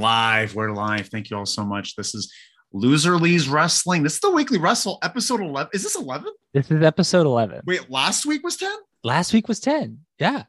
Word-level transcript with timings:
live. 0.00 0.54
We're 0.54 0.72
live. 0.72 1.08
Thank 1.08 1.28
you 1.28 1.36
all 1.36 1.44
so 1.44 1.62
much. 1.62 1.94
This 1.94 2.14
is 2.14 2.32
Loser 2.72 3.16
Lee's 3.16 3.50
Wrestling. 3.50 4.02
This 4.02 4.14
is 4.14 4.20
the 4.20 4.30
weekly 4.30 4.58
wrestle 4.58 4.98
episode 5.02 5.40
11. 5.40 5.70
Is 5.74 5.82
this 5.82 5.94
11? 5.94 6.32
This 6.54 6.70
is 6.70 6.82
episode 6.82 7.26
11. 7.26 7.60
Wait, 7.66 7.90
last 7.90 8.24
week 8.24 8.42
was 8.42 8.56
10? 8.56 8.72
Last 9.04 9.34
week 9.34 9.46
was 9.46 9.60
10. 9.60 9.98
Yeah. 10.18 10.44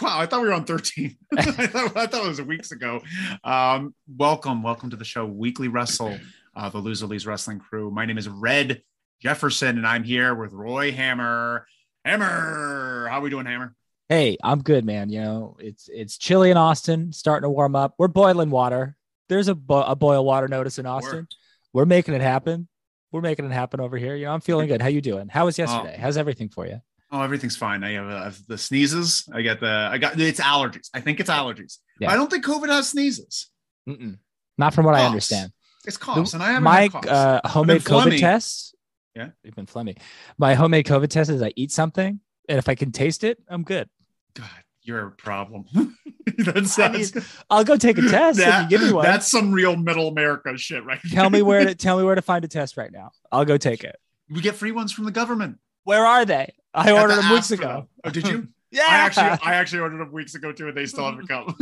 Wow, 0.00 0.20
I 0.20 0.26
thought 0.26 0.40
we 0.40 0.46
were 0.46 0.54
on 0.54 0.64
13. 0.64 1.16
I, 1.36 1.42
thought, 1.42 1.96
I 1.96 2.06
thought 2.06 2.24
it 2.24 2.28
was 2.28 2.42
weeks 2.42 2.70
ago. 2.70 3.00
Um, 3.42 3.92
welcome, 4.16 4.62
welcome 4.62 4.90
to 4.90 4.96
the 4.96 5.04
show, 5.04 5.26
Weekly 5.26 5.66
Wrestle, 5.66 6.16
uh, 6.54 6.68
the 6.68 6.78
Loser 6.78 7.06
Lee's 7.06 7.26
Wrestling 7.26 7.58
crew. 7.58 7.90
My 7.90 8.06
name 8.06 8.18
is 8.18 8.28
Red 8.28 8.82
Jefferson, 9.20 9.78
and 9.78 9.86
I'm 9.86 10.04
here 10.04 10.32
with 10.32 10.52
Roy 10.52 10.92
Hammer. 10.92 11.66
Hammer, 12.04 13.08
how 13.10 13.18
are 13.18 13.22
we 13.22 13.30
doing, 13.30 13.46
Hammer? 13.46 13.74
Hey, 14.12 14.36
I'm 14.44 14.62
good, 14.62 14.84
man. 14.84 15.08
You 15.08 15.22
know, 15.22 15.56
it's 15.58 15.88
it's 15.90 16.18
chilly 16.18 16.50
in 16.50 16.58
Austin, 16.58 17.14
starting 17.14 17.46
to 17.46 17.50
warm 17.50 17.74
up. 17.74 17.94
We're 17.96 18.08
boiling 18.08 18.50
water. 18.50 18.94
There's 19.30 19.48
a, 19.48 19.54
bo- 19.54 19.84
a 19.84 19.96
boil 19.96 20.22
water 20.22 20.48
notice 20.48 20.78
in 20.78 20.84
Austin. 20.84 21.28
We're 21.72 21.86
making 21.86 22.12
it 22.12 22.20
happen. 22.20 22.68
We're 23.10 23.22
making 23.22 23.46
it 23.46 23.52
happen 23.52 23.80
over 23.80 23.96
here. 23.96 24.14
You 24.14 24.26
know, 24.26 24.32
I'm 24.32 24.42
feeling 24.42 24.68
good. 24.68 24.82
How 24.82 24.88
you 24.88 25.00
doing? 25.00 25.28
How 25.28 25.46
was 25.46 25.58
yesterday? 25.58 25.96
How's 25.98 26.18
everything 26.18 26.50
for 26.50 26.66
you? 26.66 26.82
Oh, 27.10 27.22
everything's 27.22 27.56
fine. 27.56 27.82
I 27.82 27.92
have 27.92 28.10
uh, 28.10 28.30
the 28.48 28.58
sneezes. 28.58 29.26
I 29.32 29.40
get 29.40 29.60
the, 29.60 29.88
I 29.90 29.96
got, 29.96 30.20
it's 30.20 30.40
allergies. 30.40 30.90
I 30.92 31.00
think 31.00 31.18
it's 31.18 31.30
allergies. 31.30 31.78
Yeah. 31.98 32.10
I 32.10 32.16
don't 32.16 32.30
think 32.30 32.44
COVID 32.44 32.68
has 32.68 32.90
sneezes. 32.90 33.48
Mm-mm. 33.88 34.18
Not 34.58 34.74
from 34.74 34.84
what 34.84 34.94
I 34.94 35.06
understand. 35.06 35.52
It's 35.86 35.96
coughs, 35.96 36.34
and 36.34 36.42
I 36.42 36.48
haven't 36.48 36.64
My 36.64 36.88
coughs. 36.88 37.08
uh, 37.08 37.40
homemade. 37.46 37.84
COVID 37.84 38.20
tests. 38.20 38.74
Yeah. 39.16 39.30
You've 39.42 39.54
been 39.54 39.64
phlegmy. 39.64 39.96
My 40.36 40.52
homemade 40.52 40.84
COVID 40.84 41.08
test 41.08 41.30
is 41.30 41.40
I 41.40 41.54
eat 41.56 41.72
something, 41.72 42.20
and 42.46 42.58
if 42.58 42.68
I 42.68 42.74
can 42.74 42.92
taste 42.92 43.24
it, 43.24 43.38
I'm 43.48 43.62
good. 43.62 43.88
God, 44.34 44.48
you're 44.82 45.06
a 45.06 45.10
problem. 45.10 45.64
that's, 46.38 46.78
I 46.78 46.88
mean, 46.92 47.04
I'll 47.50 47.64
go 47.64 47.76
take 47.76 47.98
a 47.98 48.02
test 48.02 48.38
that- 48.38 48.68
give 48.70 48.82
me 48.82 48.92
one. 48.92 49.04
that's 49.04 49.30
some 49.30 49.52
real 49.52 49.76
middle 49.76 50.08
America 50.08 50.56
shit, 50.56 50.84
right? 50.84 51.00
tell 51.10 51.30
me 51.30 51.42
where 51.42 51.64
to 51.64 51.74
tell 51.76 51.98
me 51.98 52.04
where 52.04 52.14
to 52.14 52.22
find 52.22 52.44
a 52.44 52.48
test 52.48 52.76
right 52.76 52.90
now. 52.92 53.10
I'll 53.30 53.44
go 53.44 53.56
take 53.56 53.84
it. 53.84 53.96
we 54.30 54.40
get 54.40 54.54
free 54.54 54.72
ones 54.72 54.92
from 54.92 55.04
the 55.04 55.10
government. 55.12 55.58
Where 55.84 56.04
are 56.06 56.24
they? 56.24 56.52
I 56.74 56.86
Got 56.86 57.00
ordered 57.02 57.14
to 57.16 57.20
them 57.22 57.32
weeks 57.32 57.50
ago. 57.50 57.88
Oh, 58.04 58.10
did 58.10 58.26
you? 58.28 58.48
Yeah. 58.74 58.84
I 58.88 58.94
actually, 58.96 59.26
I 59.50 59.54
actually 59.56 59.80
ordered 59.80 59.98
them 60.00 60.12
weeks 60.12 60.34
ago 60.34 60.50
too, 60.50 60.66
and 60.68 60.74
they 60.74 60.86
still 60.86 61.04
haven't 61.04 61.26
come. 61.28 61.54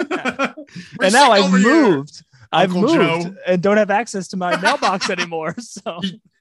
And 1.02 1.12
now 1.12 1.32
I've 1.32 1.42
over 1.46 1.58
here. 1.58 1.68
moved. 1.90 2.24
I've 2.52 2.72
Uncle 2.76 2.96
moved 2.96 3.24
Joe. 3.26 3.34
and 3.48 3.60
don't 3.60 3.78
have 3.78 3.90
access 3.90 4.28
to 4.28 4.36
my 4.36 4.56
mailbox 4.60 5.10
anymore. 5.10 5.56
So 5.58 6.00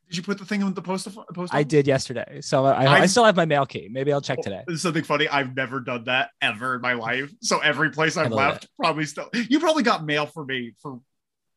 Did 0.10 0.18
you 0.18 0.24
put 0.24 0.40
the 0.40 0.46
thing 0.46 0.62
in 0.62 0.74
the 0.74 0.82
post? 0.82 1.08
post 1.34 1.54
I 1.54 1.62
did 1.64 1.86
yesterday. 1.88 2.42
So 2.42 2.66
I, 2.66 2.84
I 2.86 2.94
I've- 2.98 3.08
still 3.08 3.24
have 3.26 3.36
my 3.36 3.46
mail 3.46 3.66
key. 3.66 3.90
Maybe 3.92 4.12
I'll 4.12 4.22
check 4.22 4.42
today. 4.42 4.64
This 4.68 4.82
something 4.82 5.04
funny. 5.04 5.28
I've 5.28 5.56
never 5.56 5.80
done 5.80 6.06
that 6.06 6.32
ever 6.42 6.76
in 6.76 6.82
my 6.82 6.94
life. 6.94 7.32
So 7.42 7.60
every 7.60 7.92
place 7.92 8.18
I've 8.18 8.32
left, 8.32 8.68
probably 8.80 9.06
still. 9.06 9.30
You 9.34 9.60
probably 9.60 9.84
got 9.84 10.04
mail 10.06 10.26
for 10.26 10.44
me 10.44 10.74
for 10.82 11.00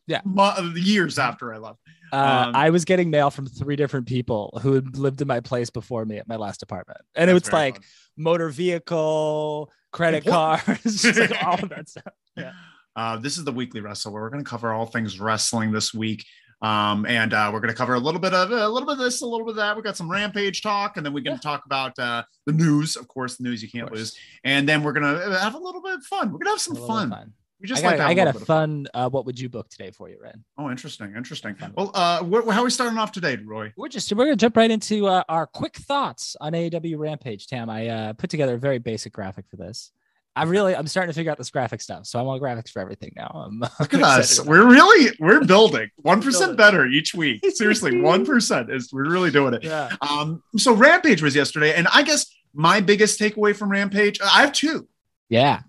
Yeah. 0.06 0.20
mo- 0.24 0.54
years 0.74 1.18
after 1.18 1.54
I 1.54 1.58
left. 1.58 1.78
Uh, 2.12 2.44
Um, 2.48 2.54
I 2.56 2.68
was 2.68 2.84
getting 2.84 3.08
mail 3.08 3.30
from 3.30 3.46
three 3.46 3.74
different 3.76 4.06
people 4.06 4.58
who 4.62 4.74
had 4.74 4.98
lived 4.98 5.22
in 5.22 5.28
my 5.28 5.40
place 5.40 5.70
before 5.70 6.04
me 6.04 6.18
at 6.18 6.28
my 6.28 6.36
last 6.36 6.62
apartment, 6.62 7.00
and 7.14 7.30
it 7.30 7.32
was 7.32 7.50
like 7.50 7.76
fun. 7.76 7.84
motor 8.18 8.50
vehicle, 8.50 9.72
credit 9.92 10.26
cards, 10.26 10.82
just 11.02 11.18
like 11.18 11.42
all 11.44 11.54
of 11.62 11.70
that 11.70 11.88
stuff. 11.88 12.12
Yeah. 12.36 12.52
Uh, 12.94 13.16
this 13.16 13.38
is 13.38 13.44
the 13.44 13.52
weekly 13.52 13.80
wrestle 13.80 14.12
where 14.12 14.20
we're 14.22 14.28
going 14.28 14.44
to 14.44 14.48
cover 14.50 14.70
all 14.72 14.84
things 14.84 15.18
wrestling 15.18 15.72
this 15.72 15.94
week. 15.94 16.26
Um, 16.62 17.04
and 17.06 17.34
uh, 17.34 17.50
we're 17.52 17.58
going 17.60 17.72
to 17.72 17.76
cover 17.76 17.94
a 17.94 17.98
little 17.98 18.20
bit 18.20 18.32
of 18.32 18.50
a 18.52 18.68
little 18.68 18.86
bit 18.86 18.92
of 18.92 18.98
this, 18.98 19.20
a 19.20 19.26
little 19.26 19.44
bit 19.44 19.50
of 19.50 19.56
that. 19.56 19.74
We've 19.74 19.84
got 19.84 19.96
some 19.96 20.10
rampage 20.10 20.62
talk, 20.62 20.96
and 20.96 21.04
then 21.04 21.12
we're 21.12 21.24
going 21.24 21.36
to 21.36 21.42
talk 21.42 21.66
about 21.66 21.98
uh, 21.98 22.22
the 22.46 22.52
news, 22.52 22.94
of 22.96 23.08
course, 23.08 23.36
the 23.36 23.42
news 23.42 23.62
you 23.62 23.68
can't 23.68 23.90
lose. 23.92 24.16
And 24.44 24.68
then 24.68 24.82
we're 24.84 24.92
going 24.92 25.12
to 25.12 25.38
have 25.38 25.54
a 25.54 25.58
little 25.58 25.82
bit 25.82 25.94
of 25.94 26.04
fun. 26.04 26.28
We're 26.28 26.38
going 26.38 26.46
to 26.46 26.50
have 26.50 26.60
some 26.60 26.76
A 26.76 26.80
little 26.80 26.96
bit 26.96 27.08
fun. 27.10 27.12
of 27.12 27.28
We 27.60 27.66
I 27.66 27.68
just 27.68 27.82
got, 27.82 27.98
like 27.98 28.00
I 28.00 28.14
got 28.14 28.28
a 28.28 28.32
fun. 28.32 28.44
fun. 28.44 28.86
Uh, 28.94 29.08
what 29.10 29.26
would 29.26 29.40
you 29.40 29.48
book 29.48 29.68
today 29.70 29.90
for 29.90 30.08
you, 30.08 30.18
Ren? 30.22 30.44
Oh, 30.56 30.70
interesting, 30.70 31.14
interesting. 31.16 31.56
Well, 31.76 31.90
uh, 31.94 32.22
wh- 32.22 32.52
how 32.52 32.60
are 32.60 32.64
we 32.64 32.70
starting 32.70 32.96
off 32.98 33.10
today, 33.10 33.36
Roy? 33.44 33.72
We're 33.76 33.88
just 33.88 34.12
we're 34.12 34.26
gonna 34.26 34.36
jump 34.36 34.56
right 34.56 34.70
into 34.70 35.06
uh, 35.08 35.24
our 35.28 35.48
quick 35.48 35.76
thoughts 35.76 36.36
on 36.40 36.52
AEW 36.52 36.96
Rampage. 36.96 37.48
Tam, 37.48 37.70
I 37.70 37.88
uh, 37.88 38.12
put 38.12 38.30
together 38.30 38.54
a 38.54 38.58
very 38.58 38.78
basic 38.78 39.12
graphic 39.12 39.46
for 39.50 39.56
this. 39.56 39.90
I 40.34 40.44
really 40.44 40.74
I'm 40.74 40.86
starting 40.86 41.10
to 41.12 41.14
figure 41.14 41.30
out 41.30 41.36
this 41.38 41.50
graphic 41.50 41.80
stuff, 41.82 42.06
so 42.06 42.18
I 42.18 42.22
want 42.22 42.42
graphics 42.42 42.70
for 42.70 42.80
everything 42.80 43.12
now. 43.16 43.30
I'm, 43.46 43.60
Look 43.80 43.92
at 43.94 44.02
us. 44.02 44.42
We're 44.44 44.66
really 44.66 45.14
we're 45.20 45.44
building 45.44 45.90
one 45.96 46.22
percent 46.22 46.56
better 46.56 46.86
each 46.86 47.14
week. 47.14 47.44
Seriously, 47.54 48.00
one 48.00 48.24
percent 48.24 48.70
is 48.70 48.90
we're 48.92 49.10
really 49.10 49.30
doing 49.30 49.52
it. 49.54 49.62
yeah. 49.64 49.90
Um, 50.00 50.42
so 50.56 50.72
Rampage 50.74 51.22
was 51.22 51.36
yesterday, 51.36 51.74
and 51.74 51.86
I 51.92 52.02
guess 52.02 52.26
my 52.54 52.80
biggest 52.80 53.20
takeaway 53.20 53.54
from 53.54 53.70
Rampage, 53.70 54.20
I 54.22 54.40
have 54.42 54.52
two. 54.52 54.88
Yeah. 55.28 55.60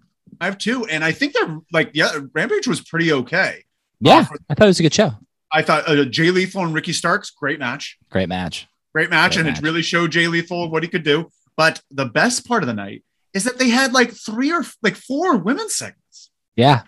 I 0.41 0.45
have 0.45 0.57
two, 0.57 0.85
and 0.85 1.03
I 1.03 1.11
think 1.11 1.33
they're 1.33 1.57
like, 1.71 1.91
yeah, 1.93 2.17
Rampage 2.33 2.67
was 2.67 2.81
pretty 2.81 3.11
okay. 3.13 3.63
Yeah. 4.01 4.25
I 4.49 4.53
thought 4.55 4.65
it 4.65 4.67
was 4.67 4.79
a 4.79 4.83
good 4.83 4.93
show. 4.93 5.11
I 5.51 5.61
thought 5.61 5.87
uh, 5.87 6.03
Jay 6.05 6.31
Lethal 6.31 6.63
and 6.65 6.73
Ricky 6.73 6.91
Starks, 6.91 7.29
great 7.29 7.59
match, 7.59 7.97
Great 8.09 8.27
match. 8.27 8.67
great 8.93 9.09
match, 9.09 9.33
Great 9.35 9.45
and 9.45 9.49
match. 9.53 9.59
it 9.59 9.63
really 9.63 9.81
showed 9.83 10.11
Jay 10.11 10.27
Lethal 10.27 10.69
what 10.71 10.83
he 10.83 10.89
could 10.89 11.03
do. 11.03 11.29
But 11.55 11.81
the 11.91 12.05
best 12.05 12.45
part 12.47 12.63
of 12.63 12.67
the 12.67 12.73
night 12.73 13.03
is 13.33 13.43
that 13.45 13.57
they 13.59 13.69
had 13.69 13.93
like 13.93 14.11
three 14.11 14.51
or 14.51 14.63
like 14.81 14.95
four 14.95 15.37
women's 15.37 15.73
segments, 15.75 16.29
Yeah. 16.55 16.83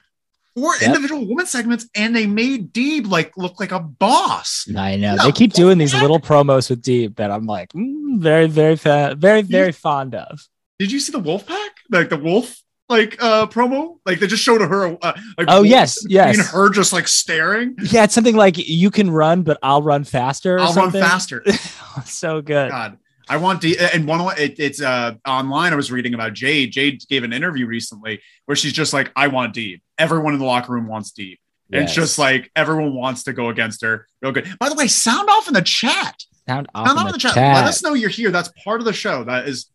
four 0.55 0.73
Yep. 0.75 0.83
individual 0.87 1.27
women 1.27 1.45
segments, 1.47 1.87
and 1.95 2.15
they 2.15 2.27
made 2.27 2.71
Deeb 2.73 3.07
like 3.07 3.35
look 3.37 3.59
like 3.59 3.71
a 3.71 3.79
boss. 3.79 4.67
I 4.75 4.95
know. 4.95 5.15
No, 5.15 5.23
they 5.25 5.31
keep 5.31 5.53
doing 5.53 5.77
these 5.77 5.93
little 5.93 6.19
promos 6.19 6.69
with 6.69 6.81
Deeb 6.81 7.15
that 7.17 7.31
I'm 7.31 7.45
like, 7.45 7.73
mm, 7.73 8.19
very, 8.19 8.47
very, 8.47 8.75
fa- 8.75 9.15
very, 9.17 9.41
very 9.41 9.71
fond 9.71 10.15
of. 10.15 10.39
Did 10.79 10.91
you 10.91 10.99
see 10.99 11.11
the 11.11 11.19
Wolf 11.19 11.45
Pack, 11.47 11.71
like 11.89 12.09
the 12.09 12.17
Wolf? 12.17 12.61
Like 12.87 13.17
uh 13.19 13.47
promo, 13.47 13.97
like 14.05 14.19
they 14.19 14.27
just 14.27 14.43
showed 14.43 14.61
her. 14.61 14.85
Uh, 15.01 15.13
like 15.39 15.47
Oh 15.47 15.61
Wolf 15.61 15.65
yes, 15.67 16.03
and 16.03 16.11
yes. 16.11 16.51
her 16.51 16.69
just 16.69 16.93
like 16.93 17.07
staring. 17.07 17.75
Yeah, 17.81 18.03
it's 18.03 18.13
something 18.13 18.35
like 18.35 18.59
you 18.59 18.91
can 18.91 19.09
run, 19.09 19.41
but 19.41 19.57
I'll 19.63 19.81
run 19.81 20.03
faster. 20.03 20.57
Or 20.57 20.59
I'll 20.59 20.71
something. 20.71 21.01
run 21.01 21.09
faster. 21.09 21.43
so 22.05 22.43
good. 22.43 22.69
God, 22.69 22.99
I 23.27 23.37
want 23.37 23.61
D. 23.61 23.77
And 23.93 24.07
one 24.07 24.21
of 24.21 24.37
it, 24.39 24.59
it's 24.59 24.81
uh 24.81 25.15
online. 25.27 25.73
I 25.73 25.75
was 25.75 25.91
reading 25.91 26.13
about 26.13 26.33
Jade. 26.33 26.71
Jade 26.71 27.01
gave 27.09 27.23
an 27.23 27.33
interview 27.33 27.65
recently 27.65 28.21
where 28.45 28.55
she's 28.55 28.73
just 28.73 28.93
like, 28.93 29.11
"I 29.15 29.27
want 29.27 29.55
Deeb. 29.55 29.81
Everyone 29.97 30.33
in 30.33 30.39
the 30.39 30.45
locker 30.45 30.73
room 30.73 30.87
wants 30.87 31.11
Deeb. 31.11 31.37
And 31.71 31.83
it's 31.83 31.93
just 31.95 32.19
like 32.19 32.51
everyone 32.55 32.93
wants 32.93 33.23
to 33.23 33.33
go 33.33 33.49
against 33.49 33.81
her. 33.81 34.05
Real 34.21 34.31
good. 34.31 34.47
By 34.59 34.69
the 34.69 34.75
way, 34.75 34.87
sound 34.87 35.29
off 35.29 35.47
in 35.47 35.55
the 35.55 35.63
chat. 35.63 36.23
sound 36.47 36.67
off 36.75 36.87
Sound 36.87 36.99
in 36.99 37.05
off 37.05 37.05
the 37.05 37.07
in 37.09 37.13
the 37.13 37.19
chat. 37.19 37.33
chat. 37.33 37.55
Let 37.55 37.65
us 37.65 37.81
know 37.83 37.93
you're 37.95 38.09
here. 38.09 38.29
That's 38.29 38.49
part 38.63 38.79
of 38.81 38.85
the 38.85 38.93
show. 38.93 39.23
That 39.23 39.47
is 39.47 39.65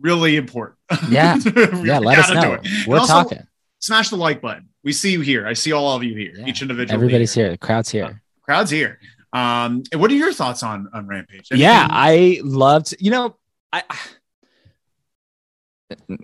really 0.00 0.36
important. 0.36 0.78
Yeah. 1.10 1.36
Yeah, 1.84 1.98
let 1.98 2.18
us 2.18 2.30
know. 2.30 2.58
We're 2.86 2.98
also, 2.98 3.12
talking. 3.12 3.46
Smash 3.80 4.10
the 4.10 4.16
like 4.16 4.40
button. 4.40 4.68
We 4.84 4.92
see 4.92 5.10
you 5.12 5.20
here. 5.22 5.46
I 5.46 5.54
see 5.54 5.72
all 5.72 5.94
of 5.96 6.04
you 6.04 6.14
here. 6.14 6.32
Yeah. 6.36 6.46
Each 6.46 6.62
individual. 6.62 6.94
Everybody's 6.94 7.36
leader. 7.36 7.48
here. 7.48 7.52
The 7.52 7.58
crowd's 7.58 7.90
here. 7.90 8.22
Crowd's 8.42 8.70
here. 8.70 9.00
Um, 9.32 9.82
and 9.92 10.00
what 10.00 10.10
are 10.10 10.14
your 10.14 10.32
thoughts 10.32 10.62
on 10.62 10.88
on 10.92 11.06
Rampage? 11.06 11.48
yeah, 11.52 11.86
I 11.90 12.40
loved. 12.42 12.94
You 12.98 13.10
know, 13.10 13.36
I. 13.72 13.82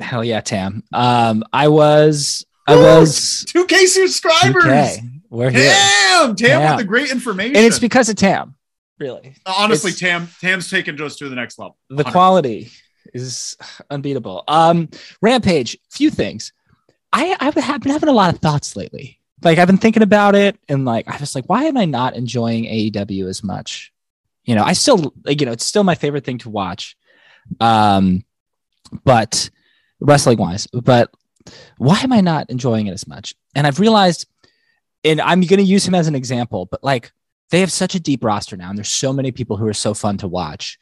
Hell 0.01 0.25
yeah, 0.25 0.41
Tam. 0.41 0.83
Um, 0.93 1.45
I 1.53 1.69
was. 1.69 2.45
I 2.69 2.77
was. 2.77 3.45
2K 3.49 3.87
subscribers. 3.87 4.65
2K. 4.65 5.11
We're 5.29 5.51
here, 5.51 5.71
Damn, 5.73 6.37
Tam 6.37 6.49
Yeah. 6.49 6.71
with 6.77 6.85
the 6.85 6.89
great 6.89 7.11
information. 7.11 7.57
and 7.57 7.65
it's 7.67 7.79
because 7.81 8.09
of 8.09 8.17
Tam. 8.17 8.55
Really, 8.99 9.35
honestly, 9.45 9.91
it's- 9.91 10.01
Tam 10.01 10.29
Tam's 10.41 10.71
taken 10.71 10.97
just 10.97 11.19
to 11.19 11.29
the 11.29 11.35
next 11.35 11.59
level. 11.59 11.77
the 11.91 12.05
100%. 12.05 12.13
quality 12.13 12.71
is 13.13 13.57
unbeatable. 13.91 14.45
Um, 14.49 14.89
Rampage. 15.21 15.77
Few 15.91 16.11
things. 16.11 16.53
I 17.13 17.37
I 17.41 17.45
have 17.61 17.83
been 17.83 17.93
having 17.93 18.09
a 18.09 18.13
lot 18.13 18.33
of 18.35 18.41
thoughts 18.41 18.75
lately. 18.77 19.21
Like 19.47 19.59
I've 19.59 19.69
been 19.69 19.79
thinking 19.79 20.03
about 20.03 20.35
it, 20.35 20.59
and 20.69 20.85
like 20.85 21.07
I 21.07 21.17
was 21.19 21.37
like, 21.37 21.45
why 21.45 21.67
am 21.67 21.77
I 21.77 21.85
not 21.85 22.17
enjoying 22.17 22.65
AEW 22.65 23.29
as 23.29 23.45
much? 23.45 23.93
You 24.45 24.57
know, 24.57 24.65
I 24.65 24.73
still 24.73 25.15
like 25.25 25.41
you 25.41 25.47
know 25.47 25.53
it's 25.53 25.65
still 25.65 25.85
my 25.85 25.95
favorite 25.95 26.25
thing 26.25 26.39
to 26.39 26.51
watch. 26.51 26.97
Um, 27.61 28.25
but 29.05 29.49
wrestling 30.01 30.39
wise, 30.39 30.67
but 30.67 31.15
why 31.79 32.01
am 32.01 32.13
I 32.13 32.23
not 32.23 32.51
enjoying 32.51 32.89
it 32.89 32.93
as 32.93 33.07
much? 33.07 33.37
And 33.55 33.69
I've 33.69 33.79
realized, 33.79 34.27
and 35.05 35.21
I'm 35.21 35.43
to 35.43 35.63
use 35.63 35.87
him 35.87 35.95
as 35.95 36.09
an 36.09 36.17
example, 36.17 36.67
but 36.67 36.83
like 36.83 37.13
they 37.51 37.61
have 37.61 37.71
such 37.71 37.95
a 37.95 38.01
deep 38.01 38.25
roster 38.25 38.57
now, 38.57 38.71
and 38.71 38.77
there's 38.77 38.89
so 38.89 39.13
many 39.13 39.31
people 39.31 39.57
who 39.57 39.69
are 39.69 39.73
so 39.73 39.95
fun 39.95 40.17
to 40.19 40.27
watch. 40.27 40.77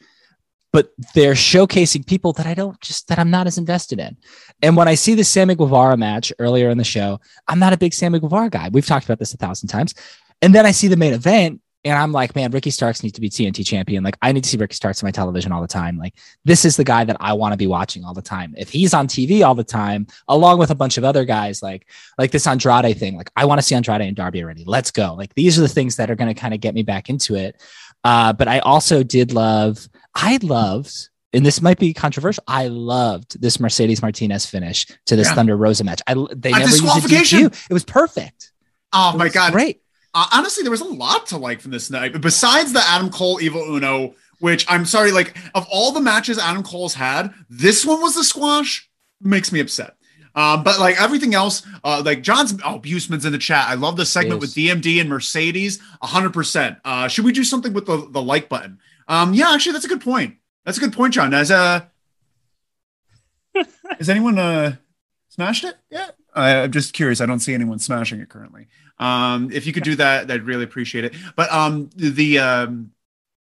But 0.75 0.89
they're 1.13 1.35
showcasing 1.35 2.05
people 2.05 2.33
that 2.33 2.45
I 2.45 2.53
don't 2.53 2.77
just 2.81 3.07
that 3.07 3.17
I'm 3.17 3.31
not 3.31 3.47
as 3.47 3.57
invested 3.57 3.97
in. 3.97 4.17
And 4.61 4.75
when 4.75 4.89
I 4.89 4.95
see 4.95 5.13
the 5.13 5.23
Sammy 5.23 5.55
Guevara 5.55 5.95
match 5.95 6.33
earlier 6.37 6.69
in 6.69 6.77
the 6.77 6.83
show, 6.83 7.21
I'm 7.47 7.59
not 7.59 7.71
a 7.71 7.77
big 7.77 7.93
Sammy 7.93 8.19
Guevara 8.19 8.49
guy. 8.49 8.67
We've 8.67 8.85
talked 8.85 9.05
about 9.05 9.17
this 9.17 9.33
a 9.33 9.37
thousand 9.37 9.69
times. 9.69 9.95
And 10.41 10.53
then 10.53 10.65
I 10.65 10.71
see 10.71 10.89
the 10.89 10.97
main 10.97 11.13
event, 11.13 11.61
and 11.85 11.97
I'm 11.97 12.11
like, 12.11 12.35
man, 12.35 12.51
Ricky 12.51 12.71
Starks 12.71 13.03
needs 13.03 13.13
to 13.13 13.21
be 13.21 13.29
TNT 13.29 13.65
champion. 13.65 14.03
Like, 14.03 14.17
I 14.21 14.33
need 14.33 14.43
to 14.43 14.49
see 14.49 14.57
Ricky 14.57 14.73
Starks 14.73 15.01
on 15.01 15.07
my 15.07 15.11
television 15.11 15.53
all 15.53 15.61
the 15.61 15.67
time. 15.67 15.97
Like, 15.97 16.15
this 16.43 16.65
is 16.65 16.75
the 16.75 16.83
guy 16.83 17.05
that 17.05 17.15
I 17.21 17.31
want 17.31 17.53
to 17.53 17.57
be 17.57 17.67
watching 17.67 18.03
all 18.03 18.13
the 18.13 18.21
time. 18.21 18.53
If 18.57 18.69
he's 18.69 18.93
on 18.93 19.07
TV 19.07 19.47
all 19.47 19.55
the 19.55 19.63
time, 19.63 20.07
along 20.27 20.57
with 20.57 20.71
a 20.71 20.75
bunch 20.75 20.97
of 20.97 21.05
other 21.05 21.23
guys, 21.23 21.63
like 21.63 21.87
like 22.17 22.31
this 22.31 22.47
Andrade 22.47 22.97
thing, 22.97 23.15
like 23.15 23.31
I 23.37 23.45
want 23.45 23.59
to 23.59 23.61
see 23.61 23.75
Andrade 23.75 24.01
and 24.01 24.15
Darby 24.17 24.43
already. 24.43 24.65
Let's 24.65 24.91
go. 24.91 25.13
Like, 25.13 25.33
these 25.35 25.57
are 25.57 25.61
the 25.61 25.69
things 25.69 25.95
that 25.95 26.09
are 26.09 26.15
going 26.15 26.33
to 26.33 26.37
kind 26.39 26.53
of 26.53 26.59
get 26.59 26.73
me 26.73 26.81
back 26.81 27.07
into 27.09 27.35
it. 27.35 27.61
Uh, 28.03 28.33
but 28.33 28.47
I 28.47 28.59
also 28.59 29.03
did 29.03 29.31
love, 29.31 29.87
I 30.15 30.39
loved, 30.41 31.09
and 31.33 31.45
this 31.45 31.61
might 31.61 31.77
be 31.77 31.93
controversial. 31.93 32.43
I 32.47 32.67
loved 32.67 33.41
this 33.41 33.59
Mercedes 33.59 34.01
Martinez 34.01 34.45
finish 34.45 34.85
to 35.05 35.15
this 35.15 35.27
Yeah. 35.27 35.35
Thunder 35.35 35.57
Rosa 35.57 35.83
match. 35.83 36.01
I 36.07 36.13
they 36.35 36.51
A 36.51 36.59
never 36.59 36.71
used 36.71 36.83
a. 36.85 37.07
DQ. 37.07 37.67
It 37.69 37.73
was 37.73 37.83
perfect. 37.83 38.51
Oh 38.93 39.11
It 39.13 39.17
my 39.17 39.29
god! 39.29 39.51
great. 39.51 39.81
Uh, 40.13 40.25
honestly, 40.31 40.63
there 40.63 40.71
was 40.71 40.79
a 40.81 40.85
lot 40.85 41.27
to 41.27 41.37
like 41.37 41.59
from 41.59 41.71
this 41.71 41.89
night. 41.91 42.19
Besides 42.21 42.71
the 42.71 42.81
Adam 42.87 43.09
Cole 43.09 43.41
Evil 43.41 43.61
Uno, 43.75 44.15
which 44.39 44.65
I'm 44.69 44.85
sorry, 44.85 45.11
like 45.11 45.35
of 45.53 45.67
all 45.69 45.91
the 45.91 45.99
matches 45.99 46.37
Adam 46.39 46.63
Cole's 46.63 46.93
had, 46.93 47.33
this 47.49 47.85
one 47.85 48.01
was 48.01 48.15
the 48.15 48.23
squash. 48.23 48.89
Makes 49.21 49.51
me 49.51 49.59
upset. 49.59 49.95
Um, 50.35 50.63
but 50.63 50.79
like 50.79 51.01
everything 51.01 51.33
else, 51.33 51.65
uh, 51.83 52.01
like 52.05 52.21
John's 52.21 52.53
oh 52.65 52.79
Busman's 52.79 53.25
in 53.25 53.31
the 53.33 53.37
chat. 53.37 53.67
I 53.69 53.73
love 53.75 53.95
the 53.97 54.05
segment 54.05 54.39
with 54.41 54.53
DMD 54.53 54.99
and 55.01 55.09
Mercedes, 55.09 55.79
hundred 56.01 56.33
percent. 56.33 56.77
Uh, 56.85 57.07
should 57.09 57.25
we 57.25 57.31
do 57.33 57.43
something 57.43 57.73
with 57.73 57.85
the 57.85 58.07
the 58.11 58.21
like 58.21 58.47
button? 58.49 58.79
Um, 59.07 59.33
yeah, 59.33 59.51
actually, 59.53 59.73
that's 59.73 59.85
a 59.85 59.89
good 59.89 60.01
point. 60.01 60.35
That's 60.65 60.77
a 60.77 60.81
good 60.81 60.93
point, 60.93 61.13
John. 61.13 61.33
As 61.33 61.51
uh, 61.51 61.81
has 63.97 64.09
anyone 64.09 64.37
uh 64.39 64.75
smashed 65.29 65.63
it 65.63 65.75
yet? 65.89 66.15
I, 66.33 66.55
I'm 66.63 66.71
just 66.71 66.93
curious. 66.93 67.21
I 67.21 67.25
don't 67.25 67.39
see 67.39 67.53
anyone 67.53 67.79
smashing 67.79 68.19
it 68.19 68.29
currently. 68.29 68.67
Um, 68.99 69.51
if 69.51 69.65
you 69.67 69.73
could 69.73 69.83
do 69.83 69.95
that, 69.95 70.29
I'd 70.29 70.43
really 70.43 70.63
appreciate 70.63 71.05
it. 71.05 71.13
But 71.35 71.51
um, 71.51 71.89
the 71.95 72.39
um, 72.39 72.91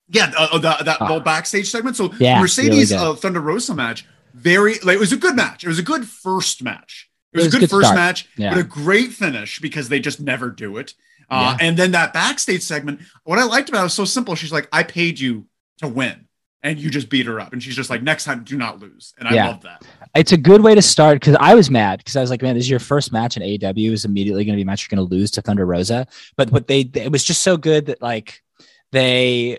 yeah, 0.09 0.33
uh, 0.37 0.59
the, 0.59 0.85
that 0.85 0.99
Ah. 1.01 1.07
whole 1.07 1.21
backstage 1.21 1.69
segment. 1.71 1.97
So 1.97 2.13
Yeah, 2.19 2.41
Mercedes 2.41 2.93
really 2.93 3.05
uh, 3.05 3.15
Thunder 3.15 3.41
Rosa 3.41 3.75
match, 3.75 4.07
very 4.35 4.79
like 4.81 4.95
it 4.97 5.01
was 5.01 5.13
a 5.13 5.17
good 5.17 5.37
match. 5.37 5.65
It 5.65 5.69
was 5.69 5.79
a 5.79 5.83
good 5.85 6.07
first 6.07 6.63
match. 6.63 7.11
It 7.33 7.39
was, 7.39 7.47
It 7.47 7.49
was 7.49 7.55
a 7.55 7.57
a 7.57 7.61
good, 7.61 7.61
good 7.69 7.71
first 7.77 7.87
start. 7.89 7.97
match, 7.99 8.29
Yeah. 8.37 8.51
but 8.55 8.61
a 8.61 8.65
great 8.65 9.11
finish 9.13 9.59
because 9.61 9.89
they 9.89 10.01
just 10.01 10.21
never 10.21 10.51
do 10.51 10.77
it. 10.79 10.95
Uh, 11.31 11.57
Yeah. 11.59 11.67
And 11.67 11.77
then 11.77 11.93
that 11.93 12.13
backstage 12.13 12.63
segment, 12.63 13.01
what 13.25 13.39
I 13.39 13.45
liked 13.45 13.69
about 13.69 13.81
it 13.81 13.85
was 13.85 13.95
so 13.95 14.05
simple. 14.05 14.35
She's 14.35 14.53
like, 14.53 14.69
"I 14.73 14.83
paid 14.83 15.19
you 15.21 15.47
to 15.79 15.89
win." 15.89 16.27
And 16.63 16.79
you 16.79 16.91
just 16.91 17.09
beat 17.09 17.25
her 17.25 17.41
up, 17.41 17.55
and 17.55 17.63
she's 17.63 17.75
just 17.75 17.89
like, 17.89 18.03
"Next 18.03 18.25
time, 18.25 18.45
do 18.45 18.55
not 18.57 18.81
lose." 18.81 19.15
And 19.19 19.27
I 19.27 19.35
Yeah. 19.35 19.47
love 19.49 19.63
that. 19.63 19.83
It's 20.15 20.33
a 20.33 20.37
good 20.37 20.61
way 20.61 20.75
to 20.75 20.83
start 20.83 21.15
because 21.21 21.37
I 21.41 21.55
was 21.55 21.71
mad 21.71 21.99
because 22.01 22.17
I 22.17 22.21
was 22.21 22.29
like, 22.29 22.43
man, 22.43 22.55
this 22.55 22.65
is 22.65 22.71
your 22.71 22.81
first 22.81 23.13
match 23.13 23.37
in 23.37 23.43
AEW. 23.43 23.93
Is 23.93 24.05
immediately 24.05 24.45
going 24.45 24.55
to 24.55 24.59
be 24.59 24.63
a 24.63 24.67
match 24.67 24.83
you're 24.91 24.95
going 24.95 25.09
to 25.09 25.15
lose 25.15 25.31
to 25.33 25.41
Thunder 25.43 25.65
Rosa. 25.65 26.07
But 26.37 26.51
what 26.53 26.67
they 26.67 26.81
it 26.81 27.11
was 27.11 27.25
just 27.25 27.43
so 27.43 27.57
good 27.57 27.87
that 27.87 28.03
like 28.03 28.43
they 28.93 29.59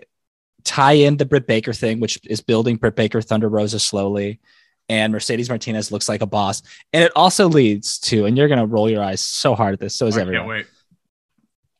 tie 0.64 0.92
in 0.92 1.16
the 1.16 1.24
Britt 1.24 1.46
Baker 1.48 1.72
thing, 1.72 1.98
which 1.98 2.20
is 2.24 2.40
building 2.40 2.76
Britt 2.76 2.94
Baker 2.94 3.20
Thunder 3.20 3.48
Rosa 3.48 3.80
slowly, 3.80 4.40
and 4.88 5.12
Mercedes 5.12 5.48
Martinez 5.48 5.90
looks 5.90 6.08
like 6.08 6.22
a 6.22 6.26
boss, 6.26 6.62
and 6.92 7.02
it 7.02 7.10
also 7.16 7.48
leads 7.48 7.98
to, 8.00 8.26
and 8.26 8.36
you're 8.36 8.46
going 8.48 8.60
to 8.60 8.66
roll 8.66 8.88
your 8.88 9.02
eyes 9.02 9.20
so 9.20 9.54
hard 9.56 9.72
at 9.72 9.80
this, 9.80 9.96
so 9.96 10.06
is 10.06 10.16
I 10.16 10.20
everyone. 10.20 10.64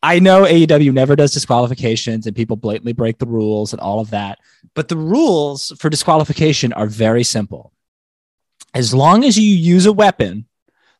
I 0.02 0.18
know 0.18 0.42
AEW 0.42 0.92
never 0.92 1.14
does 1.14 1.32
disqualifications 1.32 2.26
and 2.26 2.34
people 2.34 2.56
blatantly 2.56 2.92
break 2.92 3.18
the 3.18 3.26
rules 3.26 3.72
and 3.72 3.80
all 3.80 4.00
of 4.00 4.10
that. 4.10 4.38
But 4.74 4.88
the 4.88 4.96
rules 4.96 5.72
for 5.78 5.88
disqualification 5.88 6.72
are 6.72 6.86
very 6.86 7.22
simple. 7.22 7.72
As 8.74 8.92
long 8.92 9.24
as 9.24 9.38
you 9.38 9.54
use 9.54 9.86
a 9.86 9.92
weapon 9.92 10.46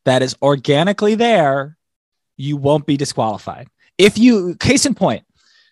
that 0.05 0.23
is 0.23 0.37
organically 0.41 1.15
there, 1.17 1.79
you 2.37 2.57
won't 2.57 2.87
be 2.87 2.97
disqualified. 2.97 3.69
If 3.99 4.19
you, 4.19 4.55
case 4.57 4.87
in 4.87 4.95
point, 4.95 5.25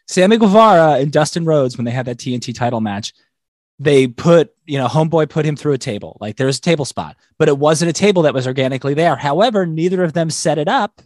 Sammy 0.08 0.36
Guevara 0.36 0.94
and 0.94 1.12
Dustin 1.12 1.44
Rhodes, 1.44 1.76
when 1.76 1.84
they 1.84 1.90
had 1.92 2.06
that 2.06 2.18
TNT 2.18 2.54
title 2.54 2.80
match, 2.80 3.12
they 3.78 4.08
put, 4.08 4.52
you 4.66 4.76
know, 4.76 4.88
Homeboy 4.88 5.28
put 5.30 5.46
him 5.46 5.56
through 5.56 5.72
a 5.72 5.78
table. 5.78 6.18
Like 6.20 6.36
there's 6.36 6.58
a 6.58 6.62
table 6.62 6.84
spot, 6.84 7.16
but 7.38 7.48
it 7.48 7.56
wasn't 7.56 7.90
a 7.90 7.94
table 7.94 8.22
that 8.22 8.34
was 8.34 8.46
organically 8.46 8.94
there. 8.94 9.16
However, 9.16 9.66
neither 9.66 10.02
of 10.02 10.12
them 10.14 10.30
set 10.30 10.58
it 10.58 10.68
up. 10.68 11.00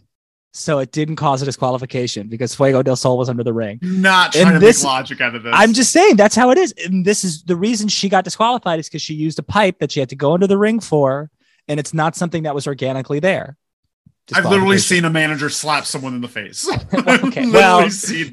So 0.57 0.79
it 0.79 0.93
didn't 0.93 1.17
cause 1.17 1.41
a 1.41 1.45
disqualification 1.45 2.29
because 2.29 2.55
Fuego 2.55 2.81
del 2.81 2.95
Sol 2.95 3.17
was 3.17 3.27
under 3.27 3.43
the 3.43 3.51
ring. 3.51 3.77
Not 3.81 4.33
And 4.37 4.43
trying 4.43 4.53
to 4.53 4.59
this- 4.59 4.81
make 4.83 4.87
logic 4.89 5.19
out 5.19 5.35
of 5.35 5.43
this. 5.43 5.53
I'm 5.53 5.73
just 5.73 5.91
saying 5.91 6.15
that's 6.15 6.33
how 6.35 6.49
it 6.51 6.57
is. 6.57 6.73
And 6.85 7.03
this 7.03 7.25
is 7.25 7.43
the 7.43 7.57
reason 7.57 7.89
she 7.89 8.07
got 8.07 8.23
disqualified 8.23 8.79
is 8.79 8.87
because 8.87 9.01
she 9.01 9.15
used 9.15 9.37
a 9.37 9.43
pipe 9.43 9.79
that 9.79 9.91
she 9.91 9.99
had 9.99 10.07
to 10.09 10.15
go 10.15 10.33
into 10.33 10.47
the 10.47 10.57
ring 10.57 10.79
for, 10.79 11.29
and 11.67 11.77
it's 11.77 11.93
not 11.93 12.15
something 12.15 12.43
that 12.43 12.55
was 12.55 12.67
organically 12.67 13.19
there. 13.19 13.57
I've 14.33 14.45
literally 14.45 14.77
seen 14.77 15.03
a 15.03 15.09
manager 15.09 15.49
slap 15.49 15.85
someone 15.85 16.15
in 16.15 16.21
the 16.21 16.29
face. 16.29 16.65
Okay, 16.93 17.45
well, 17.51 17.81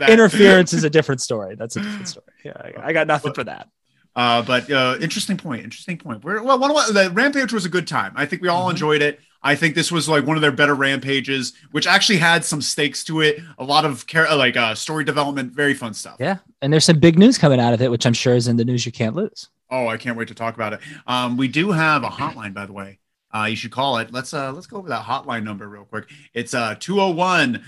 interference 0.08 0.72
is 0.72 0.84
a 0.84 0.90
different 0.90 1.20
story. 1.20 1.56
That's 1.56 1.74
a 1.76 1.80
different 1.80 2.08
story. 2.08 2.26
Yeah, 2.44 2.52
I- 2.80 2.92
got 2.92 3.08
nothing 3.08 3.32
for 3.34 3.42
that. 3.44 3.68
Uh, 4.14 4.42
but 4.42 4.70
uh, 4.70 4.96
interesting 5.00 5.36
point. 5.38 5.64
Interesting 5.64 5.98
point. 5.98 6.22
We're, 6.22 6.42
well, 6.42 6.58
one 6.58 6.70
of 6.70 6.94
the 6.94 7.10
Rampage 7.10 7.52
was 7.52 7.64
a 7.64 7.68
good 7.68 7.88
time. 7.88 8.12
I 8.14 8.26
think 8.26 8.42
we 8.42 8.48
all 8.48 8.68
Mhm. 8.68 8.72
enjoyed 8.72 9.02
it. 9.02 9.18
I 9.42 9.56
think 9.56 9.74
this 9.74 9.90
was 9.90 10.08
like 10.08 10.24
one 10.24 10.36
of 10.36 10.42
their 10.42 10.52
better 10.52 10.74
rampages, 10.74 11.52
which 11.72 11.86
actually 11.86 12.18
had 12.18 12.44
some 12.44 12.62
stakes 12.62 13.02
to 13.04 13.20
it, 13.22 13.40
a 13.58 13.64
lot 13.64 13.84
of 13.84 14.06
care, 14.06 14.28
uh, 14.28 14.36
like 14.36 14.56
uh, 14.56 14.74
story 14.74 15.04
development, 15.04 15.52
very 15.52 15.74
fun 15.74 15.94
stuff. 15.94 16.16
Yeah, 16.20 16.38
and 16.60 16.72
there's 16.72 16.84
some 16.84 17.00
big 17.00 17.18
news 17.18 17.38
coming 17.38 17.60
out 17.60 17.74
of 17.74 17.82
it, 17.82 17.90
which 17.90 18.06
I'm 18.06 18.12
sure 18.12 18.34
is 18.34 18.48
in 18.48 18.56
the 18.56 18.64
news 18.64 18.86
you 18.86 18.92
can't 18.92 19.16
lose. 19.16 19.48
Oh, 19.70 19.88
I 19.88 19.96
can't 19.96 20.16
wait 20.16 20.28
to 20.28 20.34
talk 20.34 20.54
about 20.54 20.74
it. 20.74 20.80
Um, 21.06 21.36
we 21.36 21.48
do 21.48 21.72
have 21.72 22.04
a 22.04 22.08
hotline, 22.08 22.54
by 22.54 22.66
the 22.66 22.72
way. 22.72 22.98
Uh, 23.34 23.44
you 23.44 23.56
should 23.56 23.70
call 23.70 23.96
it. 23.98 24.12
Let's 24.12 24.34
uh, 24.34 24.52
let's 24.52 24.66
go 24.66 24.76
over 24.76 24.88
that 24.90 25.04
hotline 25.04 25.42
number 25.42 25.66
real 25.68 25.84
quick. 25.84 26.08
It's 26.34 26.54
uh 26.54 26.76
201 26.78 27.62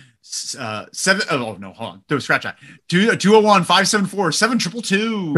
uh, 0.59 0.87
oh 1.31 1.57
no 1.61 1.73
hold 1.73 1.93
on 1.93 2.03
do 2.09 2.19
scratch 2.19 2.45
that 2.45 2.57
201 2.89 3.61
uh, 3.61 3.65
574 3.65 4.33
7222 4.33 5.35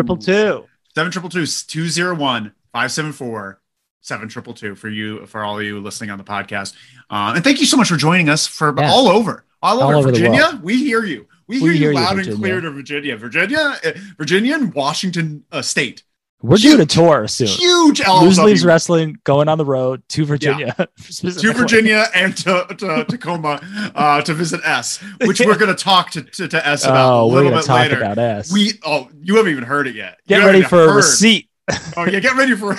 201 1.66 2.52
574 2.72 3.60
seven 4.06 4.29
triple 4.29 4.55
two 4.55 4.75
for 4.75 4.88
you 4.88 5.26
for 5.26 5.44
all 5.44 5.58
of 5.58 5.64
you 5.64 5.81
listening 5.81 6.11
on 6.11 6.19
the 6.19 6.25
podcast. 6.25 6.75
Uh, 7.11 7.32
and 7.35 7.44
thank 7.44 7.61
you 7.61 7.67
so 7.67 7.76
much 7.76 7.88
for 7.88 7.97
joining 7.97 8.29
us 8.29 8.47
for 8.47 8.75
yeah. 8.79 8.88
all 8.88 9.08
over 9.08 9.44
all, 9.62 9.82
all 9.82 9.88
over, 9.88 9.99
over, 9.99 10.08
Virginia. 10.11 10.61
We 10.62 10.76
hear 10.79 11.05
you. 11.05 11.26
We, 11.49 11.61
we 11.61 11.70
hear, 11.70 11.73
hear, 11.73 11.91
you 11.91 11.97
loud 11.97 12.25
you, 12.25 12.32
and 12.32 12.41
clear 12.41 12.61
to 12.61 12.70
Virginia, 12.70 13.17
Virginia, 13.17 13.75
eh, 13.82 13.93
Virginia, 14.17 14.55
and 14.55 14.73
Washington 14.75 15.44
uh, 15.50 15.62
State. 15.62 16.03
We're 16.43 16.58
huge, 16.58 16.62
doing 16.62 16.81
a 16.82 16.87
tour 16.87 17.29
soon. 17.29 17.47
Huge 17.47 18.06
Lose 18.06 18.38
Leaves 18.38 18.64
Wrestling 18.64 19.17
going 19.25 19.49
on 19.49 19.58
the 19.58 19.64
road 19.64 20.03
to 20.11 20.25
Virginia. 20.25 20.75
Yeah. 21.20 21.31
to 21.31 21.53
Virginia 21.53 22.06
and 22.14 22.37
to, 22.38 22.67
to 22.79 23.05
Tacoma 23.08 23.61
uh, 23.94 24.20
to 24.23 24.35
visit 24.35 24.61
S, 24.64 25.03
which 25.25 25.41
we're 25.41 25.56
going 25.56 25.75
to 25.75 25.82
talk 25.82 26.11
to, 26.11 26.23
to, 26.23 26.49
to 26.49 26.67
S 26.67 26.85
oh, 26.87 26.91
about 26.91 27.12
oh, 27.12 27.25
a 27.25 27.26
little 27.26 27.50
bit 27.50 27.69
later. 27.69 27.99
About 27.99 28.19
S. 28.19 28.53
We 28.53 28.73
oh, 28.85 29.08
you 29.23 29.37
haven't 29.37 29.53
even 29.53 29.64
heard 29.64 29.87
it 29.87 29.94
yet. 29.94 30.19
Get 30.26 30.44
ready 30.44 30.62
for 30.62 30.76
heard. 30.76 30.91
a 30.91 30.94
receipt. 30.94 31.49
oh 31.97 32.05
yeah, 32.05 32.20
get 32.20 32.37
ready 32.37 32.55
for 32.55 32.76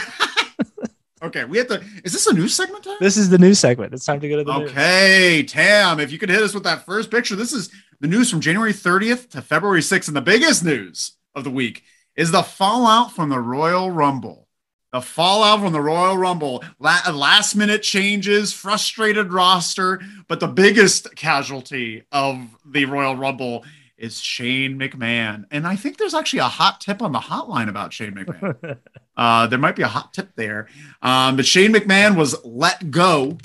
okay, 1.22 1.46
we 1.46 1.58
have 1.58 1.68
to. 1.68 1.84
Is 2.04 2.14
this 2.14 2.28
a 2.28 2.34
news 2.34 2.56
segment? 2.56 2.84
Time? 2.84 2.98
This 3.00 3.18
is 3.18 3.30
the 3.30 3.38
news 3.38 3.60
segment. 3.60 3.94
It's 3.94 4.06
time 4.06 4.20
to 4.20 4.30
go 4.30 4.38
to 4.38 4.44
the 4.44 4.58
news. 4.60 4.72
Okay, 4.72 5.44
Tam, 5.44 6.00
if 6.00 6.12
you 6.12 6.18
could 6.18 6.30
hit 6.30 6.42
us 6.42 6.54
with 6.54 6.64
that 6.64 6.86
first 6.86 7.12
picture. 7.12 7.36
This 7.36 7.54
is 7.54 7.70
the 8.00 8.08
news 8.08 8.30
from 8.30 8.42
January 8.42 8.74
30th 8.74 9.30
to 9.32 9.42
February 9.42 9.82
6th. 9.82 10.08
And 10.08 10.18
the 10.18 10.22
biggest 10.22 10.64
news 10.64 11.14
of 11.36 11.44
the 11.44 11.50
week 11.50 11.84
is 12.16 12.32
the 12.32 12.44
fallout 12.44 13.12
from 13.12 13.30
the 13.30 13.40
Royal 13.40 13.92
Rumble. 13.92 14.48
The 14.94 15.02
fallout 15.02 15.60
from 15.60 15.74
the 15.74 15.82
Royal 15.82 16.18
Rumble. 16.18 16.64
La- 16.80 17.02
uh, 17.06 17.14
last 17.14 17.56
minute 17.56 17.84
changes, 17.84 18.54
frustrated 18.54 19.34
roster. 19.34 20.02
But 20.28 20.40
the 20.40 20.48
biggest 20.48 21.16
casualty 21.16 22.04
of 22.12 22.48
the 22.66 22.86
Royal 22.86 23.16
Rumble 23.16 23.66
is 23.98 24.20
Shane 24.20 24.78
McMahon. 24.80 25.46
And 25.52 25.66
I 25.68 25.76
think 25.76 25.98
there's 25.98 26.14
actually 26.14 26.40
a 26.40 26.44
hot 26.46 26.82
tip 26.82 27.02
on 27.02 27.12
the 27.12 27.20
hotline 27.20 27.70
about 27.70 27.94
Shane 27.94 28.14
McMahon. 28.14 28.78
Uh, 29.18 29.48
there 29.48 29.58
might 29.58 29.76
be 29.76 29.82
a 29.82 29.88
hot 29.88 30.14
tip 30.14 30.30
there. 30.36 30.68
Um, 31.02 31.38
but 31.38 31.46
Shane 31.48 31.74
McMahon 31.74 32.16
was 32.16 32.36
let 32.46 32.92
go. 32.92 33.40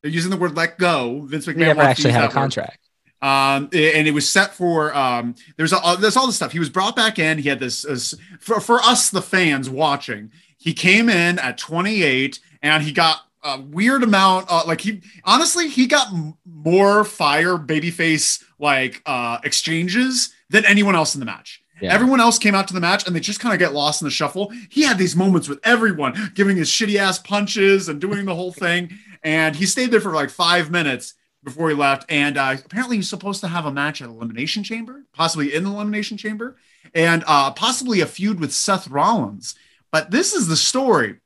They're 0.00 0.12
using 0.12 0.30
the 0.30 0.36
word 0.36 0.54
let 0.54 0.78
go. 0.78 1.22
Vince 1.22 1.44
McMahon 1.46 1.54
He 1.54 1.64
never 1.64 1.82
actually 1.82 2.12
had 2.12 2.20
a 2.20 2.22
that 2.22 2.28
word. 2.28 2.34
contract. 2.34 2.78
Um, 3.20 3.64
and 3.72 4.06
it 4.06 4.14
was 4.14 4.30
set 4.30 4.54
for 4.54 4.94
um, 4.96 5.34
there's 5.56 5.72
a, 5.72 5.96
there's 6.00 6.16
all 6.16 6.26
this 6.28 6.36
stuff. 6.36 6.52
He 6.52 6.60
was 6.60 6.70
brought 6.70 6.94
back 6.94 7.18
in. 7.18 7.38
He 7.38 7.48
had 7.48 7.58
this, 7.58 7.82
this 7.82 8.14
for 8.38 8.60
for 8.60 8.80
us 8.80 9.10
the 9.10 9.22
fans 9.22 9.68
watching. 9.68 10.30
He 10.56 10.72
came 10.72 11.08
in 11.08 11.40
at 11.40 11.58
28 11.58 12.38
and 12.62 12.84
he 12.84 12.92
got 12.92 13.22
a 13.42 13.60
weird 13.60 14.04
amount. 14.04 14.46
Uh, 14.48 14.62
like 14.68 14.80
he 14.82 15.02
honestly 15.24 15.68
he 15.68 15.88
got 15.88 16.08
more 16.44 17.02
fire 17.04 17.58
babyface 17.58 18.42
like 18.62 19.02
uh, 19.04 19.38
exchanges 19.44 20.32
than 20.48 20.64
anyone 20.64 20.94
else 20.94 21.14
in 21.14 21.20
the 21.20 21.26
match. 21.26 21.62
Yeah. 21.80 21.92
Everyone 21.92 22.20
else 22.20 22.38
came 22.38 22.54
out 22.54 22.68
to 22.68 22.74
the 22.74 22.80
match 22.80 23.06
and 23.06 23.16
they 23.16 23.20
just 23.20 23.40
kind 23.40 23.52
of 23.52 23.58
get 23.58 23.74
lost 23.74 24.00
in 24.00 24.06
the 24.06 24.10
shuffle. 24.10 24.52
He 24.70 24.82
had 24.82 24.98
these 24.98 25.16
moments 25.16 25.48
with 25.48 25.58
everyone 25.64 26.32
giving 26.34 26.56
his 26.56 26.70
shitty 26.70 26.96
ass 26.96 27.18
punches 27.18 27.88
and 27.88 28.00
doing 28.00 28.24
the 28.24 28.36
whole 28.36 28.52
thing. 28.52 28.92
And 29.24 29.56
he 29.56 29.66
stayed 29.66 29.90
there 29.90 30.00
for 30.00 30.12
like 30.12 30.30
five 30.30 30.70
minutes 30.70 31.14
before 31.42 31.68
he 31.70 31.74
left. 31.74 32.08
And 32.08 32.38
uh, 32.38 32.56
apparently 32.64 32.96
he's 32.96 33.08
supposed 33.08 33.40
to 33.40 33.48
have 33.48 33.66
a 33.66 33.72
match 33.72 34.00
at 34.00 34.08
Elimination 34.08 34.62
Chamber, 34.62 35.04
possibly 35.12 35.52
in 35.52 35.64
the 35.64 35.70
Elimination 35.70 36.16
Chamber, 36.16 36.56
and 36.94 37.24
uh, 37.26 37.50
possibly 37.50 38.00
a 38.00 38.06
feud 38.06 38.38
with 38.38 38.52
Seth 38.52 38.86
Rollins. 38.86 39.56
But 39.90 40.12
this 40.12 40.32
is 40.32 40.46
the 40.46 40.56
story. 40.56 41.16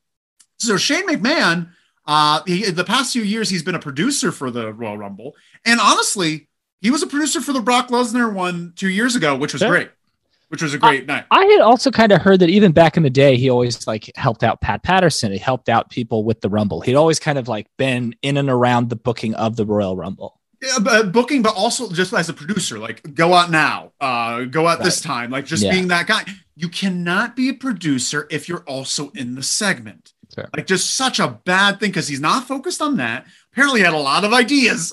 So 0.58 0.78
Shane 0.78 1.06
McMahon, 1.06 1.68
uh, 2.06 2.40
he, 2.46 2.70
the 2.70 2.84
past 2.84 3.12
few 3.12 3.22
years, 3.22 3.50
he's 3.50 3.62
been 3.62 3.74
a 3.74 3.80
producer 3.80 4.32
for 4.32 4.50
the 4.50 4.72
Royal 4.72 4.96
Rumble. 4.96 5.34
And 5.66 5.80
honestly, 5.80 6.48
he 6.80 6.90
was 6.90 7.02
a 7.02 7.06
producer 7.06 7.40
for 7.40 7.52
the 7.52 7.60
Brock 7.60 7.88
Lesnar 7.88 8.32
one 8.32 8.72
two 8.76 8.88
years 8.88 9.16
ago, 9.16 9.36
which 9.36 9.52
was 9.52 9.62
Yeah. 9.62 9.68
great, 9.68 9.90
which 10.48 10.62
was 10.62 10.74
a 10.74 10.78
great 10.78 11.06
night. 11.06 11.24
I 11.30 11.44
had 11.44 11.60
also 11.60 11.90
kind 11.90 12.12
of 12.12 12.20
heard 12.22 12.40
that 12.40 12.50
even 12.50 12.72
back 12.72 12.96
in 12.96 13.02
the 13.02 13.10
day, 13.10 13.36
he 13.36 13.48
always 13.50 13.86
like 13.86 14.10
helped 14.16 14.42
out 14.44 14.60
Pat 14.60 14.82
Patterson. 14.82 15.32
He 15.32 15.38
helped 15.38 15.68
out 15.68 15.90
people 15.90 16.24
with 16.24 16.40
the 16.40 16.48
Rumble. 16.48 16.80
He'd 16.80 16.94
always 16.94 17.18
kind 17.18 17.38
of 17.38 17.48
like 17.48 17.66
been 17.76 18.14
in 18.22 18.36
and 18.36 18.48
around 18.50 18.90
the 18.90 18.96
booking 18.96 19.34
of 19.34 19.56
the 19.56 19.64
Royal 19.66 19.96
Rumble. 19.96 20.40
Yeah, 20.62 20.78
but 20.80 21.12
booking, 21.12 21.42
but 21.42 21.54
also 21.54 21.90
just 21.90 22.14
as 22.14 22.28
a 22.30 22.32
producer, 22.32 22.78
like 22.78 23.14
go 23.14 23.34
out 23.34 23.50
now, 23.50 23.92
uh, 24.00 24.44
go 24.44 24.66
out 24.66 24.82
this 24.82 25.00
time, 25.02 25.30
like 25.30 25.44
just 25.44 25.62
Yeah. 25.62 25.70
being 25.72 25.88
that 25.88 26.06
guy. 26.06 26.24
You 26.54 26.70
cannot 26.70 27.36
be 27.36 27.50
a 27.50 27.54
producer 27.54 28.26
if 28.30 28.48
you're 28.48 28.64
also 28.66 29.10
in 29.14 29.34
the 29.34 29.42
segment. 29.42 30.12
Like 30.54 30.66
just 30.66 30.94
such 30.94 31.18
a 31.18 31.28
bad 31.28 31.78
thing 31.80 31.90
because 31.90 32.08
he's 32.08 32.20
not 32.20 32.46
focused 32.48 32.82
on 32.82 32.96
that. 32.96 33.26
Apparently, 33.52 33.80
he 33.80 33.84
had 33.84 33.94
a 33.94 33.98
lot 33.98 34.22
of 34.24 34.32
ideas 34.34 34.92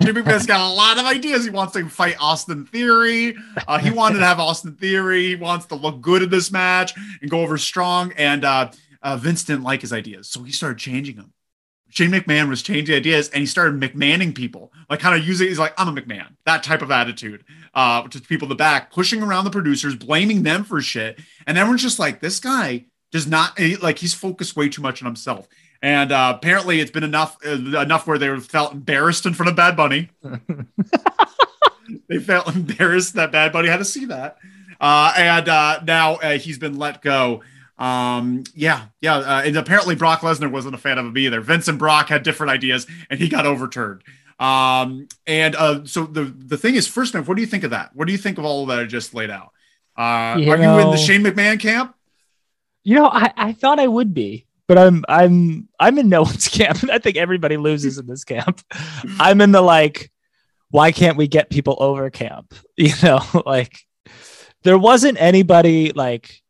Shane 0.00 0.14
McMahon's 0.14 0.46
got 0.46 0.60
a 0.60 0.72
lot 0.72 0.98
of 0.98 1.04
ideas. 1.04 1.44
He 1.44 1.50
wants 1.50 1.74
to 1.74 1.86
fight 1.88 2.16
Austin 2.18 2.64
Theory. 2.64 3.36
Uh, 3.68 3.78
he 3.78 3.90
wanted 3.90 4.20
to 4.20 4.24
have 4.24 4.40
Austin 4.40 4.76
Theory. 4.76 5.26
He 5.26 5.34
wants 5.36 5.66
to 5.66 5.74
look 5.74 6.00
good 6.00 6.22
in 6.22 6.30
this 6.30 6.50
match 6.50 6.94
and 7.20 7.30
go 7.30 7.40
over 7.40 7.58
strong. 7.58 8.12
And 8.16 8.44
uh, 8.44 8.70
uh, 9.02 9.16
Vince 9.18 9.44
didn't 9.44 9.62
like 9.62 9.82
his 9.82 9.92
ideas, 9.92 10.28
so 10.28 10.42
he 10.42 10.52
started 10.52 10.78
changing 10.78 11.16
them. 11.16 11.32
Shane 11.90 12.10
McMahon 12.10 12.48
was 12.48 12.62
changing 12.62 12.96
ideas 12.96 13.28
and 13.28 13.40
he 13.40 13.46
started 13.46 13.78
McMahoning 13.78 14.34
people, 14.34 14.72
like 14.90 14.98
kind 14.98 15.14
of 15.14 15.24
using, 15.24 15.46
he's 15.46 15.60
like, 15.60 15.74
I'm 15.78 15.96
a 15.96 16.00
McMahon, 16.00 16.34
that 16.44 16.64
type 16.64 16.82
of 16.82 16.90
attitude 16.90 17.44
uh, 17.72 18.02
to 18.08 18.20
people 18.20 18.46
in 18.46 18.48
the 18.48 18.56
back, 18.56 18.90
pushing 18.90 19.22
around 19.22 19.44
the 19.44 19.50
producers, 19.50 19.94
blaming 19.94 20.42
them 20.42 20.64
for 20.64 20.80
shit. 20.80 21.20
And 21.46 21.56
everyone's 21.56 21.82
just 21.82 22.00
like, 22.00 22.18
this 22.20 22.40
guy 22.40 22.86
does 23.12 23.28
not, 23.28 23.60
like, 23.80 23.98
he's 23.98 24.12
focused 24.12 24.56
way 24.56 24.68
too 24.68 24.82
much 24.82 25.02
on 25.02 25.06
himself. 25.06 25.46
And 25.84 26.12
uh, 26.12 26.32
apparently 26.34 26.80
it's 26.80 26.90
been 26.90 27.04
enough, 27.04 27.36
uh, 27.44 27.50
enough 27.50 28.06
where 28.06 28.16
they 28.16 28.34
felt 28.40 28.72
embarrassed 28.72 29.26
in 29.26 29.34
front 29.34 29.50
of 29.50 29.56
Bad 29.56 29.76
Bunny. 29.76 30.08
they 32.08 32.18
felt 32.20 32.48
embarrassed 32.56 33.12
that 33.16 33.30
Bad 33.30 33.52
Bunny 33.52 33.68
had 33.68 33.76
to 33.76 33.84
see 33.84 34.06
that. 34.06 34.38
Uh, 34.80 35.12
and 35.14 35.46
uh, 35.46 35.80
now 35.84 36.14
uh, 36.14 36.38
he's 36.38 36.58
been 36.58 36.78
let 36.78 37.02
go. 37.02 37.42
Um, 37.76 38.44
yeah, 38.54 38.86
yeah. 39.02 39.16
Uh, 39.18 39.42
and 39.44 39.54
apparently 39.58 39.94
Brock 39.94 40.20
Lesnar 40.20 40.50
wasn't 40.50 40.74
a 40.74 40.78
fan 40.78 40.96
of 40.96 41.04
him 41.04 41.18
either. 41.18 41.42
Vince 41.42 41.68
and 41.68 41.78
Brock 41.78 42.08
had 42.08 42.22
different 42.22 42.50
ideas, 42.50 42.86
and 43.10 43.20
he 43.20 43.28
got 43.28 43.44
overturned. 43.44 44.02
Um, 44.38 45.06
and 45.26 45.54
uh, 45.54 45.84
so 45.84 46.06
the 46.06 46.24
the 46.24 46.56
thing 46.56 46.76
is, 46.76 46.88
first 46.88 47.14
off, 47.14 47.28
what 47.28 47.34
do 47.34 47.42
you 47.42 47.46
think 47.46 47.62
of 47.62 47.72
that? 47.72 47.94
What 47.94 48.06
do 48.06 48.12
you 48.12 48.18
think 48.18 48.38
of 48.38 48.46
all 48.46 48.64
that 48.66 48.78
I 48.78 48.84
just 48.84 49.12
laid 49.12 49.28
out? 49.28 49.50
Uh, 49.98 50.38
You 50.38 50.50
are 50.50 50.56
you 50.56 50.78
in 50.78 50.90
the 50.90 50.96
Shane 50.96 51.22
McMahon 51.22 51.60
camp? 51.60 51.94
You 52.84 52.94
know, 52.94 53.06
I, 53.06 53.32
I 53.36 53.52
thought 53.52 53.78
I 53.78 53.86
would 53.86 54.14
be, 54.14 54.46
but 54.66 54.78
I'm 54.78 55.04
I'm 55.08 55.68
I'm 55.78 55.98
in 55.98 56.08
no 56.08 56.22
one's 56.24 56.48
camp. 56.48 56.84
I 56.90 56.98
think 56.98 57.16
everybody 57.16 57.56
loses 57.56 57.98
in 57.98 58.06
this 58.06 58.24
camp. 58.24 58.60
I'm 59.18 59.40
in 59.40 59.52
the 59.52 59.62
like, 59.62 60.10
why 60.70 60.92
can't 60.92 61.16
we 61.16 61.28
get 61.28 61.50
people 61.50 61.76
over 61.78 62.08
camp? 62.10 62.54
You 62.76 62.92
know, 63.02 63.20
like 63.46 63.78
there 64.64 64.78
wasn't 64.78 65.20
anybody 65.20 65.92
like 65.92 66.42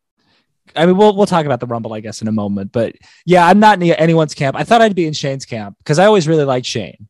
I 0.74 0.86
mean, 0.86 0.96
we'll 0.96 1.14
we'll 1.14 1.26
talk 1.26 1.44
about 1.46 1.60
the 1.60 1.66
Rumble, 1.66 1.92
I 1.92 2.00
guess, 2.00 2.22
in 2.22 2.28
a 2.28 2.32
moment. 2.32 2.72
But 2.72 2.96
yeah, 3.26 3.46
I'm 3.46 3.60
not 3.60 3.80
in 3.80 3.90
anyone's 3.92 4.34
camp. 4.34 4.56
I 4.56 4.64
thought 4.64 4.80
I'd 4.80 4.94
be 4.94 5.06
in 5.06 5.12
Shane's 5.12 5.44
camp 5.44 5.76
because 5.78 5.98
I 5.98 6.06
always 6.06 6.26
really 6.26 6.44
liked 6.44 6.66
Shane, 6.66 7.08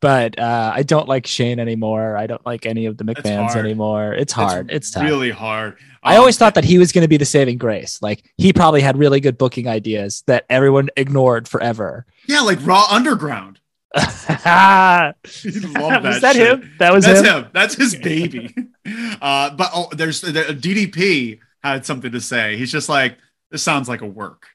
but 0.00 0.38
uh, 0.38 0.72
I 0.74 0.82
don't 0.82 1.08
like 1.08 1.26
Shane 1.26 1.58
anymore. 1.60 2.16
I 2.16 2.26
don't 2.26 2.44
like 2.46 2.66
any 2.66 2.86
of 2.86 2.96
the 2.96 3.04
It's 3.10 3.20
McMahons 3.20 3.52
hard. 3.52 3.64
anymore. 3.66 4.12
It's 4.14 4.32
hard. 4.32 4.70
It's, 4.70 4.90
tough. 4.90 5.02
really 5.04 5.30
hard. 5.30 5.76
I 6.02 6.14
Um, 6.16 6.20
always 6.20 6.38
thought 6.38 6.54
that 6.54 6.64
he 6.64 6.78
was 6.78 6.92
going 6.92 7.02
to 7.02 7.08
be 7.08 7.16
the 7.18 7.24
saving 7.26 7.58
grace. 7.58 8.00
Like 8.00 8.22
he 8.38 8.52
probably 8.52 8.80
had 8.80 8.96
really 8.96 9.20
good 9.20 9.36
booking 9.38 9.68
ideas 9.68 10.22
that 10.26 10.46
everyone 10.48 10.88
ignored 10.96 11.46
forever. 11.48 12.06
yeah, 12.26 12.40
like 12.40 12.64
Raw 12.64 12.86
Underground. 12.90 13.60
was 13.94 14.24
He 14.24 15.60
loved 15.60 16.04
that, 16.04 16.18
that 16.22 16.36
shit. 16.36 16.60
him? 16.60 16.72
That 16.78 16.92
was 16.92 17.04
That's 17.04 17.20
him. 17.20 17.44
him. 17.44 17.50
That's 17.52 17.74
his 17.74 17.94
baby. 17.96 18.54
uh, 19.20 19.50
but 19.50 19.70
oh, 19.74 19.88
there's 19.92 20.20
the 20.20 20.30
DDP 20.32 21.40
had 21.62 21.84
something 21.84 22.12
to 22.12 22.20
say. 22.20 22.56
He's 22.56 22.72
just 22.72 22.88
like, 22.88 23.18
this 23.50 23.62
sounds 23.62 23.88
like 23.88 24.00
a 24.00 24.06
work, 24.06 24.46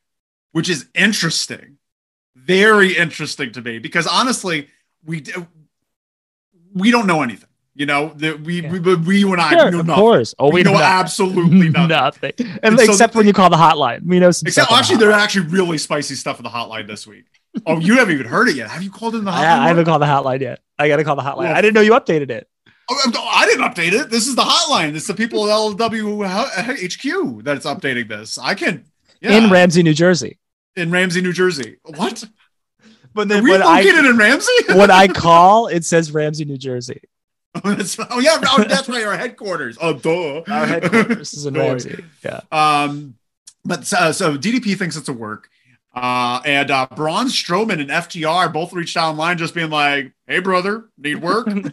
which 0.54 0.70
is 0.70 0.88
interesting, 0.96 1.78
very 2.36 2.96
interesting 2.98 3.52
to 3.52 3.62
me 3.62 3.78
because 3.80 4.08
honestly, 4.08 4.70
we 5.06 5.24
we 6.74 6.92
don't 6.92 7.08
know 7.08 7.22
anything. 7.22 7.50
You 7.78 7.86
know, 7.86 8.14
that 8.18 8.40
we, 8.40 8.62
Yeah. 8.62 8.72
we 8.72 8.96
we 8.96 9.18
you 9.20 9.34
and 9.34 9.42
I 9.42 9.50
Sure, 9.52 9.70
know 9.70 9.80
of 9.82 9.86
nothing. 9.88 10.02
course. 10.02 10.34
Oh, 10.40 10.48
we, 10.48 10.54
we 10.56 10.64
know 10.64 10.72
nothing. 10.74 10.86
absolutely 10.88 11.70
nothing. 11.70 11.88
nothing. 11.90 12.32
And, 12.40 12.60
And 12.64 12.80
except 12.80 13.16
when 13.16 13.28
you 13.28 13.34
call 13.34 13.50
the 13.50 13.58
hotline, 13.58 14.04
we 14.06 14.18
know 14.20 14.32
some. 14.32 14.48
Except 14.48 14.68
stuff 14.68 14.72
on 14.72 14.78
the 14.78 14.80
actually, 14.80 14.98
there's 14.98 15.16
actually 15.22 15.48
really 15.48 15.78
spicy 15.78 16.16
stuff 16.16 16.40
in 16.40 16.44
the 16.44 16.50
hotline 16.50 16.88
this 16.88 17.06
week. 17.06 17.26
Oh, 17.66 17.78
you 17.80 17.98
haven't 17.98 18.14
even 18.14 18.28
heard 18.28 18.48
it 18.48 18.56
yet. 18.56 18.70
Have 18.70 18.82
you 18.82 18.90
called 18.90 19.16
in 19.16 19.26
the 19.26 19.32
hotline? 19.32 19.36
I, 19.60 19.66
I 19.66 19.68
haven't 19.68 19.86
called 19.86 20.02
the 20.02 20.06
hotline 20.06 20.40
yet. 20.40 20.62
I 20.80 20.88
got 20.88 20.98
to 20.98 21.04
call 21.04 21.18
the 21.18 21.22
hotline. 21.22 21.38
Well- 21.40 21.56
I 21.56 21.60
didn't 21.62 21.74
know 21.74 21.82
you 21.82 21.92
updated 21.92 22.30
it. 22.30 22.48
Oh, 22.90 22.98
I'm- 23.04 23.12
didn't 23.48 23.66
update 23.66 23.92
it. 24.00 24.10
This 24.10 24.28
is 24.28 24.36
the 24.36 24.44
hotline. 24.44 24.96
It's 24.96 25.08
the 25.08 25.14
people 25.14 25.46
at 25.46 25.52
LW 25.52 26.26
HQ 26.26 27.40
uh, 27.40 27.42
that 27.44 27.58
updating 27.66 28.08
this. 28.08 28.38
I 28.38 28.54
can 28.56 28.86
yeah, 29.22 29.38
in 29.38 29.50
Ramsey, 29.50 29.84
New 29.84 29.94
Jersey. 29.94 30.40
in 30.78 30.92
Ramsey, 30.92 31.22
New 31.22 31.34
Jersey. 31.34 31.78
What? 31.84 32.24
But 33.16 33.30
then 33.30 33.44
we 33.46 33.52
when 33.52 33.64
I 33.64 33.82
located 33.82 34.06
in 34.06 34.18
Ramsey? 34.18 34.52
when 34.76 34.92
I 34.92 35.08
call, 35.14 35.68
it 35.68 35.86
says 35.86 36.12
Ramsey, 36.12 36.44
New 36.44 36.58
Jersey. 36.58 37.02
oh, 37.64 37.74
that's, 37.74 37.98
oh 37.98 38.20
yeah, 38.20 38.38
oh, 38.44 38.66
that's 38.68 38.90
right. 38.90 39.06
Our 39.06 39.16
headquarters. 39.16 39.78
Oh, 39.82 39.94
duh. 39.94 40.44
Our 40.52 40.66
headquarters 40.66 41.34
is 41.34 41.46
in. 41.46 41.54
Ramsey. 41.54 42.04
Yeah. 42.24 42.42
Um, 42.52 43.16
but 43.64 43.92
uh, 43.94 44.12
so 44.12 44.38
DDP 44.38 44.78
thinks 44.78 44.98
it's 44.98 45.08
a 45.08 45.14
work. 45.14 45.50
Uh, 45.96 46.42
and 46.44 46.70
uh, 46.70 46.88
Braun 46.94 47.28
Strowman 47.28 47.80
and 47.80 47.90
FTR 47.90 48.52
both 48.52 48.74
reached 48.74 48.98
out 48.98 49.12
online, 49.12 49.38
just 49.38 49.54
being 49.54 49.70
like, 49.70 50.12
"Hey, 50.28 50.40
brother, 50.40 50.90
need 50.98 51.22
work?" 51.22 51.48
and 51.48 51.64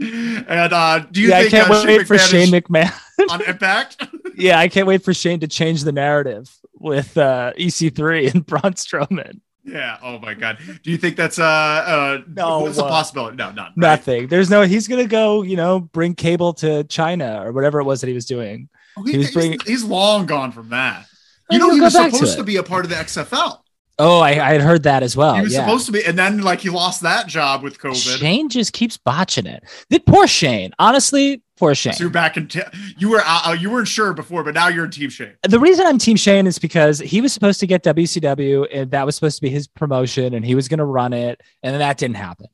uh, 0.00 0.98
do 1.12 1.20
you 1.20 1.28
yeah, 1.28 1.38
I 1.38 1.48
can't 1.48 1.70
uh, 1.70 1.84
wait 1.86 2.08
for 2.08 2.16
McMahon 2.16 2.30
Shane 2.30 2.48
McMahon. 2.48 3.30
on 3.30 3.42
Impact? 3.42 4.08
yeah, 4.34 4.58
I 4.58 4.66
can't 4.66 4.88
wait 4.88 5.04
for 5.04 5.14
Shane 5.14 5.38
to 5.38 5.46
change 5.46 5.84
the 5.84 5.92
narrative 5.92 6.52
with 6.86 7.16
uh, 7.18 7.52
EC3 7.58 8.32
and 8.34 8.46
Braun 8.50 8.72
Strowman. 8.74 9.40
Yeah. 9.64 9.98
Oh 10.00 10.18
my 10.20 10.34
God. 10.34 10.58
Do 10.84 10.90
you 10.92 10.96
think 10.96 11.16
that's 11.16 11.40
uh 11.40 11.44
uh 11.44 12.18
No, 12.28 12.60
What's 12.60 12.78
a 12.78 12.84
uh, 12.84 12.88
possibility? 12.88 13.36
No, 13.36 13.50
none. 13.50 13.56
right? 13.66 13.76
Nothing. 13.76 14.28
There's 14.28 14.48
no. 14.48 14.62
He's 14.62 14.86
gonna 14.86 15.06
go. 15.06 15.42
You 15.42 15.56
know, 15.56 15.80
bring 15.80 16.14
cable 16.14 16.54
to 16.54 16.84
China 16.84 17.42
or 17.44 17.50
whatever 17.52 17.80
it 17.80 17.84
was 17.84 18.00
that 18.00 18.06
he 18.06 18.12
was 18.14 18.26
doing. 18.26 18.68
Oh, 18.96 19.02
he- 19.02 19.12
he 19.12 19.18
was 19.18 19.26
he's, 19.26 19.34
bringing- 19.34 19.58
he's 19.66 19.82
long 19.82 20.26
gone 20.26 20.52
from 20.52 20.68
that. 20.70 21.06
You 21.50 21.58
know, 21.58 21.66
he'll 21.66 21.74
he 21.74 21.80
go 21.80 21.84
was 21.86 21.94
back 21.94 22.10
to 22.10 22.16
supposed 22.16 22.38
to 22.38 22.44
be 22.44 22.56
a 22.56 22.62
part 22.62 22.84
of 22.84 22.90
the 22.90 22.96
XFL. 22.96 23.58
Oh, 23.98 24.20
I, 24.20 24.30
I 24.30 24.52
had 24.52 24.60
heard 24.60 24.82
that 24.82 25.02
as 25.02 25.16
well. 25.16 25.34
he 25.36 25.42
was 25.42 25.54
yeah. 25.54 25.64
supposed 25.64 25.86
to 25.86 25.92
be, 25.92 26.04
and 26.04 26.18
then 26.18 26.42
like 26.42 26.60
he 26.60 26.68
lost 26.70 27.00
that 27.00 27.26
job 27.26 27.62
with 27.62 27.78
COVID. 27.78 28.18
Shane 28.18 28.48
just 28.48 28.72
keeps 28.72 28.96
botching 28.96 29.46
it. 29.46 29.64
The 29.90 29.98
poor 30.00 30.26
Shane. 30.26 30.72
Honestly, 30.78 31.42
poor 31.56 31.74
Shane. 31.74 31.94
So 31.94 32.04
you're 32.04 32.10
back 32.10 32.36
in. 32.36 32.48
T- 32.48 32.60
you 32.98 33.10
were 33.10 33.20
uh, 33.20 33.40
uh, 33.46 33.56
you 33.58 33.70
weren't 33.70 33.88
sure 33.88 34.12
before, 34.12 34.44
but 34.44 34.54
now 34.54 34.68
you're 34.68 34.84
in 34.84 34.90
Team 34.90 35.10
Shane. 35.10 35.32
the 35.42 35.60
reason 35.60 35.86
I'm 35.86 35.98
Team 35.98 36.16
Shane 36.16 36.46
is 36.46 36.58
because 36.58 36.98
he 36.98 37.20
was 37.20 37.32
supposed 37.32 37.60
to 37.60 37.66
get 37.66 37.82
WCW 37.82 38.66
and 38.72 38.90
that 38.90 39.06
was 39.06 39.14
supposed 39.14 39.36
to 39.36 39.42
be 39.42 39.50
his 39.50 39.66
promotion 39.66 40.34
and 40.34 40.44
he 40.44 40.54
was 40.54 40.68
going 40.68 40.78
to 40.78 40.84
run 40.84 41.12
it. 41.12 41.40
And 41.62 41.72
then 41.72 41.80
that 41.80 41.98
didn't 41.98 42.16
happen. 42.16 42.46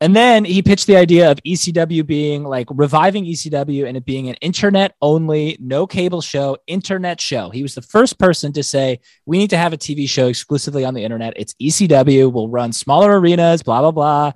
And 0.00 0.14
then 0.14 0.44
he 0.44 0.60
pitched 0.60 0.86
the 0.86 0.96
idea 0.96 1.30
of 1.30 1.38
ECW 1.38 2.06
being 2.06 2.44
like 2.44 2.66
reviving 2.70 3.24
ECW 3.24 3.86
and 3.86 3.96
it 3.96 4.04
being 4.04 4.28
an 4.28 4.34
internet 4.42 4.94
only, 5.00 5.56
no 5.58 5.86
cable 5.86 6.20
show, 6.20 6.58
internet 6.66 7.18
show. 7.18 7.48
He 7.48 7.62
was 7.62 7.74
the 7.74 7.80
first 7.80 8.18
person 8.18 8.52
to 8.52 8.62
say, 8.62 9.00
we 9.24 9.38
need 9.38 9.48
to 9.50 9.56
have 9.56 9.72
a 9.72 9.78
TV 9.78 10.06
show 10.06 10.26
exclusively 10.28 10.84
on 10.84 10.92
the 10.92 11.02
internet. 11.02 11.32
It's 11.36 11.54
ECW. 11.54 12.30
We'll 12.30 12.50
run 12.50 12.72
smaller 12.72 13.18
arenas, 13.18 13.62
blah, 13.62 13.80
blah, 13.80 13.90
blah. 13.90 14.32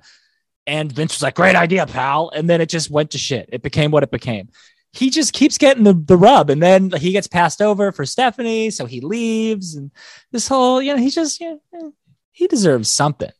And 0.71 0.91
Vince 0.91 1.15
was 1.15 1.21
like, 1.21 1.35
great 1.35 1.55
idea, 1.55 1.85
pal. 1.85 2.31
And 2.33 2.49
then 2.49 2.61
it 2.61 2.69
just 2.69 2.89
went 2.89 3.11
to 3.11 3.17
shit. 3.17 3.49
It 3.51 3.61
became 3.61 3.91
what 3.91 4.03
it 4.03 4.11
became 4.11 4.49
he 4.93 5.09
just 5.09 5.33
keeps 5.33 5.57
getting 5.57 5.83
the, 5.83 5.93
the 5.93 6.17
rub 6.17 6.49
and 6.49 6.61
then 6.61 6.91
he 6.91 7.11
gets 7.11 7.27
passed 7.27 7.61
over 7.61 7.91
for 7.91 8.05
Stephanie. 8.05 8.69
So 8.69 8.85
he 8.85 8.99
leaves 8.99 9.75
and 9.75 9.91
this 10.31 10.47
whole, 10.47 10.81
you 10.81 10.93
know, 10.93 11.01
he 11.01 11.09
just, 11.09 11.39
you 11.39 11.61
know, 11.71 11.93
he 12.31 12.47
deserves 12.47 12.89
something. 12.89 13.31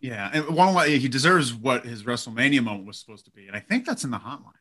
Yeah, 0.00 0.30
and 0.32 0.56
one 0.56 0.74
way 0.74 0.98
he 0.98 1.08
deserves 1.08 1.52
what 1.52 1.84
his 1.84 2.04
WrestleMania 2.04 2.62
moment 2.64 2.86
was 2.86 2.98
supposed 2.98 3.26
to 3.26 3.30
be, 3.30 3.46
and 3.46 3.54
I 3.54 3.60
think 3.60 3.84
that's 3.84 4.02
in 4.02 4.10
the 4.10 4.18
hotline. 4.18 4.54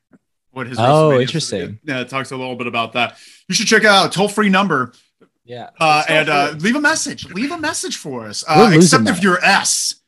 What 0.52 0.68
his 0.68 0.78
Oh, 0.80 1.18
interesting. 1.18 1.80
Yeah, 1.84 2.02
it 2.02 2.10
talks 2.10 2.32
a 2.32 2.36
little 2.36 2.56
bit 2.56 2.68
about 2.68 2.94
that. 2.94 3.18
You 3.48 3.56
should 3.56 3.68
check 3.68 3.86
out. 3.86 4.12
Toll 4.12 4.28
free 4.28 4.50
number. 4.50 4.94
Yeah. 5.46 5.70
uh, 5.80 6.04
and 6.10 6.28
uh, 6.28 6.56
leave 6.60 6.76
a 6.76 6.82
message. 6.82 7.26
Leave 7.32 7.52
a 7.52 7.58
message 7.58 7.96
for 7.96 8.26
us. 8.26 8.44
Uh, 8.48 8.72
except 8.74 9.08
if 9.08 9.24
you're 9.24 9.44
S. 9.44 9.99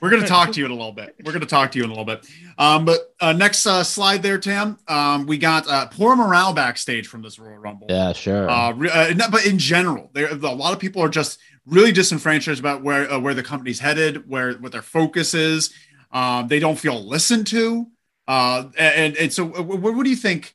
We're 0.00 0.08
going 0.08 0.22
to 0.22 0.28
talk 0.28 0.52
to 0.52 0.60
you 0.60 0.64
in 0.64 0.70
a 0.70 0.74
little 0.74 0.92
bit. 0.92 1.14
We're 1.22 1.32
going 1.32 1.42
to 1.42 1.46
talk 1.46 1.72
to 1.72 1.78
you 1.78 1.84
in 1.84 1.90
a 1.90 1.92
little 1.92 2.06
bit. 2.06 2.26
Um, 2.56 2.86
but 2.86 3.14
uh, 3.20 3.32
next 3.34 3.66
uh, 3.66 3.84
slide 3.84 4.22
there, 4.22 4.38
Tam. 4.38 4.78
Um, 4.88 5.26
we 5.26 5.36
got 5.36 5.68
uh, 5.68 5.86
poor 5.88 6.16
morale 6.16 6.54
backstage 6.54 7.06
from 7.06 7.20
this 7.20 7.38
Royal 7.38 7.58
Rumble. 7.58 7.86
yeah, 7.90 8.12
sure. 8.14 8.48
Uh, 8.48 8.72
re- 8.72 8.90
uh, 8.90 9.28
but 9.30 9.44
in 9.44 9.58
general, 9.58 10.10
there 10.14 10.30
a 10.30 10.36
lot 10.36 10.72
of 10.72 10.78
people 10.78 11.02
are 11.02 11.10
just 11.10 11.38
really 11.66 11.92
disenfranchised 11.92 12.58
about 12.58 12.82
where 12.82 13.10
uh, 13.12 13.18
where 13.18 13.34
the 13.34 13.42
company's 13.42 13.78
headed, 13.78 14.28
where 14.28 14.54
what 14.54 14.72
their 14.72 14.82
focus 14.82 15.34
is. 15.34 15.72
Um, 16.12 16.48
they 16.48 16.58
don't 16.58 16.78
feel 16.78 17.04
listened 17.06 17.46
to. 17.48 17.88
Uh, 18.26 18.70
and 18.78 19.16
and 19.16 19.32
so, 19.32 19.54
uh, 19.54 19.62
what, 19.62 19.94
what 19.94 20.04
do 20.04 20.10
you 20.10 20.16
think? 20.16 20.54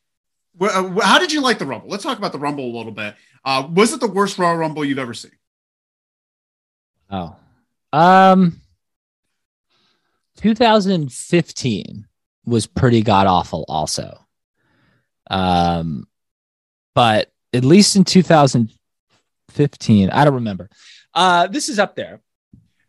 Uh, 0.59 0.99
How 1.01 1.19
did 1.19 1.31
you 1.31 1.41
like 1.41 1.59
the 1.59 1.65
Rumble? 1.67 1.87
Let's 1.87 2.03
talk 2.03 2.17
about 2.17 2.31
the 2.31 2.39
Rumble 2.39 2.65
a 2.65 2.75
little 2.75 2.91
bit. 2.91 3.15
Uh, 3.45 3.67
was 3.71 3.93
it 3.93 3.99
the 3.99 4.07
worst 4.07 4.39
Royal 4.39 4.55
Rumble 4.55 4.83
you've 4.83 4.97
ever 4.97 5.13
seen? 5.13 5.31
oh. 7.11 7.35
Um 7.91 8.59
2015 10.43 12.05
was 12.45 12.67
pretty 12.67 13.01
god 13.01 13.27
awful 13.27 13.63
also. 13.69 14.19
Um 15.29 16.05
but 16.95 17.31
at 17.53 17.63
least 17.63 17.95
in 17.95 18.03
2015, 18.03 20.09
I 20.09 20.25
don't 20.25 20.33
remember. 20.35 20.69
Uh 21.13 21.47
this 21.47 21.69
is 21.69 21.79
up 21.79 21.95
there. 21.95 22.21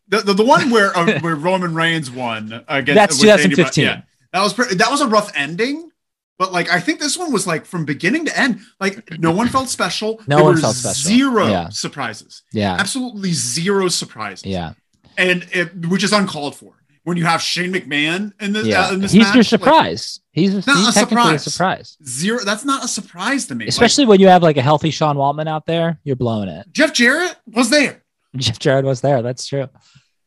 The, 0.08 0.18
the, 0.20 0.32
the 0.34 0.44
one 0.44 0.70
where 0.70 0.96
uh, 0.96 1.20
where 1.20 1.34
Roman 1.36 1.74
Reigns 1.74 2.10
won 2.10 2.64
against 2.68 2.94
That's 2.96 3.24
Andy 3.24 3.54
2015. 3.54 3.84
Bra- 3.84 3.92
yeah, 3.94 4.02
that 4.32 4.42
was 4.42 4.52
pretty, 4.52 4.74
that 4.74 4.90
was 4.90 5.00
a 5.00 5.06
rough 5.08 5.30
ending. 5.36 5.90
But 6.38 6.52
like 6.52 6.68
I 6.70 6.80
think 6.80 6.98
this 6.98 7.16
one 7.16 7.32
was 7.32 7.46
like 7.46 7.64
from 7.64 7.84
beginning 7.84 8.24
to 8.26 8.36
end, 8.38 8.60
like 8.80 9.18
no 9.18 9.30
one 9.30 9.48
felt 9.48 9.68
special. 9.68 10.20
No 10.26 10.36
There 10.36 10.44
one 10.44 10.56
felt 10.58 10.74
special. 10.74 11.08
Zero 11.10 11.46
Yeah. 11.46 11.68
surprises. 11.68 12.42
Yeah. 12.52 12.76
Absolutely 12.78 13.32
zero 13.32 13.88
surprises. 13.88 14.44
Yeah. 14.44 14.72
and 15.16 15.46
it, 15.52 15.86
which 15.86 16.02
is 16.02 16.12
uncalled 16.12 16.56
for 16.56 16.74
when 17.04 17.16
you 17.16 17.24
have 17.24 17.40
Shane 17.40 17.72
McMahon 17.72 18.32
in 18.40 18.52
this. 18.52 18.66
Yeah, 18.66 18.86
Uh, 18.88 18.94
in 18.94 19.00
this 19.00 19.12
he's 19.12 19.22
match, 19.24 19.34
your 19.34 19.42
like, 19.42 19.48
surprise. 19.48 20.20
he's 20.32 20.66
not 20.66 20.76
he's 20.76 20.88
a 20.88 20.92
technically 20.92 21.34
a 21.34 21.38
surprise. 21.38 21.90
surprise. 21.92 21.98
zero. 22.06 22.40
That's 22.44 22.64
not 22.64 22.84
a 22.84 22.88
surprise 22.88 23.46
to 23.46 23.54
me. 23.54 23.64
Like, 23.66 23.68
Especially 23.70 24.04
when 24.06 24.20
you 24.20 24.28
have 24.28 24.42
like 24.42 24.56
a 24.56 24.62
healthy 24.62 24.90
Sean 24.90 25.16
Waltman 25.16 25.48
out 25.48 25.66
there, 25.66 25.98
you're 26.04 26.16
blowing 26.16 26.48
it. 26.48 26.66
Jeff 26.72 26.92
Jarrett 26.92 27.36
was 27.46 27.70
there. 27.70 28.02
Jeff 28.36 28.58
Jarrett 28.58 28.84
was 28.84 29.00
there. 29.00 29.22
That's 29.22 29.46
true. 29.46 29.68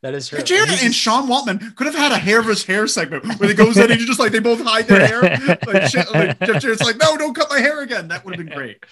That 0.03 0.13
is 0.13 0.27
true. 0.29 0.38
Jeff 0.38 0.46
Jarrett 0.48 0.69
He's 0.69 0.84
and 0.84 0.93
just- 0.93 1.00
Sean 1.03 1.27
Waltman 1.27 1.75
could 1.75 1.88
have 1.88 1.96
had 1.96 2.12
a 2.12 2.17
hair 2.17 2.41
versus 2.41 2.63
hair 2.65 2.86
segment 2.88 3.25
where 3.39 3.50
he 3.50 3.55
goes 3.55 3.75
in 3.77 3.91
and 3.91 4.00
you 4.00 4.05
just 4.05 4.19
like 4.19 4.31
they 4.31 4.39
both 4.39 4.62
hide 4.62 4.88
their 4.88 5.07
hair. 5.07 5.57
Like, 5.65 5.84
shit, 5.89 6.12
like 6.13 6.39
Jeff 6.39 6.62
Jarrett's 6.62 6.81
like, 6.84 6.98
no, 6.98 7.17
don't 7.17 7.34
cut 7.34 7.50
my 7.50 7.60
hair 7.60 7.81
again. 7.81 8.07
That 8.10 8.24
would 8.24 8.36
have 8.36 8.46
been 8.46 8.55
great. 8.55 8.84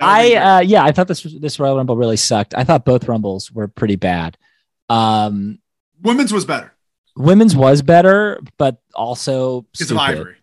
I 0.00 0.34
uh, 0.34 0.60
yeah, 0.60 0.84
I 0.84 0.92
thought 0.92 1.08
this 1.08 1.22
this 1.22 1.58
Royal 1.58 1.76
Rumble 1.76 1.96
really 1.96 2.16
sucked. 2.16 2.54
I 2.54 2.64
thought 2.64 2.84
both 2.84 3.08
Rumbles 3.08 3.50
were 3.52 3.68
pretty 3.68 3.96
bad. 3.96 4.36
Um, 4.88 5.58
women's 6.02 6.32
was 6.32 6.44
better 6.44 6.74
women's 7.16 7.54
was 7.56 7.82
better, 7.82 8.40
but 8.58 8.78
also 8.94 9.62
because 9.72 9.90
of. 9.90 9.98
Ivory. 9.98 10.36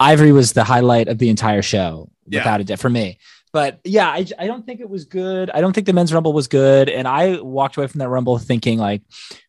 Ivory 0.00 0.32
was 0.32 0.52
the 0.52 0.64
highlight 0.64 1.08
of 1.08 1.18
the 1.18 1.28
entire 1.28 1.62
show, 1.62 2.10
Yeah. 2.26 2.40
without 2.40 2.60
a 2.60 2.64
doubt, 2.64 2.78
for 2.80 2.90
me. 2.90 3.18
But 3.52 3.78
yeah, 3.84 4.08
I, 4.08 4.26
I 4.38 4.46
don't 4.48 4.66
think 4.66 4.80
it 4.80 4.90
was 4.90 5.04
good. 5.04 5.48
I 5.50 5.60
don't 5.60 5.72
think 5.72 5.86
the 5.86 5.92
men's 5.92 6.12
rumble 6.12 6.32
was 6.32 6.48
good. 6.48 6.88
And 6.88 7.06
I 7.06 7.40
walked 7.40 7.76
away 7.76 7.86
from 7.86 8.00
that 8.00 8.08
rumble 8.08 8.36
thinking, 8.38 8.78
like, 8.78 9.02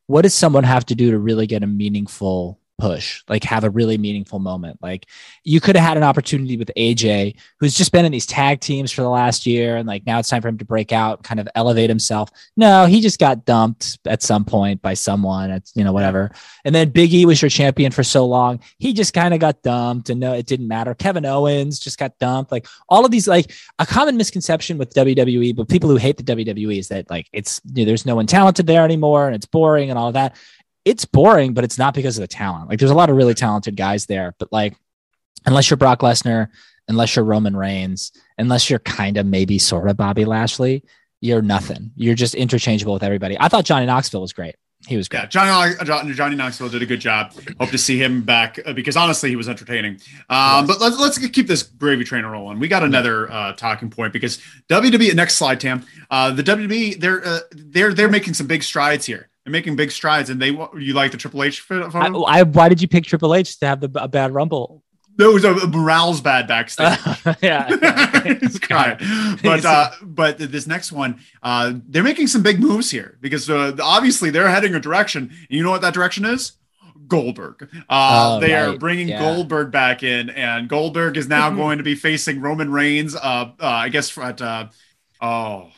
what 0.06 0.22
does 0.22 0.36
someone 0.36 0.64
have 0.64 0.86
to 0.86 0.96
do 0.96 1.10
to 1.12 1.18
really 1.18 1.48
get 1.48 1.64
a 1.64 1.68
meaningful 1.68 2.60
push? 2.78 3.24
Like, 3.30 3.44
have 3.46 3.64
a 3.64 3.70
really 3.70 3.98
meaningful 3.98 4.40
moment? 4.40 4.80
Like, 4.82 5.08
you 5.44 5.62
could 5.62 5.76
have 5.76 5.86
had 5.86 5.98
an 5.98 6.04
opportunity 6.04 6.58
with 6.58 6.72
AJ, 6.78 7.36
who's 7.60 7.74
just 7.74 7.92
been 7.92 8.06
in 8.06 8.12
these 8.12 8.26
tag 8.26 8.60
teams 8.60 8.92
for 8.92 9.02
the 9.02 9.10
last 9.10 9.46
year. 9.46 9.78
And 9.78 9.88
like, 9.88 10.06
now 10.06 10.20
it's 10.20 10.30
time 10.30 10.42
for 10.42 10.48
him 10.48 10.58
to 10.58 10.66
break 10.66 10.92
out, 10.92 11.24
kind 11.24 11.40
of 11.40 11.48
elevate 11.56 11.90
himself. 11.90 12.30
No, 12.58 12.86
he 12.86 13.02
just 13.02 13.20
got 13.20 13.46
dumped 13.46 14.00
at 14.06 14.24
some 14.24 14.46
point 14.46 14.82
by 14.82 14.94
someone. 14.94 15.52
It's, 15.52 15.72
you 15.76 15.84
know, 15.84 15.94
whatever. 15.94 16.32
And 16.64 16.74
then 16.74 16.90
Big 16.90 17.14
E 17.14 17.26
was 17.26 17.42
your 17.42 17.50
champion 17.50 17.92
for 17.92 18.04
so 18.04 18.26
long. 18.26 18.60
He 18.78 18.94
just 18.94 19.14
kind 19.14 19.34
of 19.34 19.40
got 19.40 19.62
dumped 19.62 20.10
and 20.10 20.20
no, 20.20 20.34
it 20.34 20.46
didn't 20.46 20.68
matter. 20.68 20.94
Kevin 20.94 21.26
Owens 21.26 21.80
just 21.80 21.98
got 21.98 22.18
dumped. 22.20 22.52
Like 22.52 22.68
all 22.90 23.06
of 23.06 23.12
these, 23.12 23.28
like 23.28 23.54
a 23.80 23.86
common 23.86 24.18
misconception 24.18 24.78
with 24.78 24.94
WWE, 24.94 25.56
but 25.56 25.70
people 25.70 25.90
who 25.90 25.98
hate 25.98 26.18
the 26.18 26.24
WWE 26.24 26.78
is 26.80 26.90
that 26.90 27.10
like 27.10 27.28
it's, 27.34 27.62
you 27.74 27.84
know, 27.84 27.88
there's 27.88 28.06
no 28.06 28.16
one 28.16 28.28
talented 28.28 28.68
there 28.68 28.84
anymore 28.84 29.28
and 29.28 29.36
it's 29.36 29.46
boring 29.46 29.90
and 29.90 30.00
all 30.00 30.08
of 30.08 30.14
that. 30.14 30.36
It's 30.86 31.04
boring, 31.04 31.54
but 31.54 31.64
it's 31.64 31.78
not 31.78 31.94
because 31.94 32.18
of 32.18 32.22
the 32.22 32.28
talent. 32.28 32.70
Like 32.70 32.80
there's 32.80 32.92
a 32.92 32.96
lot 32.96 33.10
of 33.10 33.16
really 33.16 33.34
talented 33.34 33.76
guys 33.76 34.06
there, 34.06 34.36
but 34.40 34.52
like 34.54 34.76
unless 35.46 35.70
you're 35.70 35.78
Brock 35.78 36.00
Lesnar, 36.00 36.48
unless 36.88 37.16
you're 37.16 37.26
Roman 37.26 37.56
Reigns, 37.56 38.12
unless 38.38 38.70
you're 38.70 38.80
kind 38.80 39.18
of 39.18 39.26
maybe 39.26 39.58
sort 39.58 39.90
of 39.90 39.98
Bobby 39.98 40.26
Lashley, 40.26 40.84
you're 41.22 41.42
nothing. 41.42 41.92
You're 41.96 42.16
just 42.16 42.36
interchangeable 42.36 42.94
with 42.94 43.04
everybody. 43.04 43.38
I 43.40 43.48
thought 43.48 43.66
Johnny 43.66 43.86
Knoxville 43.86 44.22
was 44.22 44.34
great. 44.34 44.56
He 44.88 44.98
was 44.98 45.08
great. 45.08 45.34
Yeah, 45.34 45.74
Johnny 45.84 46.14
Johnny, 46.14 46.36
Knoxville 46.36 46.70
did 46.70 46.84
a 46.84 46.86
good 46.86 47.00
job. 47.00 47.34
Hope 47.60 47.72
to 47.72 47.78
see 47.78 47.98
him 47.98 48.22
back 48.22 48.60
uh, 48.64 48.74
because 48.74 48.96
honestly, 48.96 49.30
he 49.30 49.36
was 49.36 49.50
entertaining. 49.50 49.94
Um, 50.30 50.68
Yes. 50.68 50.68
But 50.68 50.82
let's 50.82 51.00
let's 51.00 51.18
keep 51.18 51.48
this 51.48 51.64
gravy 51.64 52.04
train 52.04 52.24
rolling. 52.24 52.60
We 52.60 52.68
got 52.68 52.84
another 52.84 53.32
uh, 53.32 53.54
talking 53.54 53.90
point 53.90 54.14
because 54.14 54.40
WWE. 54.70 55.16
Next 55.16 55.38
slide, 55.38 55.60
Tam. 55.60 55.84
Uh, 56.12 56.32
the 56.32 56.44
WWE 56.44 57.00
they're 57.00 57.26
uh, 57.26 57.40
they're 57.52 57.94
they're 57.94 58.10
making 58.10 58.36
some 58.36 58.46
big 58.46 58.62
strides 58.62 59.08
here. 59.08 59.30
They're 59.46 59.52
making 59.52 59.76
big 59.76 59.92
strides, 59.92 60.32
and 60.32 60.42
they 60.42 60.48
you 60.50 60.94
like 60.94 61.12
the 61.12 61.18
Triple 61.18 61.44
H 61.44 61.62
photo? 61.62 62.24
I, 62.24 62.40
I, 62.40 62.44
why 62.44 62.68
did 62.68 62.82
you 62.82 62.88
pick 62.88 63.06
Triple 63.06 63.36
H 63.36 63.60
to 63.60 63.68
have 63.68 63.80
the 63.80 63.92
a 64.02 64.08
bad 64.08 64.34
Rumble? 64.34 64.84
There 65.18 65.30
was 65.32 65.46
a, 65.46 65.54
a 65.54 65.68
morale's 65.68 66.20
bad 66.20 66.48
backstage. 66.48 66.98
yeah, 67.44 67.68
It's. 68.26 68.60
But 69.44 69.66
uh, 69.66 69.92
but 70.02 70.40
this 70.40 70.66
next 70.66 70.92
one, 70.92 71.22
uh, 71.44 71.74
they're 71.88 72.04
making 72.04 72.26
some 72.26 72.42
big 72.42 72.60
moves 72.60 72.90
here 72.90 73.20
because 73.22 73.48
uh, 73.48 73.76
obviously 73.82 74.32
they're 74.32 74.50
heading 74.50 74.74
a 74.74 74.80
direction. 74.80 75.30
And 75.32 75.48
you 75.50 75.64
know 75.64 75.70
what 75.70 75.82
that 75.82 75.94
direction 75.94 76.26
is? 76.26 76.54
Goldberg. 77.08 77.70
Uh, 77.88 78.38
Oh, 78.38 78.40
they 78.40 78.56
are 78.56 78.78
bringing 78.78 79.10
Yeah. 79.10 79.20
Goldberg 79.20 79.72
back 79.72 80.02
in, 80.02 80.32
and 80.32 80.68
Goldberg 80.68 81.18
is 81.18 81.28
now 81.28 81.52
going 81.52 81.78
to 81.78 81.84
be 81.84 81.94
facing 81.94 82.42
Roman 82.42 82.72
Reigns. 82.72 83.16
Uh, 83.16 83.52
uh 83.60 83.68
I 83.68 83.90
guess 83.90 84.18
at 84.18 84.42
uh, 84.42 84.70
oh. 85.22 85.70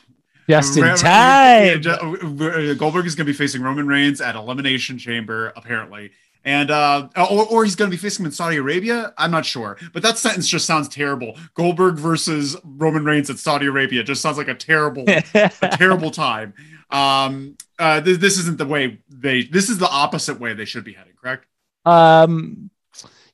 Just 0.49 0.77
in 0.77 0.83
Ra- 0.83 0.95
time. 0.95 1.81
uh, 1.86 2.73
Goldberg 2.75 3.05
is 3.05 3.15
going 3.15 3.25
to 3.25 3.31
be 3.31 3.33
facing 3.33 3.62
Roman 3.62 3.88
Reigns 3.88 4.21
at 4.21 4.36
Elimination 4.36 4.97
Chamber, 4.97 5.53
apparently. 5.55 6.12
And 6.45 6.71
uh, 6.71 7.10
or, 7.17 7.45
or 7.47 7.63
he's 7.65 7.75
going 7.75 7.91
to 7.91 7.95
be 7.95 7.99
facing 7.99 8.23
him 8.23 8.27
in 8.27 8.31
Saudi 8.31 8.55
Arabia. 8.55 9.13
I'm 9.17 9.31
not 9.31 9.45
sure, 9.45 9.77
but 9.91 10.01
that 10.03 10.17
sentence 10.17 10.47
just 10.47 10.65
sounds 10.65 10.88
terrible. 10.88 11.38
Goldberg 11.55 11.95
versus 11.97 12.55
Roman 12.63 13.03
Reigns 13.03 13.29
at 13.29 13.38
Saudi 13.38 13.65
Arabia 13.65 14.01
just 14.03 14.21
sounds 14.21 14.38
like 14.38 14.47
a 14.47 14.55
terrible, 14.55 15.03
a 15.07 15.49
terrible 15.73 16.10
time. 16.10 16.53
Um, 16.89 17.57
uh, 17.79 17.99
this, 17.99 18.17
this 18.19 18.38
isn't 18.38 18.57
the 18.57 18.65
way 18.65 18.99
they. 19.10 19.43
This 19.43 19.67
is 19.69 19.77
the 19.77 19.89
opposite 19.89 20.39
way 20.39 20.53
they 20.53 20.63
should 20.63 20.86
be 20.86 20.93
heading. 20.93 21.13
Correct? 21.21 21.45
um, 21.86 22.69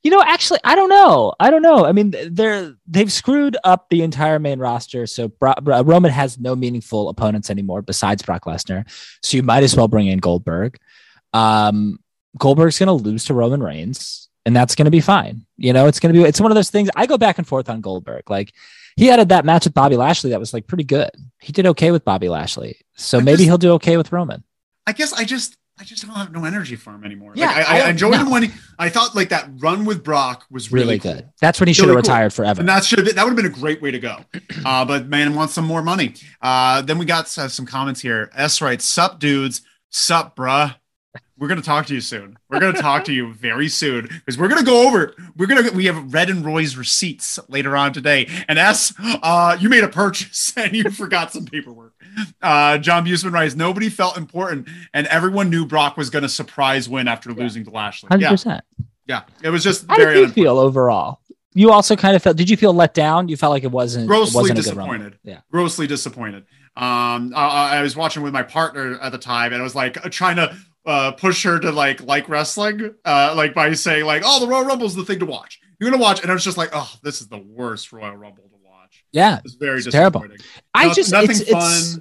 you 0.03 0.11
know, 0.11 0.21
actually, 0.21 0.59
I 0.63 0.75
don't 0.75 0.89
know. 0.89 1.33
I 1.39 1.49
don't 1.49 1.61
know. 1.61 1.85
I 1.85 1.91
mean, 1.93 2.13
they're 2.29 2.75
they've 2.87 3.11
screwed 3.11 3.55
up 3.63 3.87
the 3.89 4.01
entire 4.03 4.37
main 4.39 4.59
roster. 4.59 5.07
So 5.07 5.29
Bro- 5.29 5.55
Bro- 5.61 5.83
Roman 5.83 6.11
has 6.11 6.37
no 6.39 6.55
meaningful 6.55 7.09
opponents 7.09 7.49
anymore 7.49 7.81
besides 7.81 8.21
Brock 8.21 8.43
Lesnar. 8.45 8.83
So 9.21 9.37
you 9.37 9.43
might 9.43 9.63
as 9.63 9.75
well 9.75 9.87
bring 9.87 10.07
in 10.07 10.19
Goldberg. 10.19 10.77
Um, 11.33 11.99
Goldberg's 12.37 12.79
going 12.79 12.87
to 12.87 12.93
lose 12.93 13.25
to 13.25 13.33
Roman 13.33 13.61
Reigns, 13.63 14.29
and 14.45 14.55
that's 14.55 14.75
going 14.75 14.85
to 14.85 14.91
be 14.91 15.01
fine. 15.01 15.45
You 15.57 15.73
know, 15.73 15.87
it's 15.87 15.99
going 15.99 16.13
to 16.13 16.19
be. 16.21 16.27
It's 16.27 16.41
one 16.41 16.51
of 16.51 16.55
those 16.55 16.69
things. 16.69 16.89
I 16.95 17.05
go 17.05 17.17
back 17.17 17.37
and 17.37 17.47
forth 17.47 17.69
on 17.69 17.81
Goldberg. 17.81 18.29
Like 18.29 18.53
he 18.95 19.05
had 19.07 19.29
that 19.29 19.45
match 19.45 19.65
with 19.65 19.73
Bobby 19.73 19.95
Lashley 19.97 20.31
that 20.31 20.39
was 20.39 20.53
like 20.53 20.67
pretty 20.67 20.83
good. 20.83 21.11
He 21.39 21.51
did 21.53 21.65
okay 21.67 21.91
with 21.91 22.03
Bobby 22.05 22.29
Lashley. 22.29 22.77
So 22.95 23.19
I 23.19 23.21
maybe 23.21 23.37
just- 23.37 23.45
he'll 23.47 23.57
do 23.57 23.71
okay 23.73 23.97
with 23.97 24.11
Roman. 24.11 24.43
I 24.85 24.91
guess 24.91 25.13
I 25.13 25.23
just. 25.23 25.55
I 25.79 25.83
just 25.85 26.05
don't 26.05 26.15
have 26.15 26.31
no 26.31 26.45
energy 26.45 26.75
for 26.75 26.91
him 26.91 27.03
anymore. 27.03 27.33
Yeah, 27.35 27.47
like, 27.47 27.67
I, 27.67 27.79
I 27.79 27.85
I, 27.85 27.89
enjoyed 27.89 28.13
him 28.15 28.25
no. 28.25 28.31
when 28.31 28.43
he, 28.43 28.51
I 28.77 28.89
thought 28.89 29.15
like 29.15 29.29
that 29.29 29.49
run 29.57 29.85
with 29.85 30.03
Brock 30.03 30.45
was 30.51 30.71
Really, 30.71 30.85
really, 30.85 30.97
good. 30.99 31.23
cool. 31.23 31.33
That's 31.41 31.59
when 31.59 31.67
he 31.67 31.73
should 31.73 31.85
have 31.85 31.95
Really 31.95 32.03
cool. 32.03 32.13
retired 32.13 32.33
forever. 32.33 32.59
And 32.59 32.69
that 32.69 32.85
should 32.85 32.99
have 32.99 33.07
been, 33.07 33.15
that 33.15 33.23
would 33.23 33.31
have 33.31 33.37
been 33.37 33.47
a 33.47 33.49
great 33.49 33.81
way 33.81 33.89
to 33.91 33.99
go. 33.99 34.17
Uh, 34.65 34.85
but 34.85 35.07
man 35.07 35.33
wants 35.35 35.53
some 35.53 35.65
more 35.65 35.81
money. 35.81 36.13
Uh, 36.41 36.81
then 36.83 36.97
we 36.97 37.05
got 37.05 37.25
uh, 37.37 37.49
some 37.49 37.65
comments 37.65 37.99
here. 37.99 38.29
S 38.33 38.61
right, 38.61 38.81
"Sup 38.81 39.19
dudes, 39.19 39.61
sup 39.89 40.35
bruh." 40.37 40.73
We're 41.37 41.47
gonna 41.47 41.61
talk 41.63 41.87
to 41.87 41.93
you 41.95 42.01
soon. 42.01 42.37
We're 42.49 42.59
gonna 42.59 42.79
talk 42.79 43.05
to 43.05 43.13
you 43.13 43.33
very 43.33 43.67
soon 43.67 44.03
because 44.07 44.37
we're 44.37 44.47
gonna 44.49 44.63
go 44.63 44.87
over. 44.87 45.13
We're 45.35 45.47
gonna 45.47 45.71
we 45.71 45.85
have 45.87 46.13
Red 46.13 46.29
and 46.29 46.45
Roy's 46.45 46.77
receipts 46.77 47.39
later 47.49 47.75
on 47.75 47.91
today. 47.91 48.27
And 48.47 48.59
S, 48.59 48.93
uh, 48.99 49.57
you 49.59 49.67
made 49.67 49.83
a 49.83 49.87
purchase 49.89 50.53
and 50.57 50.75
you 50.75 50.89
forgot 50.91 51.33
some 51.33 51.45
paperwork. 51.45 51.93
Uh, 52.41 52.77
John 52.77 53.03
Busman 53.03 53.33
writes, 53.33 53.55
nobody 53.55 53.89
felt 53.89 54.15
important, 54.17 54.67
and 54.93 55.07
everyone 55.07 55.49
knew 55.49 55.65
Brock 55.65 55.97
was 55.97 56.09
gonna 56.11 56.29
surprise 56.29 56.87
win 56.87 57.07
after 57.07 57.31
losing 57.33 57.63
to 57.65 57.71
Lashley. 57.71 58.07
Hundred 58.09 58.21
Yeah, 58.25 58.29
percent. 58.29 58.63
yeah. 59.07 59.21
It 59.41 59.49
was 59.49 59.63
just 59.63 59.87
How 59.89 59.97
very 59.97 60.13
did 60.13 60.27
you 60.27 60.33
feel 60.33 60.59
overall? 60.59 61.19
You 61.55 61.71
also 61.71 61.95
kind 61.95 62.15
of 62.15 62.21
felt. 62.23 62.37
Did 62.37 62.49
you 62.49 62.57
feel 62.57 62.73
let 62.73 62.93
down? 62.93 63.27
You 63.27 63.37
felt 63.37 63.51
like 63.51 63.63
it 63.63 63.71
wasn't 63.71 64.05
it 64.05 64.07
grossly 64.07 64.41
wasn't 64.51 64.59
good 64.59 64.65
run. 64.75 64.75
disappointed. 64.87 65.17
Yeah. 65.23 65.39
grossly 65.51 65.87
disappointed. 65.87 66.45
Um, 66.75 67.33
I, 67.35 67.77
I 67.77 67.81
was 67.83 67.95
watching 67.95 68.23
with 68.23 68.33
my 68.33 68.41
partner 68.43 68.97
at 68.99 69.11
the 69.11 69.19
time, 69.19 69.51
and 69.53 69.61
I 69.61 69.63
was 69.63 69.75
like 69.75 69.93
trying 70.11 70.37
to 70.37 70.55
uh, 70.85 71.11
push 71.13 71.43
her 71.43 71.59
to 71.59 71.71
like 71.71 72.01
like 72.01 72.27
wrestling, 72.29 72.93
uh, 73.05 73.33
like 73.35 73.53
by 73.53 73.73
saying 73.73 74.05
like, 74.05 74.23
"Oh, 74.25 74.39
the 74.39 74.47
Royal 74.47 74.65
Rumble 74.65 74.85
is 74.85 74.95
the 74.95 75.05
thing 75.05 75.19
to 75.19 75.25
watch. 75.25 75.59
You're 75.79 75.89
gonna 75.89 76.01
watch," 76.01 76.21
and 76.21 76.29
I 76.29 76.33
was 76.33 76.43
just 76.43 76.57
like, 76.57 76.69
"Oh, 76.73 76.91
this 77.03 77.21
is 77.21 77.27
the 77.27 77.37
worst 77.37 77.91
Royal 77.93 78.15
Rumble 78.15 78.43
to 78.43 78.57
watch. 78.63 79.03
Yeah, 79.11 79.39
It's 79.45 79.55
very 79.55 79.79
It's 79.79 79.87
terrible. 79.91 80.25
I 80.73 80.87
No- 80.87 80.93
just 80.93 81.11
nothing 81.11 81.31
it's, 81.31 81.49
fun. 81.49 81.71
It's, 81.71 81.99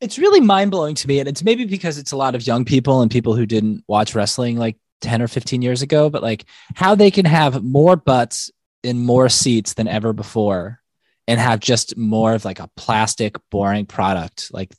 it's 0.00 0.18
really 0.18 0.40
mind 0.40 0.70
blowing 0.70 0.94
to 0.96 1.08
me, 1.08 1.20
and 1.20 1.28
it's 1.28 1.44
maybe 1.44 1.64
because 1.66 1.98
it's 1.98 2.12
a 2.12 2.16
lot 2.16 2.34
of 2.34 2.46
young 2.46 2.64
people 2.64 3.02
and 3.02 3.10
people 3.10 3.36
who 3.36 3.46
didn't 3.46 3.84
watch 3.86 4.14
wrestling 4.14 4.56
like 4.56 4.76
ten 5.00 5.22
or 5.22 5.28
fifteen 5.28 5.62
years 5.62 5.82
ago. 5.82 6.10
But 6.10 6.22
like 6.22 6.44
how 6.74 6.94
they 6.94 7.10
can 7.10 7.26
have 7.26 7.62
more 7.62 7.96
butts 7.96 8.50
in 8.82 9.04
more 9.04 9.28
seats 9.28 9.74
than 9.74 9.86
ever 9.88 10.12
before, 10.12 10.80
and 11.28 11.38
have 11.38 11.60
just 11.60 11.96
more 11.96 12.34
of 12.34 12.44
like 12.44 12.60
a 12.60 12.70
plastic, 12.76 13.36
boring 13.50 13.86
product 13.86 14.50
like 14.52 14.72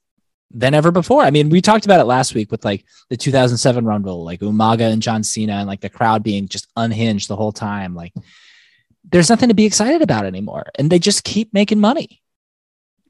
than 0.53 0.73
ever 0.73 0.91
before. 0.91 1.21
I 1.23 1.31
mean, 1.31 1.49
we 1.49 1.61
talked 1.61 1.85
about 1.85 1.99
it 1.99 2.05
last 2.05 2.33
week 2.33 2.51
with 2.51 2.65
like 2.65 2.85
the 3.09 3.17
2007 3.17 3.85
Rumble, 3.85 4.23
like 4.23 4.39
Umaga 4.41 4.91
and 4.91 5.01
John 5.01 5.23
Cena, 5.23 5.53
and 5.53 5.67
like 5.67 5.81
the 5.81 5.89
crowd 5.89 6.23
being 6.23 6.47
just 6.47 6.67
unhinged 6.75 7.27
the 7.27 7.35
whole 7.35 7.51
time. 7.51 7.95
Like, 7.95 8.13
there's 9.09 9.29
nothing 9.29 9.49
to 9.49 9.55
be 9.55 9.65
excited 9.65 10.01
about 10.01 10.25
anymore, 10.25 10.65
and 10.77 10.89
they 10.89 10.99
just 10.99 11.23
keep 11.23 11.53
making 11.53 11.79
money. 11.79 12.21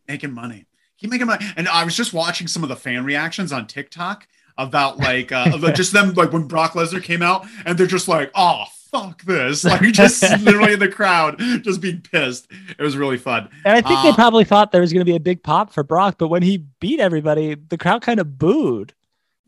making 0.07 0.33
money. 0.33 0.65
Keep 0.97 1.09
making 1.09 1.27
money. 1.27 1.45
And 1.57 1.67
I 1.67 1.83
was 1.83 1.95
just 1.95 2.13
watching 2.13 2.47
some 2.47 2.63
of 2.63 2.69
the 2.69 2.75
fan 2.75 3.03
reactions 3.03 3.51
on 3.51 3.65
TikTok 3.65 4.27
about 4.57 4.99
like 4.99 5.31
uh 5.31 5.71
just 5.73 5.93
them 5.93 6.13
like 6.13 6.31
when 6.31 6.47
Brock 6.47 6.73
Lesnar 6.73 7.01
came 7.01 7.23
out 7.23 7.47
and 7.65 7.77
they're 7.77 7.87
just 7.87 8.07
like, 8.07 8.29
oh 8.35 8.65
fuck 8.91 9.23
this. 9.23 9.63
Like 9.71 9.81
just 9.93 10.21
literally 10.41 10.73
in 10.73 10.79
the 10.79 10.89
crowd, 10.89 11.39
just 11.63 11.81
being 11.81 12.01
pissed. 12.01 12.47
It 12.77 12.81
was 12.81 12.97
really 12.97 13.17
fun. 13.17 13.49
And 13.65 13.73
I 13.77 13.81
think 13.81 14.01
they 14.03 14.09
Uh, 14.09 14.15
probably 14.15 14.43
thought 14.43 14.71
there 14.71 14.81
was 14.81 14.91
going 14.93 15.05
to 15.05 15.09
be 15.09 15.15
a 15.15 15.19
big 15.19 15.43
pop 15.43 15.71
for 15.73 15.83
Brock, 15.83 16.15
but 16.17 16.27
when 16.27 16.43
he 16.43 16.57
beat 16.79 16.99
everybody, 16.99 17.55
the 17.55 17.77
crowd 17.77 18.01
kind 18.01 18.19
of 18.19 18.37
booed, 18.37 18.93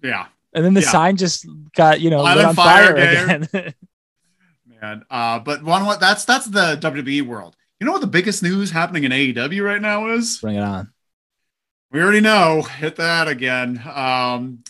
Yeah. 0.02 0.26
and 0.54 0.64
then 0.64 0.74
the 0.74 0.82
Yeah. 0.82 0.90
sign 0.90 1.18
just 1.18 1.46
got 1.76 2.00
you 2.02 2.10
know 2.10 2.22
Light 2.22 2.36
lit 2.38 2.46
on 2.46 2.50
on 2.50 2.56
fire 2.56 2.96
fire, 2.96 3.38
again. 3.46 3.74
Man. 4.82 5.04
Uh 5.10 5.40
but 5.40 5.64
one 5.64 5.86
what 5.86 6.00
that's 6.00 6.26
that's 6.26 6.46
the 6.46 6.78
WWE 6.82 7.22
world. 7.26 7.56
You 7.80 7.86
know 7.86 7.92
what 7.94 8.02
the 8.02 8.08
biggest 8.08 8.44
news 8.44 8.72
happening 8.72 9.04
in 9.04 9.12
AEW 9.12 9.64
right 9.64 9.82
now 9.82 10.10
is? 10.10 10.38
Bring 10.40 10.56
it 10.56 10.62
on. 10.62 10.92
We 11.92 12.02
already 12.02 12.22
know. 12.22 12.62
Hit 12.62 12.96
that 12.98 13.28
again. 13.28 13.82
Um 13.94 14.64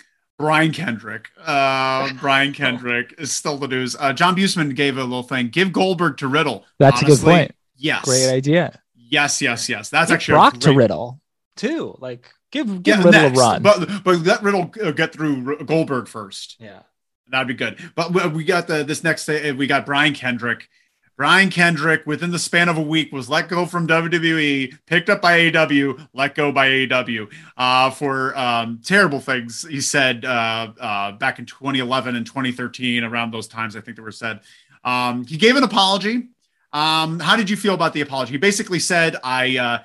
Brian 0.43 0.71
Kendrick. 0.71 1.29
Uh, 1.43 2.09
Brian 2.19 2.53
Kendrick 2.53 3.15
is 3.17 3.31
still 3.31 3.57
the 3.57 3.67
news. 3.67 3.95
Uh, 3.99 4.13
John 4.13 4.35
Busman 4.35 4.75
gave 4.75 4.97
a 4.97 5.01
little 5.03 5.23
thing. 5.23 5.49
Give 5.49 5.71
Goldberg 5.71 6.17
to 6.17 6.27
Riddle. 6.27 6.65
That's 6.79 7.01
a 7.01 7.05
good 7.05 7.19
point. 7.19 7.51
Yes. 7.77 8.05
Great 8.05 8.29
idea. 8.31 8.79
Yes, 8.95 9.41
yes, 9.41 9.69
yes. 9.69 9.89
That's 9.89 10.09
Give 10.09 10.15
actually 10.15 10.33
a 10.33 10.37
Brock 10.37 10.59
to 10.59 10.73
Riddle 10.73 11.21
too. 11.55 11.95
Like 11.99 12.29
give 12.51 12.83
give 12.83 12.97
Yeah, 12.99 13.03
Riddle 13.05 13.11
next. 13.11 13.37
a 13.37 13.41
run. 13.41 13.61
But 13.63 14.03
but 14.03 14.19
let 14.19 14.41
Riddle 14.43 14.71
uh, 14.83 14.91
get 14.91 15.13
through 15.13 15.63
Goldberg 15.65 16.07
first. 16.07 16.57
yeah. 16.59 16.81
That'd 17.29 17.47
be 17.47 17.53
good. 17.55 17.79
But 17.95 18.13
we- 18.13 18.27
we 18.27 18.43
got 18.43 18.67
the 18.67 18.83
this 18.83 19.03
next 19.03 19.27
uh, 19.29 19.53
we 19.57 19.65
got 19.67 19.85
Brian 19.85 20.13
Kendrick. 20.13 20.67
Brian 21.15 21.49
Kendrick, 21.49 22.05
within 22.05 22.31
the 22.31 22.39
span 22.39 22.69
of 22.69 22.77
a 22.77 22.81
week, 22.81 23.11
was 23.11 23.29
let 23.29 23.47
go 23.47 23.65
from 23.65 23.87
WWE, 23.87 24.77
picked 24.87 25.09
up 25.09 25.21
by 25.21 25.47
AW, 25.47 25.93
let 26.13 26.35
go 26.35 26.51
by 26.51 26.87
AW 26.91 27.27
uh, 27.57 27.89
for 27.91 28.37
um, 28.37 28.81
terrible 28.83 29.19
things 29.19 29.65
he 29.69 29.79
said 29.79 30.25
uh, 30.25 30.71
uh, 30.79 31.11
back 31.13 31.39
in 31.39 31.45
2011 31.45 32.15
and 32.15 32.25
2013. 32.25 33.03
Around 33.03 33.31
those 33.31 33.47
times, 33.47 33.75
I 33.75 33.81
think 33.81 33.97
they 33.97 34.03
were 34.03 34.11
said. 34.11 34.41
Um, 34.83 35.25
he 35.25 35.37
gave 35.37 35.55
an 35.55 35.63
apology. 35.63 36.29
Um, 36.73 37.19
how 37.19 37.35
did 37.35 37.49
you 37.49 37.55
feel 37.55 37.75
about 37.75 37.93
the 37.93 38.01
apology? 38.01 38.31
He 38.31 38.37
basically 38.37 38.79
said, 38.79 39.17
"I." 39.23 39.57
Uh, 39.57 39.79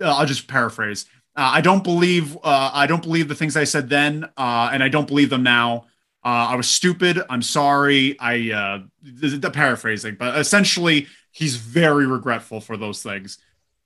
I'll 0.00 0.26
just 0.26 0.48
paraphrase. 0.48 1.06
Uh, 1.36 1.50
I 1.54 1.60
don't 1.60 1.82
believe. 1.82 2.36
Uh, 2.36 2.70
I 2.72 2.86
don't 2.86 3.02
believe 3.02 3.28
the 3.28 3.34
things 3.34 3.56
I 3.56 3.64
said 3.64 3.88
then, 3.88 4.24
uh, 4.36 4.70
and 4.72 4.82
I 4.82 4.88
don't 4.88 5.08
believe 5.08 5.30
them 5.30 5.42
now. 5.42 5.86
Uh, 6.24 6.52
I 6.52 6.56
was 6.56 6.68
stupid. 6.68 7.20
I'm 7.28 7.42
sorry. 7.42 8.18
I 8.20 8.52
uh, 8.52 8.78
the, 9.02 9.50
paraphrasing, 9.50 10.16
but 10.18 10.38
essentially, 10.38 11.06
he's 11.30 11.56
very 11.56 12.06
regretful 12.06 12.60
for 12.60 12.76
those 12.76 13.02
things. 13.02 13.38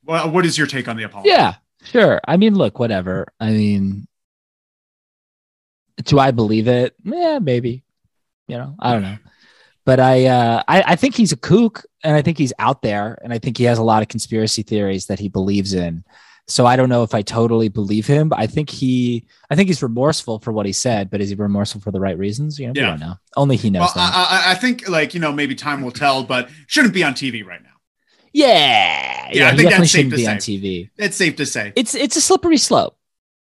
Well, 0.04 0.30
what 0.30 0.46
is 0.46 0.56
your 0.56 0.66
take 0.66 0.88
on 0.88 0.96
the 0.96 1.04
apology? 1.04 1.30
Yeah, 1.30 1.54
sure. 1.82 2.20
I 2.26 2.36
mean, 2.36 2.54
look, 2.54 2.78
whatever. 2.78 3.26
I 3.40 3.50
mean, 3.50 4.06
do 6.04 6.18
I 6.18 6.30
believe 6.30 6.68
it? 6.68 6.94
Yeah, 7.02 7.38
maybe. 7.40 7.82
You 8.46 8.58
know, 8.58 8.76
I 8.78 8.92
don't 8.92 9.02
know. 9.02 9.18
But 9.84 10.00
I, 10.00 10.26
uh, 10.26 10.62
I, 10.66 10.82
I 10.88 10.96
think 10.96 11.14
he's 11.14 11.32
a 11.32 11.36
kook, 11.36 11.84
and 12.02 12.16
I 12.16 12.22
think 12.22 12.38
he's 12.38 12.52
out 12.58 12.82
there, 12.82 13.18
and 13.22 13.32
I 13.32 13.38
think 13.38 13.56
he 13.56 13.64
has 13.64 13.78
a 13.78 13.84
lot 13.84 14.02
of 14.02 14.08
conspiracy 14.08 14.62
theories 14.62 15.06
that 15.06 15.18
he 15.18 15.28
believes 15.28 15.74
in. 15.74 16.04
So 16.48 16.64
I 16.64 16.76
don't 16.76 16.88
know 16.88 17.02
if 17.02 17.12
I 17.14 17.22
totally 17.22 17.68
believe 17.68 18.06
him. 18.06 18.32
I 18.34 18.46
think 18.46 18.70
he, 18.70 19.26
I 19.50 19.56
think 19.56 19.68
he's 19.68 19.82
remorseful 19.82 20.38
for 20.38 20.52
what 20.52 20.64
he 20.64 20.72
said. 20.72 21.10
But 21.10 21.20
is 21.20 21.28
he 21.30 21.34
remorseful 21.34 21.80
for 21.80 21.90
the 21.90 21.98
right 22.00 22.16
reasons? 22.16 22.58
You 22.58 22.66
know, 22.68 22.72
we 22.74 22.80
Yeah. 22.80 22.86
don't 22.90 23.00
know. 23.00 23.14
Only 23.36 23.56
he 23.56 23.68
knows 23.70 23.90
Well, 23.96 24.06
that. 24.06 24.14
I, 24.14 24.48
I, 24.48 24.52
I 24.52 24.54
think 24.54 24.88
like 24.88 25.12
you 25.14 25.20
know 25.20 25.32
maybe 25.32 25.54
time 25.56 25.82
will 25.82 25.90
tell, 25.90 26.22
but 26.22 26.48
shouldn't 26.68 26.94
be 26.94 27.02
on 27.02 27.14
TV 27.14 27.44
right 27.44 27.62
now. 27.62 27.70
yeah, 28.32 29.28
Yeah, 29.32 29.48
I 29.48 29.50
he 29.52 29.56
think 29.56 29.70
that's 29.70 29.78
safe 29.78 29.88
shouldn't 29.90 30.10
to 30.12 30.16
be 30.16 30.26
on 30.28 30.40
say. 30.40 30.58
TV. 30.58 30.90
It's 30.98 31.16
safe 31.16 31.36
to 31.36 31.46
say. 31.46 31.72
it's 31.76 31.94
it's 31.94 32.16
a 32.16 32.20
slippery 32.20 32.58
slope. 32.58 32.96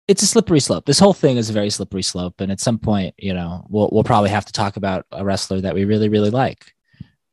It's 0.08 0.24
a 0.24 0.28
slippery 0.28 0.62
slope. 0.62 0.86
This 0.86 1.00
whole 1.00 1.14
thing 1.14 1.36
is 1.38 1.50
a 1.50 1.54
very 1.54 1.70
slippery 1.70 2.02
slope, 2.02 2.40
and 2.40 2.52
at 2.52 2.62
some 2.62 2.80
point, 2.80 3.14
you 3.18 3.34
know, 3.34 3.66
we'll 3.70 3.90
we'll 3.92 4.04
probably 4.06 4.30
have 4.30 4.46
to 4.46 4.54
talk 4.54 4.78
about 4.78 5.06
a 5.12 5.24
wrestler 5.26 5.60
that 5.62 5.76
we 5.76 5.84
really 5.86 6.08
really 6.10 6.30
like, 6.30 6.74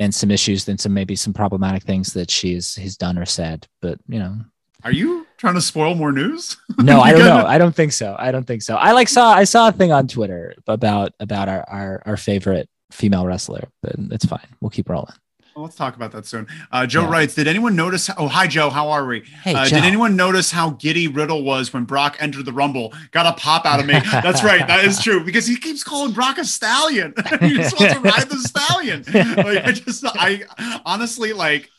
and 0.00 0.12
some 0.14 0.30
issues 0.32 0.68
and 0.68 0.78
some 0.80 0.92
maybe 0.92 1.14
some 1.16 1.32
problematic 1.32 1.84
things 1.84 2.12
that 2.14 2.30
she's 2.30 2.74
he's 2.74 2.96
done 2.96 3.16
or 3.16 3.24
said. 3.26 3.66
But 3.80 3.98
you 4.08 4.18
know, 4.18 4.36
Are 4.82 4.90
you 4.92 5.23
trying 5.44 5.54
to 5.54 5.60
spoil 5.60 5.94
more 5.94 6.10
news? 6.12 6.56
no, 6.78 7.00
I 7.00 7.12
don't 7.12 7.20
gotta- 7.20 7.42
know. 7.42 7.48
I 7.48 7.58
don't 7.58 7.74
think 7.74 7.92
so. 7.92 8.16
I 8.18 8.32
don't 8.32 8.46
think 8.46 8.62
so. 8.62 8.76
I 8.76 8.92
like 8.92 9.08
saw 9.08 9.32
I 9.32 9.44
saw 9.44 9.68
a 9.68 9.72
thing 9.72 9.92
on 9.92 10.08
Twitter 10.08 10.54
about 10.66 11.12
about 11.20 11.48
our 11.48 11.64
our, 11.68 12.02
our 12.06 12.16
favorite 12.16 12.68
female 12.90 13.26
wrestler, 13.26 13.68
but 13.82 13.92
it's 14.10 14.24
fine. 14.24 14.46
We'll 14.60 14.70
keep 14.70 14.88
rolling. 14.88 15.12
Well, 15.54 15.64
let's 15.66 15.76
talk 15.76 15.94
about 15.94 16.10
that 16.12 16.26
soon. 16.26 16.48
Uh, 16.72 16.84
Joe 16.84 17.02
Yeah. 17.02 17.10
writes, 17.12 17.34
did 17.36 17.46
anyone 17.46 17.76
notice? 17.76 18.10
Oh, 18.18 18.26
hi, 18.26 18.48
Joe. 18.48 18.70
How 18.70 18.88
are 18.90 19.06
we? 19.06 19.20
Hey, 19.44 19.54
uh, 19.54 19.64
Joe. 19.66 19.76
did 19.76 19.84
anyone 19.84 20.16
notice 20.16 20.50
how 20.50 20.70
giddy 20.70 21.06
Riddle 21.06 21.44
was 21.44 21.72
when 21.72 21.84
Brock 21.84 22.16
entered 22.18 22.44
the 22.44 22.52
Rumble? 22.52 22.92
Got 23.12 23.26
a 23.26 23.40
pop 23.40 23.64
out 23.64 23.78
of 23.78 23.86
me. 23.86 23.94
That's 24.10 24.42
right. 24.42 24.66
That 24.66 24.84
is 24.84 25.00
true 25.00 25.22
because 25.24 25.46
he 25.46 25.54
keeps 25.56 25.84
calling 25.84 26.10
Brock 26.12 26.38
a 26.38 26.44
stallion. 26.44 27.14
he 27.40 27.54
just 27.54 27.78
wants 27.78 27.94
to 27.94 28.00
ride 28.00 28.28
the 28.28 28.38
stallion. 28.38 29.04
Like, 29.44 29.64
I 29.64 29.70
just, 29.72 30.04
I 30.04 30.42
honestly 30.84 31.32
like. 31.32 31.70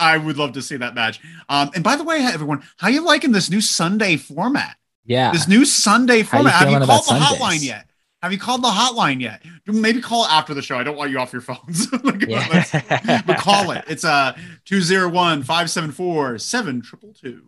I 0.00 0.16
would 0.16 0.36
love 0.36 0.52
to 0.52 0.62
see 0.62 0.76
that 0.76 0.94
match. 0.94 1.20
Um, 1.48 1.70
and 1.74 1.82
by 1.84 1.96
the 1.96 2.04
way, 2.04 2.18
everyone, 2.18 2.62
how 2.76 2.88
you 2.88 3.02
liking 3.04 3.32
this 3.32 3.50
new 3.50 3.60
Sunday 3.60 4.16
format? 4.16 4.76
yeah, 5.04 5.32
This 5.32 5.48
new 5.48 5.64
Sunday 5.64 6.22
How 6.22 6.38
you 6.38 6.44
format. 6.50 6.52
Have 6.54 6.70
you 6.70 6.76
called 6.86 7.04
the 7.06 7.16
about 7.16 7.38
hotline 7.38 7.62
yet? 7.62 7.84
Have 8.22 8.32
you 8.32 8.38
called 8.38 8.62
the 8.62 8.68
hotline 8.68 9.20
yet? 9.20 9.42
Maybe 9.66 10.00
call 10.00 10.24
it 10.24 10.30
after 10.32 10.52
the 10.52 10.60
show. 10.62 10.76
I 10.76 10.82
don't 10.82 10.96
want 10.96 11.10
you 11.12 11.18
off 11.20 11.32
your 11.32 11.40
phones. 11.42 11.86
Like, 12.02 12.26
yeah. 12.26 13.22
but 13.26 13.38
call 13.38 13.70
it. 13.70 13.84
It's 13.86 14.04
uh 14.04 14.32
201 14.64 15.42
574 15.44 16.38
7222. 16.38 17.42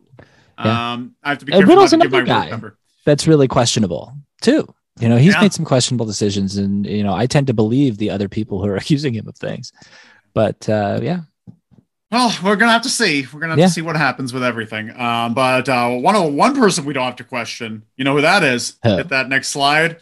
Yeah. 0.59 0.93
Um, 0.93 1.15
I 1.23 1.31
have 1.31 1.39
to 1.39 1.45
be 1.45 1.53
careful 1.53 1.67
not 1.67 1.73
Riddle's 1.75 1.91
to 1.91 1.97
give 1.99 2.13
my 2.13 2.19
another 2.19 2.33
work 2.33 2.45
guy. 2.45 2.51
number. 2.51 2.79
that's 3.05 3.27
really 3.27 3.49
questionable 3.49 4.15
too. 4.43 4.73
You 5.01 5.09
know, 5.09 5.17
he's 5.17 5.35
Yeah. 5.35 5.41
made 5.43 5.53
some 5.55 5.65
questionable 5.65 6.05
decisions, 6.07 6.57
and 6.57 6.87
you 6.87 7.03
know, 7.03 7.15
I 7.15 7.27
tend 7.27 7.47
to 7.47 7.55
believe 7.55 7.97
the 7.99 8.11
other 8.11 8.29
people 8.29 8.63
who 8.63 8.69
are 8.69 8.77
accusing 8.83 9.15
him 9.15 9.27
of 9.29 9.37
things. 9.37 9.73
But 10.35 10.69
uh, 10.69 11.01
yeah, 11.03 11.21
Well, 12.11 12.35
we're 12.43 12.57
gonna 12.57 12.73
have 12.73 12.83
to 12.83 12.89
see. 12.89 13.27
We're 13.33 13.41
gonna 13.41 13.53
have 13.53 13.59
Yeah. 13.59 13.67
to 13.67 13.73
see 13.73 13.83
what 13.83 13.97
happens 13.97 14.33
with 14.33 14.43
everything. 14.43 14.91
Um, 14.99 15.33
but 15.35 15.69
uh, 15.69 15.91
one 15.91 16.17
of 16.17 16.33
one 16.33 16.57
person 16.57 16.85
we 16.85 16.93
don't 16.93 17.05
have 17.05 17.17
to 17.17 17.25
question. 17.25 17.85
You 17.97 18.05
know 18.05 18.17
who 18.17 18.23
that 18.23 18.43
is? 18.43 18.79
Who? 18.83 18.97
Hit 18.97 19.09
that 19.11 19.29
next 19.29 19.49
slide. 19.49 19.99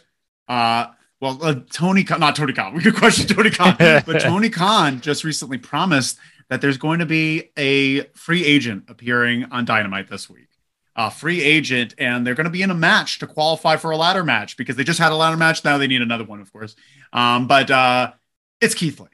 Uh, 0.47 0.87
well, 1.21 1.37
uh, 1.43 1.55
Tony, 1.71 2.03
not 2.17 2.35
Tony 2.35 2.53
Khan. 2.53 2.73
We 2.75 2.81
could 2.81 2.95
question 2.95 3.27
Tony 3.27 3.51
Khan, 3.51 3.75
but 3.79 4.21
Tony 4.21 4.49
Khan 4.49 5.01
just 5.01 5.23
recently 5.23 5.57
promised 5.59 6.17
that 6.49 6.61
there's 6.61 6.77
going 6.77 6.99
to 6.99 7.05
be 7.05 7.51
a 7.57 8.03
free 8.15 8.43
agent 8.43 8.85
appearing 8.87 9.45
on 9.51 9.65
Dynamite 9.65 10.09
this 10.09 10.27
week. 10.29 10.47
A 10.95 11.11
free 11.11 11.41
agent, 11.41 11.93
and 11.99 12.25
they're 12.25 12.33
going 12.33 12.45
to 12.45 12.49
be 12.49 12.63
in 12.63 12.71
a 12.71 12.75
match 12.75 13.19
to 13.19 13.27
qualify 13.27 13.75
for 13.75 13.91
a 13.91 13.97
ladder 13.97 14.23
match 14.23 14.57
because 14.57 14.75
they 14.75 14.83
just 14.83 14.97
had 14.97 15.11
a 15.11 15.15
ladder 15.15 15.37
match. 15.37 15.63
Now 15.63 15.77
they 15.77 15.85
need 15.87 16.01
another 16.01 16.23
one, 16.23 16.41
of 16.41 16.51
course. 16.51 16.75
Um, 17.13 17.45
but 17.47 17.69
uh, 17.69 18.11
it's 18.59 18.73
Keith 18.73 18.99
Lee. 18.99 19.07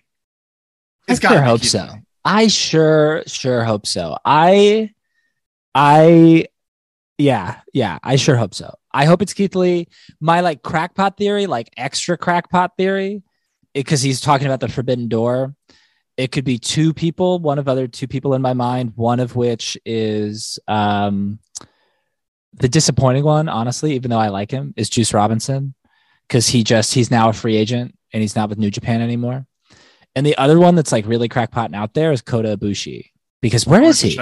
I 1.10 1.15
gotta 1.15 1.36
sure 1.36 1.41
be 1.43 1.47
hope 1.49 1.63
so. 1.63 1.84
Lee. 1.84 1.99
I 2.25 2.47
sure, 2.47 3.23
sure 3.27 3.63
hope 3.63 3.85
so. 3.85 4.17
I, 4.25 4.91
I, 5.75 6.47
yeah, 7.19 7.61
yeah, 7.71 7.99
I 8.03 8.15
sure 8.15 8.35
hope 8.35 8.55
so. 8.55 8.73
I 8.91 9.05
hope 9.05 9.21
it's 9.21 9.33
Keith 9.33 9.55
Lee. 9.55 9.88
My 10.19 10.41
like 10.41 10.63
crackpot 10.63 11.17
theory, 11.17 11.45
like 11.45 11.69
extra 11.77 12.17
crackpot 12.17 12.71
theory, 12.77 13.21
because 13.75 14.01
he's 14.01 14.21
talking 14.21 14.47
about 14.47 14.59
the 14.59 14.69
forbidden 14.69 15.07
door. 15.07 15.53
It 16.17 16.31
could 16.31 16.45
be 16.45 16.57
two 16.57 16.93
people, 16.93 17.39
one 17.39 17.59
of 17.59 17.67
other 17.67 17.88
two 17.88 18.07
people 18.07 18.33
in 18.33 18.41
my 18.41 18.53
mind, 18.53 18.93
one 18.95 19.19
of 19.19 19.35
which 19.35 19.77
is 19.85 20.57
um 20.67 21.39
the 22.53 22.69
disappointing 22.69 23.25
one, 23.25 23.49
honestly, 23.49 23.93
even 23.95 24.09
though 24.09 24.17
I 24.17 24.29
like 24.29 24.49
him, 24.49 24.73
is 24.77 24.89
Juice 24.89 25.13
Robinson. 25.13 25.75
Because 26.27 26.47
he 26.47 26.63
just 26.63 26.93
he's 26.93 27.11
now 27.11 27.29
a 27.29 27.33
free 27.33 27.55
agent 27.55 27.95
and 28.11 28.21
he's 28.21 28.35
not 28.35 28.49
with 28.49 28.57
New 28.57 28.71
Japan 28.71 29.01
anymore. 29.01 29.45
And 30.15 30.25
the 30.25 30.38
other 30.38 30.60
one 30.60 30.75
that's 30.75 30.91
like 30.91 31.06
really 31.06 31.28
crackpot 31.28 31.65
and 31.65 31.75
out 31.75 31.93
there 31.93 32.12
is 32.12 32.21
Kota 32.21 32.58
Ibushi. 32.58 33.12
Because 33.41 33.67
where 33.67 33.84
is 33.84 33.99
he? 34.01 34.17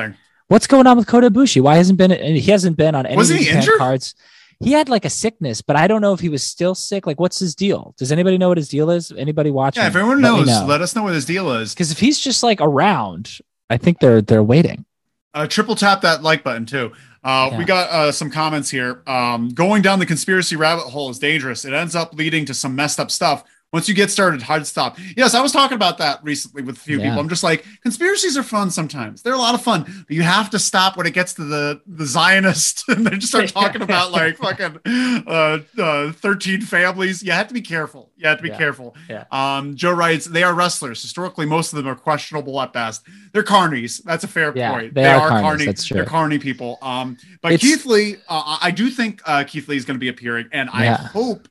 What's 0.48 0.68
going 0.68 0.88
on 0.88 0.98
with 0.98 1.08
Kota 1.08 1.30
Ibushi? 1.30 1.62
Why 1.62 1.76
hasn't 1.76 1.98
been 1.98 2.12
he 2.12 2.42
hasn't 2.52 2.78
been 2.78 2.96
on 2.96 3.06
any 3.06 3.16
New 3.18 3.36
he 3.36 3.50
injured? 3.50 3.78
cards? 3.78 4.16
He 4.60 4.72
had 4.72 4.88
like 4.88 5.04
a 5.04 5.10
sickness, 5.10 5.62
but 5.62 5.76
I 5.76 5.88
don't 5.88 6.02
know 6.02 6.14
if 6.14 6.20
he 6.20 6.30
was 6.30 6.44
still 6.44 6.74
sick. 6.76 7.06
Like, 7.06 7.20
what's 7.20 7.40
his 7.40 7.54
deal? 7.56 7.94
Does 7.98 8.12
anybody 8.12 8.38
know 8.38 8.48
what 8.50 8.58
his 8.58 8.70
deal 8.70 8.90
is? 8.92 9.12
Anybody 9.12 9.52
watching? 9.52 9.82
Yeah, 9.82 9.88
if 9.90 9.96
everyone 9.96 10.22
Let 10.22 10.30
knows, 10.32 10.48
know. 10.48 10.66
let 10.66 10.82
us 10.82 10.96
know 10.96 11.04
what 11.04 11.14
his 11.14 11.26
deal 11.26 11.52
is. 11.54 11.74
Because 11.74 11.92
if 11.92 12.00
he's 12.00 12.20
just 12.20 12.44
like 12.44 12.60
around, 12.62 13.40
I 13.70 13.78
think 13.78 14.00
they're 14.00 14.22
they're 14.22 14.44
waiting. 14.44 14.86
Uh, 15.34 15.48
triple 15.48 15.76
tap 15.76 16.02
that 16.02 16.24
like 16.24 16.44
button 16.44 16.66
too. 16.66 16.92
Uh, 17.24 17.50
Yeah. 17.52 17.58
We 17.58 17.66
got 17.66 17.90
uh, 17.90 18.12
some 18.12 18.30
comments 18.30 18.70
here. 18.70 19.02
Um, 19.08 19.50
going 19.50 19.82
down 19.82 20.00
the 20.00 20.06
conspiracy 20.06 20.56
rabbit 20.56 20.84
hole 20.84 21.10
is 21.10 21.20
dangerous. 21.20 21.66
It 21.66 21.74
ends 21.74 21.96
up 21.96 22.14
leading 22.14 22.46
to 22.46 22.54
some 22.54 22.76
messed 22.76 23.00
up 23.00 23.10
stuff. 23.12 23.44
Once 23.74 23.90
you 23.90 23.96
get 23.96 24.12
started, 24.12 24.40
hard 24.40 24.62
to 24.62 24.66
stop. 24.66 25.00
Yes, 25.18 25.34
I 25.34 25.42
was 25.42 25.52
talking 25.52 25.76
about 25.76 25.98
that 25.98 26.24
recently 26.24 26.62
with 26.62 26.78
a 26.78 26.80
few 26.80 27.00
Yeah. 27.00 27.06
people. 27.06 27.20
I'm 27.20 27.28
just 27.28 27.42
like, 27.44 27.66
conspiracies 27.82 28.38
are 28.38 28.44
fun 28.44 28.70
sometimes. 28.70 29.24
They're 29.24 29.34
a 29.34 29.38
lot 29.38 29.56
of 29.56 29.64
fun, 29.64 29.82
but 30.08 30.16
you 30.16 30.22
have 30.22 30.52
to 30.52 30.60
stop 30.60 30.96
when 30.96 31.08
it 31.08 31.14
gets 31.16 31.34
to 31.34 31.44
the 31.44 31.82
the 31.88 32.06
Zionist 32.06 32.84
and 32.88 33.06
they 33.06 33.18
just 33.18 33.30
start 33.30 33.48
talking 33.62 33.82
about 33.82 34.12
like 34.12 34.38
fucking 34.38 34.78
uh, 35.26 35.58
uh, 35.80 36.12
13 36.12 36.62
families. 36.62 37.24
You 37.24 37.32
have 37.32 37.48
to 37.48 37.54
be 37.56 37.62
careful. 37.62 38.12
You 38.16 38.28
have 38.28 38.38
to 38.38 38.44
be 38.44 38.50
Yeah. 38.50 38.58
careful. 38.60 38.96
Yeah. 39.10 39.24
Um, 39.32 39.76
Joe 39.76 39.92
writes, 39.94 40.26
they 40.26 40.44
are 40.44 40.54
wrestlers. 40.54 41.02
Historically, 41.02 41.48
most 41.48 41.74
of 41.74 41.78
them 41.78 41.88
are 41.88 41.96
questionable 41.96 42.62
at 42.62 42.74
best. 42.74 43.02
They're 43.34 43.42
carnies. 43.42 44.04
That's 44.04 44.24
a 44.24 44.28
fair 44.28 44.54
Yeah, 44.56 44.72
point. 44.72 44.94
they 44.94 45.06
are 45.06 45.30
carnies. 45.32 45.66
That's 45.66 45.86
true. 45.86 45.96
They're 45.96 46.06
carny 46.06 46.38
people. 46.38 46.78
Um, 46.84 47.18
but 47.42 47.54
It's- 47.54 47.68
Keith 47.68 47.86
Lee, 47.88 48.18
uh, 48.30 48.58
I 48.62 48.70
do 48.70 48.92
think 48.92 49.22
uh, 49.26 49.44
Keith 49.46 49.68
Lee 49.68 49.78
is 49.78 49.84
going 49.86 49.96
to 49.96 50.00
be 50.00 50.10
appearing, 50.10 50.46
and 50.52 50.70
I 50.70 50.86
hope 50.94 51.48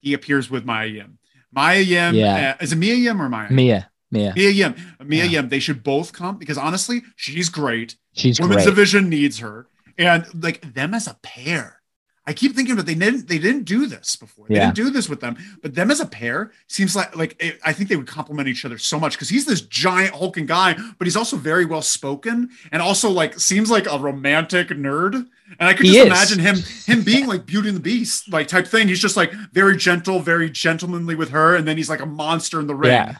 he 0.00 0.14
appears 0.14 0.48
with 0.50 0.64
my 0.64 0.84
Yim. 0.84 1.18
Maya 1.54 1.80
Yim, 1.80 2.14
Yeah. 2.14 2.56
uh, 2.60 2.62
is 2.64 2.72
it 2.72 2.76
Mia 2.76 2.94
Yim 2.94 3.20
or 3.22 3.28
Maya? 3.28 3.50
Mia, 3.50 3.90
Mia, 4.10 4.32
Mia 4.36 4.50
Yim. 4.50 4.74
Mia 5.04 5.24
Yeah. 5.24 5.30
Yim. 5.40 5.48
They 5.48 5.60
should 5.60 5.82
both 5.82 6.12
come 6.12 6.38
because 6.38 6.58
honestly, 6.58 7.02
she's 7.16 7.48
great. 7.48 7.96
she's 8.12 8.40
Women's 8.40 8.62
great. 8.64 8.66
division 8.66 9.08
needs 9.08 9.38
her, 9.38 9.66
and 9.98 10.24
like 10.42 10.74
them 10.74 10.94
as 10.94 11.06
a 11.06 11.14
pair. 11.22 11.80
I 12.26 12.32
keep 12.32 12.54
thinking 12.56 12.76
that 12.76 12.86
they 12.86 12.94
didn't 12.94 13.28
they 13.28 13.38
didn't 13.38 13.64
do 13.64 13.86
this 13.86 14.16
before. 14.16 14.46
They 14.48 14.54
Yeah. 14.54 14.60
didn't 14.70 14.76
do 14.76 14.90
this 14.90 15.08
with 15.10 15.20
them, 15.20 15.36
but 15.62 15.74
them 15.74 15.90
as 15.90 16.00
a 16.00 16.06
pair 16.06 16.52
seems 16.68 16.96
like 16.96 17.14
like 17.14 17.36
it, 17.38 17.60
I 17.64 17.72
think 17.74 17.90
they 17.90 17.96
would 17.96 18.06
complement 18.06 18.48
each 18.48 18.64
other 18.64 18.78
so 18.78 18.98
much 18.98 19.12
because 19.12 19.28
he's 19.28 19.44
this 19.44 19.60
giant 19.60 20.14
hulking 20.14 20.46
guy, 20.46 20.74
but 20.98 21.06
he's 21.06 21.16
also 21.16 21.36
very 21.36 21.66
well 21.66 21.82
spoken 21.82 22.48
and 22.72 22.80
also 22.80 23.10
like 23.10 23.38
seems 23.38 23.70
like 23.70 23.86
a 23.86 23.98
romantic 23.98 24.68
nerd. 24.68 25.26
And 25.58 25.68
I 25.68 25.74
could 25.74 25.86
just 25.86 25.98
imagine 26.06 26.38
him 26.38 26.56
him 26.86 27.02
being 27.02 27.26
like 27.26 27.46
Beauty 27.46 27.68
and 27.68 27.76
the 27.76 27.82
Beast, 27.82 28.32
like 28.32 28.48
type 28.48 28.66
thing. 28.66 28.88
He's 28.88 29.00
just 29.00 29.16
like 29.16 29.32
very 29.52 29.76
gentle, 29.76 30.20
very 30.20 30.50
gentlemanly 30.50 31.14
with 31.14 31.30
her, 31.30 31.54
and 31.56 31.66
then 31.66 31.76
he's 31.76 31.88
like 31.88 32.00
a 32.00 32.06
monster 32.06 32.60
in 32.60 32.66
the 32.66 32.74
ring. 32.74 32.92
Yeah. 32.92 33.16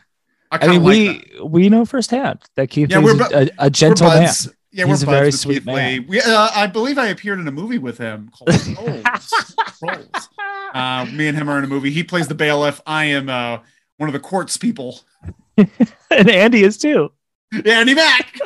I 0.50 0.58
I 0.60 0.68
mean, 0.68 0.82
like 0.82 0.88
we 0.88 1.06
that. 1.38 1.46
we 1.46 1.68
know 1.68 1.84
firsthand 1.84 2.40
that 2.54 2.68
Keith 2.70 2.90
Yeah, 2.90 2.98
is 3.00 3.04
we're 3.04 3.28
a, 3.32 3.48
a 3.58 3.70
gentle 3.70 4.08
We're 4.08 4.20
man. 4.20 4.34
Yeah, 4.70 4.86
He's 4.86 5.06
we're 5.06 5.12
a 5.12 5.18
very 5.18 5.32
sweet 5.32 5.54
Keith 5.54 5.66
man. 5.66 6.06
We, 6.08 6.20
uh, 6.20 6.48
I 6.54 6.66
believe 6.66 6.98
I 6.98 7.06
appeared 7.08 7.38
in 7.38 7.46
a 7.46 7.52
movie 7.52 7.78
with 7.78 7.98
him 7.98 8.30
called 8.36 8.50
Trolls. 8.74 9.54
Trolls. 9.78 10.28
Uh, 10.74 11.06
me 11.12 11.28
and 11.28 11.38
him 11.38 11.48
are 11.48 11.58
in 11.58 11.64
a 11.64 11.68
movie. 11.68 11.90
He 11.90 12.02
plays 12.02 12.26
the 12.26 12.34
bailiff. 12.34 12.80
I 12.86 13.04
am 13.06 13.28
uh, 13.28 13.58
one 13.98 14.08
of 14.08 14.12
the 14.12 14.18
courts 14.20 14.56
people. 14.56 15.00
and 15.56 15.68
Andy 16.10 16.64
is 16.64 16.76
too. 16.76 17.12
Yeah, 17.52 17.62
Andy 17.78 17.94
Mack. 17.94 18.36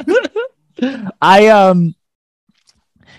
I 1.22 1.48
um, 1.48 1.94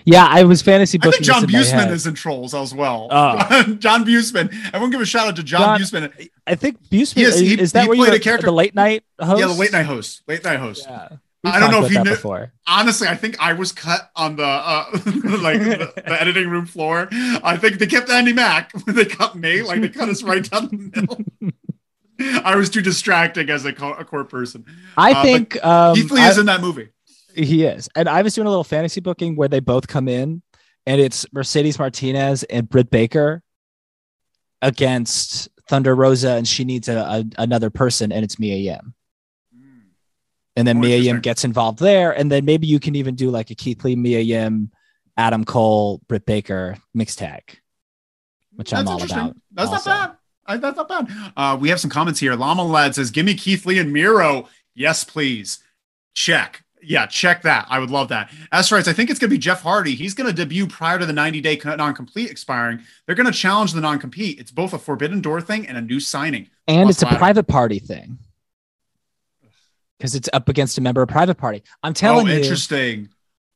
yeah, 0.04 0.26
I 0.28 0.44
was 0.44 0.62
fantasy 0.62 0.98
I 1.02 1.10
think 1.10 1.22
John 1.24 1.46
Busman 1.46 1.90
is 1.90 2.06
in 2.06 2.14
Trolls 2.14 2.54
as 2.54 2.74
well. 2.74 3.08
Oh. 3.10 3.62
John 3.78 4.04
Busman. 4.04 4.50
Everyone 4.68 4.90
give 4.90 5.00
a 5.00 5.06
shout 5.06 5.28
out 5.28 5.36
to 5.36 5.42
John, 5.42 5.78
John- 5.78 5.80
Busman. 5.80 6.28
I 6.46 6.54
think 6.54 6.78
Busman 6.90 7.24
is, 7.24 7.38
he- 7.38 7.60
is 7.60 7.72
that 7.72 7.82
he 7.82 7.88
where 7.88 7.96
you 7.96 8.02
played 8.04 8.14
a 8.14 8.18
the- 8.18 8.24
character- 8.24 8.46
the 8.46 8.52
late 8.52 8.74
night 8.74 9.04
host? 9.20 9.40
Yeah, 9.40 9.46
the 9.46 9.54
late 9.54 9.72
night 9.72 9.86
host. 9.86 10.22
Late 10.26 10.44
night 10.44 10.58
host. 10.58 10.86
Yeah. 10.88 11.08
I 11.42 11.58
don't 11.58 11.70
know 11.70 11.84
if 11.84 11.90
he 11.90 11.96
he 11.96 12.02
knew- 12.02 12.10
before. 12.10 12.52
Honestly, 12.66 13.08
I 13.08 13.16
think 13.16 13.36
I 13.40 13.54
was 13.54 13.72
cut 13.72 14.10
on 14.14 14.36
the 14.36 14.44
uh, 14.44 14.84
like 14.94 15.58
the, 15.60 15.90
the 15.96 16.20
editing 16.20 16.48
room 16.50 16.66
floor. 16.66 17.08
I 17.12 17.56
think 17.56 17.78
they 17.78 17.86
kept 17.86 18.10
Andy 18.10 18.32
Mack 18.34 18.72
when 18.84 18.94
they 18.96 19.06
cut 19.06 19.34
me. 19.36 19.62
Like 19.62 19.80
they 19.80 19.88
cut 19.88 20.08
us 20.10 20.22
right 20.22 20.48
down 20.48 20.68
the 20.68 20.76
middle. 20.94 21.24
I 22.44 22.54
was 22.56 22.68
too 22.68 22.82
distracting 22.82 23.48
as 23.48 23.64
a, 23.64 23.72
co- 23.72 23.94
a 23.94 24.04
court 24.04 24.28
person. 24.28 24.66
I 24.98 25.12
Uh, 25.12 25.22
think 25.22 25.64
um, 25.64 25.94
Keith 25.96 26.10
Lee 26.10 26.20
I- 26.20 26.28
is 26.28 26.36
in 26.36 26.44
that 26.46 26.60
movie. 26.60 26.90
He 27.34 27.64
is, 27.64 27.88
and 27.94 28.08
I 28.08 28.22
was 28.22 28.34
doing 28.34 28.46
a 28.46 28.50
little 28.50 28.64
fantasy 28.64 29.00
booking 29.00 29.36
where 29.36 29.48
they 29.48 29.60
both 29.60 29.86
come 29.88 30.08
in, 30.08 30.42
and 30.86 31.00
it's 31.00 31.26
Mercedes 31.32 31.78
Martinez 31.78 32.42
and 32.44 32.68
Britt 32.68 32.90
Baker 32.90 33.42
against 34.62 35.48
Thunder 35.68 35.94
Rosa, 35.94 36.30
and 36.32 36.46
she 36.46 36.64
needs 36.64 36.88
a, 36.88 36.96
a 36.98 37.24
another 37.38 37.70
person, 37.70 38.12
and 38.12 38.24
it's 38.24 38.38
Mia 38.38 38.56
Yim. 38.56 38.94
And 40.56 40.66
then 40.66 40.78
Oh, 40.78 40.80
Mia 40.80 40.96
Yim 40.98 41.20
gets 41.20 41.44
involved 41.44 41.78
there, 41.78 42.10
and 42.10 42.30
then 42.30 42.44
maybe 42.44 42.66
you 42.66 42.80
can 42.80 42.96
even 42.96 43.14
do 43.14 43.30
like 43.30 43.50
a 43.50 43.54
Keith 43.54 43.84
Lee, 43.84 43.96
Mia 43.96 44.20
Yim, 44.20 44.70
Adam 45.16 45.44
Cole, 45.44 46.00
Britt 46.08 46.26
Baker 46.26 46.76
mixed 46.92 47.18
tag, 47.18 47.58
which 48.56 48.74
I'm 48.74 48.84
That's 48.84 48.90
all 48.90 49.18
about. 49.22 49.36
That's 49.52 49.70
also. 49.70 49.90
not 49.90 50.08
bad. 50.10 50.16
I, 50.46 50.56
that's 50.56 50.76
not 50.76 50.88
bad. 50.88 51.32
Uh, 51.36 51.56
we 51.60 51.68
have 51.68 51.78
some 51.78 51.90
comments 51.90 52.18
here. 52.18 52.34
Llama 52.34 52.64
Lad 52.64 52.94
says, 52.94 53.10
"Give 53.10 53.24
me 53.24 53.34
Keith 53.34 53.64
Lee 53.64 53.78
and 53.78 53.92
Miro." 53.92 54.48
Yes, 54.74 55.04
please. 55.04 55.60
Check. 56.14 56.64
Yeah, 56.82 57.06
check 57.06 57.42
that. 57.42 57.66
I 57.68 57.78
would 57.78 57.90
love 57.90 58.08
that. 58.08 58.30
As 58.52 58.70
writes, 58.72 58.88
I 58.88 58.92
think 58.92 59.10
it's 59.10 59.18
going 59.18 59.30
to 59.30 59.34
be 59.34 59.38
Jeff 59.38 59.62
Hardy. 59.62 59.94
He's 59.94 60.14
going 60.14 60.28
to 60.28 60.32
debut 60.32 60.66
prior 60.66 60.98
to 60.98 61.06
the 61.06 61.12
90 61.12 61.40
day 61.40 61.60
non-compete 61.64 62.30
expiring. 62.30 62.80
They're 63.06 63.14
going 63.14 63.26
to 63.26 63.32
challenge 63.32 63.72
the 63.72 63.80
non-compete. 63.80 64.38
It's 64.40 64.50
both 64.50 64.72
a 64.72 64.78
Forbidden 64.78 65.20
Door 65.20 65.42
thing 65.42 65.66
and 65.66 65.76
a 65.76 65.80
new 65.80 66.00
signing. 66.00 66.48
and 66.66 66.86
Plus 66.86 67.02
it's 67.02 67.12
a 67.12 67.16
private 67.16 67.46
party 67.46 67.78
thing 67.78 68.18
because 70.00 70.14
it's 70.14 70.30
up 70.32 70.48
against 70.48 70.78
a 70.78 70.80
member 70.80 71.02
of 71.02 71.08
private 71.08 71.36
party. 71.36 71.62
I'm 71.82 71.92
telling 71.92 72.26
oh, 72.28 72.32
you, 72.32 72.38
interesting. 72.38 73.10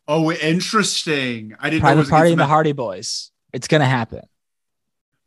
Oh, 0.06 0.30
interesting. 0.30 1.56
I 1.58 1.70
didn't 1.70 1.82
private 1.82 2.00
was 2.00 2.10
party 2.10 2.32
and 2.32 2.40
the. 2.40 2.46
Hardy 2.46 2.72
Boys. 2.72 3.30
It's 3.52 3.68
gonna 3.68 3.86
happen. 3.86 4.20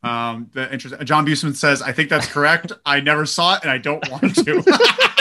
Um, 0.04 0.48
the 0.52 0.72
interest. 0.72 0.94
John 1.04 1.26
Busman 1.26 1.54
says, 1.54 1.82
"I 1.82 1.92
think 1.92 2.08
that's 2.08 2.26
correct. 2.28 2.72
I 2.86 3.00
never 3.00 3.26
saw 3.26 3.56
it, 3.56 3.62
and 3.62 3.70
I 3.70 3.78
don't 3.78 4.08
want 4.10 4.36
to." 4.36 5.08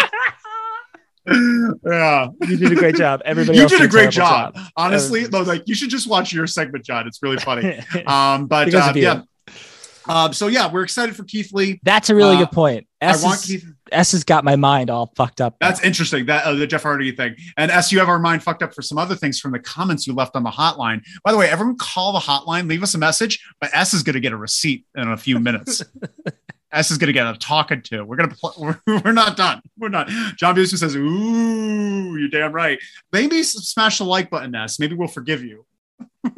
yeah, 1.85 2.27
You 2.41 2.57
did 2.57 2.71
a 2.71 2.75
great 2.75 2.95
job. 2.95 3.21
Everybody, 3.25 3.57
you 3.57 3.63
else 3.63 3.71
did 3.71 3.81
a 3.81 3.87
great 3.87 4.11
terrible 4.13 4.53
job. 4.53 4.57
Honestly, 4.77 5.25
though, 5.27 5.41
like 5.41 5.63
you 5.67 5.75
should 5.75 5.89
just 5.89 6.07
watch 6.09 6.31
your 6.31 6.47
segment, 6.47 6.85
John. 6.85 7.07
It's 7.07 7.21
really 7.21 7.37
funny. 7.37 7.81
Um, 8.07 8.47
but 8.47 8.73
uh, 8.73 8.93
yeah. 8.95 9.21
Um, 10.07 10.31
so 10.31 10.47
yeah, 10.47 10.71
we're 10.71 10.83
excited 10.83 11.15
for 11.15 11.23
Keith 11.25 11.51
Lee. 11.51 11.79
That's 11.83 12.09
a 12.09 12.15
really 12.15 12.37
Uh, 12.37 12.45
good 12.45 12.51
point. 12.51 12.87
S, 13.01 13.23
I 13.23 13.27
want 13.27 13.41
Keith. 13.41 13.65
S 13.91 14.13
has 14.13 14.23
got 14.23 14.43
my 14.45 14.55
mind 14.55 14.89
all 14.89 15.11
fucked 15.17 15.41
up. 15.41 15.57
That's 15.59 15.83
interesting. 15.83 16.27
That 16.27 16.45
uh, 16.45 16.53
the 16.53 16.65
Jeff 16.65 16.83
Hardy 16.83 17.11
thing, 17.11 17.35
and 17.57 17.69
S, 17.71 17.91
you 17.91 17.99
have 17.99 18.07
our 18.07 18.19
mind 18.19 18.41
fucked 18.43 18.63
up 18.63 18.73
for 18.73 18.81
some 18.81 18.97
other 18.97 19.15
things 19.15 19.39
from 19.39 19.51
the 19.51 19.59
comments 19.59 20.07
you 20.07 20.13
left 20.13 20.35
on 20.37 20.43
the 20.43 20.49
hotline. 20.49 21.01
By 21.25 21.31
the 21.33 21.37
way, 21.37 21.49
everyone 21.49 21.77
call 21.77 22.13
the 22.13 22.19
hotline, 22.19 22.69
leave 22.69 22.83
us 22.83 22.93
a 22.95 22.97
message. 22.97 23.45
But 23.59 23.71
S 23.73 23.93
is 23.93 24.03
going 24.03 24.13
to 24.13 24.19
get 24.21 24.31
a 24.31 24.37
receipt 24.37 24.85
in 24.95 25.09
a 25.09 25.17
few 25.17 25.39
minutes. 25.39 25.83
S 26.77 26.91
is 26.91 26.97
going 26.97 27.07
to 27.07 27.13
get 27.13 27.27
a 27.27 27.37
talking 27.37 27.81
to. 27.83 28.03
We're 28.03 28.15
going 28.17 28.29
to. 28.29 28.35
Pl- 28.35 28.53
we're, 28.87 29.01
we're 29.03 29.11
not 29.11 29.35
done. 29.37 29.61
We're 29.77 29.89
not. 29.89 30.07
John 30.37 30.55
Busman 30.55 30.77
says, 30.79 30.95
"Ooh, 30.95 32.15
you're 32.17 32.29
damn 32.29 32.51
right." 32.53 32.79
Maybe 33.11 33.43
smash 33.43 33.97
the 33.97 34.03
like 34.05 34.29
button, 34.29 34.53
S. 34.55 34.79
Maybe 34.79 34.95
we'll 34.95 35.07
forgive 35.07 35.43
you. 35.43 35.65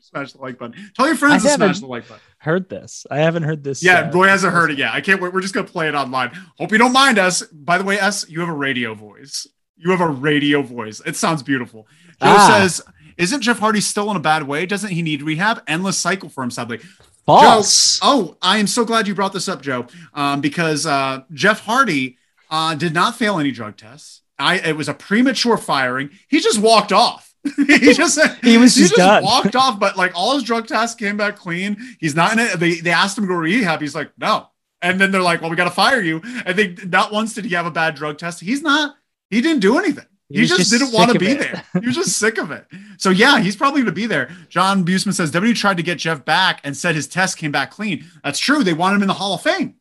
smash 0.00 0.32
the 0.32 0.38
like 0.40 0.58
button. 0.58 0.90
Tell 0.94 1.06
your 1.06 1.16
friends 1.16 1.44
I 1.44 1.48
to 1.50 1.54
smash 1.54 1.80
the 1.80 1.86
like 1.86 2.08
button. 2.08 2.22
heard 2.38 2.68
this. 2.68 3.06
I 3.10 3.18
haven't 3.18 3.42
heard 3.42 3.62
this. 3.64 3.82
Yeah, 3.82 4.00
uh, 4.00 4.12
Roy 4.12 4.28
hasn't 4.28 4.52
heard 4.52 4.70
it 4.70 4.78
yet. 4.78 4.92
I 4.94 5.00
can't 5.00 5.20
wait. 5.20 5.32
We're 5.32 5.40
just 5.40 5.54
gonna 5.54 5.66
play 5.66 5.88
it 5.88 5.94
online. 5.94 6.30
Hope 6.58 6.72
you 6.72 6.78
don't 6.78 6.92
mind 6.92 7.18
us. 7.18 7.42
By 7.42 7.78
the 7.78 7.84
way, 7.84 7.98
S, 7.98 8.28
you 8.28 8.40
have 8.40 8.48
a 8.48 8.52
radio 8.54 8.94
voice. 8.94 9.46
You 9.76 9.90
have 9.90 10.00
a 10.00 10.08
radio 10.08 10.62
voice. 10.62 11.02
It 11.04 11.16
sounds 11.16 11.42
beautiful. 11.42 11.86
Joe 12.22 12.28
Ah. 12.38 12.58
says, 12.60 12.80
"Isn't 13.18 13.42
Jeff 13.42 13.58
Hardy 13.58 13.80
still 13.80 14.10
in 14.10 14.16
a 14.16 14.20
bad 14.20 14.44
way? 14.44 14.64
Doesn't 14.64 14.90
he 14.90 15.02
need 15.02 15.22
rehab? 15.22 15.62
Endless 15.66 15.98
cycle 15.98 16.28
for 16.28 16.42
him, 16.42 16.50
sadly." 16.50 16.80
False. 17.26 17.98
Oh, 18.02 18.36
I 18.40 18.58
am 18.58 18.66
so 18.66 18.84
glad 18.84 19.06
you 19.06 19.14
brought 19.14 19.32
this 19.32 19.48
up, 19.48 19.62
Joe, 19.62 19.86
um, 20.14 20.40
because 20.40 20.86
uh, 20.86 21.22
Jeff 21.32 21.60
Hardy 21.60 22.16
uh, 22.50 22.74
did 22.74 22.94
not 22.94 23.16
fail 23.16 23.38
any 23.38 23.50
drug 23.50 23.76
tests. 23.76 24.22
I 24.38 24.58
it 24.58 24.76
was 24.76 24.88
a 24.88 24.94
premature 24.94 25.56
firing. 25.56 26.10
He 26.28 26.40
just 26.40 26.60
walked 26.60 26.92
off. 26.92 27.34
he 27.56 27.92
just 27.94 28.18
He 28.42 28.58
was 28.58 28.74
just 28.74 28.94
done. 28.94 29.22
walked 29.22 29.56
off, 29.56 29.78
but 29.78 29.96
like 29.96 30.12
all 30.14 30.34
his 30.34 30.42
drug 30.42 30.66
tests 30.66 30.94
came 30.94 31.16
back 31.16 31.36
clean. 31.36 31.76
He's 32.00 32.14
not 32.14 32.32
in 32.32 32.38
it. 32.38 32.60
They 32.60 32.74
they 32.76 32.90
asked 32.90 33.16
him 33.16 33.24
to 33.24 33.28
go 33.28 33.34
to 33.34 33.40
rehab. 33.40 33.80
He's 33.80 33.94
like, 33.94 34.10
no. 34.18 34.48
And 34.82 35.00
then 35.00 35.10
they're 35.10 35.22
like, 35.22 35.40
well, 35.40 35.50
we 35.50 35.56
got 35.56 35.64
to 35.64 35.70
fire 35.70 36.02
you. 36.02 36.20
I 36.44 36.52
think 36.52 36.86
not 36.86 37.10
once 37.10 37.34
did 37.34 37.46
he 37.46 37.54
have 37.54 37.66
a 37.66 37.70
bad 37.70 37.94
drug 37.94 38.18
test. 38.18 38.40
He's 38.40 38.62
not. 38.62 38.94
He 39.30 39.40
didn't 39.40 39.60
do 39.60 39.78
anything. 39.78 40.04
He 40.28 40.40
He, 40.40 40.46
just, 40.46 40.58
just 40.58 40.70
didn't 40.72 40.92
want 40.92 41.12
to 41.12 41.18
be 41.18 41.34
there. 41.34 41.62
He 41.80 41.86
was 41.86 41.94
just 41.96 42.18
sick 42.18 42.38
of 42.38 42.50
it. 42.50 42.66
So 42.98 43.10
yeah, 43.10 43.38
he's 43.40 43.54
probably 43.56 43.80
going 43.82 43.86
to 43.86 43.92
be 43.92 44.06
there. 44.06 44.30
John 44.48 44.84
Busman 44.84 45.12
says 45.14 45.30
W 45.30 45.54
tried 45.54 45.76
to 45.76 45.82
get 45.82 45.98
Jeff 45.98 46.24
back 46.24 46.60
and 46.64 46.76
said 46.76 46.94
his 46.94 47.06
test 47.06 47.36
came 47.38 47.52
back 47.52 47.70
clean. 47.70 48.04
That's 48.24 48.38
true. 48.38 48.64
They 48.64 48.72
wanted 48.72 48.96
him 48.96 49.02
in 49.02 49.08
the 49.08 49.14
Hall 49.14 49.34
of 49.34 49.42
Fame. 49.42 49.76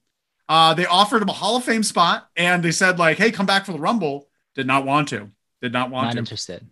Uh, 0.47 0.73
they 0.75 0.85
offered 0.85 1.21
him 1.23 1.29
a 1.29 1.33
Hall 1.33 1.55
of 1.55 1.63
Fame 1.63 1.81
spot, 1.81 2.29
and 2.35 2.61
they 2.61 2.71
said 2.71 2.99
like, 2.99 3.17
"Hey, 3.17 3.31
come 3.31 3.47
back 3.47 3.65
for 3.65 3.71
the 3.71 3.79
Rumble." 3.79 4.27
Did 4.53 4.67
not 4.67 4.85
want 4.85 5.07
to. 5.09 5.31
Did 5.61 5.73
not 5.73 5.89
want 5.89 6.05
Not 6.07 6.13
to. 6.13 6.19
interested. 6.19 6.67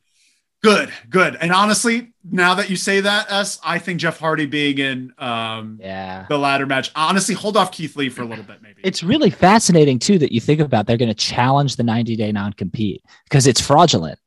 Good, 0.63 0.93
good. 1.09 1.35
And 1.41 1.51
honestly, 1.51 2.13
now 2.23 2.53
that 2.55 2.69
you 2.69 2.77
say 2.77 3.01
that, 3.01 3.29
S, 3.29 3.59
I 3.65 3.79
think 3.79 3.99
Jeff 3.99 4.17
Hardy 4.17 4.45
being 4.45 4.77
in 4.77 5.13
um, 5.17 5.77
Yeah. 5.81 6.25
the 6.29 6.37
ladder 6.37 6.65
match. 6.65 6.89
Honestly, 6.95 7.35
hold 7.35 7.57
off 7.57 7.73
Keith 7.73 7.97
Lee 7.97 8.07
for 8.07 8.21
a 8.21 8.25
little 8.25 8.45
bit, 8.45 8.61
maybe. 8.61 8.79
It's 8.81 9.03
really 9.03 9.29
fascinating 9.29 9.99
too 9.99 10.17
that 10.19 10.31
you 10.31 10.39
think 10.39 10.61
about 10.61 10.87
they're 10.87 10.95
going 10.97 11.09
to 11.09 11.13
challenge 11.13 11.75
the 11.75 11.83
90 11.83 12.15
day 12.15 12.31
non 12.31 12.53
compete 12.53 13.03
because 13.25 13.45
it's 13.45 13.59
fraudulent 13.59 14.17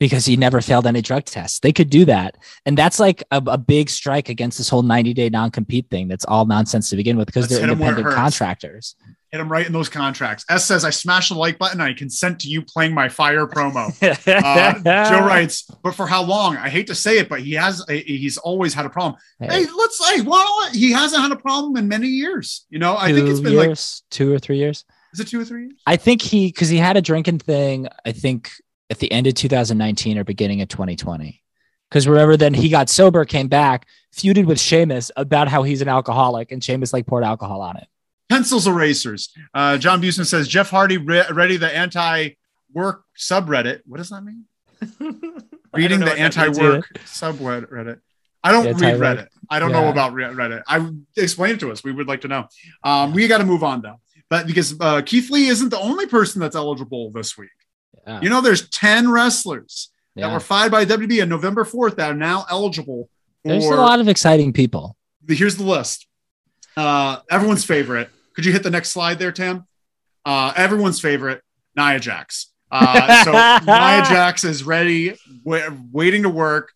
because 0.00 0.26
he 0.26 0.36
never 0.36 0.60
failed 0.60 0.88
any 0.88 1.00
drug 1.02 1.24
tests. 1.24 1.60
They 1.60 1.72
could 1.72 1.88
do 1.88 2.04
that. 2.06 2.36
And 2.66 2.76
that's 2.76 2.98
like 2.98 3.22
a, 3.30 3.40
a 3.46 3.56
big 3.56 3.88
strike 3.88 4.28
against 4.28 4.58
this 4.58 4.68
whole 4.68 4.82
90 4.82 5.14
day 5.14 5.28
non 5.28 5.52
compete 5.52 5.88
thing. 5.88 6.08
That's 6.08 6.24
all 6.24 6.46
nonsense 6.46 6.90
to 6.90 6.96
begin 6.96 7.16
with 7.16 7.26
because 7.26 7.44
Let's 7.44 7.60
they're 7.60 7.60
hit 7.68 7.70
'em 7.70 7.78
where 7.78 7.90
it 7.90 7.98
independent 7.98 8.16
contractors. 8.16 8.96
Hit 9.36 9.46
right 9.46 9.66
in 9.66 9.72
those 9.72 9.88
contracts. 9.88 10.44
S 10.48 10.64
says, 10.64 10.84
"I 10.84 10.90
smash 10.90 11.28
the 11.28 11.34
like 11.34 11.58
button. 11.58 11.80
I 11.80 11.92
consent 11.92 12.40
to 12.40 12.48
you 12.48 12.62
playing 12.62 12.94
my 12.94 13.08
fire 13.08 13.46
promo." 13.46 13.86
Uh, 14.26 15.08
Joe 15.10 15.26
writes, 15.26 15.68
but 15.82 15.94
for 15.94 16.06
how 16.06 16.22
long? 16.22 16.56
I 16.56 16.68
hate 16.68 16.86
to 16.88 16.94
say 16.94 17.18
it, 17.18 17.28
but 17.28 17.40
he 17.40 17.52
has 17.54 17.84
he's 17.88 18.38
always 18.38 18.74
had 18.74 18.86
a 18.86 18.90
problem. 18.90 19.20
Hey, 19.38 19.64
Hey, 19.64 19.66
let's 19.76 19.98
say, 19.98 20.20
well, 20.20 20.70
he 20.72 20.92
hasn't 20.92 21.22
had 21.22 21.32
a 21.32 21.36
problem 21.36 21.76
in 21.76 21.88
many 21.88 22.08
years. 22.08 22.66
You 22.70 22.78
know, 22.78 22.96
I 22.96 23.12
think 23.12 23.28
it's 23.28 23.40
been 23.40 23.56
like, 23.56 23.78
two 24.10 24.32
or 24.32 24.38
three 24.38 24.58
years. 24.58 24.84
is 25.12 25.20
it 25.20 25.28
two 25.28 25.40
or 25.40 25.44
three 25.44 25.62
years? 25.62 25.74
I 25.86 25.96
think 25.96 26.22
he 26.22 26.48
because 26.48 26.68
he 26.68 26.78
had 26.78 26.96
a 26.96 27.02
drinking 27.02 27.38
thing. 27.38 27.88
I 28.04 28.12
think 28.12 28.50
at 28.90 28.98
the 28.98 29.10
end 29.10 29.26
of 29.26 29.34
2019 29.34 30.18
or 30.18 30.24
beginning 30.24 30.60
of 30.62 30.68
2020. 30.68 31.42
Because 31.88 32.08
remember, 32.08 32.36
then 32.36 32.52
he 32.52 32.68
got 32.68 32.88
sober, 32.88 33.24
came 33.24 33.48
back, 33.48 33.86
feuded 34.14 34.46
with 34.46 34.58
Sheamus 34.58 35.10
about 35.16 35.48
how 35.48 35.62
he's 35.62 35.82
an 35.82 35.88
alcoholic, 35.88 36.50
and 36.50 36.62
Sheamus 36.62 36.92
like 36.92 37.06
poured 37.06 37.22
alcohol 37.24 37.60
on 37.60 37.76
it. 37.76 37.86
Pencils 38.28 38.66
erasers. 38.66 39.30
Uh, 39.54 39.78
John 39.78 40.00
Busman 40.00 40.26
says 40.26 40.48
Jeff 40.48 40.70
Hardy 40.70 40.98
re- 40.98 41.24
ready 41.32 41.56
the 41.56 41.74
anti-work 41.74 43.04
subreddit. 43.18 43.80
What 43.86 43.98
does 43.98 44.10
that 44.10 44.22
mean? 44.22 44.44
Reading 45.74 46.00
the 46.00 46.06
what 46.06 46.16
that 46.16 46.20
means 46.22 46.36
anti-work 46.38 46.86
subreddit. 47.04 48.00
I 48.42 48.52
don't 48.52 48.64
read 48.80 48.82
Anti-work. 48.84 49.18
Reddit. 49.18 49.28
I 49.50 49.58
don't 49.58 49.72
know 49.72 49.88
about 49.88 50.12
Re- 50.12 50.24
Reddit. 50.24 50.62
I 50.68 50.88
explain 51.16 51.54
it 51.54 51.60
to 51.60 51.72
us. 51.72 51.82
We 51.82 51.92
would 51.92 52.06
like 52.06 52.20
to 52.20 52.28
know. 52.28 52.46
Um, 52.84 53.12
we 53.12 53.26
got 53.26 53.38
to 53.38 53.44
move 53.44 53.64
on 53.64 53.82
though, 53.82 54.00
but 54.28 54.46
because 54.46 54.78
uh, 54.80 55.02
Keith 55.02 55.30
Lee 55.30 55.48
isn't 55.48 55.70
the 55.70 55.78
only 55.80 56.06
person 56.06 56.40
that's 56.40 56.54
eligible 56.54 57.10
this 57.10 57.36
week. 57.36 57.50
Yeah. 58.06 58.20
You 58.20 58.28
know, 58.30 58.40
there's 58.40 58.68
ten 58.68 59.10
wrestlers 59.10 59.90
that 60.14 60.32
were 60.32 60.40
fired 60.40 60.72
by 60.72 60.84
WB 60.84 61.22
on 61.22 61.28
November 61.28 61.64
4th 61.64 61.96
that 61.96 62.10
are 62.10 62.14
now 62.14 62.46
eligible. 62.50 63.08
There's 63.44 63.64
a 63.66 63.74
lot 63.74 64.00
of 64.00 64.08
exciting 64.08 64.52
people. 64.52 64.96
here's 65.28 65.56
the 65.56 65.64
list. 65.64 66.06
Uh, 66.76 67.18
everyone's 67.30 67.64
favorite. 67.64 68.10
Could 68.36 68.44
you 68.44 68.52
hit 68.52 68.62
the 68.62 68.70
next 68.70 68.90
slide 68.90 69.18
there, 69.18 69.32
Tam? 69.32 69.66
Uh, 70.24 70.52
everyone's 70.54 71.00
favorite, 71.00 71.42
Nia 71.76 71.98
Jax. 71.98 72.52
Uh, 72.70 73.24
so 73.24 73.32
Nia 73.32 74.04
Jax 74.04 74.44
is 74.44 74.62
ready, 74.62 75.16
wa- 75.44 75.70
waiting 75.90 76.22
to 76.22 76.28
work. 76.28 76.72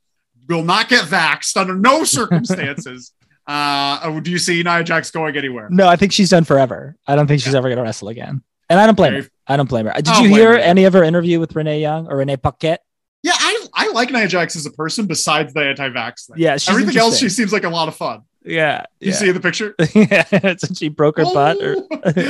will 0.48 0.64
not 0.64 0.88
get 0.88 1.04
vaxxed 1.04 1.56
under 1.56 1.74
no 1.74 2.02
circumstances. 2.44 3.12
uh, 3.46 4.20
do 4.20 4.30
you 4.30 4.38
see 4.38 4.62
Nia 4.62 4.82
Jax 4.82 5.10
going 5.10 5.36
anywhere? 5.36 5.68
No, 5.70 5.86
I 5.86 5.96
think 5.96 6.12
she's 6.12 6.30
done 6.30 6.44
forever. 6.44 6.96
I 7.06 7.14
don't 7.14 7.26
think 7.26 7.42
she's 7.42 7.54
ever 7.54 7.68
going 7.68 7.76
to 7.76 7.82
wrestle 7.82 8.08
again. 8.08 8.42
And 8.68 8.78
I 8.80 8.86
don't 8.86 8.94
blame 8.94 9.22
her. 9.22 9.28
I 9.46 9.56
don't 9.56 9.68
blame 9.68 9.86
her. 9.86 9.92
Did 10.00 10.16
you 10.18 10.28
hear 10.28 10.52
any 10.54 10.84
of 10.84 10.92
her 10.92 11.02
interview 11.02 11.40
with 11.40 11.54
Renee 11.56 11.80
Young 11.80 12.06
or 12.06 12.18
Renee 12.18 12.36
Paquette? 12.36 12.82
Yeah, 13.22 13.32
I, 13.34 13.66
I 13.74 13.90
like 13.90 14.10
Nia 14.12 14.28
Jax 14.28 14.56
as 14.56 14.64
a 14.64 14.70
person 14.70 15.06
besides 15.06 15.52
the 15.52 15.60
anti-vax 15.60 16.26
thing. 16.28 16.36
Yeah, 16.38 16.56
everything 16.68 16.96
else 16.96 17.18
she 17.18 17.28
seems 17.28 17.52
like 17.52 17.64
a 17.64 17.68
lot 17.68 17.88
of 17.88 17.96
fun. 17.96 18.22
Yeah, 18.42 18.86
you 19.00 19.10
yeah. 19.10 19.16
see 19.16 19.32
the 19.32 19.40
picture? 19.40 19.74
yeah, 19.94 20.54
she 20.74 20.88
broke 20.88 21.18
her 21.18 21.24
oh, 21.26 21.34
butt. 21.34 21.62
Or, 21.62 21.76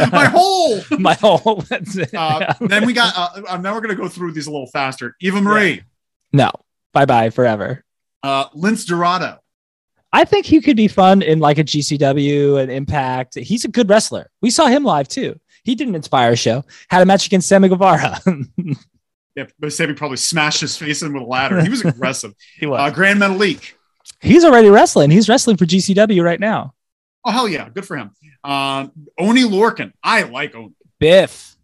my 0.10 0.24
hole, 0.26 0.80
my 0.98 1.14
hole. 1.14 1.64
uh, 2.16 2.54
then 2.60 2.84
we 2.84 2.92
got. 2.92 3.14
Uh, 3.16 3.56
now 3.58 3.74
we're 3.74 3.80
gonna 3.80 3.94
go 3.94 4.08
through 4.08 4.32
these 4.32 4.46
a 4.46 4.50
little 4.50 4.66
faster. 4.66 5.16
Eva 5.20 5.40
Marie. 5.40 5.70
Yeah. 5.70 5.80
No, 6.32 6.50
bye 6.92 7.06
bye 7.06 7.30
forever. 7.30 7.84
Uh, 8.22 8.48
Lince 8.50 8.86
Dorado. 8.86 9.38
I 10.12 10.24
think 10.24 10.46
he 10.46 10.60
could 10.60 10.76
be 10.76 10.88
fun 10.88 11.22
in 11.22 11.38
like 11.38 11.58
a 11.58 11.64
GCW 11.64 12.60
and 12.60 12.70
Impact. 12.70 13.38
He's 13.38 13.64
a 13.64 13.68
good 13.68 13.88
wrestler. 13.88 14.28
We 14.42 14.50
saw 14.50 14.66
him 14.66 14.82
live 14.82 15.06
too. 15.06 15.38
He 15.62 15.76
did 15.76 15.86
an 15.86 15.94
Inspire 15.94 16.34
show. 16.34 16.64
Had 16.88 17.02
a 17.02 17.06
match 17.06 17.26
against 17.26 17.48
Sammy 17.48 17.68
Guevara. 17.68 18.20
yeah, 19.36 19.44
but 19.60 19.72
Sammy 19.72 19.94
probably 19.94 20.16
smashed 20.16 20.62
his 20.62 20.76
face 20.76 21.02
in 21.02 21.12
with 21.12 21.22
a 21.22 21.26
ladder. 21.26 21.62
He 21.62 21.68
was 21.68 21.84
aggressive. 21.84 22.34
he 22.56 22.66
was. 22.66 22.80
Uh, 22.80 22.92
Grand 22.92 23.20
Metalik. 23.20 23.74
He's 24.20 24.44
already 24.44 24.68
wrestling. 24.68 25.10
He's 25.10 25.28
wrestling 25.28 25.56
for 25.56 25.66
GCW 25.66 26.22
right 26.22 26.40
now. 26.40 26.74
Oh 27.24 27.30
hell 27.30 27.48
yeah, 27.48 27.68
good 27.68 27.86
for 27.86 27.96
him. 27.96 28.10
Uh, 28.42 28.88
Oni 29.18 29.42
Lorcan, 29.42 29.92
I 30.02 30.22
like 30.22 30.54
Oni. 30.54 30.74
Biff. 30.98 31.56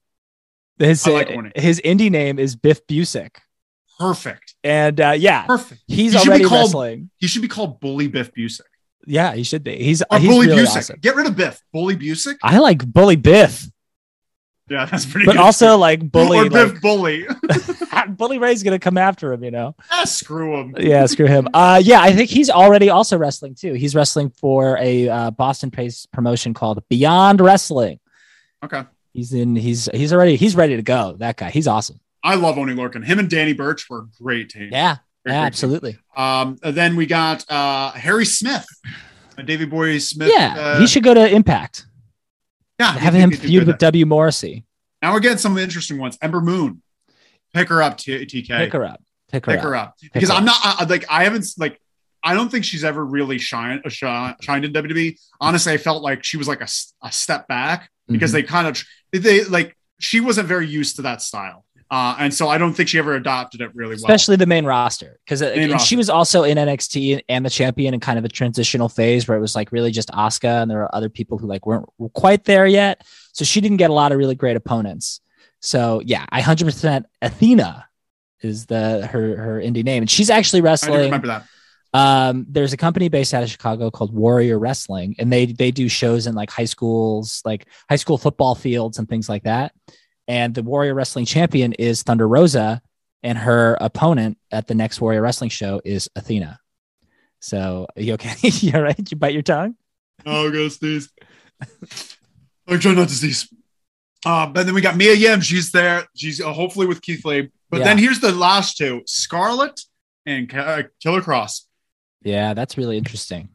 His 0.79 1.07
like 1.07 1.31
uh, 1.31 1.51
his 1.55 1.81
indie 1.85 2.11
name 2.11 2.38
is 2.38 2.57
Biff 2.57 2.87
Busick. 2.87 3.37
Perfect. 3.99 4.55
And 4.62 5.01
uh, 5.01 5.14
yeah, 5.16 5.47
perfect. 5.47 5.83
He's 5.87 6.12
he 6.12 6.19
already 6.29 6.45
called, 6.45 6.66
wrestling. 6.69 7.11
He 7.16 7.27
should 7.27 7.42
be 7.42 7.49
called 7.49 7.81
Bully 7.81 8.09
Biff 8.09 8.33
Busick. 8.35 8.61
Yeah, 9.07 9.35
he 9.35 9.42
should 9.42 9.62
be. 9.62 9.77
He's, 9.77 10.03
or 10.11 10.19
he's 10.19 10.29
Bully 10.29 10.49
really 10.49 10.64
Busick. 10.64 10.77
Awesome. 10.77 10.99
Get 11.01 11.16
rid 11.16 11.27
of 11.27 11.37
Biff. 11.37 11.62
Bully 11.73 11.97
Busick. 11.97 12.37
I 12.42 12.59
like 12.59 12.85
Bully 12.85 13.16
Biff. 13.16 13.66
Yeah, 14.68 14.85
that's 14.87 15.07
pretty. 15.07 15.26
But 15.26 15.33
good. 15.33 15.40
also 15.40 15.76
like 15.79 16.11
bully, 16.11 16.38
or 16.38 16.50
like, 16.50 16.81
Bully. 16.81 17.26
bully 18.09 18.38
Ray's 18.38 18.62
gonna 18.62 18.79
come 18.79 18.98
after 18.98 19.33
him, 19.33 19.44
you 19.44 19.50
know. 19.50 19.76
Ah, 19.90 20.05
screw 20.05 20.57
him. 20.57 20.74
Yeah, 20.79 21.07
screw 21.07 21.26
him. 21.26 21.48
Uh, 21.55 21.81
yeah, 21.83 22.00
I 22.00 22.12
think 22.12 22.31
he's 22.31 22.50
already 22.50 22.90
also 22.90 23.16
wrestling 23.16 23.55
too. 23.55 23.74
He's 23.74 23.94
wrestling 23.94 24.31
for 24.31 24.76
a 24.79 25.09
uh, 25.09 25.31
Boston 25.31 25.70
based 25.70 26.11
promotion 26.12 26.55
called 26.55 26.83
Beyond 26.88 27.40
Wrestling. 27.40 28.00
Okay. 28.64 28.83
He's 29.12 29.33
in. 29.33 29.57
He's 29.57 29.88
he's 29.94 30.12
already 30.12 30.37
he's 30.37 30.57
ready 30.57 30.76
to 30.76 30.83
go. 30.83 31.14
That 31.18 31.37
guy. 31.37 31.50
He's 31.50 31.68
awesome. 31.68 32.00
I 32.22 32.35
love 32.35 32.59
Oni 32.59 32.74
Lorcan. 32.74 33.05
Him 33.05 33.20
and 33.20 33.31
Danny 33.31 33.52
Burch 33.52 33.88
were 33.88 34.00
a 34.00 34.22
great 34.22 34.50
team. 34.50 34.70
Yeah, 34.72 34.96
great, 35.24 35.33
yeah, 35.33 35.40
great 35.40 35.46
absolutely. 35.46 35.92
Team. 35.92 36.02
Um, 36.16 36.59
then 36.62 36.96
we 36.96 37.07
got 37.07 37.48
uh, 37.50 37.92
Harry 37.92 38.26
Smith, 38.26 38.66
uh, 39.38 39.42
Davey 39.42 39.64
Boy 39.64 39.98
Smith. 39.98 40.31
Yeah, 40.35 40.55
uh, 40.59 40.81
he 40.81 40.88
should 40.88 41.05
go 41.05 41.14
to 41.14 41.35
Impact. 41.35 41.87
Yeah, 42.78 42.92
have 42.92 43.14
him 43.14 43.30
feud 43.30 43.66
with 43.66 43.78
W 43.78 44.06
Morrissey. 44.06 44.64
Now 45.02 45.12
we're 45.12 45.20
getting 45.20 45.38
some 45.38 45.56
interesting 45.58 45.98
ones. 45.98 46.18
Ember 46.20 46.40
Moon, 46.40 46.82
pick 47.54 47.68
her 47.68 47.82
up, 47.82 47.98
T- 47.98 48.26
TK. 48.26 48.48
Pick 48.48 48.72
her 48.72 48.84
up. 48.84 49.02
Pick 49.30 49.46
her, 49.46 49.52
pick 49.52 49.58
up. 49.58 49.64
her 49.64 49.76
up. 49.76 49.94
because 50.12 50.28
her 50.28 50.34
I'm 50.34 50.44
not 50.44 50.56
I, 50.62 50.84
like 50.84 51.04
I 51.10 51.24
haven't 51.24 51.46
like 51.58 51.80
I 52.22 52.34
don't 52.34 52.50
think 52.50 52.64
she's 52.64 52.84
ever 52.84 53.04
really 53.04 53.38
shined 53.38 53.82
uh, 53.84 54.34
shined 54.40 54.64
in 54.64 54.72
WWE. 54.72 55.18
Honestly, 55.40 55.72
I 55.72 55.76
felt 55.76 56.02
like 56.02 56.24
she 56.24 56.36
was 56.36 56.48
like 56.48 56.60
a, 56.60 56.68
a 57.02 57.12
step 57.12 57.46
back 57.48 57.90
because 58.08 58.30
mm-hmm. 58.30 58.36
they 58.36 58.42
kind 58.42 58.66
of 58.68 58.84
they 59.12 59.44
like 59.44 59.76
she 60.00 60.20
wasn't 60.20 60.48
very 60.48 60.66
used 60.66 60.96
to 60.96 61.02
that 61.02 61.22
style. 61.22 61.64
Uh, 61.90 62.16
and 62.18 62.35
so 62.35 62.49
I 62.49 62.59
don't 62.59 62.72
think 62.72 62.88
she 62.88 62.99
ever 62.99 63.14
adopted 63.14 63.61
it 63.61 63.75
really 63.75 63.94
well. 63.94 63.96
Especially 63.96 64.37
the 64.37 64.46
main 64.46 64.64
roster. 64.64 65.20
Because 65.25 65.40
uh, 65.40 65.79
she 65.79 65.94
was 65.94 66.11
also 66.11 66.42
in 66.42 66.59
NXT 66.59 67.22
and 67.29 67.44
the 67.46 67.51
champion 67.51 67.94
in 67.94 68.01
kind 68.01 68.18
of 68.18 68.25
a 68.25 68.29
transitional 68.29 68.88
phase 68.88 69.29
where 69.29 69.38
it 69.38 69.40
was 69.40 69.55
like 69.55 69.70
really 69.70 69.92
just 69.92 70.11
Asuka 70.11 70.62
and 70.62 70.70
there 70.70 70.79
were 70.79 70.94
other 70.94 71.09
people 71.09 71.38
who 71.38 71.46
like 71.46 71.64
weren't 71.64 71.87
quite 72.14 72.44
there 72.44 72.66
yet. 72.66 73.07
So 73.33 73.44
she 73.44 73.61
didn't 73.61 73.77
get 73.77 73.90
a 73.90 73.92
lot 73.92 74.11
of 74.11 74.18
really 74.18 74.35
great 74.35 74.57
opponents. 74.57 75.20
So 75.61 76.03
yeah, 76.05 76.27
I 76.31 76.42
100% 76.42 77.05
Athena 77.22 77.87
is 78.40 78.66
the 78.66 79.07
her 79.07 79.37
her 79.37 79.61
indie 79.61 79.85
name. 79.85 80.03
And 80.03 80.11
she's 80.11 80.31
actually 80.31 80.62
wrestling. 80.62 81.01
I 81.01 81.05
remember 81.05 81.29
that. 81.29 81.44
Um, 81.94 82.46
there's 82.49 82.72
a 82.72 82.77
company 82.77 83.09
based 83.09 83.33
out 83.33 83.42
of 83.42 83.49
Chicago 83.49 83.90
called 83.90 84.12
Warrior 84.12 84.59
Wrestling, 84.59 85.14
and 85.18 85.33
they 85.33 85.46
they 85.46 85.70
do 85.70 85.88
shows 85.88 86.27
in 86.27 86.35
like 86.35 86.51
high 86.51 86.66
schools, 86.66 87.40
like 87.44 87.66
high 87.88 87.96
school 87.96 88.18
football 88.18 88.55
fields 88.55 88.99
and 88.99 89.09
things 89.09 89.29
like 89.29 89.44
that 89.44 89.72
and 90.28 90.54
the 90.54 90.62
Warrior 90.62 90.94
Wrestling 90.94 91.24
champion 91.24 91.72
is 91.74 92.02
Thunder 92.02 92.26
Rosa, 92.26 92.82
and 93.22 93.38
her 93.38 93.76
opponent 93.80 94.38
at 94.50 94.66
the 94.66 94.74
next 94.74 95.00
Warrior 95.00 95.22
Wrestling 95.22 95.50
show 95.50 95.80
is 95.84 96.08
Athena. 96.16 96.60
So, 97.40 97.86
are 97.96 98.02
you 98.02 98.14
okay? 98.14 98.34
you 98.42 98.72
all 98.74 98.82
right? 98.82 98.96
Did 98.96 99.10
you 99.10 99.16
bite 99.16 99.32
your 99.32 99.42
tongue? 99.42 99.76
Oh, 100.24 100.50
go 100.50 100.68
sneeze. 100.68 101.10
I'm 102.66 102.80
trying 102.80 102.96
not 102.96 103.08
to 103.08 103.14
sneeze. 103.14 103.52
Uh, 104.24 104.46
but 104.46 104.66
then 104.66 104.74
we 104.74 104.80
got 104.80 104.96
Mia 104.96 105.14
Yim. 105.14 105.40
She's 105.40 105.70
there. 105.70 106.06
She's 106.16 106.40
uh, 106.40 106.52
hopefully 106.52 106.86
with 106.86 107.00
Keith 107.02 107.24
Lee. 107.24 107.50
But 107.70 107.78
yeah. 107.78 107.84
then 107.84 107.98
here's 107.98 108.20
the 108.20 108.32
last 108.32 108.76
two 108.76 109.02
Scarlet 109.06 109.80
and 110.24 110.52
uh, 110.52 110.84
Killer 111.00 111.20
Kross. 111.20 111.62
Yeah, 112.22 112.54
that's 112.54 112.76
really 112.76 112.98
interesting. 112.98 113.50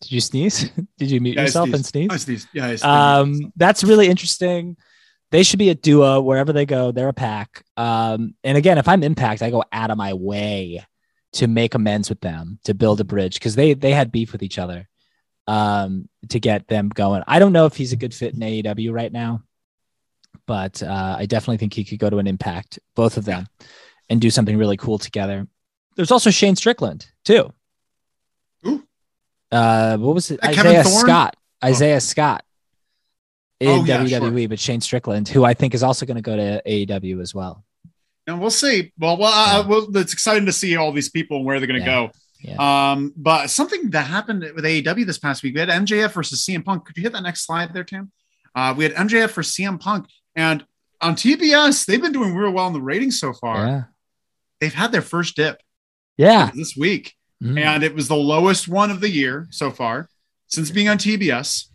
Did 0.00 0.12
you 0.12 0.20
sneeze? 0.20 0.70
Did 0.98 1.10
you 1.10 1.20
mute 1.20 1.36
yeah, 1.36 1.42
yourself 1.42 1.72
and 1.72 1.84
sneeze? 1.84 2.08
I 2.10 2.16
sneezed. 2.16 2.48
Yeah, 2.54 2.64
I 2.64 2.68
sneezed. 2.68 2.84
Um, 2.84 3.52
that's 3.56 3.84
really 3.84 4.08
interesting 4.08 4.76
they 5.30 5.42
should 5.42 5.58
be 5.58 5.70
a 5.70 5.74
duo 5.74 6.20
wherever 6.20 6.52
they 6.52 6.66
go. 6.66 6.92
They're 6.92 7.08
a 7.08 7.12
pack. 7.12 7.64
Um, 7.76 8.34
and 8.42 8.58
again, 8.58 8.78
if 8.78 8.88
I'm 8.88 9.02
Impact, 9.02 9.42
I 9.42 9.50
go 9.50 9.64
out 9.72 9.90
of 9.90 9.98
my 9.98 10.14
way 10.14 10.84
to 11.34 11.46
make 11.46 11.74
amends 11.74 12.08
with 12.08 12.20
them 12.20 12.58
to 12.64 12.74
build 12.74 13.00
a 13.00 13.04
bridge 13.04 13.34
because 13.34 13.54
they 13.54 13.74
they 13.74 13.92
had 13.92 14.10
beef 14.10 14.32
with 14.32 14.42
each 14.42 14.58
other 14.58 14.88
um, 15.46 16.08
to 16.28 16.40
get 16.40 16.66
them 16.66 16.88
going. 16.88 17.22
I 17.26 17.38
don't 17.38 17.52
know 17.52 17.66
if 17.66 17.76
he's 17.76 17.92
a 17.92 17.96
good 17.96 18.14
fit 18.14 18.34
in 18.34 18.40
AEW 18.40 18.92
right 18.92 19.12
now, 19.12 19.42
but 20.46 20.82
uh, 20.82 21.16
I 21.18 21.26
definitely 21.26 21.58
think 21.58 21.74
he 21.74 21.84
could 21.84 22.00
go 22.00 22.10
to 22.10 22.18
an 22.18 22.26
Impact, 22.26 22.80
both 22.96 23.16
of 23.16 23.24
them, 23.24 23.46
and 24.08 24.20
do 24.20 24.30
something 24.30 24.56
really 24.56 24.76
cool 24.76 24.98
together. 24.98 25.46
There's 25.94 26.10
also 26.10 26.30
Shane 26.30 26.56
Strickland 26.56 27.06
too. 27.24 27.52
Ooh. 28.66 28.82
Uh, 29.52 29.96
what 29.98 30.14
was 30.14 30.30
it? 30.32 30.42
Isaiah 30.44 30.84
Scott. 30.84 31.36
Isaiah 31.62 31.96
oh. 31.96 32.00
Scott 32.00 32.44
in 33.60 33.68
oh, 33.68 33.84
yeah, 33.84 34.02
WWE, 34.02 34.40
sure. 34.40 34.48
but 34.48 34.58
Shane 34.58 34.80
Strickland, 34.80 35.28
who 35.28 35.44
I 35.44 35.54
think 35.54 35.74
is 35.74 35.82
also 35.82 36.06
going 36.06 36.16
to 36.16 36.22
go 36.22 36.36
to 36.36 36.62
AEW 36.66 37.20
as 37.20 37.34
well. 37.34 37.64
And 38.26 38.40
we'll 38.40 38.50
see. 38.50 38.92
Well, 38.98 39.16
well, 39.16 39.32
uh, 39.32 39.66
well, 39.66 39.96
it's 39.96 40.12
exciting 40.12 40.46
to 40.46 40.52
see 40.52 40.76
all 40.76 40.92
these 40.92 41.08
people 41.08 41.38
and 41.38 41.46
where 41.46 41.58
they're 41.58 41.66
going 41.66 41.80
to 41.80 41.86
yeah. 41.86 42.06
go. 42.06 42.10
Yeah. 42.42 42.92
Um, 42.92 43.12
but 43.16 43.48
something 43.48 43.90
that 43.90 44.06
happened 44.06 44.50
with 44.54 44.64
AEW 44.64 45.04
this 45.04 45.18
past 45.18 45.42
week, 45.42 45.54
we 45.54 45.60
had 45.60 45.68
MJF 45.68 46.12
versus 46.12 46.44
CM 46.44 46.64
Punk. 46.64 46.86
Could 46.86 46.96
you 46.96 47.02
hit 47.02 47.12
that 47.12 47.22
next 47.22 47.44
slide 47.44 47.74
there, 47.74 47.84
Tim? 47.84 48.10
Uh, 48.54 48.74
we 48.76 48.84
had 48.84 48.94
MJF 48.94 49.30
for 49.30 49.42
CM 49.42 49.78
Punk, 49.78 50.06
and 50.34 50.64
on 51.00 51.14
TBS, 51.14 51.86
they've 51.86 52.00
been 52.00 52.12
doing 52.12 52.34
real 52.34 52.50
well 52.50 52.66
in 52.66 52.72
the 52.72 52.80
ratings 52.80 53.20
so 53.20 53.32
far. 53.32 53.66
Yeah. 53.66 53.82
They've 54.60 54.74
had 54.74 54.92
their 54.92 55.02
first 55.02 55.36
dip. 55.36 55.60
Yeah. 56.16 56.50
This 56.54 56.76
week. 56.76 57.14
Mm-hmm. 57.42 57.58
And 57.58 57.82
it 57.82 57.94
was 57.94 58.08
the 58.08 58.16
lowest 58.16 58.68
one 58.68 58.90
of 58.90 59.00
the 59.00 59.08
year 59.08 59.46
so 59.50 59.70
far 59.70 60.10
since 60.46 60.70
being 60.70 60.88
on 60.88 60.98
TBS. 60.98 61.68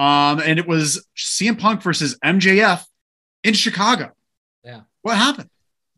Um, 0.00 0.40
and 0.40 0.58
it 0.58 0.66
was 0.66 1.06
CM 1.14 1.58
Punk 1.58 1.82
versus 1.82 2.18
MJF 2.24 2.82
in 3.44 3.52
Chicago. 3.52 4.12
Yeah. 4.64 4.80
What 5.02 5.18
happened? 5.18 5.50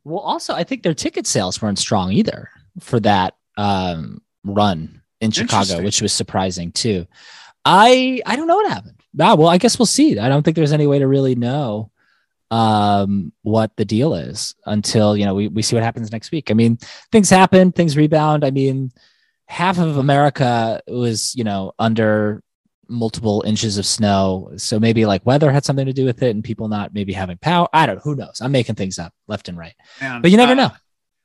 Well, 0.02 0.18
also, 0.18 0.54
I 0.54 0.64
think 0.64 0.82
their 0.82 0.92
ticket 0.92 1.24
sales 1.24 1.62
weren't 1.62 1.78
strong 1.78 2.10
either 2.10 2.50
for 2.80 2.98
that 2.98 3.36
um, 3.56 4.20
run 4.42 5.02
in 5.20 5.30
Chicago, 5.30 5.80
which 5.84 6.02
was 6.02 6.12
surprising 6.12 6.72
too. 6.72 7.06
I 7.64 8.20
I 8.27 8.35
don't 8.35 8.48
know 8.48 8.56
what 8.56 8.72
happened. 8.72 9.00
Ah, 9.20 9.37
well, 9.37 9.46
I 9.46 9.58
guess 9.58 9.79
we'll 9.79 9.87
see. 9.87 10.18
I 10.18 10.29
don't 10.29 10.42
think 10.42 10.56
there's 10.56 10.72
any 10.72 10.88
way 10.88 10.98
to 10.98 11.06
really 11.06 11.37
know 11.37 11.92
um, 12.50 13.33
what 13.42 13.77
the 13.77 13.85
deal 13.85 14.14
is 14.14 14.56
until 14.66 15.16
you 15.16 15.27
know 15.27 15.35
we, 15.37 15.46
we 15.46 15.62
see 15.62 15.77
what 15.77 15.85
happens 15.85 16.10
next 16.10 16.33
week. 16.33 16.50
I 16.50 16.54
mean, 16.54 16.77
things 17.12 17.31
happen, 17.31 17.70
things 17.70 17.96
rebound. 17.96 18.44
I 18.44 18.50
mean, 18.50 18.90
half 19.46 19.79
of 19.79 19.96
America 19.96 20.83
was 20.88 21.37
you 21.37 21.44
know 21.44 21.72
under 21.79 22.42
multiple 22.92 23.42
inches 23.46 23.78
of 23.78 23.86
snow. 23.86 24.52
So 24.56 24.78
maybe 24.78 25.06
like 25.06 25.24
weather 25.26 25.50
had 25.50 25.64
something 25.64 25.86
to 25.86 25.92
do 25.92 26.04
with 26.04 26.22
it 26.22 26.30
and 26.30 26.44
people 26.44 26.68
not 26.68 26.94
maybe 26.94 27.12
having 27.12 27.38
power. 27.38 27.68
I 27.72 27.86
don't 27.86 27.96
know. 27.96 28.02
Who 28.02 28.14
knows? 28.14 28.40
I'm 28.40 28.52
making 28.52 28.76
things 28.76 28.98
up 28.98 29.12
left 29.26 29.48
and 29.48 29.58
right. 29.58 29.74
but 30.00 30.30
you 30.30 30.36
never 30.36 30.52
uh, 30.52 30.56
know. 30.56 30.70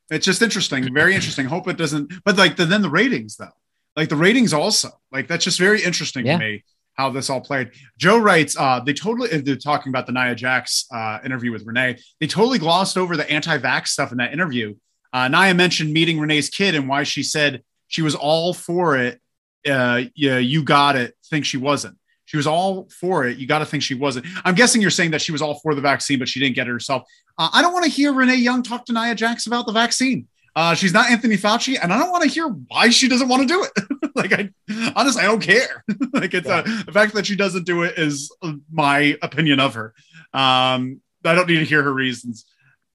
It's 0.09 0.25
just 0.25 0.41
interesting. 0.41 0.93
Very 0.93 1.13
interesting. 1.13 1.45
Hope 1.45 1.67
it 1.67 1.77
doesn't, 1.77 2.23
but 2.23 2.37
like 2.37 2.55
the, 2.55 2.65
then 2.65 2.81
the 2.81 2.89
ratings 2.89 3.35
though, 3.35 3.51
like 3.95 4.09
the 4.09 4.15
ratings 4.15 4.53
also, 4.53 4.89
like 5.11 5.27
that's 5.27 5.43
just 5.43 5.59
very 5.59 5.83
interesting 5.83 6.25
yeah. 6.25 6.37
to 6.37 6.43
me 6.43 6.63
how 6.93 7.09
this 7.09 7.29
all 7.29 7.41
played. 7.41 7.71
Joe 7.97 8.17
writes, 8.17 8.57
uh, 8.57 8.79
they 8.79 8.93
totally, 8.93 9.29
they're 9.41 9.55
talking 9.55 9.91
about 9.91 10.07
the 10.07 10.13
Nia 10.13 10.33
Jax 10.33 10.85
uh, 10.91 11.19
interview 11.23 11.51
with 11.51 11.65
Renee. 11.65 11.97
They 12.19 12.27
totally 12.27 12.57
glossed 12.57 12.97
over 12.97 13.15
the 13.15 13.29
anti-vax 13.29 13.89
stuff 13.89 14.11
in 14.11 14.17
that 14.17 14.33
interview. 14.33 14.75
Uh, 15.13 15.27
Nia 15.27 15.53
mentioned 15.53 15.93
meeting 15.93 16.19
Renee's 16.19 16.49
kid 16.49 16.73
and 16.73 16.87
why 16.87 17.03
she 17.03 17.21
said 17.21 17.63
she 17.87 18.01
was 18.01 18.15
all 18.15 18.53
for 18.53 18.97
it 18.97 19.21
uh, 19.67 20.03
yeah, 20.15 20.37
you 20.37 20.63
got 20.63 20.95
it, 20.95 21.15
think 21.29 21.45
she 21.45 21.57
wasn't. 21.57 21.97
She 22.25 22.35
was 22.35 22.45
all 22.45 22.89
for 22.89 23.25
it. 23.25 23.37
You 23.37 23.47
got 23.47 23.59
to 23.59 23.65
think 23.65 23.83
she 23.83 23.95
wasn't. 23.95 24.25
I'm 24.43 24.53
guessing 24.53 24.81
you're 24.81 24.91
saying 24.91 25.11
that 25.11 25.21
she 25.21 25.31
was 25.31 25.41
all 25.41 25.59
for 25.59 25.73
the 25.73 25.81
vaccine, 25.81 26.19
but 26.19 26.27
she 26.27 26.41
didn't 26.41 26.55
get 26.55 26.67
it 26.67 26.71
herself. 26.71 27.03
Uh, 27.37 27.49
I 27.53 27.61
don't 27.61 27.71
want 27.71 27.85
to 27.85 27.91
hear 27.91 28.11
Renee 28.11 28.35
Young 28.35 28.63
talk 28.63 28.85
to 28.87 28.93
Nia 28.93 29.15
Jax 29.15 29.47
about 29.47 29.65
the 29.65 29.71
vaccine. 29.71 30.27
Uh, 30.53 30.73
she's 30.73 30.91
not 30.91 31.09
Anthony 31.09 31.37
Fauci, 31.37 31.77
and 31.81 31.93
I 31.93 31.99
don't 31.99 32.11
want 32.11 32.23
to 32.23 32.29
hear 32.29 32.47
why 32.47 32.89
she 32.89 33.07
doesn't 33.07 33.29
want 33.29 33.43
to 33.43 33.47
do 33.47 33.63
it. 33.63 34.11
like, 34.15 34.33
I 34.33 34.49
honestly, 34.95 35.21
I 35.21 35.25
don't 35.25 35.41
care. 35.41 35.85
like, 36.13 36.33
it's 36.33 36.49
uh, 36.49 36.63
the 36.85 36.91
fact 36.91 37.13
that 37.13 37.27
she 37.27 37.35
doesn't 37.35 37.65
do 37.65 37.83
it 37.83 37.97
is 37.97 38.35
my 38.71 39.17
opinion 39.21 39.59
of 39.59 39.75
her. 39.75 39.93
Um, 40.33 40.99
I 41.23 41.35
don't 41.35 41.47
need 41.47 41.59
to 41.59 41.65
hear 41.65 41.83
her 41.83 41.93
reasons. 41.93 42.45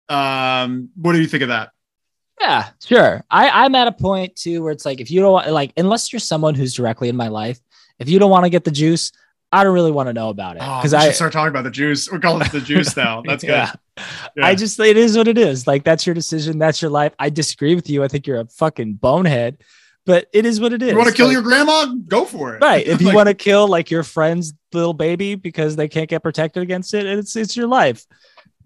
Um, 0.09 0.91
what 0.97 1.13
do 1.13 1.21
you 1.21 1.27
think 1.27 1.45
of 1.45 1.49
that? 1.51 1.71
Yeah, 2.41 2.71
sure. 2.85 3.23
I, 3.31 3.49
I'm 3.49 3.75
at 3.77 3.87
a 3.87 3.93
point 3.93 4.35
too 4.35 4.63
where 4.63 4.73
it's 4.73 4.85
like 4.85 5.01
if 5.01 5.11
you 5.11 5.21
don't 5.21 5.33
want 5.33 5.51
like 5.53 5.73
unless 5.77 6.13
you're 6.13 6.21
someone 6.21 6.57
who's 6.57 6.75
directly 6.75 7.09
in 7.09 7.17
my 7.17 7.29
life, 7.29 7.61
if 8.03 8.09
you 8.09 8.19
don't 8.19 8.31
want 8.31 8.45
to 8.45 8.51
get 8.51 8.65
the 8.65 8.71
juice, 8.71 9.13
I 9.53 9.65
don't 9.65 9.75
really 9.75 9.91
want 9.91 10.09
to 10.09 10.15
know 10.15 10.31
about 10.31 10.57
it 10.57 10.61
because 10.61 10.95
oh, 10.95 10.99
I 10.99 11.11
start 11.11 11.33
talking 11.33 11.51
about 11.51 11.65
the 11.65 11.71
juice. 11.71 12.11
We're 12.11 12.21
calling 12.21 12.41
it 12.41 12.53
the 12.53 12.61
juice 12.61 12.97
now. 12.97 13.23
That's 13.25 13.45
yeah. 13.45 13.73
good. 13.97 14.05
Yeah. 14.37 14.47
I 14.47 14.55
just 14.55 14.81
it 14.81 14.97
is 14.97 15.17
what 15.17 15.29
it 15.29 15.37
is. 15.37 15.67
Like 15.67 15.85
that's 15.85 16.07
your 16.07 16.15
decision. 16.15 16.59
That's 16.59 16.81
your 16.81 16.91
life. 16.91 17.13
I 17.19 17.29
disagree 17.29 17.75
with 17.75 17.91
you. 17.91 18.03
I 18.03 18.09
think 18.09 18.27
you're 18.27 18.41
a 18.41 18.47
fucking 18.47 18.95
bonehead, 18.95 19.63
but 20.07 20.27
it 20.33 20.47
is 20.47 20.59
what 20.59 20.73
it 20.73 20.83
is. 20.83 20.93
You 20.93 20.97
want 20.97 21.11
to 21.11 21.15
kill 21.15 21.27
like, 21.27 21.35
your 21.35 21.43
grandma? 21.43 21.87
Go 22.07 22.25
for 22.25 22.57
it. 22.57 22.63
Right. 22.63 22.87
If 22.87 23.01
you 23.01 23.09
like, 23.09 23.17
want 23.17 23.29
to 23.29 23.35
kill 23.35 23.69
like 23.69 23.91
your 23.91 24.03
friend's 24.03 24.55
little 24.73 24.95
baby 24.95 25.35
because 25.35 25.77
they 25.77 25.89
can't 25.89 26.09
get 26.09 26.23
protected 26.23 26.63
against 26.63 26.95
it, 26.95 27.05
it's 27.05 27.37
it's 27.37 27.55
your 27.55 27.69
life, 27.69 28.07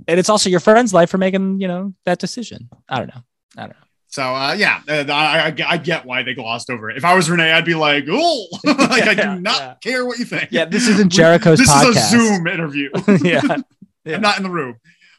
and 0.07 0.21
it's 0.21 0.29
also 0.29 0.49
your 0.49 0.61
friend's 0.61 0.95
life 0.95 1.11
for 1.11 1.19
making 1.19 1.61
you 1.61 1.67
know 1.67 1.95
that 2.05 2.21
decision. 2.21 2.69
I 2.89 2.99
don't 2.99 3.09
know. 3.09 3.23
I 3.57 3.61
don't 3.63 3.71
know. 3.71 3.86
So 4.17 4.35
uh, 4.35 4.55
yeah, 4.55 4.81
uh, 4.89 5.05
I, 5.13 5.49
I, 5.49 5.55
I, 5.73 5.77
get 5.77 6.07
why 6.07 6.23
they 6.23 6.33
glossed 6.33 6.71
over 6.71 6.89
it. 6.89 6.97
If 6.97 7.05
I 7.05 7.15
was 7.15 7.29
Renee, 7.29 7.53
I'd 7.53 7.67
be 7.67 7.75
like, 7.75 8.07
"Oh, 8.09 8.47
like 8.65 9.05
yeah, 9.05 9.11
I 9.11 9.15
do 9.15 9.41
not 9.43 9.61
yeah. 9.61 9.75
care 9.83 10.07
what 10.07 10.19
you 10.19 10.25
think." 10.25 10.49
Yeah, 10.51 10.65
this 10.65 10.89
isn't 10.89 11.13
Jericho's. 11.13 11.59
this 11.59 11.71
podcast. 11.71 11.91
is 11.91 11.97
a 11.99 12.01
Zoom 12.09 12.47
interview. 12.47 12.89
yeah. 13.23 13.43
yeah. 14.07 14.15
I'm 14.15 14.23
not 14.23 14.39
in 14.39 14.45
the 14.45 14.49
room. 14.49 14.77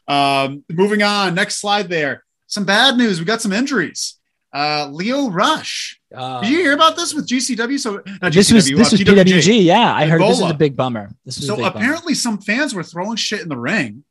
Um, 0.08 0.64
moving 0.68 1.04
on, 1.04 1.36
next 1.36 1.60
slide. 1.60 1.88
There, 1.88 2.24
some 2.48 2.64
bad 2.64 2.96
news. 2.96 3.20
We 3.20 3.24
got 3.24 3.40
some 3.40 3.52
injuries. 3.52 4.18
Uh, 4.52 4.88
Lio 4.90 5.30
Rush. 5.30 6.00
Uh, 6.12 6.40
Did 6.40 6.50
you 6.50 6.58
hear 6.58 6.72
about 6.72 6.96
this 6.96 7.14
with 7.14 7.28
GCW? 7.28 7.78
So 7.78 8.02
not 8.20 8.32
this 8.32 8.50
GCW, 8.50 8.54
was 8.54 8.64
this 8.64 8.72
uh, 8.72 8.78
was 8.78 9.00
PWG. 9.00 9.24
PWG. 9.26 9.64
Yeah, 9.64 9.94
I 9.94 10.06
heard 10.06 10.20
this 10.22 10.40
is 10.40 10.50
a 10.50 10.54
big 10.54 10.74
bummer. 10.74 11.12
so 11.28 11.64
apparently, 11.64 12.14
bummer. 12.14 12.14
some 12.16 12.38
fans 12.38 12.74
were 12.74 12.82
throwing 12.82 13.14
shit 13.14 13.42
in 13.42 13.48
the 13.48 13.56
ring. 13.56 14.02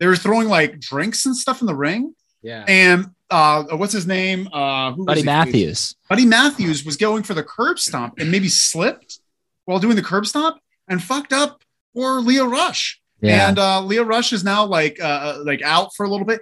They 0.00 0.06
were 0.06 0.16
throwing 0.16 0.48
like 0.48 0.80
drinks 0.80 1.26
and 1.26 1.36
stuff 1.36 1.60
in 1.60 1.66
the 1.66 1.76
ring. 1.76 2.14
Yeah. 2.42 2.64
And 2.66 3.10
uh, 3.32 3.76
what's 3.76 3.92
his 3.92 4.06
name? 4.06 4.48
Uh, 4.52 4.92
Buddy 4.92 5.22
Matthews. 5.22 5.96
Buddy 6.08 6.26
Matthews 6.26 6.84
was 6.84 6.96
going 6.96 7.22
for 7.22 7.34
the 7.34 7.42
curb 7.42 7.78
stomp 7.78 8.18
and 8.18 8.30
maybe 8.30 8.48
slipped 8.48 9.20
while 9.64 9.78
doing 9.78 9.96
the 9.96 10.02
curb 10.02 10.26
stomp 10.26 10.58
and 10.86 11.02
fucked 11.02 11.32
up 11.32 11.62
for 11.94 12.20
Lio 12.20 12.46
Rush. 12.46 13.00
Yeah. 13.20 13.48
And 13.48 13.58
uh, 13.58 13.80
Lio 13.80 14.04
Rush 14.04 14.32
is 14.32 14.44
now 14.44 14.66
like 14.66 15.00
uh, 15.00 15.06
uh, 15.38 15.42
like 15.44 15.62
out 15.62 15.94
for 15.96 16.04
a 16.04 16.10
little 16.10 16.26
bit. 16.26 16.40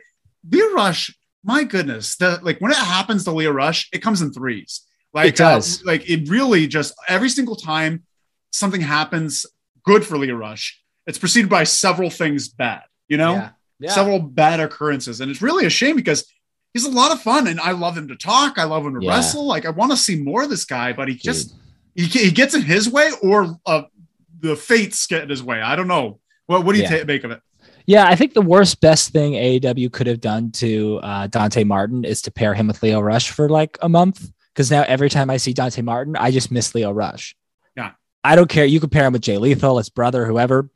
Lio 0.50 0.72
Rush, 0.72 1.16
my 1.44 1.62
goodness, 1.62 2.16
the 2.16 2.40
like 2.42 2.60
when 2.60 2.72
it 2.72 2.78
happens 2.78 3.24
to 3.24 3.30
Lio 3.30 3.52
Rush, 3.52 3.88
it 3.92 4.02
comes 4.02 4.20
in 4.20 4.32
threes. 4.32 4.82
Like 5.14 5.28
it 5.28 5.36
does. 5.36 5.82
Uh, 5.82 5.86
like 5.86 6.10
it 6.10 6.28
really 6.28 6.66
just 6.66 6.94
every 7.08 7.28
single 7.28 7.56
time 7.56 8.02
something 8.52 8.80
happens 8.80 9.46
good 9.84 10.04
for 10.04 10.18
Lio 10.18 10.34
Rush, 10.34 10.82
it's 11.06 11.18
preceded 11.18 11.48
by 11.48 11.64
several 11.64 12.10
things 12.10 12.48
bad. 12.48 12.82
You 13.08 13.16
know. 13.16 13.34
Yeah 13.34 13.50
yeah. 13.80 13.90
several 13.90 14.20
bad 14.20 14.60
occurrences. 14.60 15.20
And 15.20 15.30
it's 15.30 15.42
really 15.42 15.66
a 15.66 15.70
shame 15.70 15.96
because 15.96 16.30
he's 16.72 16.84
a 16.84 16.90
lot 16.90 17.12
of 17.12 17.20
fun 17.20 17.46
and 17.46 17.60
I 17.60 17.72
love 17.72 17.96
him 17.96 18.08
to 18.08 18.16
talk. 18.16 18.58
I 18.58 18.64
love 18.64 18.84
him 18.84 18.98
to 18.98 19.04
yeah. 19.04 19.12
wrestle. 19.12 19.46
Like 19.46 19.66
I 19.66 19.70
want 19.70 19.90
to 19.92 19.96
see 19.96 20.20
more 20.20 20.42
of 20.42 20.50
this 20.50 20.64
guy, 20.64 20.92
but 20.92 21.08
he 21.08 21.14
Dude. 21.14 21.22
just, 21.22 21.54
he, 21.94 22.04
he 22.04 22.30
gets 22.30 22.54
in 22.54 22.62
his 22.62 22.88
way 22.88 23.10
or 23.22 23.58
uh, 23.66 23.82
the 24.40 24.56
fates 24.56 25.06
get 25.06 25.22
in 25.22 25.28
his 25.28 25.42
way. 25.42 25.60
I 25.60 25.76
don't 25.76 25.88
know. 25.88 26.20
What, 26.46 26.64
what 26.64 26.74
do 26.74 26.82
you 26.82 26.88
yeah. 26.88 27.04
make 27.04 27.24
of 27.24 27.30
it? 27.30 27.40
Yeah, 27.86 28.06
I 28.06 28.14
think 28.14 28.34
the 28.34 28.42
worst 28.42 28.80
best 28.80 29.10
thing 29.10 29.32
AEW 29.32 29.92
could 29.92 30.06
have 30.06 30.20
done 30.20 30.52
to 30.52 31.00
uh, 31.02 31.26
Dante 31.26 31.64
Martin 31.64 32.04
is 32.04 32.22
to 32.22 32.30
pair 32.30 32.54
him 32.54 32.68
with 32.68 32.82
Lio 32.82 33.00
Rush 33.00 33.30
for 33.30 33.48
like 33.48 33.78
a 33.82 33.88
month. 33.88 34.30
Because 34.52 34.70
now 34.70 34.84
every 34.86 35.08
time 35.08 35.30
I 35.30 35.36
see 35.36 35.52
Dante 35.52 35.80
Martin, 35.80 36.16
I 36.16 36.30
just 36.30 36.50
miss 36.50 36.74
Lio 36.74 36.92
Rush. 36.92 37.34
Yeah. 37.76 37.92
I 38.22 38.36
don't 38.36 38.48
care. 38.48 38.64
You 38.64 38.80
could 38.80 38.92
pair 38.92 39.06
him 39.06 39.12
with 39.12 39.22
Jay 39.22 39.38
Lethal, 39.38 39.78
his 39.78 39.88
brother, 39.88 40.26
whoever 40.26 40.70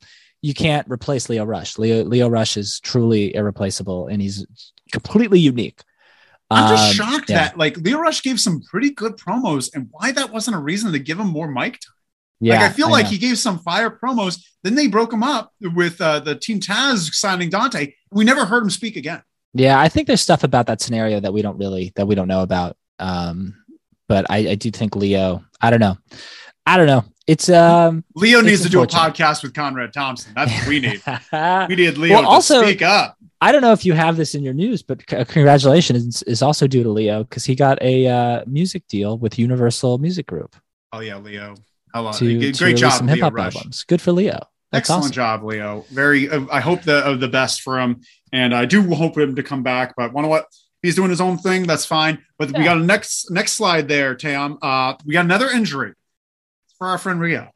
you 0.44 0.52
can't 0.52 0.86
replace 0.90 1.30
Lio 1.30 1.44
Rush. 1.44 1.78
Lio 1.78 2.04
Lio 2.04 2.28
Rush 2.28 2.58
is 2.58 2.78
truly 2.80 3.34
irreplaceable, 3.34 4.08
and 4.08 4.20
he's 4.20 4.44
completely 4.94 5.40
unique. 5.40 5.82
I'm 6.50 6.70
just 6.70 7.00
um, 7.00 7.06
shocked 7.06 7.30
yeah. 7.30 7.36
that 7.36 7.58
like 7.58 7.76
Lio 7.78 7.98
Rush 7.98 8.22
gave 8.22 8.38
some 8.38 8.62
pretty 8.62 8.90
good 8.90 9.16
promos, 9.16 9.74
and 9.74 9.88
why 9.90 10.12
that 10.12 10.30
wasn't 10.30 10.56
a 10.56 10.60
reason 10.60 10.92
to 10.92 10.98
give 10.98 11.18
him 11.18 11.26
more 11.26 11.48
mic 11.48 11.80
time. 11.80 11.94
Yeah, 12.40 12.60
like 12.60 12.70
I 12.70 12.72
feel 12.72 12.86
I 12.86 12.90
like 12.90 13.04
know. 13.04 13.10
he 13.10 13.18
gave 13.18 13.38
some 13.38 13.58
fire 13.58 13.90
promos. 13.90 14.42
Then 14.62 14.74
they 14.74 14.86
broke 14.86 15.12
him 15.12 15.22
up 15.22 15.52
with 15.60 16.00
uh, 16.00 16.20
the 16.20 16.36
Team 16.36 16.60
Taz 16.60 17.12
signing 17.12 17.50
Dante. 17.50 17.94
We 18.10 18.24
never 18.24 18.44
heard 18.44 18.62
him 18.62 18.70
speak 18.70 18.96
again. 18.96 19.22
Yeah, 19.52 19.78
I 19.78 19.88
think 19.88 20.06
there's 20.06 20.20
stuff 20.20 20.44
about 20.44 20.66
that 20.66 20.80
scenario 20.80 21.20
that 21.20 21.32
we 21.32 21.42
don't 21.42 21.58
really 21.58 21.92
that 21.96 22.06
we 22.06 22.14
don't 22.14 22.28
know 22.28 22.42
about. 22.42 22.76
Um, 22.98 23.54
but 24.08 24.26
I, 24.30 24.50
I 24.50 24.54
do 24.54 24.70
think 24.70 24.96
Lio. 24.96 25.44
I 25.60 25.70
don't 25.70 25.80
know. 25.80 25.96
I 26.66 26.76
don't 26.76 26.86
know. 26.86 27.04
It's 27.26 27.48
um 27.48 28.04
Lio 28.14 28.40
it's 28.40 28.46
needs 28.46 28.62
to 28.62 28.68
do 28.68 28.82
a 28.82 28.86
podcast 28.86 29.42
with 29.42 29.54
Conrad 29.54 29.92
Thompson. 29.92 30.32
That's 30.34 30.52
what 30.52 30.68
we 30.68 30.80
need. 30.80 31.02
we 31.68 31.76
need 31.76 31.96
Lio 31.96 32.16
well, 32.16 32.26
also, 32.26 32.62
speak 32.62 32.82
up. 32.82 33.16
I 33.40 33.52
don't 33.52 33.62
know 33.62 33.72
if 33.72 33.84
you 33.84 33.94
have 33.94 34.16
this 34.16 34.34
in 34.34 34.42
your 34.42 34.54
news, 34.54 34.82
but 34.82 35.00
c- 35.08 35.24
congratulations 35.24 36.22
is 36.22 36.42
also 36.42 36.66
due 36.66 36.82
to 36.82 36.90
Lio 36.90 37.24
because 37.24 37.44
he 37.44 37.54
got 37.54 37.80
a 37.82 38.06
uh, 38.06 38.44
music 38.46 38.86
deal 38.88 39.18
with 39.18 39.38
Universal 39.38 39.98
Music 39.98 40.26
Group. 40.26 40.56
Oh 40.92 41.00
yeah, 41.00 41.16
Lio. 41.16 41.54
Hello. 41.94 42.12
To, 42.12 42.52
Great 42.52 42.76
job, 42.76 42.92
some 42.92 43.08
hip 43.08 43.20
hop 43.20 43.38
albums. 43.38 43.84
Good 43.84 44.00
for 44.00 44.12
Lio. 44.12 44.38
That's 44.70 44.82
Excellent 44.90 45.04
awesome. 45.04 45.12
job, 45.12 45.44
Lio. 45.44 45.84
Very. 45.90 46.28
Uh, 46.28 46.46
I 46.52 46.60
hope 46.60 46.82
the 46.82 47.06
uh, 47.06 47.16
the 47.16 47.28
best 47.28 47.62
for 47.62 47.78
him, 47.78 48.02
and 48.32 48.54
I 48.54 48.66
do 48.66 48.82
hope 48.94 49.16
him 49.16 49.34
to 49.36 49.42
come 49.42 49.62
back. 49.62 49.94
But 49.96 50.12
you 50.14 50.22
know 50.22 50.28
what? 50.28 50.46
He's 50.82 50.96
doing 50.96 51.10
his 51.10 51.20
own 51.20 51.38
thing. 51.38 51.62
That's 51.62 51.86
fine. 51.86 52.22
But 52.38 52.50
yeah. 52.50 52.58
we 52.58 52.64
got 52.64 52.76
a 52.76 52.80
next 52.80 53.30
next 53.30 53.52
slide 53.52 53.88
there, 53.88 54.14
Tam. 54.14 54.58
Uh, 54.60 54.94
we 55.06 55.14
got 55.14 55.24
another 55.24 55.48
injury 55.48 55.94
for 56.78 56.86
our 56.88 56.98
friend 56.98 57.20
Rio, 57.20 57.50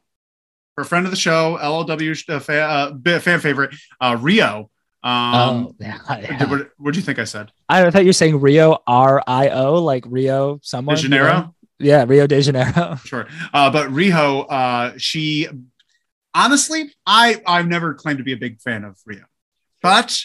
for 0.75 0.81
a 0.81 0.85
friend 0.85 1.05
of 1.05 1.11
the 1.11 1.17
show, 1.17 1.57
LLW 1.61 2.29
uh, 2.29 2.39
fan, 2.39 3.01
uh, 3.05 3.19
fan 3.19 3.39
favorite, 3.39 3.75
uh, 3.99 4.17
Rio. 4.19 4.69
Um, 5.01 5.67
oh, 5.69 5.75
yeah, 5.79 5.97
yeah. 6.09 6.45
What 6.77 6.93
do 6.93 6.99
you 6.99 7.05
think 7.05 7.19
I 7.19 7.23
said? 7.23 7.51
I 7.69 7.89
thought 7.89 8.01
you 8.01 8.09
were 8.09 8.13
saying 8.13 8.39
Rio 8.41 8.79
R 8.85 9.23
I 9.25 9.49
O, 9.49 9.75
like 9.75 10.03
Rio 10.07 10.59
someone. 10.61 10.95
De 10.95 11.03
Janeiro? 11.03 11.27
You 11.27 11.33
know? 11.33 11.55
Yeah, 11.79 12.05
Rio 12.07 12.27
de 12.27 12.41
Janeiro. 12.41 12.97
Sure. 13.05 13.25
Uh, 13.53 13.69
but 13.69 13.89
Rio, 13.91 14.41
uh, 14.41 14.93
she 14.97 15.47
honestly, 16.33 16.93
I 17.05 17.41
I've 17.45 17.67
never 17.67 17.93
claimed 17.93 18.17
to 18.17 18.23
be 18.25 18.33
a 18.33 18.37
big 18.37 18.59
fan 18.59 18.83
of 18.83 18.97
Rio, 19.05 19.23
but 19.81 20.19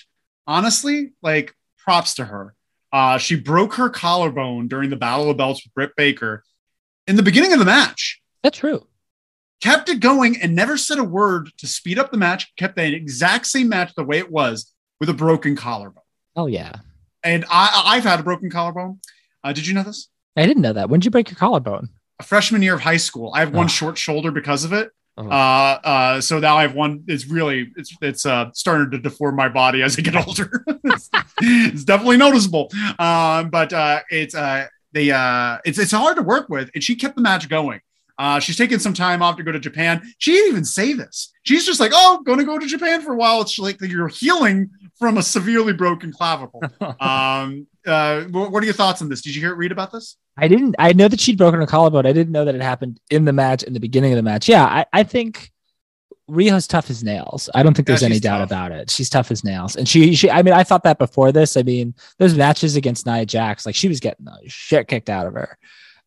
honestly, 0.46 1.12
like 1.22 1.54
props 1.78 2.14
to 2.14 2.24
her. 2.24 2.54
Uh, 2.92 3.18
she 3.18 3.36
broke 3.36 3.74
her 3.74 3.90
collarbone 3.90 4.68
during 4.68 4.90
the 4.90 4.96
Battle 4.96 5.30
of 5.30 5.36
Belts 5.36 5.64
with 5.64 5.74
Britt 5.74 5.96
Baker 5.96 6.44
in 7.06 7.16
the 7.16 7.22
beginning 7.22 7.52
of 7.52 7.58
the 7.58 7.64
match. 7.64 8.20
That's 8.44 8.58
true. 8.58 8.86
Kept 9.62 9.88
it 9.88 10.00
going 10.00 10.36
and 10.42 10.54
never 10.54 10.76
said 10.76 10.98
a 10.98 11.04
word 11.04 11.50
to 11.56 11.66
speed 11.66 11.98
up 11.98 12.10
the 12.10 12.18
match. 12.18 12.54
Kept 12.56 12.76
the 12.76 12.94
exact 12.94 13.46
same 13.46 13.70
match 13.70 13.94
the 13.96 14.04
way 14.04 14.18
it 14.18 14.30
was 14.30 14.72
with 15.00 15.08
a 15.08 15.14
broken 15.14 15.56
collarbone. 15.56 16.04
Oh 16.36 16.46
yeah. 16.46 16.74
And 17.22 17.46
I, 17.50 17.82
I've 17.86 18.04
had 18.04 18.20
a 18.20 18.22
broken 18.22 18.50
collarbone. 18.50 19.00
Uh, 19.42 19.54
did 19.54 19.66
you 19.66 19.72
know 19.72 19.82
this? 19.82 20.08
I 20.36 20.44
didn't 20.44 20.62
know 20.62 20.74
that. 20.74 20.90
When 20.90 21.00
did 21.00 21.06
you 21.06 21.10
break 21.10 21.30
your 21.30 21.38
collarbone? 21.38 21.88
A 22.20 22.22
freshman 22.22 22.60
year 22.60 22.74
of 22.74 22.82
high 22.82 22.98
school. 22.98 23.32
I 23.34 23.40
have 23.40 23.54
one 23.54 23.64
oh. 23.64 23.68
short 23.68 23.96
shoulder 23.96 24.30
because 24.30 24.64
of 24.64 24.74
it. 24.74 24.90
Oh. 25.16 25.26
Uh, 25.26 25.80
uh, 25.84 26.20
so 26.20 26.38
now 26.38 26.58
I 26.58 26.62
have 26.62 26.74
one. 26.74 27.04
It's 27.06 27.26
really 27.26 27.72
it's 27.76 27.96
it's 28.02 28.26
uh, 28.26 28.50
starting 28.52 28.90
to 28.90 28.98
deform 28.98 29.36
my 29.36 29.48
body 29.48 29.82
as 29.82 29.98
I 29.98 30.02
get 30.02 30.16
older. 30.16 30.64
it's, 30.84 31.10
it's, 31.40 31.84
definitely 31.84 32.18
noticeable. 32.18 32.70
Um, 32.98 33.48
but 33.48 33.72
uh, 33.72 34.00
it's 34.10 34.34
uh, 34.34 34.66
they 34.92 35.10
uh, 35.12 35.58
it's 35.64 35.78
it's 35.78 35.92
hard 35.92 36.16
to 36.16 36.22
work 36.22 36.50
with, 36.50 36.70
and 36.74 36.84
she 36.84 36.94
kept 36.94 37.16
the 37.16 37.22
match 37.22 37.48
going. 37.48 37.80
Uh, 38.18 38.38
she's 38.38 38.56
taking 38.56 38.78
some 38.78 38.94
time 38.94 39.22
off 39.22 39.36
to 39.36 39.42
go 39.42 39.52
to 39.52 39.58
Japan. 39.58 40.02
She 40.18 40.32
didn't 40.32 40.50
even 40.50 40.64
say 40.64 40.92
this. 40.92 41.32
She's 41.42 41.66
just 41.66 41.80
like, 41.80 41.92
"Oh, 41.94 42.22
going 42.24 42.38
to 42.38 42.44
go 42.44 42.58
to 42.58 42.66
Japan 42.66 43.02
for 43.02 43.12
a 43.12 43.16
while." 43.16 43.40
It's 43.40 43.58
like 43.58 43.80
you're 43.80 44.08
healing 44.08 44.70
from 44.98 45.18
a 45.18 45.22
severely 45.22 45.72
broken 45.72 46.12
clavicle. 46.12 46.62
um, 47.00 47.66
uh, 47.86 48.22
what 48.24 48.62
are 48.62 48.66
your 48.66 48.74
thoughts 48.74 49.02
on 49.02 49.08
this? 49.08 49.20
Did 49.20 49.34
you 49.34 49.42
hear 49.42 49.54
read 49.54 49.72
about 49.72 49.92
this? 49.92 50.16
I 50.36 50.48
didn't. 50.48 50.76
I 50.78 50.92
know 50.92 51.08
that 51.08 51.20
she'd 51.20 51.38
broken 51.38 51.60
her 51.60 51.66
collarbone. 51.66 52.06
I 52.06 52.12
didn't 52.12 52.32
know 52.32 52.44
that 52.44 52.54
it 52.54 52.62
happened 52.62 53.00
in 53.10 53.24
the 53.24 53.32
match 53.32 53.62
in 53.62 53.72
the 53.72 53.80
beginning 53.80 54.12
of 54.12 54.16
the 54.16 54.22
match. 54.22 54.48
Yeah, 54.48 54.64
I, 54.64 54.86
I 54.92 55.02
think 55.02 55.50
Rio's 56.26 56.66
tough 56.66 56.90
as 56.90 57.04
nails. 57.04 57.50
I 57.54 57.62
don't 57.62 57.74
think 57.74 57.86
there's 57.86 58.02
yeah, 58.02 58.08
any 58.08 58.20
doubt 58.20 58.38
tough. 58.38 58.48
about 58.48 58.72
it. 58.72 58.90
She's 58.90 59.10
tough 59.10 59.30
as 59.30 59.44
nails, 59.44 59.76
and 59.76 59.88
she, 59.88 60.14
she. 60.14 60.30
I 60.30 60.42
mean, 60.42 60.54
I 60.54 60.64
thought 60.64 60.84
that 60.84 60.98
before 60.98 61.32
this. 61.32 61.56
I 61.56 61.62
mean, 61.62 61.94
those 62.18 62.34
matches 62.34 62.76
against 62.76 63.06
Nia 63.06 63.26
Jax, 63.26 63.66
like 63.66 63.74
she 63.74 63.88
was 63.88 64.00
getting 64.00 64.24
the 64.24 64.38
shit 64.46 64.88
kicked 64.88 65.10
out 65.10 65.26
of 65.26 65.34
her. 65.34 65.58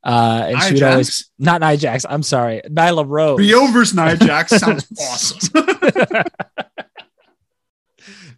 Uh, 0.04 0.44
and 0.46 0.54
Nia 0.58 0.62
she 0.68 0.74
would 0.74 0.80
Jax? 0.80 0.92
always 0.92 1.32
not 1.40 1.62
Nia 1.62 1.78
Jax. 1.78 2.06
I'm 2.10 2.24
sorry, 2.24 2.62
Nyla 2.70 3.06
Rose. 3.08 3.40
Rio 3.40 3.68
versus 3.68 3.96
Nia 3.96 4.16
Jax 4.18 4.52
sounds 4.58 4.88
awesome. 5.00 5.54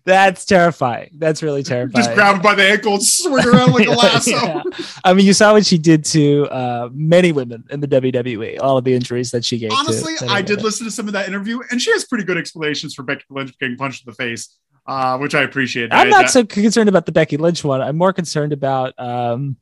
That's 0.05 0.45
terrifying. 0.45 1.09
That's 1.19 1.43
really 1.43 1.61
terrifying. 1.61 2.03
Just 2.03 2.15
grab 2.15 2.37
him 2.37 2.41
by 2.41 2.55
the 2.55 2.63
ankle 2.63 2.93
and 2.93 3.03
swing 3.03 3.45
around 3.45 3.73
like 3.73 3.85
a 3.87 3.91
lasso. 3.95 4.31
Yeah. 4.31 4.63
I 5.03 5.13
mean, 5.13 5.25
you 5.25 5.33
saw 5.33 5.51
what 5.53 5.65
she 5.65 5.77
did 5.77 6.03
to 6.05 6.47
uh, 6.47 6.89
many 6.93 7.31
women 7.31 7.63
in 7.69 7.79
the 7.79 7.87
WWE. 7.87 8.57
All 8.61 8.77
of 8.77 8.85
the 8.85 8.93
injuries 8.95 9.29
that 9.31 9.45
she 9.45 9.59
gave. 9.59 9.71
Honestly, 9.71 10.13
I 10.27 10.41
did 10.41 10.51
women. 10.51 10.65
listen 10.65 10.85
to 10.87 10.91
some 10.91 11.05
of 11.07 11.13
that 11.13 11.27
interview, 11.27 11.59
and 11.69 11.79
she 11.81 11.91
has 11.91 12.05
pretty 12.05 12.23
good 12.23 12.37
explanations 12.37 12.95
for 12.95 13.03
Becky 13.03 13.25
Lynch 13.29 13.55
getting 13.59 13.75
punched 13.77 14.07
in 14.07 14.09
the 14.11 14.15
face, 14.15 14.57
uh, 14.87 15.17
which 15.19 15.35
I 15.35 15.41
appreciate. 15.43 15.93
I'm 15.93 16.09
not 16.09 16.21
that- 16.23 16.29
so 16.31 16.43
concerned 16.45 16.89
about 16.89 17.05
the 17.05 17.11
Becky 17.11 17.37
Lynch 17.37 17.63
one. 17.63 17.81
I'm 17.81 17.97
more 17.97 18.13
concerned 18.13 18.53
about 18.53 18.97
um, 18.97 19.57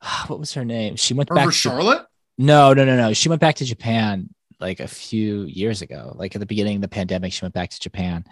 what 0.26 0.38
was 0.38 0.54
her 0.54 0.64
name? 0.64 0.96
She 0.96 1.14
went 1.14 1.28
back. 1.28 1.38
over 1.38 1.50
to- 1.50 1.56
Charlotte. 1.56 2.06
No, 2.38 2.72
no, 2.72 2.84
no, 2.84 2.96
no. 2.96 3.12
She 3.12 3.28
went 3.28 3.40
back 3.40 3.56
to 3.56 3.64
Japan 3.66 4.30
like 4.60 4.80
a 4.80 4.88
few 4.88 5.42
years 5.42 5.82
ago. 5.82 6.14
Like 6.16 6.34
at 6.34 6.40
the 6.40 6.46
beginning 6.46 6.76
of 6.76 6.82
the 6.82 6.88
pandemic, 6.88 7.32
she 7.32 7.44
went 7.44 7.54
back 7.54 7.70
to 7.70 7.80
Japan. 7.80 8.24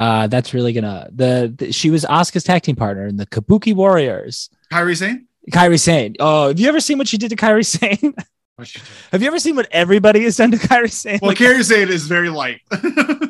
Uh, 0.00 0.26
that's 0.26 0.54
really 0.54 0.72
gonna 0.72 1.08
the, 1.12 1.52
the 1.56 1.72
she 1.72 1.90
was 1.90 2.04
Asuka's 2.04 2.44
tag 2.44 2.62
team 2.62 2.76
partner 2.76 3.06
in 3.06 3.16
the 3.16 3.26
Kabuki 3.26 3.74
Warriors. 3.74 4.48
Kairi 4.72 4.96
Sane. 4.96 5.26
Kairi 5.50 5.80
Sane. 5.80 6.14
Oh, 6.20 6.48
have 6.48 6.60
you 6.60 6.68
ever 6.68 6.78
seen 6.80 6.98
what 6.98 7.08
she 7.08 7.16
did 7.18 7.30
to 7.30 7.36
Kairi 7.36 7.64
Sane? 7.64 8.14
have 9.12 9.22
you 9.22 9.28
ever 9.28 9.38
seen 9.38 9.54
what 9.56 9.68
everybody 9.70 10.24
has 10.24 10.36
done 10.36 10.50
to 10.50 10.56
Kairi 10.56 10.90
Sane? 10.90 11.18
Well, 11.22 11.30
Like, 11.30 11.38
Kairi 11.38 11.62
Sane 11.64 11.88
is 11.88 12.06
very 12.06 12.28
light. 12.28 12.60
uh, 12.72 12.76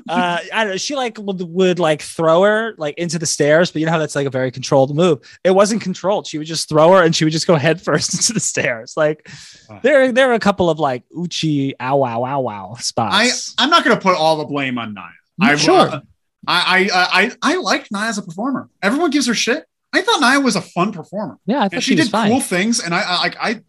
I 0.09 0.49
don't 0.53 0.69
know. 0.69 0.77
She 0.77 0.97
like 0.97 1.19
would, 1.19 1.41
would 1.43 1.79
like 1.79 2.01
throw 2.03 2.43
her 2.43 2.75
like 2.79 2.97
into 2.99 3.19
the 3.19 3.27
stairs, 3.27 3.71
but 3.71 3.81
you 3.81 3.87
know 3.87 3.93
how 3.93 3.99
that's 3.99 4.17
like 4.17 4.27
a 4.27 4.31
very 4.31 4.51
controlled 4.51 4.95
move. 4.97 5.19
It 5.45 5.51
wasn't 5.51 5.83
controlled. 5.83 6.27
She 6.27 6.39
would 6.39 6.47
just 6.47 6.69
throw 6.69 6.93
her 6.93 7.03
and 7.03 7.15
she 7.15 7.25
would 7.25 7.33
just 7.33 7.47
go 7.47 7.57
head 7.57 7.81
first 7.81 8.15
into 8.15 8.33
the 8.33 8.41
stairs. 8.41 8.95
Like 8.97 9.29
Wow. 9.69 9.81
there, 9.83 10.13
there 10.13 10.31
are 10.31 10.35
a 10.35 10.39
couple 10.41 10.71
of 10.71 10.79
like 10.79 11.03
uchi 11.15 11.75
ow 11.79 11.97
wow 11.97 12.21
wow 12.21 12.41
wow 12.41 12.75
I 12.79 12.81
spots. 12.81 13.55
I 13.59 13.65
I'm 13.65 13.71
not 13.71 13.85
going 13.85 13.97
to 13.97 14.03
put 14.03 14.17
all 14.17 14.37
the 14.39 14.47
blame 14.47 14.79
on 14.79 14.95
Nia. 14.95 15.11
I 15.41 15.57
Sure. 15.57 15.75
uh, 15.91 16.01
I 16.47 16.89
I 16.93 17.23
I 17.23 17.33
I 17.43 17.57
like 17.57 17.89
Nia 17.93 18.05
as 18.05 18.17
a 18.17 18.23
performer. 18.23 18.71
Everyone 18.83 19.11
gives 19.11 19.27
her 19.27 19.35
shit. 19.35 19.67
I 19.93 20.01
thought 20.03 20.21
Nia 20.21 20.41
was 20.41 20.57
a 20.57 20.61
fun 20.63 20.93
performer, 20.93 21.39
yeah, 21.47 21.59
I 21.59 21.63
thought 21.65 21.73
and 21.75 21.83
she, 21.83 21.93
she, 21.93 21.97
was 21.97 22.07
did 22.07 22.13
fine. 22.13 22.31
cool 22.31 22.41
things. 22.41 22.81
And 22.81 22.95
I 22.95 23.01
I 23.01 23.33
I 23.41 23.61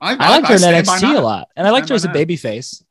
I, 0.00 0.16
I 0.18 0.38
liked 0.38 0.48
her 0.48 0.54
in 0.54 0.60
NXT 0.60 1.16
a 1.16 1.20
lot, 1.20 1.48
and 1.56 1.66
I 1.66 1.70
liked 1.70 1.88
her 1.88 1.94
as 1.94 2.04
a 2.04 2.08
by 2.08 2.14
baby 2.14 2.36
face. 2.36 2.82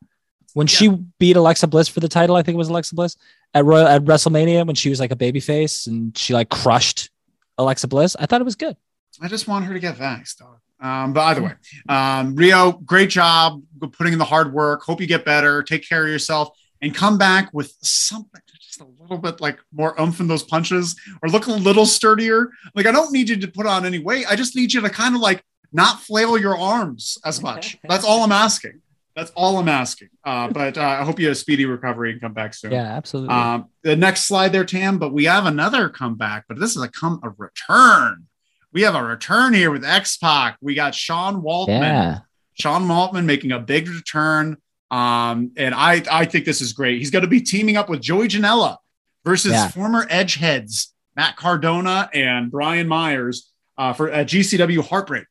When 0.54 0.68
she 0.68 0.90
beat 1.20 1.36
Alexa 1.36 1.68
Bliss 1.68 1.88
for 1.88 2.00
the 2.00 2.08
title, 2.08 2.36
I 2.36 2.44
think 2.44 2.56
it 2.56 2.58
was 2.58 2.70
Alexa 2.70 2.96
Bliss 2.96 3.16
at 3.54 3.66
Royal 3.66 3.88
at 3.88 4.04
WrestleMania 4.04 4.66
when 4.66 4.76
she 4.76 4.90
was 4.90 5.00
like 5.00 5.12
a 5.12 5.16
baby 5.16 5.40
face 5.40 5.88
and 5.88 6.18
she 6.18 6.34
like 6.34 6.50
crushed 6.50 7.10
Alexa 7.58 7.88
Bliss. 7.88 8.16
I 8.20 8.26
thought 8.26 8.42
it 8.42 8.46
was 8.46 8.56
good. 8.56 8.76
I 9.22 9.28
just 9.28 9.48
want 9.48 9.66
her 9.66 9.74
to 9.74 9.80
get 9.80 9.96
vaxxed, 9.96 10.38
dog. 10.38 10.60
Um, 10.82 11.14
but 11.14 11.22
either 11.22 11.44
way, 11.44 11.54
um, 11.90 12.36
Rio, 12.36 12.72
great 12.72 13.10
job 13.10 13.62
putting 13.92 14.14
in 14.14 14.20
the 14.20 14.26
hard 14.26 14.54
work. 14.54 14.82
Hope 14.84 15.02
you 15.02 15.08
get 15.08 15.26
better. 15.26 15.62
Take 15.62 15.88
care 15.88 16.04
of 16.06 16.10
yourself 16.10 16.58
and 16.82 16.96
come 16.96 17.18
back 17.18 17.50
with 17.54 17.74
something 17.82 18.42
just 18.62 18.82
a 18.82 19.02
little 19.02 19.18
bit 19.18 19.42
like 19.42 19.60
more 19.74 20.00
oomph 20.00 20.20
in 20.20 20.28
those 20.28 20.44
punches 20.44 20.96
or 21.22 21.30
look 21.30 21.48
a 21.48 21.52
little 21.52 21.86
sturdier. 21.86 22.52
Like, 22.76 22.86
I 22.86 22.92
don't 22.92 23.12
need 23.12 23.30
you 23.30 23.36
to 23.38 23.48
put 23.48 23.66
on 23.66 23.86
any 23.86 24.00
weight. 24.00 24.26
I 24.30 24.36
just 24.36 24.56
need 24.56 24.74
you 24.74 24.82
to 24.82 24.90
kind 24.90 25.16
of 25.16 25.22
like 25.22 25.44
not 25.72 26.02
flail 26.02 26.38
your 26.38 26.58
arms 26.58 27.18
as 27.26 27.42
much. 27.42 27.78
That's 27.88 28.04
all 28.06 28.24
I'm 28.24 28.32
asking. 28.32 28.82
That's 29.16 29.32
all 29.36 29.58
I'm 29.58 29.68
asking. 29.68 30.10
Uh, 30.24 30.48
but 30.50 30.78
uh, 30.78 30.82
I 30.82 31.04
hope 31.04 31.20
you 31.20 31.26
have 31.28 31.34
a 31.34 31.36
speedy 31.36 31.66
recovery 31.66 32.12
and 32.12 32.22
come 32.22 32.34
back 32.34 32.54
soon. 32.54 32.72
Yeah, 32.72 32.84
absolutely. 32.96 33.36
Um, 33.36 33.66
the 33.84 33.96
next 33.96 34.26
slide 34.26 34.54
there, 34.54 34.64
Tam, 34.64 34.98
but 34.98 35.12
we 35.12 35.26
have 35.26 35.46
another 35.46 35.90
comeback, 35.90 36.46
but 36.48 36.58
this 36.60 36.76
is 36.76 36.82
a 36.82 36.88
come 36.88 37.20
a 37.24 37.30
return. 37.30 38.28
We 38.72 38.84
have 38.84 38.96
a 38.96 39.04
return 39.04 39.54
here 39.54 39.72
with 39.72 39.84
X 39.84 40.16
Pac. 40.18 40.58
We 40.62 40.74
got 40.76 40.96
Sean 40.96 41.42
Waltman. 41.42 41.68
yeah. 41.82 42.20
Sean 42.54 42.84
Waltman 42.88 43.26
making 43.26 43.52
a 43.52 43.60
big 43.60 43.90
return. 43.90 44.58
Um, 44.92 45.52
and 45.58 45.74
I 45.76 46.04
I 46.12 46.26
think 46.26 46.46
this 46.46 46.62
is 46.62 46.72
great. 46.74 47.00
He's 47.00 47.12
going 47.12 47.24
to 47.24 47.28
be 47.30 47.42
teaming 47.42 47.78
up 47.78 47.90
with 47.90 48.02
Joey 48.02 48.28
Janela 48.28 48.78
versus 49.26 49.52
Yeah. 49.52 49.68
former 49.70 50.06
Edge 50.10 50.36
heads 50.36 50.94
Matt 51.16 51.36
Cardona 51.36 52.10
and 52.14 52.50
Brian 52.52 52.88
Myers 52.88 53.52
uh, 53.78 53.92
for 53.94 54.12
uh, 54.14 54.18
GCW 54.20 54.82
Heartbreak. 54.88 55.28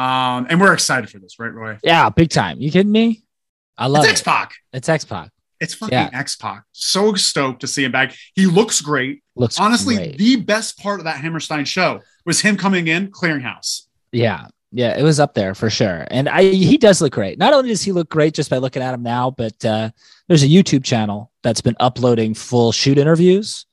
Um, 0.00 0.46
and 0.48 0.60
we're 0.60 0.72
excited 0.72 1.10
for 1.10 1.18
this, 1.18 1.38
right, 1.38 1.52
Roy? 1.52 1.78
Yeah, 1.82 2.08
big 2.08 2.30
time. 2.30 2.60
You 2.60 2.70
kidding 2.70 2.92
me? 2.92 3.22
I 3.76 3.86
love 3.86 4.04
It's 4.04 4.12
X 4.12 4.20
it. 4.20 4.24
Pac. 4.24 4.54
It's 4.72 4.88
X 4.88 5.04
Pac. 5.04 5.30
It's 5.60 5.74
fucking 5.74 5.92
Yeah. 5.92 6.08
X 6.12 6.36
Pac. 6.36 6.64
So 6.72 7.14
stoked 7.14 7.60
to 7.60 7.66
see 7.66 7.84
him 7.84 7.92
back. 7.92 8.14
He 8.34 8.46
looks 8.46 8.80
great. 8.80 9.22
Looks 9.36 9.60
honestly 9.60 9.96
great. 9.96 10.18
the 10.18 10.36
best 10.36 10.78
part 10.78 11.00
of 11.00 11.04
that 11.04 11.18
Hammerstein 11.20 11.64
show 11.66 12.00
was 12.24 12.40
him 12.40 12.56
coming 12.56 12.88
in 12.88 13.10
clearinghouse. 13.10 13.82
yeah, 14.12 14.46
yeah, 14.72 14.96
it 14.98 15.02
was 15.02 15.18
up 15.20 15.34
there 15.34 15.54
for 15.54 15.68
sure. 15.68 16.06
And 16.10 16.28
I 16.28 16.44
he 16.44 16.78
does 16.78 17.02
look 17.02 17.12
great. 17.12 17.38
Not 17.38 17.52
only 17.52 17.68
does 17.70 17.82
he 17.82 17.92
look 17.92 18.08
great 18.08 18.32
just 18.34 18.48
by 18.48 18.56
looking 18.58 18.82
at 18.82 18.94
him 18.94 19.02
now, 19.02 19.30
but 19.32 19.62
uh, 19.64 19.90
there's 20.28 20.42
a 20.44 20.46
YouTube 20.48 20.84
channel 20.84 21.30
that's 21.42 21.60
been 21.60 21.76
uploading 21.80 22.32
full 22.34 22.70
shoot 22.72 22.96
interviews, 22.96 23.66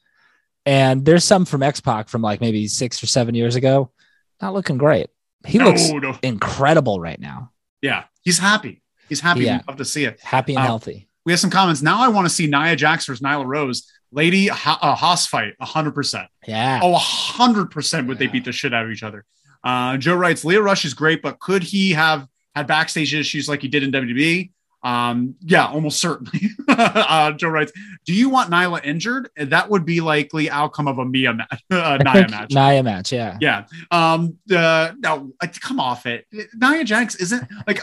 and 0.66 1.06
there's 1.06 1.24
some 1.24 1.46
from 1.46 1.64
X 1.64 1.80
Pac 1.80 2.10
from 2.10 2.22
like 2.22 2.42
maybe 2.42 2.68
six 2.68 3.02
or 3.02 3.08
seven 3.08 3.34
years 3.36 3.56
ago. 3.56 3.92
Not 4.42 4.54
looking 4.54 4.78
great. 4.78 5.08
He 5.46 5.60
looks 5.60 5.90
no, 5.90 6.00
no. 6.00 6.18
incredible 6.24 7.00
right 7.00 7.20
now. 7.20 7.52
Yeah, 7.82 8.06
he's 8.22 8.40
happy. 8.40 8.82
He's 9.08 9.20
happy. 9.22 9.42
Yeah. 9.42 9.58
We 9.60 9.64
love 9.68 9.78
to 9.78 9.86
see 9.86 10.06
it. 10.06 10.20
Happy 10.22 10.54
and 10.56 10.64
Uh, 10.64 10.66
healthy. 10.66 11.08
We 11.26 11.32
have 11.32 11.40
some 11.40 11.50
comments. 11.50 11.82
Now 11.82 12.02
I 12.02 12.08
want 12.08 12.26
to 12.28 12.34
see 12.34 12.48
Nia 12.48 12.76
Jax 12.76 13.06
versus 13.06 13.22
Nyla 13.22 13.46
Rose. 13.46 13.92
Lady 14.12 14.48
ha- 14.48 14.80
uh, 14.82 14.96
Haas 14.96 15.28
fight, 15.28 15.54
100%. 15.62 16.28
Yeah. 16.48 16.80
Oh, 16.82 16.96
100% 16.96 18.08
would 18.08 18.18
they 18.20 18.28
beat 18.28 18.46
the 18.46 18.52
shit 18.52 18.74
out 18.74 18.86
of 18.86 18.92
each 18.92 19.04
other. 19.04 19.26
Uh, 19.64 19.98
Joe 19.98 20.16
writes, 20.16 20.46
Lio 20.46 20.62
Rush 20.62 20.86
is 20.86 20.94
great, 20.94 21.22
but 21.22 21.40
could 21.40 21.64
he 21.64 21.92
have 21.92 22.28
had 22.56 22.68
backstage 22.68 23.14
issues 23.14 23.50
like 23.50 23.62
he 23.62 23.68
did 23.68 23.84
in 23.84 23.92
WWE? 23.92 24.52
Um, 24.84 25.36
yeah, 25.42 25.66
almost 25.68 26.00
certainly. 26.00 26.50
uh, 26.68 27.32
Joe 27.34 27.50
writes, 27.50 27.72
do 28.06 28.14
you 28.14 28.30
want 28.30 28.52
Nyla 28.52 28.84
injured? 28.86 29.30
That 29.36 29.70
would 29.70 29.86
be 29.86 30.02
likely 30.02 30.50
outcome 30.50 30.88
of 30.88 31.00
a 31.00 31.06
Mia 31.06 31.34
match, 31.34 31.64
uh, 31.72 31.98
Nia 31.98 32.28
match. 32.30 32.52
Nia 32.52 32.84
match. 32.84 33.12
Yeah. 33.12 33.38
Yeah. 33.42 33.66
Um. 33.92 34.38
Uh, 34.54 34.92
no, 35.00 35.32
come 35.62 35.80
off 35.80 36.06
it. 36.06 36.26
Nia 36.56 36.84
Jax 36.84 37.16
isn't 37.16 37.48
like 37.66 37.82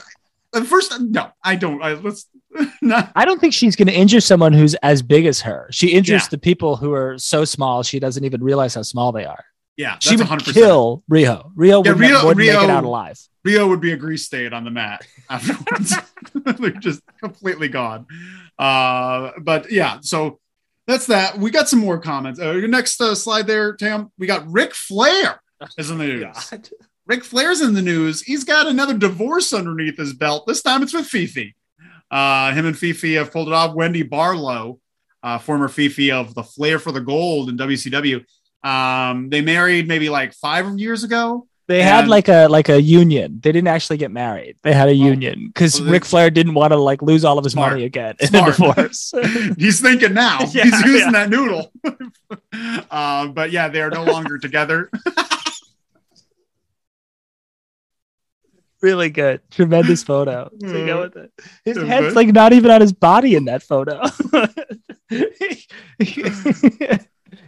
at 0.54 0.66
first. 0.66 0.98
No, 1.00 1.30
I 1.42 1.56
don't. 1.56 1.82
I, 1.82 1.94
let's 1.94 2.26
not. 2.82 3.10
I 3.14 3.24
don't 3.24 3.40
think 3.40 3.52
she's 3.54 3.76
going 3.76 3.88
to 3.88 3.94
injure 3.94 4.20
someone 4.20 4.52
who's 4.52 4.74
as 4.76 5.02
big 5.02 5.26
as 5.26 5.40
her. 5.40 5.68
She 5.72 5.88
injures 5.88 6.22
Yeah. 6.22 6.28
the 6.30 6.38
people 6.38 6.76
who 6.76 6.92
are 6.92 7.18
so 7.18 7.44
small 7.44 7.82
she 7.82 7.98
doesn't 7.98 8.24
even 8.24 8.42
realize 8.42 8.74
how 8.74 8.82
small 8.82 9.12
they 9.12 9.24
are. 9.24 9.44
Yeah, 9.76 9.96
She 10.00 10.10
that's 10.10 10.20
would 10.20 10.28
100. 10.28 10.44
percent 10.44 10.56
kill 10.64 11.02
Rio. 11.08 11.50
Rio 11.56 11.82
Yeah, 11.84 11.90
would 11.92 12.00
Rio- 12.00 12.12
not, 12.12 12.24
wouldn't 12.26 12.46
make 12.46 12.54
it 12.62 12.70
out 12.70 12.84
alive. 12.84 13.18
Rio 13.44 13.66
would 13.68 13.80
be 13.80 13.92
a 13.92 13.96
grease 13.96 14.24
stain 14.26 14.52
on 14.52 14.64
the 14.64 14.70
mat 14.70 15.06
afterwards. 15.30 15.94
They're 16.34 16.70
just 16.70 17.02
completely 17.20 17.68
gone. 17.68 18.06
Uh, 18.58 19.32
but 19.40 19.70
yeah, 19.72 19.98
so 20.00 20.38
that's 20.86 21.06
that. 21.06 21.38
We 21.38 21.50
got 21.50 21.68
some 21.68 21.80
more 21.80 21.98
comments. 21.98 22.40
Uh, 22.40 22.52
your 22.52 22.68
next 22.68 23.00
uh, 23.00 23.14
slide 23.14 23.46
there, 23.46 23.74
Tam. 23.74 24.12
We 24.18 24.26
got 24.26 24.48
Ric 24.50 24.74
Flair 24.74 25.40
is 25.76 25.90
in 25.90 25.98
the 25.98 26.04
news. 26.06 26.52
Ric 27.06 27.24
Flair's 27.24 27.60
in 27.60 27.74
the 27.74 27.82
news. 27.82 28.22
He's 28.22 28.44
got 28.44 28.66
another 28.66 28.96
divorce 28.96 29.52
underneath 29.52 29.98
his 29.98 30.14
belt. 30.14 30.46
This 30.46 30.62
time 30.62 30.82
it's 30.82 30.94
with 30.94 31.06
Fifi. 31.06 31.54
Uh, 32.10 32.52
him 32.52 32.64
and 32.64 32.78
Fifi 32.78 33.14
have 33.14 33.30
pulled 33.32 33.48
it 33.48 33.54
off. 33.54 33.74
Wendy 33.74 34.02
Barlow, 34.02 34.78
uh, 35.22 35.38
former 35.38 35.68
Fifi 35.68 36.10
of 36.12 36.34
the 36.34 36.42
Flair 36.42 36.78
for 36.78 36.92
the 36.92 37.00
Gold 37.00 37.48
in 37.50 37.58
WCW. 37.58 38.24
Um, 38.64 39.28
they 39.28 39.42
married 39.42 39.86
maybe 39.86 40.08
like 40.08 40.32
five 40.32 40.78
years 40.78 41.04
ago. 41.04 41.46
They 41.66 41.82
had 41.82 42.08
like 42.08 42.28
a 42.28 42.46
like 42.48 42.68
a 42.68 42.80
union. 42.80 43.40
They 43.42 43.50
didn't 43.50 43.68
actually 43.68 43.96
get 43.96 44.10
married. 44.10 44.56
They 44.62 44.74
had 44.74 44.88
a 44.88 44.94
union 44.94 45.46
because 45.48 45.76
well, 45.80 45.86
they- 45.86 45.92
Ric 45.92 46.04
Flair 46.04 46.30
didn't 46.30 46.52
want 46.54 46.72
to 46.72 46.76
like 46.76 47.00
lose 47.00 47.24
all 47.24 47.38
of 47.38 47.44
his 47.44 47.54
Smart. 47.54 47.72
money 47.72 47.84
again 47.84 48.16
in 48.20 48.26
a 48.34 48.52
Smart. 48.52 48.56
divorce. 48.56 49.14
He's 49.58 49.80
thinking 49.80 50.12
now. 50.12 50.40
Yeah, 50.52 50.64
He's 50.64 50.80
using 50.82 51.12
yeah. 51.12 51.26
that 51.26 51.30
noodle. 51.30 51.72
uh, 52.90 53.28
but 53.28 53.50
yeah, 53.50 53.68
they 53.68 53.80
are 53.80 53.90
no 53.90 54.04
longer 54.04 54.38
together. 54.38 54.90
really 58.82 59.08
good, 59.08 59.40
tremendous 59.50 60.02
photo. 60.02 60.50
So 60.60 60.66
you 60.66 60.84
go 60.86 61.00
with 61.02 61.16
it. 61.16 61.32
His 61.64 61.78
head's 61.78 62.14
like 62.14 62.28
not 62.28 62.52
even 62.52 62.70
on 62.70 62.82
his 62.82 62.92
body 62.92 63.34
in 63.36 63.46
that 63.46 63.62
photo. 63.62 64.02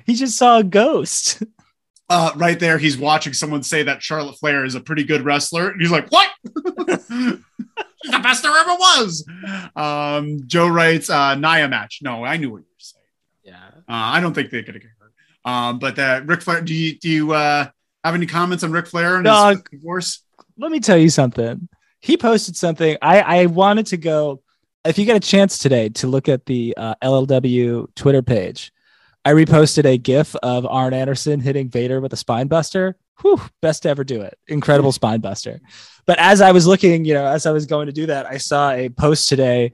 He 0.07 0.15
just 0.15 0.37
saw 0.37 0.59
a 0.59 0.65
ghost. 0.65 1.43
Uh, 2.09 2.31
right 2.37 2.61
there, 2.61 2.79
he's 2.79 2.97
watching 2.97 3.33
someone 3.33 3.65
say 3.65 3.83
that 3.83 4.01
Charlotte 4.01 4.39
Flair 4.39 4.65
is 4.65 4.77
a 4.77 4.81
pretty 4.81 5.03
good 5.03 5.23
wrestler. 5.23 5.71
And 5.71 5.81
he's 5.81 5.91
like, 5.91 6.09
What? 6.13 6.31
She's 8.07 8.13
the 8.13 8.21
best 8.23 8.45
there 8.45 8.57
ever 8.57 8.75
was. 8.75 9.27
Um, 9.75 10.39
Joe 10.47 10.69
writes, 10.69 11.11
uh, 11.11 11.35
Nia 11.35 11.67
match. 11.67 11.99
No, 12.03 12.25
I 12.25 12.37
knew 12.37 12.51
what 12.51 12.59
you 12.59 12.69
were 12.69 12.79
saying. 12.79 13.05
Yeah. 13.43 13.67
Uh, 13.79 13.81
I 13.89 14.21
don't 14.21 14.35
think 14.35 14.51
they're 14.51 14.63
going 14.63 14.75
to 14.75 14.79
get 14.79 14.91
hurt. 15.01 15.13
Um, 15.45 15.81
but 15.81 15.99
uh, 15.99 16.21
Ric 16.25 16.43
Flair, 16.43 16.61
do 16.61 16.73
you, 16.73 16.97
do 16.97 17.11
you 17.11 17.33
uh, 17.33 17.67
have 18.05 18.15
any 18.15 18.27
comments 18.27 18.63
on 18.63 18.71
Ric 18.71 18.87
Flair 18.87 19.17
and 19.17 19.27
his 19.27 19.63
divorce? 19.73 20.23
let 20.59 20.71
me 20.71 20.81
tell 20.81 20.97
you 20.97 21.11
something. 21.11 21.69
He 22.01 22.17
posted 22.17 22.57
something. 22.57 22.97
I, 23.03 23.21
I 23.21 23.47
wanted 23.47 23.87
to 23.87 23.97
go. 23.97 24.43
If 24.85 24.99
you 24.99 25.05
get 25.05 25.17
a 25.17 25.21
chance 25.21 25.59
today 25.59 25.89
to 25.91 26.07
look 26.07 26.29
at 26.29 26.47
the 26.47 26.75
uh, 26.77 26.95
LLW 27.03 27.93
Twitter 27.97 28.23
page, 28.23 28.73
I 29.27 29.33
reposted 29.33 29.85
a 29.87 29.99
GIF 29.99 30.37
of 30.37 30.65
Arn 30.67 30.95
Anderson 30.95 31.41
hitting 31.41 31.69
Vader 31.69 32.01
with 32.01 32.13
a 32.13 32.17
spine 32.17 32.47
buster. 32.47 32.97
Whew, 33.23 33.41
best 33.61 33.83
to 33.83 33.89
ever 33.89 34.05
do 34.05 34.23
it. 34.23 34.39
Incredible 34.47 34.93
spine 34.93 35.19
buster. 35.19 35.61
But 36.07 36.21
as 36.21 36.41
I 36.41 36.53
was 36.53 36.65
looking, 36.65 37.05
you 37.05 37.13
know, 37.15 37.27
as 37.27 37.45
I 37.45 37.51
was 37.51 37.67
going 37.67 37.87
to 37.87 37.93
do 37.93 38.07
that, 38.07 38.27
I 38.27 38.39
saw 38.39 38.71
a 38.71 38.89
post 38.89 39.29
today 39.29 39.73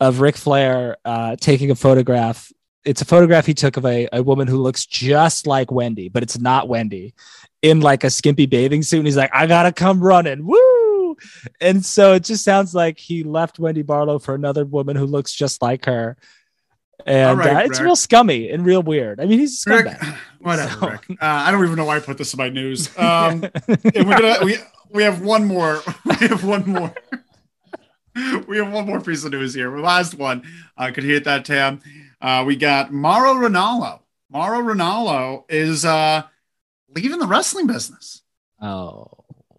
of 0.00 0.20
Ric 0.20 0.36
Flair 0.38 0.96
uh, 1.04 1.36
taking 1.36 1.70
a 1.70 1.74
photograph 1.74 2.50
it's 2.84 3.00
a 3.02 3.06
photograph 3.06 3.46
he 3.46 3.54
took 3.54 3.76
of 3.76 3.86
a, 3.86 4.08
a 4.12 4.22
woman 4.22 4.46
who 4.46 4.58
looks 4.58 4.84
just 4.84 5.46
like 5.46 5.70
Wendy, 5.70 6.08
but 6.08 6.22
it's 6.22 6.38
not 6.38 6.68
Wendy 6.68 7.14
in 7.62 7.80
like 7.80 8.04
a 8.04 8.10
skimpy 8.10 8.46
bathing 8.46 8.82
suit. 8.82 8.98
And 8.98 9.06
he's 9.06 9.16
like, 9.16 9.30
I 9.32 9.46
gotta 9.46 9.72
come 9.72 10.00
running. 10.00 10.46
Woo! 10.46 11.16
And 11.60 11.84
so 11.84 12.12
it 12.12 12.24
just 12.24 12.44
sounds 12.44 12.74
like 12.74 12.98
he 12.98 13.22
left 13.22 13.58
Wendy 13.58 13.82
Barlow 13.82 14.18
for 14.18 14.34
another 14.34 14.64
woman 14.64 14.96
who 14.96 15.06
looks 15.06 15.32
just 15.32 15.62
like 15.62 15.86
her. 15.86 16.16
And 17.06 17.38
right, 17.38 17.56
uh, 17.56 17.60
it's 17.66 17.80
real 17.80 17.96
scummy 17.96 18.50
and 18.50 18.64
real 18.64 18.82
weird. 18.82 19.20
I 19.20 19.26
mean, 19.26 19.38
he's 19.40 19.64
a 19.66 19.70
Rick, 19.70 19.86
scumbag. 19.86 20.16
whatever, 20.40 20.70
So- 20.80 20.88
Rick. 20.90 21.06
Uh, 21.10 21.16
I 21.20 21.50
don't 21.50 21.62
even 21.64 21.76
know 21.76 21.84
why 21.84 21.96
I 21.96 22.00
put 22.00 22.18
this 22.18 22.32
in 22.34 22.38
my 22.38 22.48
news. 22.48 22.88
Um, 22.98 23.44
and 23.68 24.08
we're 24.08 24.18
gonna 24.18 24.44
we 24.44 24.56
we 24.90 25.02
have 25.02 25.20
one 25.20 25.44
more. 25.46 25.82
We 26.20 26.28
have 26.28 26.44
one 26.44 26.68
more. 26.68 26.94
we 28.46 28.58
have 28.58 28.72
one 28.72 28.86
more 28.86 29.00
piece 29.00 29.24
of 29.24 29.32
news 29.32 29.54
here. 29.54 29.70
The 29.70 29.80
last 29.80 30.14
one. 30.14 30.42
I 30.76 30.90
could 30.92 31.04
hit 31.04 31.24
that 31.24 31.44
tab. 31.44 31.82
Uh, 32.20 32.44
we 32.46 32.56
got 32.56 32.92
Mauro 32.92 33.34
Ranallo. 33.34 34.00
Mauro 34.30 34.60
Ranallo 34.60 35.44
is 35.48 35.84
uh, 35.84 36.22
leaving 36.94 37.18
the 37.18 37.26
wrestling 37.26 37.66
business. 37.66 38.22
oh, 38.62 39.06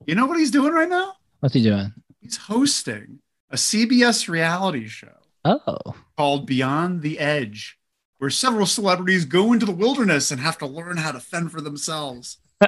You 0.08 0.16
know 0.16 0.26
what 0.26 0.40
he's 0.40 0.52
doing 0.52 0.74
right 0.74 0.90
now? 0.90 1.14
what's 1.42 1.54
he 1.54 1.62
doing? 1.62 1.94
He's 2.22 2.38
hosting 2.38 3.20
a 3.52 3.56
CBS 3.56 4.28
reality 4.28 4.88
show 4.88 5.14
Oh, 5.46 5.78
called 6.18 6.48
Beyond 6.48 7.02
the 7.04 7.20
Edge, 7.20 7.78
where 8.18 8.30
several 8.32 8.66
celebrities 8.66 9.26
go 9.26 9.54
into 9.54 9.66
the 9.66 9.72
wilderness 9.72 10.32
and 10.32 10.42
have 10.42 10.58
to 10.58 10.66
learn 10.66 10.98
how 10.98 11.12
to 11.12 11.20
fend 11.20 11.52
for 11.52 11.62
themselves. 11.62 12.38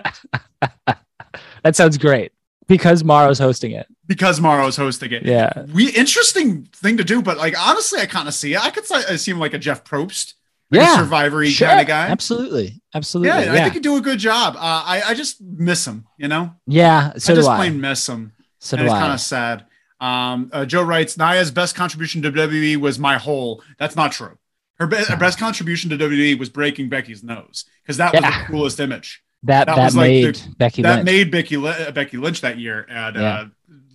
that 1.63 1.75
sounds 1.75 1.97
great 1.97 2.31
because 2.67 3.03
Mauro's 3.03 3.39
hosting 3.39 3.71
it. 3.71 3.87
Because 4.05 4.39
Mauro's 4.39 4.75
hosting 4.77 5.11
it. 5.11 5.25
Yeah. 5.25 5.65
We 5.73 5.89
interesting 5.91 6.65
thing 6.65 6.97
to 6.97 7.03
do, 7.03 7.21
but 7.21 7.37
like 7.37 7.57
honestly, 7.59 7.99
I 7.99 8.05
kind 8.05 8.27
of 8.27 8.33
see 8.33 8.53
it. 8.53 8.63
I 8.63 8.69
could 8.69 8.85
say, 8.85 8.95
I 9.09 9.15
see 9.15 9.33
like 9.33 9.53
a 9.53 9.57
Jeff 9.59 9.83
Probst, 9.83 10.33
like 10.71 10.81
Yeah. 10.81 10.93
a 10.95 10.97
survivor 10.97 11.45
Sure. 11.45 11.67
kind 11.67 11.81
of 11.81 11.87
guy. 11.87 12.07
Absolutely. 12.07 12.81
Absolutely. 12.93 13.29
Yeah, 13.29 13.41
Yeah. 13.45 13.53
I 13.53 13.61
think 13.63 13.73
he'd 13.75 13.83
do 13.83 13.97
a 13.97 14.01
good 14.01 14.19
job. 14.19 14.55
Uh, 14.55 14.59
I 14.85 15.01
I 15.07 15.13
just 15.13 15.41
miss 15.41 15.85
him. 15.87 16.05
You 16.17 16.27
know, 16.27 16.53
yeah 16.67 17.13
so 17.17 17.33
I 17.33 17.35
do 17.35 17.39
just 17.41 17.49
I. 17.49 17.55
plain 17.57 17.81
miss 17.81 18.07
him. 18.07 18.33
So 18.59 18.75
and 18.77 18.85
do 18.87 18.91
it's 18.91 18.99
kind 18.99 19.13
of 19.13 19.19
sad. 19.21 19.65
Um, 19.99 20.49
uh, 20.53 20.65
Joe 20.65 20.83
writes, 20.83 21.17
Naya's 21.17 21.51
best 21.51 21.75
contribution 21.75 22.21
to 22.21 22.31
WWE 22.31 22.77
was 22.77 22.99
my 22.99 23.17
hole. 23.17 23.63
That's 23.79 23.95
not 23.95 24.11
true. 24.11 24.37
Her, 24.79 24.85
be- 24.85 24.97
her 24.97 25.17
best 25.17 25.39
contribution 25.39 25.89
to 25.89 25.97
WWE 25.97 26.37
was 26.37 26.49
breaking 26.49 26.89
Becky's 26.89 27.23
nose 27.23 27.65
because 27.83 27.97
that 27.97 28.13
was 28.13 28.21
the 28.21 28.43
coolest 28.45 28.79
image. 28.79 29.23
that 29.43 29.65
that 29.65 29.75
that, 29.75 29.83
was 29.85 29.95
like 29.95 30.07
made 30.09 30.35
the- 30.35 30.55
Becky 30.57 30.81
that 30.83 30.95
Lynch. 30.97 31.05
made 31.05 31.31
Becky 31.31 31.57
Li- 31.57 31.69
uh, 31.87 31.91
Becky 31.91 32.17
Lynch 32.17 32.41
that 32.41 32.59
year 32.59 32.85
and 32.89 33.15
Yeah. 33.15 33.21
uh, 33.33 33.45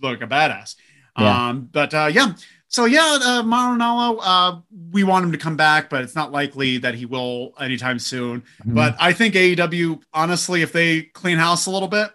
look 0.01 0.21
a 0.21 0.27
badass. 0.27 0.75
Yeah. 1.17 1.49
Um, 1.49 1.69
but 1.71 1.93
uh, 1.93 2.09
yeah, 2.11 2.33
so 2.67 2.83
yeah, 2.85 3.17
uh, 3.21 3.43
uh, 4.19 4.59
we 4.91 5.03
want 5.05 5.23
him 5.25 5.31
to 5.31 5.37
come 5.37 5.55
back, 5.55 5.89
but 5.89 6.01
it's 6.03 6.15
not 6.15 6.31
likely 6.31 6.79
that 6.79 6.95
he 6.95 7.05
will 7.05 7.53
anytime 7.59 7.99
soon. 7.99 8.41
Mhm. 8.65 8.73
But 8.75 8.95
I 8.99 9.13
think 9.13 9.35
AEW, 9.35 10.01
honestly, 10.13 10.63
if 10.63 10.73
they 10.73 11.03
clean 11.03 11.37
house 11.37 11.65
a 11.65 11.71
little 11.71 11.87
bit, 11.87 12.09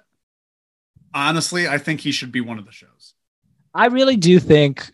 honestly, 1.15 1.69
I 1.69 1.79
think 1.79 2.01
he 2.01 2.13
should 2.13 2.33
be 2.33 2.41
one 2.41 2.59
of 2.59 2.67
the 2.67 2.73
shows. 2.73 2.98
I 3.75 3.87
really 3.87 4.17
do 4.17 4.39
think, 4.39 4.91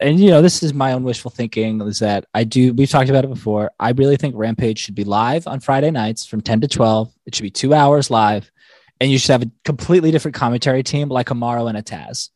and 0.00 0.18
you 0.20 0.30
know, 0.30 0.42
this 0.42 0.62
is 0.62 0.74
my 0.74 0.92
own 0.92 1.04
wishful 1.04 1.30
thinking, 1.30 1.80
is 1.82 2.00
that 2.00 2.26
I 2.34 2.44
do. 2.44 2.72
We've 2.74 2.90
talked 2.90 3.10
about 3.10 3.24
it 3.24 3.30
before. 3.30 3.70
I 3.78 3.90
really 3.90 4.16
think 4.16 4.34
Rampage 4.36 4.78
should 4.78 4.94
be 4.94 5.04
live 5.04 5.46
on 5.46 5.60
Friday 5.60 5.90
nights 5.90 6.26
from 6.26 6.40
ten 6.40 6.60
to 6.60 6.68
twelve. 6.68 7.12
It 7.24 7.34
should 7.34 7.42
be 7.44 7.50
two 7.50 7.74
hours 7.74 8.10
live, 8.10 8.50
and 9.00 9.10
you 9.10 9.18
should 9.18 9.32
have 9.32 9.42
a 9.42 9.50
completely 9.64 10.10
different 10.10 10.34
commentary 10.34 10.82
team, 10.82 11.08
like 11.08 11.28
Amaro 11.28 11.68
and 11.68 11.78
a 11.78 11.82
Taz. 11.82 12.30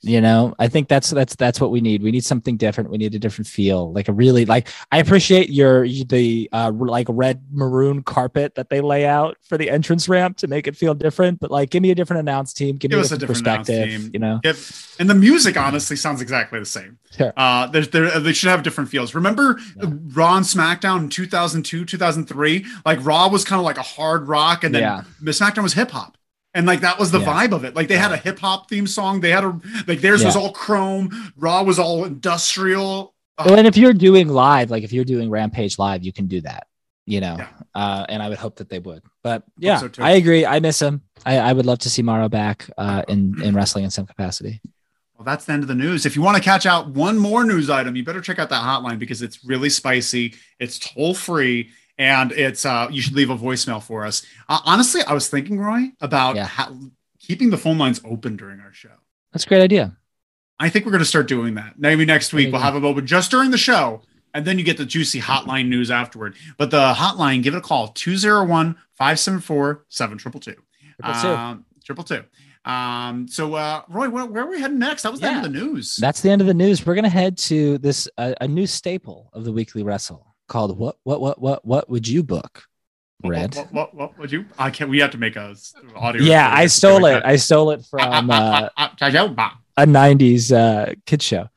You 0.00 0.20
know, 0.20 0.54
I 0.60 0.68
think 0.68 0.86
that's 0.86 1.10
that's 1.10 1.34
that's 1.34 1.60
what 1.60 1.72
we 1.72 1.80
need. 1.80 2.04
We 2.04 2.12
need 2.12 2.24
something 2.24 2.56
different. 2.56 2.88
We 2.90 2.98
need 2.98 3.16
a 3.16 3.18
different 3.18 3.48
feel, 3.48 3.92
like 3.92 4.06
a 4.08 4.12
really 4.12 4.44
like. 4.44 4.68
I 4.92 4.98
appreciate 4.98 5.50
your 5.50 5.88
the 5.88 6.48
uh 6.52 6.70
like 6.72 7.08
red 7.10 7.42
maroon 7.50 8.04
carpet 8.04 8.54
that 8.54 8.70
they 8.70 8.80
lay 8.80 9.06
out 9.06 9.38
for 9.42 9.58
the 9.58 9.68
entrance 9.68 10.08
ramp 10.08 10.36
to 10.36 10.46
make 10.46 10.68
it 10.68 10.76
feel 10.76 10.94
different. 10.94 11.40
But 11.40 11.50
like, 11.50 11.70
give 11.70 11.82
me 11.82 11.90
a 11.90 11.96
different 11.96 12.20
announce 12.20 12.52
team. 12.52 12.76
Give, 12.76 12.92
Give 12.92 12.98
me 12.98 13.00
us 13.02 13.10
a 13.10 13.18
different 13.18 13.44
perspective. 13.44 14.10
You 14.12 14.20
know, 14.20 14.38
If, 14.44 14.94
and 15.00 15.10
the 15.10 15.16
music 15.16 15.56
honestly 15.56 15.96
sounds 15.96 16.20
exactly 16.20 16.60
the 16.60 16.66
same. 16.66 16.98
Sure. 17.16 17.32
Uh, 17.36 17.66
there's, 17.66 17.88
there, 17.88 18.20
they 18.20 18.32
should 18.32 18.50
have 18.50 18.62
different 18.62 18.90
feels. 18.90 19.16
Remember 19.16 19.58
Yeah. 19.76 19.90
Raw 20.14 20.36
and 20.36 20.46
SmackDown 20.46 20.98
in 21.00 21.08
2002, 21.08 21.84
2003? 21.84 22.64
Like 22.86 23.04
Raw 23.04 23.28
was 23.28 23.44
kind 23.44 23.58
of 23.58 23.64
like 23.64 23.78
a 23.78 23.82
hard 23.82 24.28
rock, 24.28 24.62
and 24.62 24.72
then 24.72 24.82
Yeah. 24.82 25.02
SmackDown 25.24 25.64
was 25.64 25.72
hip 25.72 25.90
hop. 25.90 26.17
And 26.58 26.66
like 26.66 26.80
that 26.80 26.98
was 26.98 27.12
the 27.12 27.20
Yeah. 27.20 27.26
vibe 27.46 27.52
of 27.52 27.62
it. 27.64 27.76
Like 27.76 27.86
they 27.86 27.96
had 27.96 28.10
a 28.10 28.16
hip 28.16 28.40
hop 28.40 28.68
theme 28.68 28.88
song. 28.88 29.20
They 29.20 29.30
had 29.30 29.44
a 29.44 29.58
like 29.86 30.00
theirs 30.00 30.24
was 30.24 30.34
all 30.34 30.50
chrome. 30.50 31.32
Raw 31.36 31.62
was 31.62 31.78
all 31.78 32.04
industrial. 32.04 33.14
Well, 33.38 33.54
and 33.54 33.66
if 33.68 33.76
you're 33.76 33.94
doing 33.94 34.26
live, 34.28 34.68
like 34.68 34.82
if 34.82 34.92
you're 34.92 35.04
doing 35.04 35.30
Rampage 35.30 35.78
live, 35.78 36.02
you 36.02 36.12
can 36.12 36.26
do 36.26 36.40
that, 36.40 36.66
you 37.06 37.20
know. 37.20 37.36
Yeah. 37.38 37.48
Uh, 37.76 38.04
and 38.08 38.20
I 38.20 38.28
would 38.28 38.38
hope 38.38 38.56
that 38.56 38.68
they 38.68 38.80
would. 38.80 39.02
But 39.22 39.44
yeah, 39.56 39.78
so. 39.78 39.88
I 39.98 40.12
agree. 40.12 40.44
I 40.44 40.58
miss 40.58 40.82
him. 40.82 41.02
I, 41.24 41.38
I 41.38 41.52
would 41.52 41.64
love 41.64 41.78
to 41.80 41.90
see 41.90 42.02
Mauro 42.02 42.28
back 42.28 42.68
uh, 42.76 43.04
in 43.06 43.40
in 43.46 43.54
wrestling 43.54 43.84
in 43.84 43.90
some 43.90 44.06
capacity. 44.06 44.60
Well, 45.16 45.24
that's 45.24 45.44
the 45.44 45.52
end 45.52 45.62
of 45.62 45.68
the 45.68 45.76
news. 45.76 46.06
If 46.06 46.16
you 46.16 46.22
want 46.22 46.36
to 46.36 46.42
catch 46.42 46.66
out 46.66 46.88
one 46.90 47.18
more 47.18 47.44
news 47.44 47.70
item, 47.70 47.94
you 47.94 48.04
better 48.04 48.20
check 48.20 48.40
out 48.40 48.50
that 48.50 48.62
hotline 48.62 48.98
because 48.98 49.22
it's 49.22 49.44
really 49.44 49.70
spicy. 49.70 50.34
It's 50.58 50.78
toll 50.80 51.14
free, 51.14 51.70
and 51.98 52.32
it's 52.32 52.64
uh, 52.64 52.88
you 52.90 53.02
should 53.02 53.14
leave 53.14 53.30
a 53.30 53.36
voicemail 53.36 53.82
for 53.82 54.06
us. 54.06 54.24
Uh, 54.48 54.60
honestly, 54.64 55.02
I 55.02 55.12
was 55.12 55.28
thinking, 55.28 55.58
Roy, 55.58 55.92
about 56.00 56.36
Yeah. 56.36 56.46
how, 56.46 56.74
keeping 57.18 57.50
the 57.50 57.58
phone 57.58 57.76
lines 57.78 58.00
open 58.04 58.36
during 58.36 58.60
our 58.60 58.72
show. 58.72 58.90
That's 59.32 59.44
a 59.44 59.48
great 59.48 59.62
idea. 59.62 59.96
I 60.60 60.68
think 60.70 60.84
we're 60.86 60.92
going 60.92 61.00
to 61.04 61.04
start 61.08 61.28
doing 61.28 61.54
that. 61.54 61.74
Maybe 61.78 62.04
next 62.04 62.32
week 62.32 62.50
we'll 62.52 62.60
have 62.62 62.74
them 62.74 62.84
open 62.84 63.06
just 63.06 63.30
during 63.30 63.50
the 63.50 63.58
show, 63.58 64.02
and 64.34 64.44
then 64.44 64.58
you 64.58 64.64
get 64.64 64.76
the 64.76 64.86
juicy 64.86 65.20
hotline 65.20 65.68
news 65.68 65.90
afterward. 65.90 66.34
But 66.56 66.70
the 66.70 66.94
hotline, 66.94 67.42
give 67.42 67.54
it 67.54 67.58
a 67.58 67.60
call 67.60 67.88
201 67.88 68.74
574 68.94 69.84
7222. 69.88 70.62
Triple 71.00 71.20
two. 71.22 71.28
Um, 71.28 71.64
Triple 71.84 72.04
two. 72.04 72.24
Um, 72.64 73.28
so, 73.28 73.54
uh, 73.54 73.82
Roy, 73.88 74.10
where, 74.10 74.26
where 74.26 74.44
are 74.44 74.50
we 74.50 74.60
heading 74.60 74.78
next? 74.78 75.02
That 75.02 75.12
was 75.12 75.20
the 75.20 75.28
end 75.28 75.38
of 75.46 75.52
the 75.52 75.58
news. 75.58 75.96
That's 75.96 76.20
the 76.20 76.30
end 76.30 76.40
of 76.42 76.46
the 76.46 76.54
news. 76.54 76.84
We're 76.84 76.96
gonna 76.96 77.08
head 77.08 77.38
to 77.38 77.78
this 77.78 78.08
uh, 78.18 78.34
a 78.40 78.48
new 78.48 78.66
staple 78.66 79.30
of 79.32 79.44
the 79.44 79.52
weekly 79.52 79.82
wrestle 79.82 80.27
called 80.48 80.76
what 80.78 80.96
what 81.04 81.20
what 81.20 81.40
what 81.40 81.64
what 81.64 81.88
would 81.88 82.08
you 82.08 82.22
book? 82.22 82.64
Red. 83.24 83.56
What, 83.56 83.72
what, 83.72 83.94
what, 83.94 84.18
would 84.18 84.30
you? 84.30 84.46
I 84.58 84.70
can't. 84.70 84.88
We 84.88 85.00
have 85.00 85.10
to 85.10 85.18
make 85.18 85.34
a 85.34 85.56
audio. 85.96 86.22
Yeah, 86.22 86.48
I 86.52 86.66
stole 86.66 87.04
it. 87.06 87.14
that. 87.14 87.26
I 87.26 87.34
stole 87.34 87.72
it 87.72 87.84
from 87.84 88.30
uh, 88.30 88.68
a 88.78 89.86
'90s 89.86 90.52
uh, 90.52 90.94
kid 91.04 91.22
show. 91.22 91.48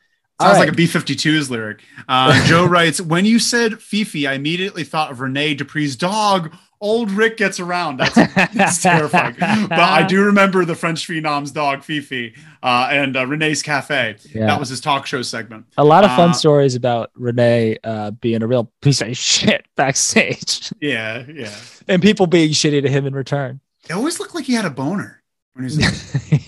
All 0.41 0.53
like 0.53 0.67
a 0.67 0.71
right. 0.71 0.77
B 0.77 0.85
52s 0.85 1.49
lyric. 1.49 1.83
Uh, 2.07 2.45
Joe 2.47 2.65
writes, 2.67 2.99
When 2.99 3.25
you 3.25 3.39
said 3.39 3.81
Fifi, 3.81 4.27
I 4.27 4.33
immediately 4.33 4.83
thought 4.83 5.11
of 5.11 5.19
Renee 5.19 5.55
Dupree's 5.55 5.95
dog. 5.95 6.53
Old 6.81 7.11
Rick 7.11 7.37
gets 7.37 7.59
around. 7.59 7.97
That's, 7.97 8.15
that's 8.53 8.81
terrifying. 8.81 9.35
But 9.39 9.71
I 9.79 10.01
do 10.03 10.23
remember 10.25 10.65
the 10.65 10.73
French 10.75 11.05
Phenom's 11.05 11.51
dog, 11.51 11.83
Fifi, 11.83 12.33
uh, 12.63 12.89
and 12.91 13.15
uh, 13.15 13.25
Renee's 13.27 13.61
Cafe. 13.61 14.15
Yeah. 14.33 14.47
That 14.47 14.59
was 14.59 14.69
his 14.69 14.81
talk 14.81 15.05
show 15.05 15.21
segment. 15.21 15.65
a 15.77 15.83
lot 15.85 16.03
of 16.03 16.09
fun 16.15 16.31
Uh, 16.31 16.33
stories 16.33 16.73
about 16.75 17.11
Renee 17.15 17.77
uh, 17.83 18.11
being 18.11 18.41
a 18.41 18.47
real 18.47 18.71
piece 18.81 19.01
of 19.01 19.15
shit 19.15 19.65
backstage 19.77 20.71
Yeah, 20.81 21.23
yeah. 21.31 21.53
and 21.87 22.01
people 22.01 22.25
being 22.27 22.49
shitty 22.49 22.81
to 22.81 22.89
him 22.89 23.05
in 23.05 23.13
return. 23.13 23.59
It 23.89 23.93
always 23.93 24.19
looked 24.19 24.33
like 24.35 24.45
he 24.45 24.53
had 24.53 24.65
a 24.65 24.69
boner 24.69 25.21
when 25.53 25.69
he 25.69 25.75
was 25.77 26.47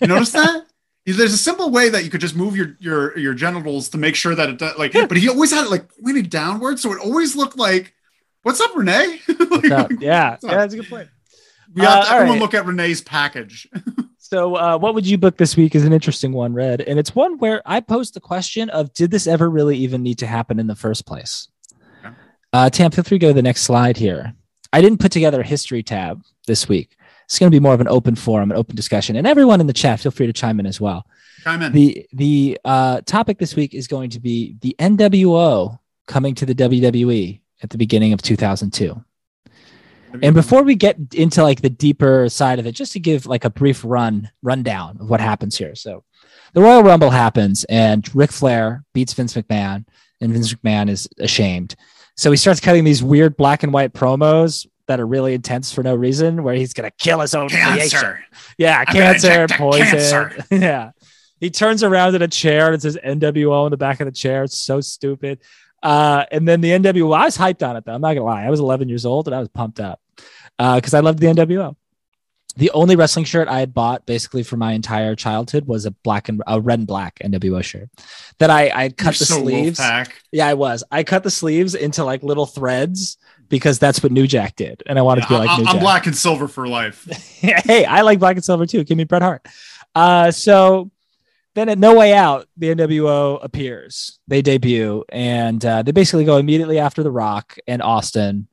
You 0.00 0.06
notice 0.06 0.32
that? 0.32 0.64
There's 1.06 1.32
a 1.32 1.38
simple 1.38 1.70
way 1.70 1.88
that 1.88 2.04
you 2.04 2.10
could 2.10 2.20
just 2.20 2.36
move 2.36 2.54
your 2.54 2.76
your 2.80 3.16
your 3.18 3.32
genitals 3.32 3.88
to 3.90 3.98
make 3.98 4.14
sure 4.14 4.34
that 4.34 4.50
it 4.50 4.58
does 4.58 4.76
like, 4.76 4.92
but 4.92 5.16
he 5.16 5.28
always 5.28 5.50
had 5.52 5.64
it 5.64 5.70
like 5.70 5.88
pointed 6.02 6.28
downward, 6.28 6.78
so 6.78 6.92
it 6.92 6.98
always 7.00 7.34
looked 7.34 7.56
like, 7.56 7.94
"What's 8.42 8.60
up, 8.60 8.74
Renee?" 8.76 9.20
Like, 9.28 9.64
yeah, 9.64 9.86
yeah, 10.00 10.28
up? 10.32 10.40
that's 10.40 10.74
a 10.74 10.78
good 10.78 10.88
point. 10.88 11.08
we 11.74 11.82
have 11.82 12.04
to, 12.04 12.10
Uh, 12.10 12.12
all 12.12 12.14
everyone 12.16 12.36
right. 12.36 12.42
look 12.42 12.54
at 12.54 12.66
Renee's 12.66 13.00
package. 13.00 13.68
So, 14.20 14.56
uh, 14.56 14.76
what 14.76 14.94
would 14.94 15.06
you 15.06 15.16
book 15.16 15.38
this 15.38 15.56
week 15.56 15.74
is 15.74 15.86
an 15.86 15.94
interesting 15.94 16.32
one, 16.32 16.52
Red. 16.52 16.82
And 16.82 16.98
it's 16.98 17.14
one 17.14 17.38
where 17.38 17.62
I 17.64 17.80
posed 17.80 18.12
the 18.12 18.20
question 18.20 18.68
of 18.68 18.92
did 18.92 19.10
this 19.10 19.26
ever 19.26 19.48
really 19.48 19.78
even 19.78 20.02
need 20.02 20.18
to 20.18 20.26
happen 20.26 20.58
in 20.60 20.66
the 20.66 20.74
first 20.74 21.06
place? 21.06 21.48
Okay. 22.04 22.14
Uh, 22.52 22.68
Tam, 22.68 22.90
feel 22.90 23.04
free 23.04 23.18
to 23.18 23.22
go 23.22 23.28
to 23.28 23.32
the 23.32 23.40
next 23.40 23.62
slide 23.62 23.96
here. 23.96 24.34
I 24.70 24.82
didn't 24.82 25.00
put 25.00 25.12
together 25.12 25.40
a 25.40 25.46
history 25.46 25.82
tab 25.82 26.22
this 26.46 26.68
week. 26.68 26.94
It's 27.24 27.38
going 27.38 27.50
to 27.50 27.56
be 27.56 27.60
more 27.60 27.72
of 27.72 27.80
an 27.80 27.88
open 27.88 28.16
forum, 28.16 28.50
an 28.50 28.58
open 28.58 28.76
discussion. 28.76 29.16
And 29.16 29.26
everyone 29.26 29.62
in 29.62 29.66
the 29.66 29.72
chat, 29.72 29.98
feel 30.00 30.12
free 30.12 30.26
to 30.26 30.32
chime 30.34 30.60
in 30.60 30.66
as 30.66 30.78
well. 30.78 31.06
Chime 31.42 31.62
in. 31.62 31.72
The 31.72 32.06
the 32.12 32.58
uh, 32.66 33.00
topic 33.06 33.38
this 33.38 33.56
week 33.56 33.72
is 33.72 33.86
going 33.88 34.10
to 34.10 34.20
be 34.20 34.56
the 34.60 34.76
NWO 34.78 35.78
coming 36.06 36.34
to 36.34 36.44
the 36.44 36.54
WWE 36.54 37.40
at 37.62 37.70
the 37.70 37.78
beginning 37.78 38.12
of 38.12 38.22
2002. 38.22 39.02
And 40.22 40.34
before 40.34 40.62
we 40.62 40.74
get 40.74 40.96
into 41.14 41.42
like 41.42 41.60
the 41.60 41.70
deeper 41.70 42.28
side 42.28 42.58
of 42.58 42.66
it, 42.66 42.72
just 42.72 42.92
to 42.92 43.00
give 43.00 43.26
like 43.26 43.44
a 43.44 43.50
brief 43.50 43.84
run 43.84 44.30
rundown 44.42 44.96
of 45.00 45.10
what 45.10 45.20
happens 45.20 45.56
here. 45.56 45.74
So 45.74 46.04
the 46.54 46.62
Royal 46.62 46.82
Rumble 46.82 47.10
happens 47.10 47.64
and 47.64 48.08
Ric 48.14 48.32
Flair 48.32 48.84
beats 48.94 49.12
Vince 49.12 49.34
McMahon 49.34 49.84
and 50.20 50.32
Vince 50.32 50.54
McMahon 50.54 50.88
is 50.88 51.08
ashamed. 51.18 51.76
So 52.16 52.30
he 52.30 52.36
starts 52.36 52.60
cutting 52.60 52.84
these 52.84 53.02
weird 53.02 53.36
black 53.36 53.62
and 53.62 53.72
white 53.72 53.92
promos 53.92 54.66
that 54.86 54.98
are 54.98 55.06
really 55.06 55.34
intense 55.34 55.72
for 55.72 55.82
no 55.82 55.94
reason, 55.94 56.42
where 56.42 56.54
he's 56.54 56.72
gonna 56.72 56.90
kill 56.98 57.20
his 57.20 57.34
own 57.34 57.48
creation. 57.48 57.76
cancer. 57.76 58.24
Yeah, 58.56 58.84
I'm 58.86 58.86
cancer, 58.86 59.46
poison. 59.50 59.84
cancer. 59.84 60.44
yeah. 60.50 60.90
He 61.38 61.50
turns 61.50 61.84
around 61.84 62.16
in 62.16 62.22
a 62.22 62.28
chair 62.28 62.66
and 62.66 62.74
it 62.74 62.82
says 62.82 62.98
NWO 63.04 63.66
in 63.66 63.70
the 63.70 63.76
back 63.76 64.00
of 64.00 64.06
the 64.06 64.12
chair. 64.12 64.42
It's 64.42 64.58
so 64.58 64.80
stupid. 64.80 65.38
Uh, 65.82 66.24
and 66.32 66.46
then 66.48 66.60
the 66.60 66.70
NWO, 66.70 67.16
I 67.16 67.24
was 67.24 67.36
hyped 67.36 67.66
on 67.68 67.76
it 67.76 67.84
though. 67.84 67.94
I'm 67.94 68.00
not 68.00 68.14
gonna 68.14 68.24
lie. 68.24 68.44
I 68.44 68.50
was 68.50 68.60
11 68.60 68.88
years 68.88 69.06
old 69.06 69.28
and 69.28 69.34
I 69.34 69.38
was 69.38 69.48
pumped 69.48 69.80
up 69.80 70.00
Uh, 70.58 70.76
because 70.76 70.94
uh, 70.94 70.98
I 70.98 71.00
loved 71.00 71.18
the 71.20 71.26
NWO. 71.26 71.76
The 72.56 72.72
only 72.72 72.96
wrestling 72.96 73.24
shirt 73.24 73.46
I 73.46 73.60
had 73.60 73.72
bought 73.72 74.04
basically 74.04 74.42
for 74.42 74.56
my 74.56 74.72
entire 74.72 75.14
childhood 75.14 75.66
was 75.68 75.86
a 75.86 75.92
black 75.92 76.28
and 76.28 76.42
a 76.48 76.60
red 76.60 76.80
and 76.80 76.88
black 76.88 77.20
NWO 77.24 77.62
shirt 77.62 77.88
that 78.38 78.50
I 78.50 78.70
I 78.74 78.88
cut 78.88 79.04
You're 79.04 79.18
the 79.20 79.24
so 79.26 79.40
sleeves. 79.42 79.80
Yeah, 80.32 80.48
I 80.48 80.54
was. 80.54 80.82
I 80.90 81.04
cut 81.04 81.22
the 81.22 81.30
sleeves 81.30 81.76
into 81.76 82.02
like 82.04 82.24
little 82.24 82.46
threads 82.46 83.16
because 83.48 83.78
that's 83.78 84.02
what 84.02 84.10
New 84.10 84.26
Jack 84.26 84.56
did, 84.56 84.82
and 84.86 84.98
I 84.98 85.02
wanted 85.02 85.20
to 85.22 85.28
be 85.28 85.34
like 85.34 85.48
I, 85.50 85.56
New 85.58 85.66
am 85.66 85.72
Jack. 85.74 85.80
black 85.80 86.06
and 86.06 86.16
silver 86.16 86.48
for 86.48 86.66
life. 86.66 87.04
hey, 87.40 87.84
I 87.84 88.00
like 88.00 88.18
black 88.18 88.34
and 88.34 88.44
silver 88.44 88.66
too. 88.66 88.82
Give 88.82 88.98
me 88.98 89.04
Bret 89.04 89.22
Hart. 89.22 89.46
Uh, 89.94 90.32
so 90.32 90.90
then 91.54 91.68
at 91.68 91.78
No 91.78 91.96
Way 91.96 92.14
Out, 92.14 92.46
the 92.56 92.74
NWO 92.74 93.42
appears. 93.42 94.18
They 94.28 94.42
debut, 94.42 95.04
and 95.08 95.64
uh, 95.64 95.82
they 95.82 95.92
basically 95.92 96.24
go 96.24 96.36
immediately 96.36 96.78
after 96.78 97.02
The 97.02 97.10
Rock 97.10 97.56
and 97.66 97.82
Austin. 97.82 98.48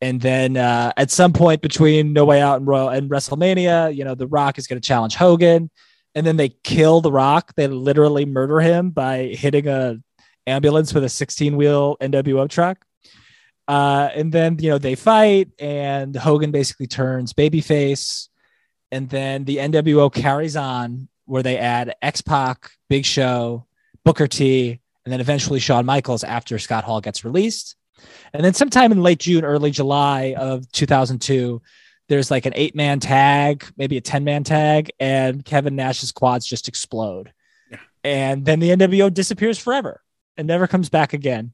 And 0.00 0.20
then 0.20 0.56
uh, 0.56 0.92
at 0.96 1.10
some 1.10 1.32
point 1.32 1.60
between 1.60 2.12
No 2.12 2.24
Way 2.24 2.40
Out 2.40 2.58
and 2.58 2.66
Royal 2.66 2.88
and 2.88 3.10
WrestleMania, 3.10 3.94
you 3.94 4.04
know, 4.04 4.14
The 4.14 4.26
Rock 4.26 4.58
is 4.58 4.66
going 4.66 4.80
to 4.80 4.86
challenge 4.86 5.14
Hogan, 5.14 5.70
and 6.14 6.26
then 6.26 6.36
they 6.36 6.48
kill 6.64 7.00
The 7.00 7.12
Rock. 7.12 7.52
They 7.54 7.68
literally 7.68 8.24
murder 8.24 8.60
him 8.60 8.90
by 8.90 9.34
hitting 9.34 9.68
a 9.68 9.98
ambulance 10.46 10.94
with 10.94 11.04
a 11.04 11.08
16 11.08 11.56
wheel 11.56 11.96
NWO 12.00 12.48
truck. 12.48 12.84
Uh, 13.68 14.08
and 14.16 14.32
then 14.32 14.58
you 14.58 14.70
know 14.70 14.78
they 14.78 14.96
fight, 14.96 15.50
and 15.60 16.16
Hogan 16.16 16.50
basically 16.50 16.88
turns 16.88 17.32
babyface, 17.32 18.28
and 18.90 19.08
then 19.08 19.44
the 19.44 19.58
NWO 19.58 20.12
carries 20.12 20.56
on 20.56 21.08
where 21.30 21.42
they 21.42 21.56
add 21.58 21.94
X 22.02 22.20
Pac, 22.20 22.72
Big 22.88 23.04
Show, 23.04 23.64
Booker 24.04 24.26
T, 24.26 24.80
and 25.04 25.12
then 25.12 25.20
eventually 25.20 25.60
Shawn 25.60 25.86
Michaels 25.86 26.24
after 26.24 26.58
Scott 26.58 26.84
Hall 26.84 27.00
gets 27.00 27.24
released. 27.24 27.76
And 28.34 28.44
then 28.44 28.54
sometime 28.54 28.92
in 28.92 29.02
late 29.02 29.18
June, 29.20 29.44
early 29.44 29.70
July 29.70 30.34
of 30.36 30.70
2002, 30.72 31.62
there's 32.08 32.30
like 32.30 32.46
an 32.46 32.52
eight 32.56 32.74
man 32.74 32.98
tag, 32.98 33.64
maybe 33.76 33.96
a 33.96 34.00
10 34.00 34.24
man 34.24 34.42
tag, 34.42 34.90
and 34.98 35.44
Kevin 35.44 35.76
Nash's 35.76 36.10
quads 36.12 36.46
just 36.46 36.66
explode. 36.66 37.32
Yeah. 37.70 37.76
And 38.02 38.44
then 38.44 38.58
the 38.58 38.70
NWO 38.70 39.12
disappears 39.14 39.58
forever 39.58 40.02
and 40.36 40.48
never 40.48 40.66
comes 40.66 40.88
back 40.88 41.12
again. 41.12 41.52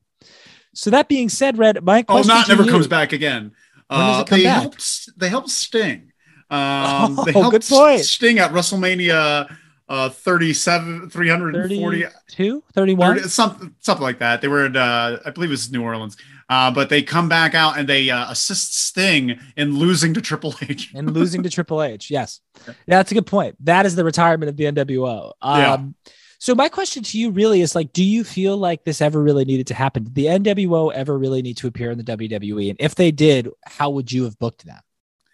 So 0.74 0.90
that 0.90 1.08
being 1.08 1.28
said, 1.28 1.58
Red, 1.58 1.84
my 1.84 2.04
Oh, 2.08 2.22
not 2.22 2.46
to 2.46 2.52
never 2.52 2.62
you- 2.64 2.70
comes 2.70 2.86
back 2.86 3.12
again. 3.12 3.52
When 3.88 4.00
does 4.00 4.20
Uh, 4.20 4.24
they 4.24 4.44
back? 4.44 4.60
helped. 4.62 5.18
They 5.18 5.28
helped 5.28 5.50
Sting. 5.50 6.12
Um, 6.48 7.16
they 7.26 7.32
Oh, 7.34 7.40
helped 7.42 7.50
good 7.52 7.64
point. 7.66 8.00
Sting 8.04 8.38
at 8.38 8.52
WrestleMania 8.52 9.54
uh, 9.88 10.08
37, 10.08 11.10
340, 11.10 12.02
32, 12.02 12.62
31. 12.74 13.16
30, 13.16 13.28
something, 13.28 13.74
something 13.80 14.02
like 14.02 14.18
that. 14.18 14.40
They 14.40 14.48
were 14.48 14.66
in, 14.66 14.76
uh, 14.76 15.20
I 15.24 15.30
believe 15.30 15.50
it 15.50 15.52
was 15.52 15.70
New 15.70 15.82
Orleans. 15.82 16.16
Uh, 16.48 16.70
but 16.70 16.88
they 16.88 17.02
come 17.02 17.28
back 17.28 17.54
out 17.54 17.76
and 17.78 17.88
they 17.88 18.08
uh, 18.08 18.30
assist 18.30 18.78
Sting 18.78 19.38
in 19.56 19.76
losing 19.76 20.14
to 20.14 20.20
Triple 20.20 20.54
H. 20.62 20.92
and 20.94 21.12
losing 21.12 21.42
to 21.42 21.50
Triple 21.50 21.82
H. 21.82 22.10
Yes. 22.10 22.40
Yeah, 22.66 22.74
that's 22.86 23.10
a 23.10 23.14
good 23.14 23.26
point. 23.26 23.56
That 23.64 23.84
is 23.84 23.96
the 23.96 24.04
retirement 24.04 24.48
of 24.48 24.56
the 24.56 24.64
NWO. 24.64 25.32
Um, 25.42 25.60
Yeah. 25.60 26.10
So 26.38 26.54
my 26.54 26.68
question 26.68 27.02
to 27.02 27.18
you 27.18 27.30
really 27.30 27.62
is 27.62 27.74
like, 27.74 27.92
do 27.92 28.04
you 28.04 28.22
feel 28.22 28.56
like 28.58 28.84
this 28.84 29.00
ever 29.00 29.22
really 29.22 29.44
needed 29.44 29.66
to 29.68 29.74
happen? 29.74 30.04
Did 30.04 30.14
the 30.14 30.26
NWO 30.26 30.92
ever 30.92 31.18
really 31.18 31.40
need 31.40 31.56
to 31.56 31.66
appear 31.66 31.90
in 31.90 31.98
the 31.98 32.04
WWE? 32.04 32.70
And 32.70 32.76
if 32.78 32.94
they 32.94 33.10
did, 33.10 33.48
how 33.64 33.90
would 33.90 34.12
you 34.12 34.24
have 34.24 34.38
booked 34.38 34.66
them? 34.66 34.80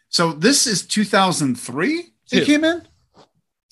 So 0.08 0.32
this 0.32 0.66
is 0.66 0.86
2003. 0.86 2.02
Two. 2.02 2.36
It 2.36 2.46
came 2.46 2.64
in. 2.64 2.86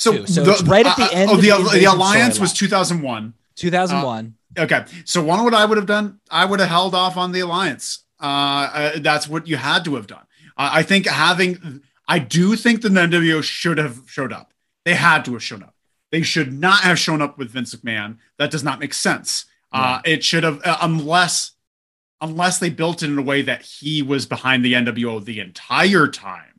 So. 0.01 0.25
So 0.25 0.43
it's 0.51 0.63
right 0.63 0.87
at 0.87 0.97
the 0.97 1.13
end 1.13 1.31
Oh, 1.31 1.35
of 1.35 1.43
the, 1.43 1.51
the 1.51 1.79
the 1.81 1.85
alliance 1.85 2.41
was 2.41 2.53
storyline. 2.53 2.57
2001. 2.57 3.35
2001. 3.57 4.35
Okay, 4.59 4.85
so 5.05 5.23
one 5.23 5.45
what 5.45 5.55
I 5.55 5.65
would 5.65 5.77
have 5.77 5.87
done, 5.87 6.19
I 6.31 6.45
would 6.45 6.59
have 6.59 6.69
held 6.69 6.95
off 6.95 7.17
on 7.17 7.31
the 7.31 7.41
alliance. 7.41 8.05
Uh, 8.21 8.25
uh, 8.25 8.99
that's 8.99 9.29
what 9.29 9.47
you 9.47 9.57
had 9.57 9.85
to 9.85 9.95
have 9.95 10.07
done. 10.09 10.25
Uh, 10.57 10.71
I 10.73 10.83
think 10.83 11.07
having, 11.07 11.83
I 12.09 12.19
do 12.19 12.57
think 12.57 12.83
the 12.83 12.89
NWO 12.89 13.43
should 13.43 13.79
have 13.79 14.01
showed 14.07 14.33
up. 14.33 14.53
They 14.85 14.95
had 14.95 15.25
to 15.27 15.35
have 15.35 15.43
shown 15.43 15.63
up. 15.63 15.75
They 16.11 16.23
should 16.23 16.53
not 16.53 16.81
have 16.81 16.99
shown 16.99 17.23
up 17.23 17.39
with 17.39 17.51
Vince 17.51 17.75
McMahon. 17.75 18.17
That 18.39 18.51
does 18.51 18.65
not 18.65 18.81
make 18.81 18.93
sense. 18.95 19.45
Uh, 19.73 20.01
it 20.05 20.25
should 20.25 20.43
have, 20.43 20.61
uh, 20.65 20.79
unless, 20.83 21.53
unless 22.21 22.59
they 22.59 22.71
built 22.71 23.05
it 23.05 23.11
in 23.11 23.19
a 23.19 23.23
way 23.23 23.43
that 23.43 23.63
he 23.63 24.03
was 24.03 24.27
behind 24.27 24.65
the 24.65 24.73
NWO 24.73 25.25
the 25.25 25.39
entire 25.39 26.09
time. 26.09 26.50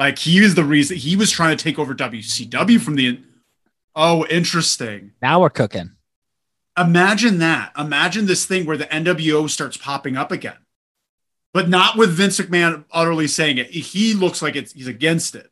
Like 0.00 0.18
he 0.18 0.38
is 0.42 0.56
the 0.56 0.64
reason 0.64 0.96
he 0.96 1.14
was 1.14 1.30
trying 1.30 1.56
to 1.56 1.62
take 1.62 1.78
over 1.78 1.94
WCW 1.94 2.80
from 2.80 2.96
the. 2.96 3.20
Oh, 3.94 4.24
interesting 4.26 5.12
now 5.20 5.40
we're 5.40 5.50
cooking. 5.50 5.90
imagine 6.78 7.38
that. 7.38 7.72
Imagine 7.76 8.26
this 8.26 8.46
thing 8.46 8.64
where 8.64 8.76
the 8.76 8.86
NWO 8.86 9.48
starts 9.50 9.76
popping 9.76 10.16
up 10.16 10.32
again, 10.32 10.56
but 11.52 11.68
not 11.68 11.96
with 11.98 12.10
Vince 12.10 12.40
McMahon 12.40 12.84
utterly 12.92 13.26
saying 13.26 13.58
it. 13.58 13.66
He 13.70 14.14
looks 14.14 14.40
like 14.42 14.56
it's 14.56 14.72
he's 14.72 14.86
against 14.86 15.34
it. 15.34 15.50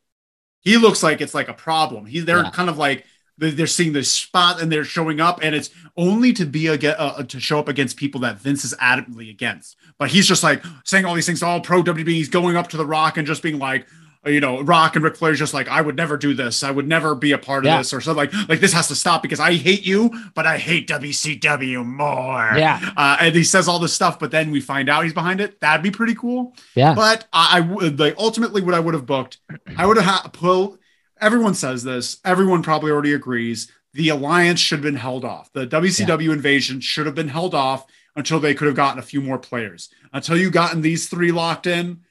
He 0.61 0.77
looks 0.77 1.03
like 1.03 1.21
it's 1.21 1.33
like 1.33 1.47
a 1.49 1.53
problem. 1.53 2.05
He 2.05 2.19
they're 2.21 2.43
Yeah. 2.43 2.49
kind 2.51 2.69
of 2.69 2.77
like 2.77 3.05
they're 3.37 3.51
they're 3.51 3.67
seeing 3.67 3.93
this 3.93 4.09
spot 4.11 4.61
and 4.61 4.71
they're 4.71 4.83
showing 4.85 5.19
up, 5.21 5.39
and 5.43 5.53
it's 5.53 5.69
only 5.97 6.31
to 6.33 6.45
be 6.45 6.67
again 6.67 6.95
uh, 6.97 7.21
to 7.23 7.39
show 7.39 7.59
up 7.59 7.67
against 7.67 7.97
people 7.97 8.21
that 8.21 8.37
Vince 8.39 8.63
is 8.65 8.73
adamantly 8.81 9.29
against. 9.29 9.75
But 9.99 10.09
he's 10.11 10.25
just 10.25 10.43
like 10.43 10.63
saying 10.85 11.05
all 11.05 11.13
these 11.13 11.25
things, 11.25 11.43
all 11.43 11.59
pro 11.61 11.83
WWE. 11.83 12.07
He's 12.07 12.29
going 12.29 12.55
up 12.57 12.69
to 12.69 12.77
the 12.77 12.85
Rock 12.85 13.17
and 13.17 13.27
just 13.27 13.43
being 13.43 13.59
like. 13.59 13.85
Uh, 14.25 14.29
You 14.29 14.39
know, 14.39 14.61
Rock 14.61 14.95
and 14.95 15.03
Ric 15.03 15.15
Flair's 15.15 15.39
just 15.39 15.53
like, 15.53 15.67
I 15.67 15.81
would 15.81 15.95
never 15.95 16.17
do 16.17 16.33
this. 16.33 16.63
I 16.63 16.71
would 16.71 16.87
never 16.87 17.15
be 17.15 17.31
a 17.31 17.37
part 17.37 17.65
of 17.65 17.69
Yeah. 17.69 17.77
this, 17.77 17.93
or 17.93 18.01
something 18.01 18.17
like, 18.31 18.49
like 18.49 18.59
this 18.59 18.73
has 18.73 18.87
to 18.89 18.95
stop 18.95 19.21
because 19.21 19.39
I 19.39 19.53
hate 19.55 19.85
you, 19.85 20.11
but 20.35 20.45
I 20.47 20.57
hate 20.57 20.87
WCW 20.87 21.85
more. 21.85 22.51
Yeah. 22.57 22.79
Uh, 22.95 23.17
and 23.19 23.35
he 23.35 23.43
says 23.43 23.67
all 23.67 23.79
this 23.79 23.93
stuff, 23.93 24.19
but 24.19 24.31
then 24.31 24.51
we 24.51 24.61
find 24.61 24.89
out 24.89 25.03
he's 25.03 25.13
behind 25.13 25.41
it. 25.41 25.59
That'd 25.61 25.83
be 25.83 25.91
pretty 25.91 26.15
cool. 26.15 26.53
Yeah. 26.75 26.93
But 26.95 27.27
I, 27.33 27.57
I 27.57 27.59
would 27.61 27.99
like 27.99 28.15
ultimately 28.17 28.61
what 28.61 28.73
I 28.73 28.79
would 28.79 28.93
have 28.93 29.05
booked. 29.05 29.37
I 29.77 29.85
would 29.85 29.97
have 29.97 30.05
ha- 30.05 30.29
pull. 30.33 30.77
Everyone 31.21 31.53
says 31.53 31.83
this. 31.83 32.19
Everyone 32.23 32.63
probably 32.63 32.91
already 32.91 33.13
agrees. 33.13 33.71
The 33.93 34.09
alliance 34.09 34.59
should 34.59 34.77
have 34.79 34.83
been 34.83 34.95
held 34.95 35.25
off. 35.25 35.51
The 35.53 35.65
WCW 35.67 36.31
invasion 36.31 36.79
should 36.79 37.05
have 37.07 37.15
been 37.15 37.27
held 37.27 37.55
off 37.55 37.85
until 38.15 38.39
they 38.39 38.53
could 38.53 38.67
have 38.67 38.75
gotten 38.75 38.99
a 38.99 39.03
few 39.03 39.21
more 39.21 39.37
players. 39.39 39.89
Until 40.13 40.37
you 40.37 40.49
gotten 40.51 40.81
these 40.81 41.09
three 41.09 41.31
locked 41.31 41.67
in, 41.67 42.01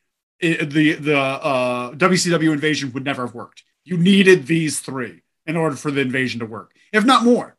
it, 0.41 0.70
the 0.70 0.95
the 0.95 1.18
uh, 1.18 1.93
WCW 1.93 2.53
invasion 2.53 2.93
would 2.93 3.05
never 3.05 3.26
have 3.26 3.34
worked. 3.34 3.64
You 3.84 3.97
needed 3.97 4.47
these 4.47 4.80
three 4.80 5.22
in 5.47 5.57
order 5.57 5.76
for 5.76 5.91
the 5.91 6.01
invasion 6.01 6.41
to 6.41 6.47
work, 6.47 6.72
if 6.93 7.05
not 7.05 7.24
more. 7.24 7.57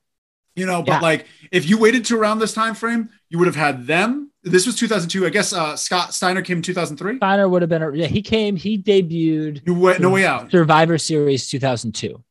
You 0.56 0.66
know, 0.66 0.82
but 0.82 0.94
Yeah. 0.94 1.00
like 1.00 1.26
if 1.52 1.70
you 1.70 1.78
waited 1.78 2.06
to 2.06 2.18
around 2.18 2.40
this 2.40 2.54
time 2.54 2.76
frame, 2.76 3.10
you 3.30 3.38
would 3.40 3.48
have 3.48 3.56
had 3.56 3.88
them. 3.88 4.32
This 4.44 4.66
was 4.66 4.76
2002. 4.76 5.26
I 5.26 5.30
guess 5.30 5.54
uh, 5.54 5.76
Scott 5.76 6.14
Steiner 6.14 6.42
came 6.42 6.58
in 6.58 6.64
2003. 6.64 7.18
Steiner 7.18 7.48
would 7.48 7.62
have 7.62 7.70
been, 7.70 7.82
a, 7.84 7.94
yeah, 7.94 8.08
he 8.08 8.22
came, 8.22 8.56
he 8.56 8.78
debuted 8.78 9.62
You 9.66 9.74
went 9.74 10.00
no 10.02 10.10
way 10.10 10.26
out. 10.26 10.52
Survivor 10.52 10.98
Series 10.98 11.50
2002. 11.50 12.22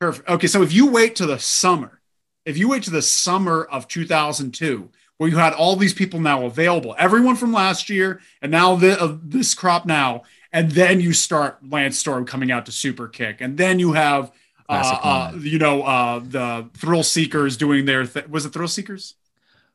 Perfect. 0.00 0.28
Okay, 0.28 0.46
so 0.46 0.62
if 0.62 0.72
you 0.72 0.86
wait 0.90 1.16
to 1.16 1.26
the 1.26 1.38
summer, 1.38 2.00
if 2.44 2.58
you 2.58 2.68
wait 2.68 2.82
to 2.84 2.90
the 2.90 3.02
summer 3.02 3.64
of 3.64 3.88
2002, 3.88 4.90
where 5.18 5.30
you 5.30 5.36
had 5.36 5.52
all 5.52 5.76
these 5.76 5.94
people 5.94 6.20
now 6.20 6.44
available, 6.44 6.94
everyone 6.98 7.36
from 7.36 7.52
last 7.52 7.88
year, 7.88 8.20
and 8.42 8.50
now 8.50 8.74
the, 8.76 9.00
uh, 9.00 9.16
this 9.22 9.54
crop 9.54 9.86
now, 9.86 10.22
and 10.52 10.70
then 10.72 11.00
you 11.00 11.12
start 11.12 11.58
Lance 11.68 11.98
Storm 11.98 12.24
coming 12.26 12.50
out 12.50 12.66
to 12.66 12.72
Super 12.72 13.08
Kick, 13.08 13.40
and 13.40 13.56
then 13.56 13.78
you 13.78 13.92
have, 13.92 14.32
uh, 14.68 14.98
uh, 15.02 15.32
you 15.38 15.58
know, 15.58 15.82
uh, 15.82 16.18
the 16.20 16.68
Thrill 16.76 17.02
Seekers 17.02 17.56
doing 17.56 17.84
their 17.84 18.04
thing. 18.06 18.24
Was 18.30 18.44
it 18.46 18.52
Thrill 18.52 18.68
Seekers? 18.68 19.14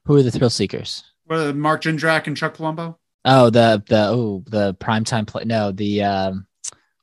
Who 0.06 0.16
are 0.18 0.24
the 0.24 0.32
Thrill 0.32 0.50
Seekers? 0.50 1.04
Well, 1.28 1.54
Mark 1.54 1.84
Jindrak 1.84 2.26
and 2.28 2.36
Chuck 2.36 2.58
Palumbo. 2.58 2.96
Oh, 3.26 3.50
the 3.50 3.84
the 3.88 4.08
oh 4.08 4.44
the 4.48 4.74
primetime 4.76 5.28
play. 5.28 5.44
No, 5.46 5.72
the 5.72 6.04
um. 6.04 6.48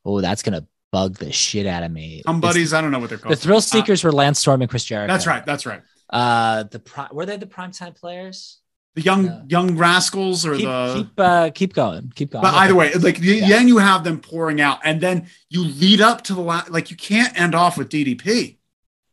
Oh, 0.05 0.20
that's 0.20 0.43
gonna 0.43 0.66
bug 0.91 1.16
the 1.16 1.30
shit 1.30 1.66
out 1.66 1.82
of 1.82 1.93
me. 1.93 2.22
Some 2.26 2.41
buddies, 2.41 2.72
I 2.72 2.80
don't 2.80 2.91
know 2.91 2.99
what 2.99 3.09
they're 3.11 3.18
called. 3.18 3.32
The 3.32 3.37
Thrill 3.41 3.59
Uh, 3.59 3.61
Seekers 3.61 4.03
were 4.03 4.12
Lance 4.12 4.39
Storm 4.41 4.62
and 4.62 4.70
Chris 4.70 4.84
Jericho. 4.84 5.12
that's 5.12 5.26
right. 5.26 5.45
That's 5.45 5.66
right. 5.66 5.82
Uh, 6.11 6.63
the 6.65 6.79
pri- 6.79 7.09
were 7.13 7.27
they 7.27 7.37
the 7.37 7.47
primetime 7.47 7.95
players? 7.95 8.59
The 8.95 9.03
young 9.03 9.25
Yeah. 9.27 9.43
young 9.49 9.77
rascals 9.77 10.47
or 10.47 10.55
Keep 10.57 10.65
the 10.65 10.95
keep 10.97 11.21
uh 11.21 11.51
keep 11.51 11.73
going, 11.75 12.13
keep 12.15 12.31
going. 12.31 12.43
But 12.43 12.55
either 12.55 12.75
way, 12.75 12.93
like 12.95 13.19
Yeah. 13.21 13.47
then 13.49 13.69
you 13.69 13.79
have 13.79 14.05
them 14.05 14.19
pouring 14.21 14.61
out, 14.61 14.79
and 14.85 15.01
then 15.01 15.27
you 15.51 15.65
lead 15.65 16.01
up 16.01 16.23
to 16.25 16.35
the 16.35 16.41
last. 16.41 16.71
Like 16.71 16.91
you 16.91 16.97
can't 16.97 17.39
end 17.39 17.55
off 17.55 17.77
with 17.77 17.89
DDP. 17.91 18.57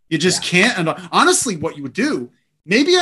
You 0.09 0.17
just 0.17 0.41
can't. 0.43 0.77
And 0.77 0.89
honestly, 1.11 1.57
what 1.57 1.75
you 1.75 1.83
would 1.83 1.93
do, 1.93 2.29
maybe 2.65 2.95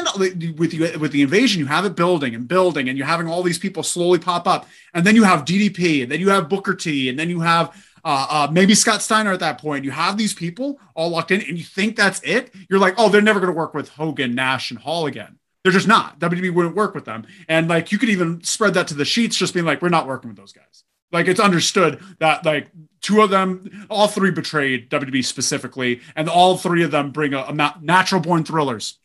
with 0.57 0.73
you 0.73 0.97
with 0.97 1.11
the 1.11 1.21
invasion, 1.21 1.59
you 1.59 1.67
have 1.67 1.85
it 1.85 1.95
building 1.95 2.33
and 2.33 2.47
building, 2.47 2.89
and 2.89 2.97
you're 2.97 3.05
having 3.07 3.27
all 3.27 3.43
these 3.43 3.59
people 3.59 3.83
slowly 3.83 4.17
pop 4.17 4.47
up, 4.47 4.67
and 4.95 5.05
then 5.05 5.15
you 5.15 5.23
have 5.23 5.45
DDP, 5.45 6.01
and 6.01 6.11
then 6.11 6.19
you 6.19 6.29
have 6.29 6.49
Booker 6.49 6.73
T, 6.73 7.09
and 7.09 7.19
then 7.19 7.29
you 7.29 7.41
have. 7.41 7.75
Uh, 8.03 8.27
uh, 8.29 8.47
maybe 8.51 8.73
Scott 8.73 9.01
Steiner 9.01 9.31
at 9.31 9.39
that 9.39 9.59
point. 9.59 9.85
You 9.85 9.91
have 9.91 10.17
these 10.17 10.33
people 10.33 10.79
all 10.95 11.09
locked 11.09 11.31
in, 11.31 11.41
and 11.41 11.57
you 11.57 11.63
think 11.63 11.95
that's 11.95 12.21
it. 12.23 12.53
You're 12.69 12.79
like, 12.79 12.95
oh, 12.97 13.09
they're 13.09 13.21
never 13.21 13.39
going 13.39 13.51
to 13.51 13.57
work 13.57 13.73
with 13.73 13.89
Hogan, 13.89 14.33
Nash, 14.35 14.71
and 14.71 14.79
Hall 14.79 15.05
again. 15.05 15.37
They're 15.63 15.71
just 15.71 15.87
not. 15.87 16.19
WWE 16.19 16.53
wouldn't 16.53 16.75
work 16.75 16.95
with 16.95 17.05
them. 17.05 17.25
And 17.47 17.67
like 17.67 17.91
you 17.91 17.99
could 17.99 18.09
even 18.09 18.43
spread 18.43 18.73
that 18.73 18.87
to 18.87 18.95
the 18.95 19.05
sheets, 19.05 19.35
just 19.35 19.53
being 19.53 19.65
like, 19.65 19.81
we're 19.81 19.89
not 19.89 20.07
working 20.07 20.29
with 20.29 20.37
those 20.37 20.53
guys. 20.53 20.83
Like 21.11 21.27
it's 21.27 21.39
understood 21.39 22.01
that 22.19 22.45
like 22.45 22.69
two 23.01 23.21
of 23.21 23.29
them, 23.29 23.85
all 23.89 24.07
three 24.07 24.31
betrayed 24.31 24.89
WWE 24.89 25.23
specifically, 25.23 26.01
and 26.15 26.29
all 26.29 26.57
three 26.57 26.83
of 26.83 26.91
them 26.91 27.11
bring 27.11 27.33
a, 27.33 27.43
a 27.43 27.75
natural 27.81 28.21
born 28.21 28.43
thrillers. 28.43 28.97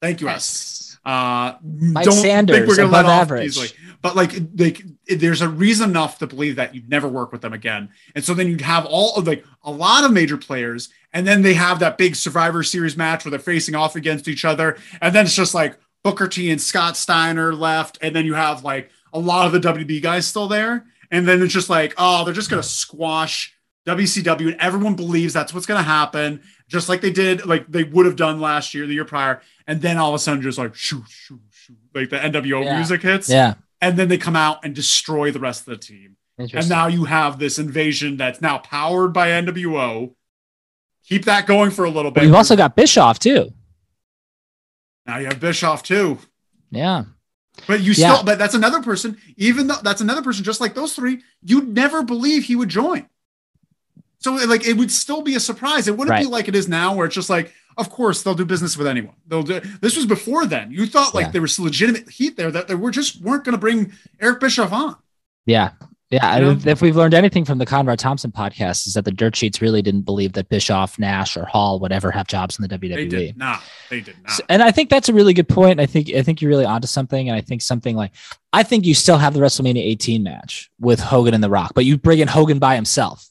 Thank 0.00 0.20
you, 0.20 0.28
S. 0.28 0.81
Uh, 1.04 1.54
Mike 1.62 2.04
don't 2.04 2.14
Sanders, 2.14 2.56
think 2.56 2.68
we're 2.68 2.76
gonna 2.76 2.88
above 2.88 3.06
let 3.06 3.12
off 3.12 3.22
average. 3.22 3.46
easily. 3.46 3.68
But 4.02 4.16
like, 4.16 4.32
like, 4.56 4.82
there's 5.06 5.42
a 5.42 5.48
reason 5.48 5.90
enough 5.90 6.18
to 6.18 6.26
believe 6.26 6.56
that 6.56 6.74
you'd 6.74 6.88
never 6.88 7.08
work 7.08 7.32
with 7.32 7.40
them 7.40 7.52
again. 7.52 7.88
And 8.14 8.24
so 8.24 8.34
then 8.34 8.48
you'd 8.48 8.60
have 8.60 8.84
all 8.86 9.16
of 9.16 9.26
like 9.26 9.44
a 9.62 9.70
lot 9.70 10.04
of 10.04 10.12
major 10.12 10.36
players, 10.36 10.90
and 11.12 11.26
then 11.26 11.42
they 11.42 11.54
have 11.54 11.80
that 11.80 11.98
big 11.98 12.16
Survivor 12.16 12.62
Series 12.62 12.96
match 12.96 13.24
where 13.24 13.30
they're 13.30 13.40
facing 13.40 13.74
off 13.74 13.96
against 13.96 14.28
each 14.28 14.44
other, 14.44 14.76
and 15.00 15.14
then 15.14 15.24
it's 15.24 15.36
just 15.36 15.54
like 15.54 15.76
Booker 16.04 16.28
T 16.28 16.50
and 16.50 16.60
Scott 16.60 16.96
Steiner 16.96 17.52
left, 17.54 17.98
and 18.02 18.14
then 18.14 18.24
you 18.26 18.34
have 18.34 18.64
like 18.64 18.90
a 19.12 19.18
lot 19.18 19.46
of 19.46 19.52
the 19.52 19.60
WB 19.72 20.02
guys 20.02 20.26
still 20.26 20.48
there, 20.48 20.84
and 21.10 21.26
then 21.26 21.42
it's 21.42 21.52
just 21.52 21.70
like, 21.70 21.94
oh, 21.98 22.24
they're 22.24 22.34
just 22.34 22.50
gonna 22.50 22.62
squash 22.62 23.54
WCW, 23.86 24.52
and 24.52 24.60
everyone 24.60 24.94
believes 24.94 25.32
that's 25.32 25.52
what's 25.52 25.66
gonna 25.66 25.82
happen, 25.82 26.42
just 26.72 26.88
like 26.88 27.00
they 27.02 27.10
did, 27.12 27.46
like 27.46 27.66
they 27.70 27.84
would 27.84 28.06
have 28.06 28.16
done 28.16 28.40
last 28.40 28.74
year, 28.74 28.86
the 28.86 28.94
year 28.94 29.04
prior, 29.04 29.40
and 29.66 29.80
then 29.82 29.98
all 29.98 30.08
of 30.08 30.14
a 30.14 30.18
sudden, 30.18 30.42
just 30.42 30.58
like 30.58 30.74
shoo, 30.74 31.04
shoo, 31.08 31.38
shoo, 31.50 31.76
like 31.94 32.10
the 32.10 32.16
NWO 32.18 32.64
Yeah. 32.64 32.76
music 32.76 33.02
hits, 33.02 33.28
Yeah. 33.28 33.54
and 33.80 33.96
then 33.98 34.08
they 34.08 34.18
come 34.18 34.34
out 34.34 34.64
and 34.64 34.74
destroy 34.74 35.30
the 35.30 35.38
rest 35.38 35.60
of 35.60 35.66
the 35.66 35.76
team. 35.76 36.16
And 36.38 36.68
now 36.68 36.86
you 36.88 37.04
have 37.04 37.38
this 37.38 37.58
invasion 37.58 38.16
that's 38.16 38.40
now 38.40 38.58
powered 38.58 39.12
by 39.12 39.28
NWO. 39.30 40.14
Keep 41.08 41.26
that 41.26 41.46
going 41.46 41.70
for 41.70 41.84
a 41.84 41.90
little 41.90 42.10
but 42.10 42.20
bit. 42.20 42.26
you've 42.26 42.34
also 42.34 42.56
got 42.56 42.74
Bischoff 42.74 43.18
too. 43.18 43.52
now 45.06 45.18
you 45.18 45.26
have 45.26 45.40
Bischoff 45.40 45.82
too. 45.82 46.18
Yeah. 46.70 47.04
But 47.66 47.80
you 47.82 47.92
Yeah. 47.92 48.14
still, 48.14 48.24
but 48.24 48.38
that's 48.38 48.54
another 48.54 48.80
person, 48.82 49.18
even 49.36 49.66
though 49.66 49.78
that's 49.82 50.00
another 50.00 50.22
person, 50.22 50.42
just 50.42 50.60
like 50.60 50.74
those 50.74 50.94
three, 50.94 51.22
you'd 51.42 51.68
never 51.68 52.02
believe 52.02 52.44
he 52.44 52.56
would 52.56 52.70
join. 52.70 53.06
So 54.22 54.32
like 54.34 54.66
it 54.66 54.76
would 54.76 54.90
still 54.90 55.22
be 55.22 55.34
a 55.34 55.40
surprise. 55.40 55.88
It 55.88 55.96
wouldn't 55.96 56.18
be 56.20 56.26
like 56.26 56.48
it 56.48 56.54
is 56.54 56.68
now 56.68 56.94
where 56.94 57.06
it's 57.06 57.14
just 57.14 57.28
like, 57.30 57.52
of 57.76 57.90
course, 57.90 58.22
they'll 58.22 58.34
do 58.34 58.44
business 58.44 58.76
with 58.76 58.86
anyone. 58.86 59.14
They'll 59.26 59.42
do 59.42 59.60
this 59.80 59.96
was 59.96 60.06
before 60.06 60.46
then. 60.46 60.70
You 60.70 60.86
thought 60.86 61.14
like 61.14 61.26
Yeah. 61.26 61.30
there 61.32 61.42
was 61.42 61.58
legitimate 61.58 62.08
heat 62.08 62.36
there 62.36 62.50
that 62.50 62.68
they 62.68 62.74
were 62.74 62.90
just 62.90 63.20
weren't 63.20 63.44
going 63.44 63.54
to 63.54 63.58
bring 63.58 63.92
Eric 64.20 64.40
Bischoff 64.40 64.72
on. 64.72 64.96
Yeah. 65.46 65.70
Yeah. 66.10 66.36
You 66.36 66.44
know? 66.54 66.60
If 66.66 66.82
we've 66.82 66.94
learned 66.94 67.14
anything 67.14 67.46
from 67.46 67.56
the 67.56 67.64
Conrad 67.64 67.98
Thompson 67.98 68.30
podcast, 68.30 68.86
is 68.86 68.92
that 68.94 69.06
the 69.06 69.10
dirt 69.10 69.34
sheets 69.34 69.62
really 69.62 69.80
didn't 69.80 70.02
believe 70.02 70.34
that 70.34 70.50
Bischoff, 70.50 70.98
Nash, 70.98 71.38
or 71.38 71.46
Hall 71.46 71.80
would 71.80 71.90
ever 71.90 72.10
have 72.10 72.26
jobs 72.26 72.58
in 72.58 72.62
the 72.62 72.68
WWE. 72.78 72.94
They 72.94 73.06
did 73.06 73.38
not. 73.38 73.62
They 73.88 74.02
did 74.02 74.16
not. 74.22 74.32
So- 74.32 74.44
and 74.50 74.62
I 74.62 74.70
think 74.70 74.90
that's 74.90 75.08
a 75.08 75.14
really 75.14 75.32
good 75.32 75.48
point. 75.48 75.80
I 75.80 75.86
think 75.86 76.10
I 76.14 76.20
think 76.22 76.42
you're 76.42 76.50
really 76.50 76.66
onto 76.66 76.86
something. 76.86 77.28
And 77.30 77.36
I 77.36 77.40
think 77.40 77.62
something 77.62 77.96
like 77.96 78.12
I 78.52 78.62
think 78.62 78.84
you 78.84 78.94
still 78.94 79.16
have 79.16 79.32
the 79.32 79.40
WrestleMania 79.40 79.78
18 79.82 80.22
match 80.22 80.70
with 80.78 81.00
Hogan 81.00 81.32
and 81.32 81.42
The 81.42 81.48
Rock, 81.50 81.72
but 81.74 81.86
you 81.86 81.96
bring 81.96 82.18
in 82.18 82.28
Hogan 82.28 82.58
by 82.58 82.74
himself. 82.74 83.26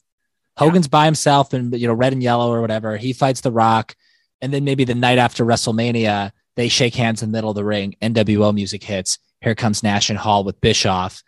Hogan's 0.62 0.88
by 0.88 1.06
himself 1.06 1.54
and 1.54 1.74
you 1.80 1.88
know 1.88 1.94
red 1.94 2.14
and 2.14 2.22
yellow 2.22 2.52
or 2.52 2.62
whatever. 2.62 2.96
He 2.96 3.14
fights 3.14 3.42
The 3.42 3.52
Rock, 3.52 3.96
and 4.42 4.54
then 4.54 4.64
maybe 4.64 4.84
the 4.84 4.96
night 4.96 5.18
after 5.18 5.44
WrestleMania 5.44 6.32
they 6.56 6.68
shake 6.68 6.94
hands 6.94 7.24
in 7.24 7.32
the 7.32 7.38
middle 7.38 7.50
of 7.50 7.56
the 7.56 7.64
ring. 7.64 7.96
NWO 8.02 8.54
music 8.54 8.84
hits. 8.84 9.18
Here 9.42 9.56
comes 9.56 9.82
Nash 9.82 10.10
and 10.10 10.20
Hall 10.20 10.44
with 10.44 10.62
Bischoff, 10.62 11.24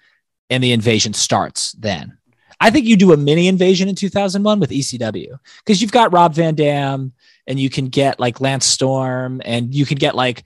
and 0.50 0.64
the 0.64 0.72
invasion 0.72 1.14
starts. 1.14 1.72
Then 1.72 2.18
I 2.60 2.70
think 2.70 2.86
you 2.86 2.96
do 2.96 3.12
a 3.12 3.18
mini 3.18 3.48
invasion 3.48 3.90
in 3.90 3.96
2001 3.96 4.60
with 4.60 4.70
ECW 4.70 5.40
because 5.66 5.82
you've 5.82 5.92
got 5.92 6.14
Rob 6.14 6.34
Van 6.36 6.54
Dam 6.56 7.14
and 7.48 7.60
you 7.60 7.70
can 7.70 7.88
get 7.88 8.20
like 8.20 8.40
Lance 8.40 8.66
Storm 8.66 9.42
and 9.44 9.74
you 9.74 9.86
can 9.86 9.98
get 9.98 10.16
like 10.16 10.44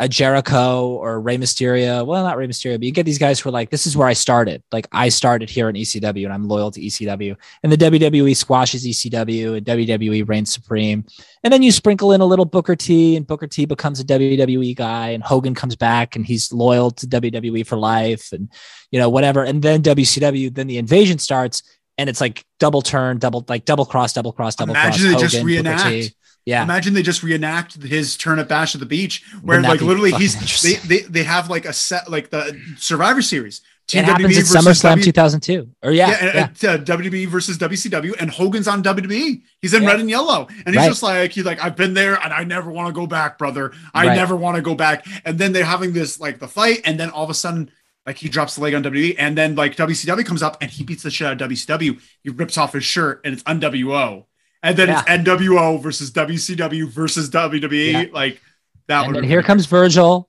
a 0.00 0.08
Jericho 0.08 0.90
or 0.90 1.20
Rey 1.20 1.38
Mysterio. 1.38 2.06
Well, 2.06 2.22
not 2.22 2.36
Rey 2.36 2.46
Mysterio, 2.46 2.74
but 2.74 2.84
you 2.84 2.92
get 2.92 3.04
these 3.04 3.18
guys 3.18 3.40
who 3.40 3.48
are 3.48 3.52
like, 3.52 3.70
this 3.70 3.84
is 3.84 3.96
where 3.96 4.06
I 4.06 4.12
started. 4.12 4.62
Like 4.70 4.86
I 4.92 5.08
started 5.08 5.50
here 5.50 5.68
in 5.68 5.74
ECW 5.74 6.24
and 6.24 6.32
I'm 6.32 6.46
loyal 6.46 6.70
to 6.70 6.80
ECW. 6.80 7.36
And 7.64 7.72
the 7.72 7.76
WWE 7.76 8.36
squashes 8.36 8.86
ECW 8.86 9.56
and 9.56 9.66
WWE 9.66 10.28
reigns 10.28 10.52
supreme. 10.52 11.04
And 11.42 11.52
then 11.52 11.64
you 11.64 11.72
sprinkle 11.72 12.12
in 12.12 12.20
a 12.20 12.26
little 12.26 12.44
Booker 12.44 12.76
T 12.76 13.16
and 13.16 13.26
Booker 13.26 13.48
T 13.48 13.64
becomes 13.64 13.98
a 13.98 14.04
WWE 14.04 14.76
guy 14.76 15.08
and 15.10 15.22
Hogan 15.22 15.54
comes 15.54 15.74
back 15.74 16.14
and 16.14 16.24
he's 16.24 16.52
loyal 16.52 16.92
to 16.92 17.06
WWE 17.06 17.66
for 17.66 17.76
life 17.76 18.32
and 18.32 18.48
you 18.92 19.00
know, 19.00 19.08
whatever. 19.08 19.42
And 19.42 19.62
then 19.62 19.82
WCW, 19.82 20.54
then 20.54 20.68
the 20.68 20.78
invasion 20.78 21.18
starts 21.18 21.62
and 21.98 22.08
it's 22.08 22.20
like 22.20 22.44
double 22.60 22.82
turn, 22.82 23.18
double 23.18 23.44
like 23.48 23.64
double 23.64 23.84
cross, 23.84 24.12
double 24.12 24.32
cross, 24.32 24.54
double 24.54 24.74
Imagine 24.74 25.10
cross. 25.10 25.14
they 25.14 25.20
just 25.20 25.36
Hogan, 25.36 25.64
Booker 25.64 25.76
T. 25.78 25.84
reenact. 25.88 26.14
Yeah. 26.48 26.62
Imagine 26.62 26.94
they 26.94 27.02
just 27.02 27.22
reenact 27.22 27.74
his 27.82 28.16
turn 28.16 28.38
at 28.38 28.48
Bash 28.48 28.74
at 28.74 28.80
the 28.80 28.86
Beach, 28.86 29.22
where 29.42 29.60
like 29.60 29.82
literally 29.82 30.12
he's 30.12 30.62
they, 30.62 30.74
they 30.88 31.00
they 31.02 31.22
have 31.22 31.50
like 31.50 31.66
a 31.66 31.74
set 31.74 32.10
like 32.10 32.30
the 32.30 32.58
Survivor 32.78 33.20
Series. 33.20 33.60
It 33.92 34.04
happens 34.04 34.36
at 34.38 34.44
SummerSlam 34.44 34.90
W- 35.00 35.04
2002. 35.04 35.68
Or 35.82 35.90
yeah, 35.92 36.08
yeah, 36.10 36.24
yeah, 36.34 36.48
and, 36.48 36.64
uh, 36.90 36.96
WWE 36.96 37.26
versus 37.26 37.56
WCW, 37.58 38.14
and 38.20 38.30
Hogan's 38.30 38.68
on 38.68 38.82
WWE. 38.82 39.42
He's 39.60 39.72
in 39.74 39.82
Yeah. 39.82 39.88
red 39.90 40.00
and 40.00 40.08
yellow, 40.10 40.46
and 40.48 40.68
he's 40.68 40.76
Right. 40.76 40.88
just 40.88 41.02
like 41.02 41.32
he's 41.32 41.44
like 41.44 41.62
I've 41.62 41.76
been 41.76 41.92
there, 41.94 42.14
and 42.22 42.32
I 42.32 42.44
never 42.44 42.70
want 42.70 42.88
to 42.88 42.92
go 42.98 43.06
back, 43.06 43.36
brother. 43.36 43.72
I 43.94 44.06
Right. 44.06 44.16
never 44.16 44.34
want 44.34 44.56
to 44.56 44.62
go 44.62 44.74
back. 44.74 45.06
And 45.26 45.38
then 45.38 45.52
they're 45.52 45.64
having 45.66 45.92
this 45.92 46.18
like 46.18 46.38
the 46.38 46.48
fight, 46.48 46.80
and 46.86 46.98
then 46.98 47.10
all 47.10 47.24
of 47.24 47.30
a 47.30 47.34
sudden. 47.34 47.70
Like 48.06 48.16
he 48.16 48.30
drops 48.30 48.54
the 48.54 48.62
leg 48.62 48.72
on 48.72 48.82
WWE, 48.82 49.16
and 49.18 49.36
then 49.36 49.54
like 49.54 49.76
WCW 49.76 50.24
comes 50.24 50.42
up 50.42 50.56
and 50.62 50.70
he 50.70 50.82
beats 50.82 51.02
the 51.02 51.10
shit 51.10 51.26
out 51.26 51.34
of 51.34 51.38
WCW. 51.50 52.00
He 52.22 52.30
rips 52.30 52.56
off 52.56 52.72
his 52.72 52.82
shirt, 52.82 53.20
and 53.22 53.34
it's 53.34 53.42
NWO, 53.42 54.24
and 54.62 54.76
then 54.76 54.90
it's 54.90 55.02
NWO 55.02 55.80
versus 55.80 56.10
WCW 56.10 56.88
versus 56.88 57.30
WWE. 57.30 57.92
Yeah. 57.92 58.04
Like 58.12 58.40
that. 58.86 59.04
and 59.04 59.14
would 59.14 59.22
then 59.22 59.28
here 59.28 59.42
comes 59.42 59.66
Virgil. 59.66 60.28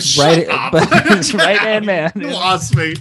Shut 0.00 0.26
right- 0.26 0.48
up. 0.48 0.72
right 1.34 1.76
in, 1.76 1.86
man. 1.86 2.10
You 2.16 2.28
lost 2.32 2.74
me. 2.74 2.88
You 2.88 2.94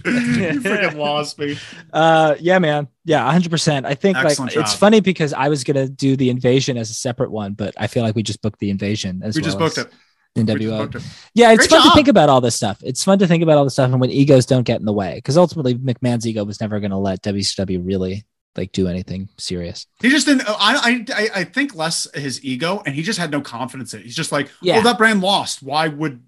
freaking 0.61 0.95
lost 0.95 1.39
me. 1.39 1.57
Uh, 1.91 2.35
yeah, 2.39 2.57
man. 2.59 2.87
Yeah, 3.05 3.31
100%. 3.31 3.85
I 3.85 3.93
think 3.93 4.17
Excellent 4.17 4.55
like 4.55 4.63
it's 4.63 4.73
funny 4.73 4.99
because 4.99 5.31
I 5.31 5.49
was 5.49 5.63
going 5.63 5.75
to 5.77 5.87
do 5.87 6.15
the 6.15 6.29
invasion 6.31 6.75
as 6.77 6.89
a 6.89 6.93
separate 6.95 7.29
one, 7.31 7.53
but 7.53 7.73
I 7.77 7.85
feel 7.85 8.01
like 8.03 8.15
we 8.15 8.23
just 8.23 8.41
booked 8.41 8.59
the 8.59 8.71
invasion 8.71 9.21
as 9.23 9.35
We 9.35 9.41
well 9.41 9.45
just 9.45 9.59
booked 9.59 9.77
it. 9.77 9.93
in 10.35 10.45
We 10.47 10.55
just 10.65 10.69
booked 10.77 10.95
it. 10.95 11.03
Yeah, 11.35 11.51
it's 11.51 11.59
Great 11.59 11.69
fun 11.69 11.83
job. 11.83 11.91
to 11.91 11.95
think 11.95 12.07
about 12.07 12.29
all 12.29 12.41
this 12.41 12.55
stuff. 12.55 12.79
It's 12.83 13.03
fun 13.03 13.19
to 13.19 13.27
think 13.27 13.43
about 13.43 13.57
all 13.59 13.63
this 13.63 13.73
stuff 13.73 13.91
and 13.91 14.01
when 14.01 14.09
egos 14.09 14.47
don't 14.47 14.63
get 14.63 14.79
in 14.79 14.85
the 14.85 14.93
way 14.93 15.15
because 15.15 15.37
ultimately 15.37 15.75
McMahon's 15.75 16.25
ego 16.25 16.43
was 16.43 16.59
never 16.61 16.79
going 16.79 16.91
to 16.91 16.97
let 16.97 17.21
WCW 17.21 17.85
really 17.85 18.23
like 18.55 18.71
do 18.71 18.87
anything 18.87 19.29
serious. 19.37 19.87
He 20.01 20.09
just 20.09 20.27
didn't. 20.27 20.43
I, 20.47 21.03
I 21.15 21.29
I 21.35 21.43
think 21.43 21.75
less 21.75 22.07
his 22.13 22.43
ego, 22.45 22.81
and 22.85 22.93
he 22.95 23.01
just 23.01 23.19
had 23.19 23.31
no 23.31 23.41
confidence 23.41 23.93
in 23.93 24.01
it. 24.01 24.03
He's 24.05 24.15
just 24.15 24.31
like, 24.31 24.49
Yeah. 24.61 24.75
well, 24.75 24.83
that 24.83 24.97
brand 24.97 25.21
lost. 25.21 25.63
Why 25.63 25.87
would? 25.87 26.21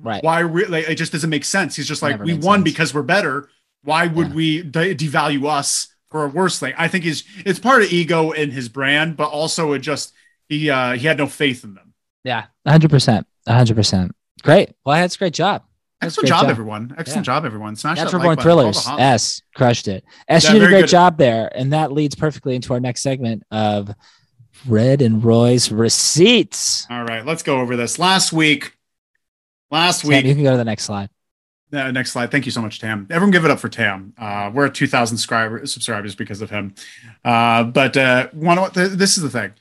Right. 0.00 0.22
Why? 0.24 0.40
Re- 0.40 0.66
like, 0.66 0.88
it 0.88 0.94
just 0.94 1.12
doesn't 1.12 1.28
make 1.30 1.44
sense. 1.44 1.76
He's 1.76 1.88
just 1.88 2.00
like, 2.02 2.18
we 2.22 2.34
won 2.34 2.58
sense. 2.60 2.64
because 2.64 2.94
we're 2.94 3.02
better. 3.02 3.48
Why 3.84 4.06
would 4.06 4.28
Yeah. 4.28 4.34
we 4.34 4.62
de- 4.62 4.94
devalue 4.94 5.46
us 5.46 5.88
for 6.10 6.24
a 6.24 6.28
worse 6.28 6.58
thing? 6.58 6.72
I 6.78 6.88
think 6.88 7.04
he's 7.04 7.24
it's 7.44 7.58
part 7.58 7.82
of 7.82 7.92
ego 7.92 8.30
in 8.30 8.50
his 8.52 8.68
brand, 8.68 9.16
but 9.16 9.28
also 9.30 9.72
it 9.72 9.80
just 9.80 10.12
he 10.48 10.70
uh 10.70 10.92
he 10.92 11.06
had 11.06 11.18
no 11.18 11.26
faith 11.26 11.64
in 11.64 11.74
them. 11.74 11.94
Yeah, 12.24 12.44
100%. 12.68 13.24
100%. 13.48 14.10
Great. 14.44 14.70
Well, 14.84 14.96
that's 14.96 15.16
a 15.16 15.18
great 15.18 15.34
job. 15.34 15.64
Excellent 16.02 16.28
great 16.28 16.40
job, 16.40 16.50
everyone. 16.50 16.94
Excellent 16.98 17.26
Yeah. 17.26 17.34
job, 17.34 17.44
everyone. 17.44 17.76
Smash 17.76 17.98
that 17.98 18.04
Natural 18.04 18.20
like 18.20 18.26
Born 18.26 18.36
button. 18.36 18.72
Thrillers. 18.72 19.00
S 19.00 19.42
crushed 19.54 19.88
it. 19.88 20.04
S, 20.28 20.44
Yeah, 20.44 20.52
you 20.54 20.58
did 20.60 20.66
a 20.66 20.70
great 20.70 20.80
good. 20.82 20.88
job 20.90 21.18
there. 21.18 21.50
And 21.54 21.72
that 21.72 21.92
leads 21.92 22.14
perfectly 22.14 22.54
into 22.54 22.72
our 22.74 22.80
next 22.80 23.02
segment 23.02 23.42
of 23.50 23.90
Red 24.66 25.02
and 25.02 25.22
Roy's 25.24 25.70
receipts. 25.72 26.86
All 26.90 27.04
right, 27.04 27.24
let's 27.24 27.42
go 27.42 27.60
over 27.60 27.76
this. 27.76 27.98
Last 27.98 28.32
week, 28.32 28.76
last 29.70 30.00
Sam, 30.02 30.08
week, 30.10 30.24
you 30.24 30.34
can 30.34 30.44
go 30.44 30.52
to 30.52 30.56
the 30.56 30.64
next 30.64 30.84
slide. 30.84 31.08
Uh, 31.72 31.90
next 31.90 32.12
slide. 32.12 32.30
Thank 32.30 32.44
you 32.44 32.52
so 32.52 32.60
much, 32.60 32.80
Tam. 32.80 33.06
Everyone 33.10 33.30
give 33.30 33.46
it 33.46 33.50
up 33.50 33.58
for 33.58 33.70
Tam. 33.70 34.12
Uh, 34.18 34.50
we're 34.52 34.66
at 34.66 34.74
2,000 34.74 35.16
subscribers, 35.16 35.72
subscribers 35.72 36.14
because 36.14 36.42
of 36.42 36.50
him. 36.50 36.74
Uh, 37.24 37.64
but 37.64 37.96
uh, 37.96 38.28
one, 38.32 38.58
th- 38.72 38.90
this 38.90 39.16
is 39.16 39.22
the 39.22 39.30
thing. 39.30 39.52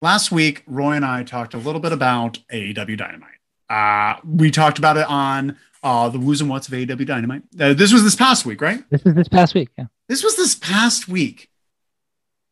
Last 0.00 0.30
week, 0.30 0.62
Roy 0.68 0.92
and 0.92 1.04
I 1.04 1.24
talked 1.24 1.52
a 1.54 1.58
little 1.58 1.80
bit 1.80 1.90
about 1.92 2.38
AEW 2.52 2.96
Dynamite. 2.96 3.30
Uh, 3.68 4.20
we 4.24 4.50
talked 4.52 4.78
about 4.78 4.96
it 4.96 5.06
on 5.08 5.56
uh, 5.82 6.08
the 6.08 6.18
who's 6.18 6.40
and 6.40 6.50
what's 6.50 6.68
of 6.68 6.74
AEW 6.74 7.06
Dynamite. 7.06 7.42
Uh, 7.58 7.72
this 7.74 7.92
was 7.92 8.02
this 8.04 8.16
past 8.16 8.44
week, 8.46 8.60
right? 8.60 8.82
This 8.90 9.02
is 9.06 9.14
this 9.14 9.28
past 9.28 9.54
week. 9.54 9.70
Yeah. 9.78 9.86
This 10.08 10.22
was 10.22 10.36
this 10.36 10.54
past 10.54 11.08
week. 11.08 11.48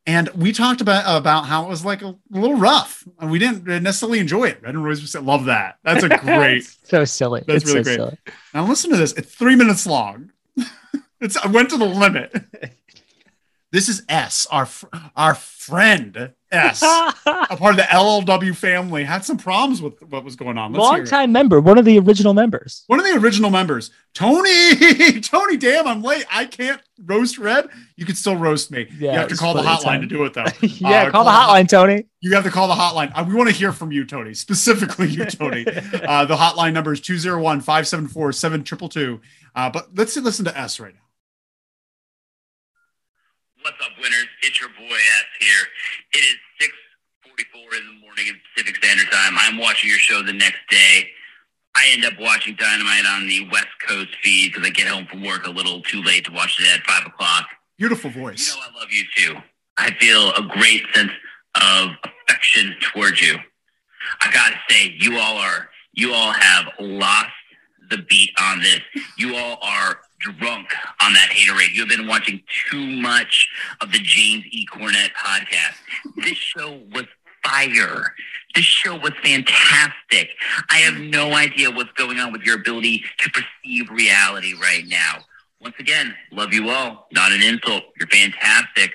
And 0.06 0.30
we 0.30 0.52
talked 0.52 0.80
about 0.80 1.04
about 1.20 1.44
how 1.44 1.66
it 1.66 1.68
was 1.68 1.84
like 1.84 2.00
a 2.00 2.16
little 2.30 2.56
rough. 2.56 3.04
And 3.20 3.30
we 3.30 3.38
didn't 3.38 3.66
necessarily 3.82 4.18
enjoy 4.20 4.44
it. 4.46 4.62
Red 4.62 4.74
and 4.74 4.82
Roy's 4.82 5.00
just 5.00 5.14
love 5.16 5.44
that. 5.44 5.76
That's 5.84 6.02
a 6.02 6.08
great 6.18 6.64
so 6.84 7.04
silly. 7.04 7.44
That's 7.46 7.64
It's 7.64 7.72
really 7.74 7.84
so 7.84 7.84
great. 7.84 7.96
silly. 7.96 8.18
now 8.54 8.66
listen 8.66 8.90
to 8.90 8.96
this. 8.96 9.12
It's 9.12 9.34
three 9.34 9.54
minutes 9.56 9.86
long. 9.86 10.30
it's 11.20 11.36
I 11.36 11.48
went 11.48 11.68
to 11.70 11.76
the 11.76 11.84
limit. 11.84 12.32
this 13.70 13.88
is 13.88 14.02
S, 14.08 14.46
our 14.50 14.64
fr- 14.66 14.86
our 15.16 15.34
friend 15.34 16.32
S, 16.50 16.82
a 16.82 17.12
part 17.56 17.72
of 17.72 17.76
the 17.76 17.82
LLW 17.82 18.56
family, 18.56 19.04
had 19.04 19.22
some 19.24 19.36
problems 19.36 19.82
with 19.82 20.00
what 20.04 20.24
was 20.24 20.34
going 20.36 20.56
on. 20.56 20.72
Let's 20.72 20.82
Long 20.82 21.04
time 21.04 21.30
member, 21.32 21.60
one 21.60 21.76
of 21.76 21.84
the 21.84 21.98
original 21.98 22.32
members. 22.32 22.84
One 22.86 22.98
of 22.98 23.04
the 23.04 23.12
original 23.18 23.50
members, 23.50 23.90
Tony. 24.14 25.20
Tony, 25.20 25.56
damn, 25.58 25.86
I'm 25.86 26.02
late. 26.02 26.24
I 26.32 26.46
can't 26.46 26.80
roast 27.04 27.36
Red. 27.36 27.68
You 27.96 28.06
can 28.06 28.14
still 28.14 28.36
roast 28.36 28.70
me. 28.70 28.86
Yeah, 28.98 29.12
you 29.12 29.18
have 29.18 29.28
to 29.28 29.36
call 29.36 29.52
the 29.52 29.60
hotline 29.62 29.82
time. 29.82 30.00
to 30.00 30.06
do 30.06 30.24
it 30.24 30.32
though. 30.32 30.44
yeah, 30.62 31.02
Uh, 31.04 31.10
call 31.10 31.24
the 31.24 31.30
call 31.30 31.54
the- 31.54 31.60
hotline, 31.62 31.68
Tony. 31.68 32.06
You 32.20 32.34
have 32.34 32.44
to 32.44 32.50
call 32.50 32.68
the 32.68 32.74
hotline. 32.74 33.12
Uh, 33.14 33.24
we 33.28 33.34
want 33.34 33.50
to 33.50 33.54
hear 33.54 33.72
from 33.72 33.92
you, 33.92 34.04
Tony, 34.06 34.32
specifically 34.34 35.08
you, 35.08 35.26
Tony. 35.26 35.66
Uh, 36.08 36.24
the 36.24 36.36
hotline 36.36 36.72
number 36.72 36.92
is 36.94 37.00
201 37.02 37.60
574 37.60 38.32
7222. 38.32 39.20
Uh, 39.54 39.68
But 39.70 39.88
let's 39.94 40.16
listen 40.16 40.44
to 40.46 40.56
S 40.58 40.80
right 40.80 40.94
now. 40.94 41.00
What's 43.62 43.76
up, 43.84 43.92
winners? 44.00 44.28
It's 44.42 44.60
your 44.60 44.70
boy 44.70 44.94
S 44.94 45.24
here. 45.40 45.66
It 46.14 46.18
is 46.18 46.36
6:44 46.60 47.74
in 47.74 47.86
the 47.86 47.92
morning 48.00 48.28
in 48.28 48.40
Pacific 48.54 48.76
Standard 48.76 49.10
Time. 49.10 49.36
I'm 49.36 49.58
watching 49.58 49.90
your 49.90 49.98
show 49.98 50.22
the 50.22 50.32
next 50.32 50.60
day. 50.70 51.12
I 51.74 51.88
end 51.90 52.04
up 52.04 52.14
watching 52.20 52.54
Dynamite 52.54 53.04
on 53.06 53.26
the 53.26 53.48
West 53.50 53.68
Coast 53.84 54.14
feed 54.22 54.52
because 54.52 54.66
I 54.66 54.70
get 54.70 54.86
home 54.86 55.06
from 55.06 55.24
work 55.24 55.46
a 55.46 55.50
little 55.50 55.80
too 55.82 56.02
late 56.02 56.24
to 56.26 56.32
watch 56.32 56.60
it 56.60 56.68
at 56.72 56.86
five 56.86 57.06
o'clock. 57.06 57.48
Beautiful 57.76 58.10
voice. 58.10 58.54
You 58.54 58.60
know 58.60 58.66
I 58.68 58.80
love 58.80 58.92
you 58.92 59.04
too. 59.16 59.36
I 59.76 59.92
feel 59.94 60.32
a 60.34 60.42
great 60.42 60.84
sense 60.94 61.12
of 61.56 61.90
affection 62.04 62.76
towards 62.80 63.20
you. 63.20 63.36
I 64.20 64.30
gotta 64.32 64.56
say, 64.68 64.94
you 64.98 65.18
all 65.18 65.36
are 65.36 65.68
you 65.94 66.14
all 66.14 66.32
have 66.32 66.66
lost 66.78 67.32
the 67.90 67.98
beat 67.98 68.30
on 68.40 68.60
this. 68.60 68.80
You 69.16 69.34
all 69.34 69.58
are 69.62 69.98
drunk 70.20 70.68
on 71.02 71.12
that 71.14 71.30
haterade. 71.30 71.74
You've 71.74 71.88
been 71.88 72.06
watching 72.06 72.42
too 72.70 72.86
much 72.86 73.48
of 73.80 73.92
the 73.92 73.98
James 73.98 74.44
E. 74.50 74.66
Cornette 74.66 75.12
podcast. 75.12 75.76
This 76.16 76.36
show 76.36 76.80
was 76.92 77.06
fire. 77.44 78.14
This 78.54 78.64
show 78.64 78.96
was 78.96 79.12
fantastic. 79.22 80.30
I 80.70 80.78
have 80.78 80.98
no 80.98 81.34
idea 81.34 81.70
what's 81.70 81.92
going 81.92 82.18
on 82.18 82.32
with 82.32 82.42
your 82.42 82.56
ability 82.56 83.04
to 83.18 83.30
perceive 83.30 83.90
reality 83.90 84.54
right 84.60 84.84
now. 84.86 85.18
Once 85.60 85.74
again, 85.78 86.14
love 86.32 86.52
you 86.52 86.70
all. 86.70 87.08
Not 87.12 87.32
an 87.32 87.42
insult. 87.42 87.84
You're 87.98 88.08
fantastic. 88.08 88.94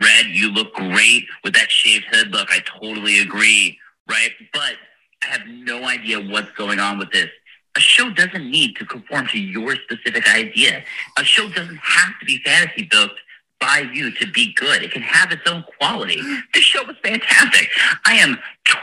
Red, 0.00 0.26
you 0.26 0.50
look 0.50 0.74
great 0.74 1.24
with 1.44 1.54
that 1.54 1.70
shaved 1.70 2.06
head 2.12 2.28
look. 2.32 2.48
I 2.50 2.60
totally 2.80 3.20
agree, 3.20 3.78
right? 4.08 4.32
But 4.52 4.74
I 5.22 5.26
have 5.28 5.46
no 5.46 5.84
idea 5.84 6.20
what's 6.20 6.50
going 6.52 6.80
on 6.80 6.98
with 6.98 7.10
this. 7.12 7.28
A 7.76 7.80
show 7.80 8.10
doesn't 8.10 8.50
need 8.50 8.76
to 8.76 8.86
conform 8.86 9.26
to 9.28 9.38
your 9.38 9.74
specific 9.76 10.28
idea. 10.28 10.84
A 11.18 11.24
show 11.24 11.48
doesn't 11.48 11.78
have 11.78 12.18
to 12.20 12.26
be 12.26 12.38
fantasy 12.44 12.84
built 12.84 13.10
by 13.60 13.84
you 13.92 14.12
to 14.12 14.26
be 14.30 14.52
good. 14.54 14.82
It 14.82 14.92
can 14.92 15.02
have 15.02 15.32
its 15.32 15.42
own 15.46 15.64
quality. 15.78 16.20
This 16.52 16.62
show 16.62 16.84
was 16.84 16.96
fantastic. 17.02 17.70
I 18.06 18.14
am 18.14 18.38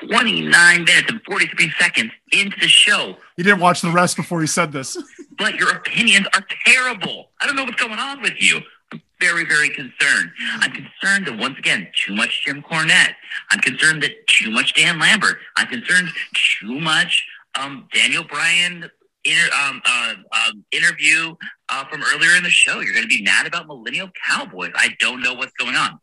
29 0.07 0.83
minutes 0.83 1.09
and 1.09 1.21
43 1.23 1.71
seconds 1.79 2.11
into 2.31 2.59
the 2.59 2.67
show, 2.67 3.17
He 3.37 3.43
didn't 3.43 3.59
watch 3.59 3.81
the 3.81 3.91
rest 3.91 4.15
before 4.15 4.41
he 4.41 4.47
said 4.47 4.71
this. 4.71 4.97
but 5.37 5.55
your 5.55 5.69
opinions 5.75 6.27
are 6.33 6.43
terrible. 6.65 7.29
I 7.39 7.47
don't 7.47 7.55
know 7.55 7.63
what's 7.63 7.81
going 7.81 7.99
on 7.99 8.21
with 8.21 8.41
you. 8.41 8.61
I'm 8.91 9.01
very, 9.19 9.45
very 9.45 9.69
concerned. 9.69 10.31
I'm 10.59 10.71
concerned 10.71 11.27
that 11.27 11.37
once 11.37 11.57
again, 11.57 11.87
too 11.95 12.15
much 12.15 12.43
Jim 12.45 12.61
Cornette. 12.61 13.13
I'm 13.49 13.59
concerned 13.59 14.03
that 14.03 14.27
too 14.27 14.51
much 14.51 14.73
Dan 14.73 14.99
Lambert. 14.99 15.37
I'm 15.57 15.67
concerned 15.67 16.09
too 16.33 16.79
much 16.79 17.25
um, 17.59 17.87
Daniel 17.93 18.23
Bryan 18.23 18.89
inter, 19.23 19.49
um, 19.53 19.81
uh, 19.85 20.13
um, 20.33 20.65
interview 20.71 21.35
uh, 21.69 21.85
from 21.85 22.03
earlier 22.13 22.35
in 22.35 22.43
the 22.43 22.49
show. 22.49 22.79
You're 22.79 22.93
going 22.93 23.07
to 23.07 23.15
be 23.15 23.21
mad 23.23 23.47
about 23.47 23.67
Millennial 23.67 24.09
Cowboys. 24.27 24.71
I 24.75 24.89
don't 24.99 25.21
know 25.21 25.33
what's 25.33 25.53
going 25.53 25.75
on. 25.75 25.99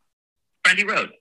Brandi 0.65 0.87
Rhodes, 0.87 1.11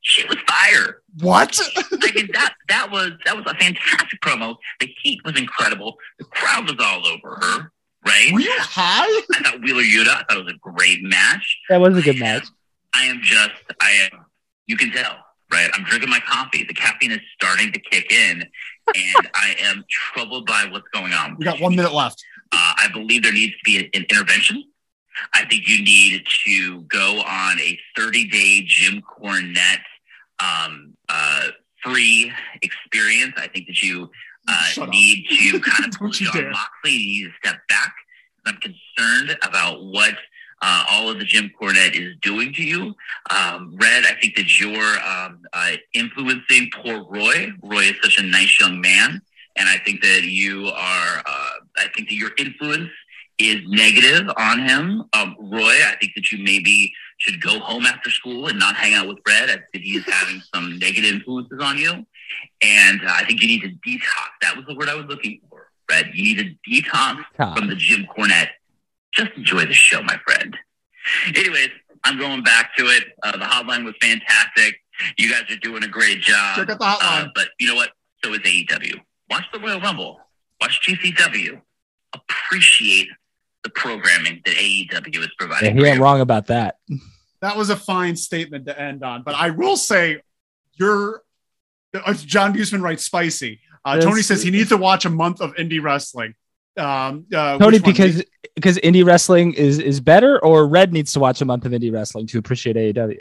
she 0.00 0.26
was 0.26 0.36
fire. 0.46 1.02
What? 1.20 1.58
I 1.76 2.12
mean 2.14 2.28
that 2.32 2.54
that 2.68 2.90
was 2.90 3.12
that 3.24 3.36
was 3.36 3.44
a 3.46 3.54
fantastic 3.54 4.20
promo. 4.20 4.56
The 4.80 4.88
heat 5.02 5.20
was 5.24 5.38
incredible. 5.38 5.96
The 6.18 6.24
crowd 6.24 6.64
was 6.64 6.76
all 6.80 7.06
over 7.06 7.36
her. 7.40 7.72
Right? 8.06 8.30
Were 8.32 8.40
you 8.40 8.54
high? 8.58 9.02
I 9.02 9.42
thought 9.42 9.60
Wheeler 9.60 9.82
Yuta. 9.82 10.08
I 10.08 10.24
thought 10.28 10.38
it 10.38 10.44
was 10.44 10.54
a 10.54 10.58
great 10.58 11.02
match. 11.02 11.58
That 11.68 11.80
was 11.80 11.96
a 11.96 12.02
good 12.02 12.18
match. 12.18 12.46
I 12.94 13.04
am 13.04 13.20
just, 13.22 13.52
I 13.80 13.90
am, 13.90 14.24
you 14.66 14.76
can 14.76 14.90
tell, 14.90 15.16
right? 15.52 15.68
I'm 15.74 15.84
drinking 15.84 16.10
my 16.10 16.20
coffee. 16.20 16.64
The 16.64 16.74
caffeine 16.74 17.12
is 17.12 17.20
starting 17.34 17.72
to 17.72 17.80
kick 17.80 18.10
in, 18.10 18.44
and 18.94 19.28
I 19.34 19.54
am 19.60 19.84
troubled 19.88 20.46
by 20.46 20.66
what's 20.70 20.88
going 20.88 21.12
on. 21.12 21.36
We 21.38 21.44
got 21.44 21.60
one 21.60 21.76
minute 21.76 21.92
left. 21.92 22.22
Uh, 22.52 22.72
I 22.78 22.88
believe 22.92 23.22
there 23.22 23.32
needs 23.32 23.52
to 23.52 23.58
be 23.64 23.78
an 23.78 23.90
intervention. 23.92 24.64
I 25.34 25.44
think 25.46 25.68
you 25.68 25.82
need 25.84 26.24
to 26.46 26.82
go 26.82 27.20
on 27.26 27.58
a 27.60 27.78
30 27.96 28.28
day 28.28 28.62
Jim 28.66 29.02
Cornette 29.02 29.78
um, 30.40 30.94
uh, 31.08 31.48
free 31.82 32.32
experience. 32.62 33.34
I 33.36 33.48
think 33.48 33.66
that 33.66 33.82
you 33.82 34.10
uh, 34.46 34.86
need 34.86 35.26
to 35.28 35.60
kind 35.64 35.92
of 35.92 35.98
pull 35.98 36.08
Don't 36.08 36.20
you 36.20 36.26
John 36.32 36.42
dare. 36.42 36.50
Moxley. 36.50 36.92
You 36.92 37.24
need 37.26 37.32
to 37.42 37.48
step 37.48 37.60
back. 37.68 37.94
I'm 38.46 38.56
concerned 38.56 39.36
about 39.42 39.84
what 39.84 40.14
uh, 40.60 40.84
all 40.90 41.08
of 41.08 41.18
the 41.18 41.24
Jim 41.24 41.50
Cornette 41.60 41.94
is 41.94 42.16
doing 42.20 42.52
to 42.54 42.62
you. 42.62 42.94
Um, 43.30 43.76
Red, 43.80 44.04
I 44.04 44.14
think 44.20 44.36
that 44.36 44.58
you're 44.60 44.98
um, 45.00 45.42
uh, 45.52 45.72
influencing 45.92 46.70
poor 46.74 47.04
Roy. 47.08 47.50
Roy 47.62 47.82
is 47.84 47.96
such 48.02 48.18
a 48.18 48.22
nice 48.22 48.58
young 48.60 48.80
man. 48.80 49.22
And 49.56 49.68
I 49.68 49.78
think 49.78 50.02
that 50.02 50.22
you 50.22 50.68
are, 50.68 51.18
uh, 51.26 51.50
I 51.78 51.88
think 51.94 52.08
that 52.08 52.14
your 52.14 52.30
influence 52.38 52.90
is 53.38 53.60
negative 53.66 54.28
on 54.36 54.60
him. 54.60 55.04
Um, 55.12 55.36
Roy, 55.38 55.74
I 55.86 55.94
think 56.00 56.12
that 56.16 56.30
you 56.32 56.42
maybe 56.42 56.92
should 57.18 57.40
go 57.40 57.58
home 57.60 57.86
after 57.86 58.10
school 58.10 58.46
and 58.48 58.58
not 58.58 58.74
hang 58.76 58.94
out 58.94 59.08
with 59.08 59.18
Red. 59.26 59.50
I 59.50 59.54
think 59.54 59.72
that 59.72 59.82
he 59.82 59.96
is 59.96 60.04
having 60.04 60.40
some 60.54 60.78
negative 60.78 61.12
influences 61.12 61.60
on 61.60 61.78
you. 61.78 62.06
And 62.62 63.00
uh, 63.02 63.12
I 63.12 63.24
think 63.24 63.42
you 63.42 63.48
need 63.48 63.62
to 63.62 63.68
detox. 63.68 64.28
That 64.42 64.56
was 64.56 64.66
the 64.66 64.74
word 64.74 64.88
I 64.88 64.94
was 64.94 65.06
looking 65.06 65.40
for, 65.48 65.68
Red. 65.90 66.10
You 66.14 66.36
need 66.36 66.58
to 66.64 66.70
detox 66.70 67.24
Top. 67.36 67.56
from 67.56 67.68
the 67.68 67.74
Jim 67.76 68.06
Cornette. 68.16 68.48
Just 69.18 69.32
enjoy 69.36 69.64
the 69.66 69.72
show, 69.74 70.02
my 70.02 70.16
friend. 70.26 70.56
Anyways, 71.34 71.70
I'm 72.04 72.18
going 72.18 72.42
back 72.44 72.76
to 72.76 72.84
it. 72.86 73.04
Uh, 73.22 73.32
the 73.32 73.44
hotline 73.44 73.84
was 73.84 73.94
fantastic. 74.00 74.76
You 75.16 75.30
guys 75.30 75.42
are 75.50 75.56
doing 75.56 75.82
a 75.84 75.88
great 75.88 76.20
job. 76.20 76.56
Check 76.56 76.70
out 76.70 76.78
the 76.78 76.84
Uh, 76.84 76.96
hotline. 76.96 77.30
but 77.34 77.48
you 77.58 77.66
know 77.66 77.74
what? 77.74 77.90
So 78.24 78.32
is 78.32 78.40
AEW. 78.40 78.94
Watch 79.30 79.44
the 79.52 79.58
Royal 79.60 79.80
Rumble. 79.80 80.20
Watch 80.60 80.80
GCW. 80.86 81.60
Appreciate 82.14 83.08
the 83.64 83.70
programming 83.70 84.40
that 84.44 84.54
AEW 84.56 85.18
is 85.20 85.24
Yeah, 85.24 85.26
providing. 85.38 85.74
he 85.76 85.80
for 85.82 85.86
ain't 85.86 86.00
wrong 86.00 86.20
about 86.20 86.46
that. 86.46 86.76
That 87.40 87.56
was 87.56 87.70
a 87.70 87.76
fine 87.76 88.16
statement 88.16 88.66
to 88.66 88.80
end 88.80 89.02
on. 89.04 89.22
But 89.22 89.34
I 89.34 89.50
will 89.50 89.76
say, 89.76 90.22
you're 90.74 91.22
uh, 91.94 92.12
John 92.14 92.52
Busman 92.52 92.82
writes 92.82 93.04
spicy. 93.04 93.60
Uh, 93.84 93.98
Tony 94.00 94.22
says 94.22 94.42
he 94.42 94.50
needs 94.50 94.68
to 94.70 94.76
watch 94.76 95.04
a 95.04 95.10
month 95.10 95.40
of 95.40 95.54
indie 95.54 95.82
wrestling. 95.82 96.34
Um, 96.78 97.26
uh, 97.34 97.58
Tony, 97.58 97.78
because 97.78 98.22
because 98.54 98.78
indie 98.78 99.04
wrestling 99.04 99.52
is 99.54 99.78
is 99.78 100.00
better, 100.00 100.42
or 100.44 100.66
Red 100.66 100.92
needs 100.92 101.12
to 101.14 101.20
watch 101.20 101.40
a 101.40 101.44
month 101.44 101.64
of 101.64 101.72
indie 101.72 101.92
wrestling 101.92 102.26
to 102.28 102.38
appreciate 102.38 102.76
AEW. 102.76 103.20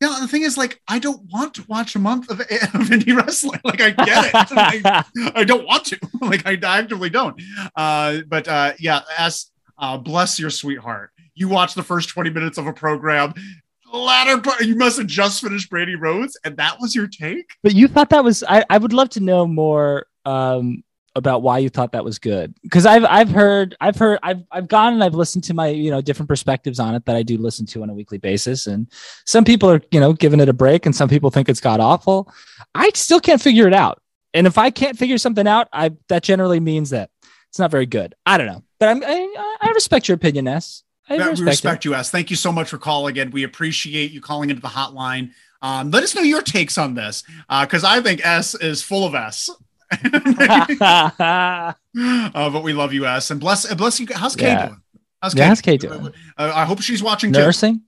yeah, 0.00 0.18
the 0.20 0.28
thing 0.28 0.42
is, 0.42 0.56
like, 0.56 0.80
I 0.88 0.98
don't 0.98 1.22
want 1.32 1.54
to 1.54 1.64
watch 1.68 1.94
a 1.94 1.98
month 1.98 2.30
of, 2.30 2.40
of 2.40 2.46
indie 2.46 3.16
wrestling. 3.16 3.60
Like, 3.64 3.80
I 3.80 3.90
get 3.90 4.26
it. 4.26 4.32
I, 4.34 5.32
I 5.34 5.44
don't 5.44 5.66
want 5.66 5.86
to. 5.86 5.98
Like, 6.20 6.46
I 6.46 6.58
actively 6.62 7.10
don't. 7.10 7.40
Uh, 7.76 8.20
but 8.26 8.48
uh, 8.48 8.72
yeah, 8.78 9.00
as 9.18 9.50
uh, 9.78 9.98
bless 9.98 10.38
your 10.38 10.50
sweetheart. 10.50 11.10
You 11.34 11.48
watch 11.48 11.74
the 11.74 11.82
first 11.82 12.08
20 12.08 12.30
minutes 12.30 12.58
of 12.58 12.66
a 12.66 12.72
program. 12.72 13.34
Latter 13.92 14.40
part, 14.40 14.62
you 14.62 14.74
must 14.76 14.98
have 14.98 15.06
just 15.06 15.42
finished 15.42 15.70
Brandi 15.70 15.96
Rhodes, 15.98 16.38
and 16.44 16.56
that 16.56 16.80
was 16.80 16.94
your 16.94 17.06
take. 17.06 17.50
But 17.62 17.74
you 17.74 17.88
thought 17.88 18.10
that 18.10 18.24
was 18.24 18.42
I, 18.42 18.64
I 18.70 18.78
would 18.78 18.92
love 18.92 19.10
to 19.10 19.20
know 19.20 19.46
more 19.46 20.06
um 20.24 20.82
about 21.16 21.42
why 21.42 21.58
you 21.58 21.68
thought 21.68 21.92
that 21.92 22.04
was 22.04 22.18
good. 22.18 22.54
Because 22.62 22.86
I've 22.86 23.04
I've 23.04 23.30
heard 23.30 23.76
I've 23.80 23.96
heard 23.96 24.18
I've 24.22 24.42
I've 24.50 24.68
gone 24.68 24.94
and 24.94 25.04
I've 25.04 25.14
listened 25.14 25.44
to 25.44 25.54
my, 25.54 25.68
you 25.68 25.90
know, 25.90 26.00
different 26.00 26.28
perspectives 26.28 26.80
on 26.80 26.94
it 26.94 27.04
that 27.06 27.16
I 27.16 27.22
do 27.22 27.38
listen 27.38 27.66
to 27.66 27.82
on 27.82 27.90
a 27.90 27.94
weekly 27.94 28.18
basis. 28.18 28.66
And 28.66 28.90
some 29.24 29.44
people 29.44 29.70
are, 29.70 29.80
you 29.90 30.00
know, 30.00 30.12
giving 30.12 30.40
it 30.40 30.48
a 30.48 30.52
break 30.52 30.86
and 30.86 30.94
some 30.94 31.08
people 31.08 31.30
think 31.30 31.48
it's 31.48 31.60
god 31.60 31.80
awful. 31.80 32.32
I 32.74 32.90
still 32.94 33.20
can't 33.20 33.40
figure 33.40 33.66
it 33.66 33.74
out. 33.74 34.00
And 34.32 34.46
if 34.46 34.58
I 34.58 34.70
can't 34.70 34.98
figure 34.98 35.18
something 35.18 35.46
out, 35.46 35.68
I 35.72 35.92
that 36.08 36.24
generally 36.24 36.60
means 36.60 36.90
that 36.90 37.10
it's 37.48 37.58
not 37.58 37.70
very 37.70 37.86
good. 37.86 38.14
I 38.26 38.36
don't 38.36 38.48
know. 38.48 38.64
But 38.80 38.88
I'm 38.88 39.04
I, 39.04 39.56
I 39.60 39.70
respect 39.70 40.08
your 40.08 40.16
opinion, 40.16 40.48
S. 40.48 40.82
I 41.08 41.16
respect, 41.16 41.38
we 41.38 41.42
it. 41.42 41.46
respect 41.46 41.84
you, 41.84 41.94
S. 41.94 42.10
Thank 42.10 42.30
you 42.30 42.36
so 42.36 42.50
much 42.50 42.68
for 42.68 42.78
calling 42.78 43.16
in. 43.16 43.30
We 43.30 43.44
appreciate 43.44 44.10
you 44.10 44.20
calling 44.20 44.50
into 44.50 44.62
the 44.62 44.68
hotline. 44.68 45.30
Um, 45.62 45.90
let 45.90 46.02
us 46.02 46.14
know 46.14 46.22
your 46.22 46.42
takes 46.42 46.76
on 46.76 46.94
this 46.94 47.22
because 47.48 47.84
I 47.84 48.00
think 48.00 48.24
S 48.24 48.54
is 48.54 48.82
full 48.82 49.06
of 49.06 49.14
S. 49.14 49.48
uh, 50.80 51.72
but 52.50 52.62
we 52.62 52.72
love 52.72 52.92
you, 52.92 53.06
S. 53.06 53.30
And 53.30 53.40
bless, 53.40 53.72
bless 53.74 54.00
you. 54.00 54.06
How's 54.14 54.36
Kay 54.36 54.46
Yeah. 54.46 54.66
doing? 54.68 54.80
How's 55.22 55.34
Yeah, 55.34 55.48
how's 55.48 55.60
Kay 55.60 55.76
doing? 55.76 56.08
Uh, 56.36 56.52
I 56.54 56.64
hope 56.64 56.80
she's 56.82 57.02
watching 57.02 57.30
nursing. 57.30 57.82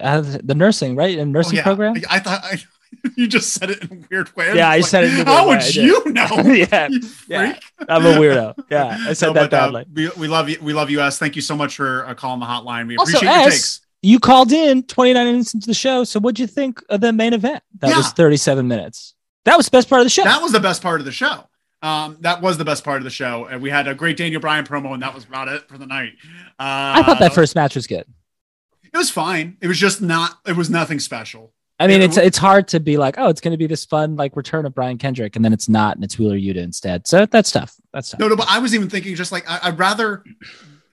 Uh, 0.00 0.20
the 0.20 0.54
nursing, 0.54 0.96
right? 0.96 1.16
And 1.18 1.30
Oh, 1.34 1.38
nursing 1.38 1.56
yeah. 1.56 1.62
program. 1.62 1.94
I 2.10 2.18
thought 2.18 2.42
I, 2.44 2.60
you 3.16 3.28
just 3.28 3.52
said 3.52 3.70
it 3.70 3.84
in 3.84 3.98
a 3.98 4.06
weird 4.10 4.34
way. 4.36 4.54
Yeah, 4.56 4.68
I 4.68 4.78
was 4.78 4.88
said 4.90 5.04
it 5.04 5.14
in 5.14 5.20
a 5.20 5.24
How 5.24 5.46
weird 5.46 5.62
would 5.64 5.76
way, 5.76 5.82
I 5.82 5.84
you 5.84 6.04
know? 6.12 6.54
yeah, 6.54 6.88
You 6.88 7.00
yeah. 7.28 7.58
I'm 7.88 8.04
a 8.04 8.10
weirdo. 8.14 8.54
Yeah, 8.70 8.96
I 9.00 9.12
said 9.12 9.28
No, 9.28 9.32
that 9.46 9.50
but, 9.50 9.74
uh, 9.74 9.84
we, 9.92 10.08
we 10.16 10.26
love 10.28 10.48
you. 10.48 10.58
We 10.60 10.72
love 10.72 10.90
you, 10.90 11.00
S. 11.00 11.18
Thank 11.18 11.36
you 11.36 11.42
so 11.42 11.54
much 11.56 11.76
for 11.76 12.04
uh, 12.06 12.14
calling 12.14 12.40
the 12.40 12.46
hotline. 12.46 12.88
We 12.88 12.96
Also, 12.96 13.18
appreciate 13.18 13.30
your 13.38 13.46
S, 13.48 13.52
takes. 13.54 13.80
you 14.02 14.18
called 14.18 14.50
in 14.50 14.82
29 14.84 15.24
minutes 15.26 15.54
into 15.54 15.68
the 15.68 15.74
show. 15.74 16.02
So 16.02 16.18
what'd 16.18 16.38
you 16.40 16.46
think 16.48 16.82
of 16.88 17.00
the 17.00 17.12
main 17.12 17.32
event? 17.32 17.62
That 17.78 17.96
was 17.96 18.10
37 18.12 18.66
minutes. 18.66 19.14
That 19.46 19.56
was 19.56 19.66
the 19.66 19.70
best 19.70 19.88
part 19.88 20.00
of 20.00 20.04
the 20.04 20.10
show. 20.10 20.24
That 20.24 20.42
was 20.42 20.52
the 20.52 20.60
best 20.60 20.82
part 20.82 21.00
of 21.00 21.06
the 21.06 21.12
show. 21.12 21.48
Um, 21.82 22.16
that 22.20 22.42
was 22.42 22.58
the 22.58 22.64
best 22.64 22.84
part 22.84 22.98
of 22.98 23.04
the 23.04 23.10
show, 23.10 23.46
and 23.46 23.62
we 23.62 23.70
had 23.70 23.86
a 23.86 23.94
great 23.94 24.16
Daniel 24.16 24.40
Bryan 24.40 24.66
promo, 24.66 24.92
and 24.92 25.02
that 25.02 25.14
was 25.14 25.24
about 25.24 25.48
it 25.48 25.68
for 25.68 25.78
the 25.78 25.86
night. 25.86 26.14
Uh, 26.58 26.98
I 26.98 27.02
thought 27.04 27.20
that 27.20 27.32
first 27.32 27.54
match 27.54 27.76
was 27.76 27.86
good. 27.86 28.06
It 28.82 28.96
was 28.96 29.10
fine. 29.10 29.56
It 29.60 29.68
was 29.68 29.78
just 29.78 30.02
not. 30.02 30.38
It 30.46 30.56
was 30.56 30.68
nothing 30.68 30.98
special. 30.98 31.52
I 31.78 31.86
mean, 31.86 32.00
Yeah, 32.00 32.06
it's 32.06 32.16
it's 32.16 32.38
hard 32.38 32.68
to 32.68 32.80
be 32.80 32.96
like, 32.96 33.16
oh, 33.18 33.28
it's 33.28 33.40
going 33.40 33.52
to 33.52 33.58
be 33.58 33.66
this 33.66 33.84
fun 33.84 34.16
like 34.16 34.34
return 34.34 34.64
of 34.66 34.74
Brian 34.74 34.98
Kendrick, 34.98 35.36
and 35.36 35.44
then 35.44 35.52
it's 35.52 35.68
not, 35.68 35.96
and 35.96 36.04
it's 36.04 36.18
Wheeler 36.18 36.36
Yuta 36.36 36.56
instead. 36.56 37.06
So 37.06 37.26
that's 37.26 37.50
tough. 37.50 37.74
That's 37.92 38.10
tough. 38.10 38.20
No, 38.20 38.28
no, 38.28 38.36
but 38.36 38.46
I 38.48 38.58
was 38.58 38.74
even 38.74 38.88
thinking 38.88 39.14
just 39.14 39.30
like 39.30 39.48
I, 39.48 39.60
I'd 39.64 39.78
rather 39.78 40.24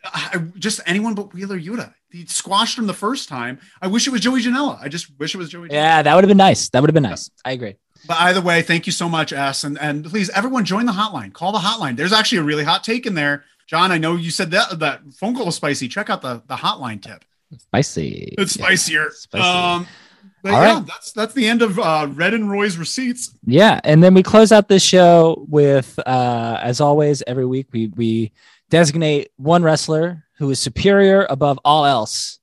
I, 0.04 0.38
just 0.60 0.82
anyone 0.86 1.16
but 1.16 1.34
Wheeler 1.34 1.58
Yuta. 1.58 1.94
He 2.12 2.26
squashed 2.26 2.78
him 2.78 2.86
the 2.86 2.94
first 2.94 3.30
time. 3.30 3.60
I 3.82 3.88
wish 3.88 4.06
it 4.06 4.12
was 4.12 4.22
Joey 4.22 4.42
Janela. 4.42 4.80
I 4.80 4.90
just 4.90 5.18
wish 5.18 5.34
it 5.34 5.38
was 5.38 5.50
Joey. 5.50 5.70
Janela. 5.70 5.74
Yeah, 5.74 6.02
that 6.02 6.14
would 6.14 6.24
have 6.24 6.30
been 6.30 6.38
nice. 6.38 6.70
That 6.70 6.82
would 6.82 6.90
have 6.90 6.94
been 6.94 7.04
nice. 7.04 7.32
I 7.44 7.54
agree. 7.54 7.76
But 8.08 8.18
either 8.22 8.42
way, 8.42 8.62
thank 8.62 8.86
you 8.86 8.92
so 8.92 9.08
much, 9.08 9.32
S. 9.32 9.64
And 9.64 9.80
and 9.80 10.06
please, 10.06 10.30
everyone, 10.32 10.66
join 10.66 10.86
the 10.86 10.92
hotline. 10.92 11.32
Call 11.34 11.52
the 11.52 11.60
hotline. 11.60 11.96
There's 11.96 12.14
actually 12.14 12.40
a 12.40 12.44
really 12.44 12.64
hot 12.64 12.84
take 12.84 13.06
in 13.06 13.14
there. 13.16 13.44
John, 13.68 13.92
I 13.92 13.98
know 13.98 14.16
you 14.16 14.30
said 14.30 14.52
that 14.52 14.80
that 14.80 15.02
phone 15.14 15.36
call 15.36 15.46
was 15.46 15.56
spicy. 15.56 15.88
Check 15.88 16.10
out 16.10 16.22
the, 16.22 16.44
the 16.48 16.56
hotline 16.56 17.02
tip. 17.02 17.24
Spicy. 17.58 18.36
It's 18.38 18.58
Yeah. 18.58 18.66
spicier. 18.66 19.10
Spicy. 19.12 19.44
Um, 19.44 19.88
but 20.42 20.54
All 20.54 20.62
yeah, 20.62 20.74
right. 20.76 20.86
that's 20.86 21.14
that's 21.14 21.34
the 21.34 21.48
end 21.48 21.62
of 21.62 21.80
uh, 21.80 22.08
Red 22.12 22.34
and 22.34 22.52
Roy's 22.52 22.76
receipts. 22.78 23.34
Yeah, 23.46 23.80
and 23.86 24.04
then 24.04 24.14
we 24.14 24.22
close 24.24 24.52
out 24.52 24.68
this 24.68 24.84
show 24.84 25.46
with, 25.48 25.98
uh, 26.06 26.60
as 26.62 26.82
always, 26.82 27.24
every 27.26 27.46
week 27.46 27.68
we 27.72 27.88
we 27.96 28.34
designate 28.70 29.30
one 29.38 29.64
wrestler 29.64 30.26
who 30.40 30.50
is 30.50 30.60
superior 30.60 31.26
above 31.30 31.58
all 31.64 31.86
else 31.86 32.40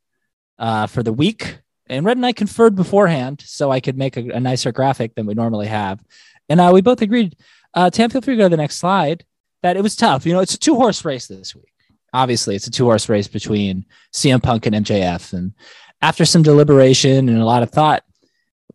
uh, 0.58 0.86
for 0.86 1.02
the 1.02 1.12
week. 1.12 1.58
And 1.90 2.06
Red 2.06 2.16
and 2.16 2.24
I 2.24 2.32
conferred 2.32 2.74
beforehand, 2.74 3.42
so 3.44 3.70
I 3.70 3.80
could 3.80 3.98
make 3.98 4.16
a, 4.16 4.30
a 4.30 4.40
nicer 4.40 4.72
graphic 4.72 5.14
than 5.14 5.26
we 5.26 5.34
normally 5.34 5.66
have. 5.66 6.02
And 6.48 6.60
uh, 6.60 6.70
we 6.72 6.80
both 6.80 7.02
agreed. 7.02 7.36
Uh, 7.74 7.90
Tam, 7.90 8.08
feel 8.08 8.22
free 8.22 8.34
to 8.34 8.38
go 8.38 8.44
to 8.44 8.48
the 8.48 8.56
next 8.56 8.76
slide. 8.76 9.24
That 9.62 9.76
it 9.76 9.82
was 9.82 9.94
tough. 9.94 10.24
You 10.24 10.32
know, 10.32 10.40
it's 10.40 10.54
a 10.54 10.58
two 10.58 10.74
horse 10.76 11.04
race 11.04 11.26
this 11.26 11.54
week. 11.54 11.72
Obviously, 12.14 12.56
it's 12.56 12.66
a 12.66 12.70
two 12.70 12.84
horse 12.84 13.10
race 13.10 13.28
between 13.28 13.84
CM 14.14 14.42
Punk 14.42 14.64
and 14.64 14.74
MJF. 14.74 15.34
And 15.34 15.52
after 16.00 16.24
some 16.24 16.42
deliberation 16.42 17.28
and 17.28 17.38
a 17.38 17.44
lot 17.44 17.62
of 17.62 17.70
thought, 17.70 18.02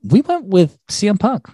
we 0.04 0.22
went 0.22 0.46
with 0.46 0.78
CM 0.88 1.20
Punk 1.20 1.48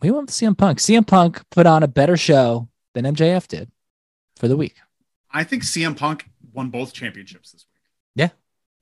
we 0.00 0.10
went 0.10 0.26
with 0.26 0.34
CM 0.34 0.56
Punk. 0.56 0.78
CM 0.78 1.06
Punk 1.06 1.42
put 1.50 1.66
on 1.66 1.82
a 1.82 1.88
better 1.88 2.16
show 2.16 2.68
than 2.94 3.04
MJF 3.04 3.48
did 3.48 3.70
for 4.36 4.48
the 4.48 4.56
week. 4.56 4.76
I 5.30 5.44
think 5.44 5.62
CM 5.62 5.96
Punk 5.96 6.28
won 6.52 6.70
both 6.70 6.92
championships 6.92 7.52
this 7.52 7.62
week. 7.62 7.65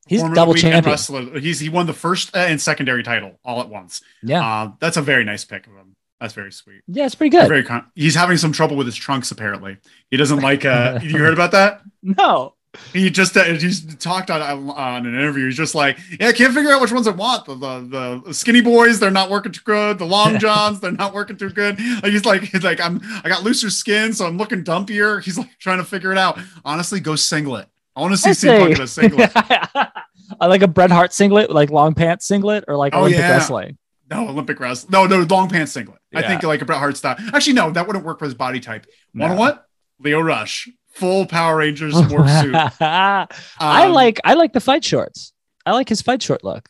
He's 0.07 0.21
Former 0.21 0.35
double 0.35 0.55
champion. 0.55 0.85
Wrestler. 0.85 1.39
He's 1.41 1.61
he 1.61 1.69
won 1.69 1.87
the 1.87 1.93
first 1.95 2.35
uh, 2.37 2.41
and 2.41 2.61
secondary 2.61 3.03
title 3.03 3.39
all 3.45 3.61
at 3.61 3.69
once. 3.69 4.03
Yeah, 4.23 4.45
Uh, 4.47 4.73
that's 4.81 4.97
a 4.97 5.03
very 5.03 5.25
nice 5.25 5.45
pick 5.45 5.67
of 5.67 5.73
him. 5.73 5.97
That's 6.21 6.35
very 6.35 6.53
sweet. 6.53 6.83
yeah, 6.87 7.07
it's 7.07 7.15
pretty 7.15 7.31
good. 7.37 7.49
Very 7.49 7.65
con- 7.65 7.87
he's 7.95 8.15
having 8.15 8.37
some 8.37 8.53
trouble 8.53 8.77
with 8.77 8.87
his 8.87 8.97
trunks 8.97 9.31
apparently. 9.31 9.79
He 10.11 10.17
doesn't 10.17 10.41
like. 10.41 10.65
Uh, 10.65 11.01
you 11.03 11.19
heard 11.19 11.33
about 11.35 11.53
that? 11.53 11.81
no, 12.03 12.55
He 12.93 13.11
just 13.11 13.37
uh, 13.37 13.45
he's 13.45 13.95
talked 13.97 14.31
on 14.31 14.41
on 14.71 15.07
an 15.07 15.15
interview. 15.15 15.47
He's 15.47 15.57
just 15.57 15.75
like, 15.75 15.99
yeah, 16.21 16.29
I 16.29 16.33
can't 16.33 16.55
figure 16.55 16.71
out 16.73 16.81
which 16.81 16.93
ones 16.93 17.07
I 17.09 17.11
want. 17.13 17.47
The, 17.47 17.55
the 17.57 18.23
the 18.27 18.35
skinny 18.35 18.61
boys, 18.61 19.01
they're 19.01 19.11
not 19.11 19.29
working 19.31 19.53
too 19.53 19.61
good. 19.65 19.99
The 19.99 20.07
long 20.07 20.39
johns, 20.45 20.81
they're 20.81 20.93
not 20.93 21.13
working 21.15 21.37
too 21.37 21.51
good. 21.51 21.79
Like 21.81 22.13
he's 22.13 22.25
like 22.25 22.43
he's 22.43 22.63
like 22.65 22.81
I'm 22.81 23.01
I 23.25 23.29
got 23.29 23.43
looser 23.43 23.71
skin, 23.71 24.13
so 24.13 24.27
I'm 24.27 24.37
looking 24.39 24.65
dumpier. 24.65 25.23
He's 25.23 25.37
like 25.39 25.59
trying 25.59 25.79
to 25.79 25.85
figure 25.85 26.13
it 26.13 26.19
out. 26.19 26.39
Honestly, 26.65 27.01
go 27.01 27.17
singlet. 27.17 27.69
I 27.97 28.01
want 28.01 28.13
to 28.13 28.17
see 28.17 28.31
I 28.31 28.33
CM 28.33 28.59
Punk 28.61 28.77
in 28.77 28.83
a 28.83 28.87
singlet. 28.87 29.33
I 30.41 30.47
like 30.47 30.63
a 30.63 30.69
Bret 30.69 30.91
Hart 30.91 31.13
singlet, 31.13 31.51
like 31.51 31.71
long 31.71 31.95
pants 31.95 32.27
singlet, 32.27 32.65
or 32.69 32.77
like 32.77 32.95
Oh, 32.95 33.01
Olympic 33.01 33.21
yeah. 33.21 33.31
wrestling. 33.31 33.79
No, 34.11 34.29
Olympic 34.29 34.59
wrestling. 34.61 34.91
No, 34.93 35.07
no, 35.07 35.27
long 35.35 35.49
pants 35.49 35.73
singlet. 35.73 35.99
I 36.15 36.23
think 36.23 36.43
like 36.43 36.61
a 36.63 36.65
Bret 36.65 36.79
Hart 36.79 36.97
style. 36.97 37.17
Actually, 37.33 37.55
no, 37.55 37.71
that 37.71 37.87
wouldn't 37.87 38.05
work 38.05 38.19
for 38.19 38.25
his 38.25 38.35
body 38.35 38.61
type. 38.61 38.87
No. 39.13 39.35
what? 39.35 39.67
Lio 40.01 40.21
Rush, 40.21 40.69
full 40.95 41.25
Power 41.27 41.57
Rangers 41.59 41.95
morph 41.95 42.41
suit. 42.43 43.35
I 43.61 43.87
Um, 43.87 43.93
like 43.93 44.21
I 44.25 44.35
like 44.35 44.53
the 44.53 44.61
fight 44.61 44.85
shorts. 44.85 45.33
I 45.65 45.73
like 45.73 45.89
his 45.89 46.03
fight 46.03 46.21
short 46.23 46.43
look. 46.45 46.69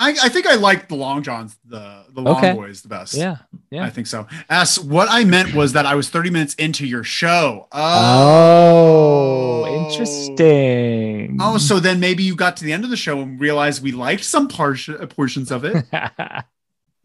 I, 0.00 0.10
I 0.10 0.28
think 0.28 0.46
I 0.46 0.54
like 0.54 0.88
the 0.88 0.94
long 0.94 1.22
johns, 1.24 1.56
the 1.64 2.04
the 2.10 2.20
long 2.22 2.36
Okay. 2.36 2.52
boys, 2.54 2.82
the 2.82 2.88
best. 2.88 3.14
Yeah, 3.14 3.38
yeah. 3.70 3.84
I 3.84 3.90
think 3.90 4.06
so. 4.06 4.26
S, 4.48 4.78
what 4.78 5.08
I 5.10 5.24
meant 5.24 5.54
was 5.54 5.72
that 5.72 5.86
I 5.86 5.94
was 5.96 6.08
30 6.08 6.30
minutes 6.30 6.54
into 6.54 6.86
your 6.86 7.02
show. 7.04 7.66
Oh, 7.72 9.64
Oh, 9.66 9.86
interesting. 9.90 11.38
Oh, 11.40 11.58
so 11.58 11.80
then 11.80 11.98
maybe 12.00 12.22
you 12.22 12.36
got 12.36 12.56
to 12.58 12.64
the 12.64 12.72
end 12.72 12.84
of 12.84 12.90
the 12.90 12.96
show 12.96 13.20
and 13.20 13.40
realized 13.40 13.82
we 13.82 13.92
liked 13.92 14.24
some 14.24 14.46
par- 14.48 14.76
portions 15.08 15.50
of 15.50 15.64
it. 15.64 15.84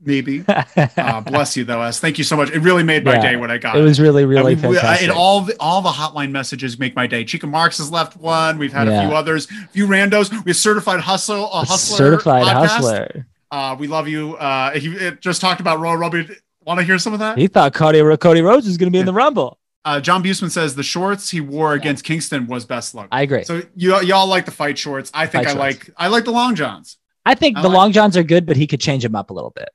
Maybe. 0.06 0.44
Uh, 0.98 1.22
bless 1.22 1.56
you, 1.56 1.64
though, 1.64 1.82
S. 1.82 2.00
Thank 2.00 2.18
you 2.18 2.24
so 2.24 2.36
much. 2.36 2.50
It 2.52 2.60
really 2.60 2.84
made 2.84 3.04
my 3.06 3.14
Yeah, 3.14 3.22
day 3.22 3.36
when 3.36 3.52
I 3.52 3.58
got 3.58 3.76
it 3.78 3.82
was 3.82 4.00
really, 4.00 4.26
really 4.26 4.56
we- 4.56 4.60
I- 4.60 4.74
fantastic. 4.74 5.10
and 5.10 5.18
all 5.18 5.42
the 5.42 5.56
all 5.60 5.82
the 5.82 5.90
hotline 5.90 6.32
messages 6.32 6.78
make 6.80 6.96
my 6.96 7.08
day. 7.08 7.24
Chica 7.24 7.46
Marks 7.48 7.78
has 7.78 7.92
left 7.92 8.18
one. 8.18 8.58
We've 8.58 8.74
had 8.74 8.88
Yeah. 8.88 9.02
a 9.04 9.08
few 9.08 9.16
others, 9.16 9.48
a 9.50 9.68
few 9.70 9.88
randos. 9.88 10.32
We 10.44 10.50
have 10.52 10.58
certified 10.58 11.00
hustle, 11.02 11.46
a 11.52 11.60
hustler, 11.66 11.98
certified 11.98 12.44
podcast. 12.46 12.68
hustler. 12.68 13.28
Uh, 13.52 13.76
we 13.80 13.88
love 13.88 14.08
you. 14.08 14.36
Uh, 14.38 14.72
he 14.72 15.12
just 15.20 15.42
talked 15.42 15.62
about 15.62 15.80
Royal 15.80 15.98
Rumble. 15.98 16.24
Want 16.66 16.80
to 16.80 16.86
hear 16.86 16.98
some 16.98 17.14
of 17.14 17.20
that? 17.20 17.38
He 17.38 17.48
thought 17.48 17.74
Cody 17.74 18.02
Cody 18.18 18.42
Rhodes 18.42 18.66
was 18.68 18.78
going 18.78 18.88
to 18.92 18.96
be 18.96 19.00
in 19.00 19.06
the 19.06 19.14
Rumble. 19.14 19.60
Uh, 19.86 20.00
John 20.00 20.24
Busman 20.24 20.50
says 20.50 20.76
the 20.76 20.84
shorts 20.84 21.30
he 21.30 21.42
wore 21.42 21.74
against 21.74 22.06
Kingston 22.06 22.48
was 22.48 22.66
best 22.66 22.96
look. 22.96 23.08
I 23.12 23.22
agree. 23.24 23.44
so 23.44 23.62
you 23.76 24.00
y'all 24.02 24.28
like 24.28 24.46
the 24.46 24.52
fight 24.52 24.78
shorts. 24.78 25.12
I 25.14 25.26
think 25.28 25.46
Fight 25.46 25.58
I 25.58 25.72
shorts. 25.72 25.88
like 25.88 25.96
I 25.98 26.08
like 26.08 26.24
the 26.26 26.32
long 26.32 26.56
johns. 26.56 26.98
I 27.26 27.36
think 27.36 27.58
I 27.58 27.62
the 27.62 27.68
like- 27.70 27.76
long 27.78 27.92
johns 27.92 28.16
are 28.18 28.24
good, 28.24 28.46
but 28.46 28.56
he 28.58 28.66
could 28.68 28.80
change 28.82 29.04
them 29.04 29.16
up 29.16 29.30
a 29.30 29.34
little 29.34 29.52
bit, 29.52 29.70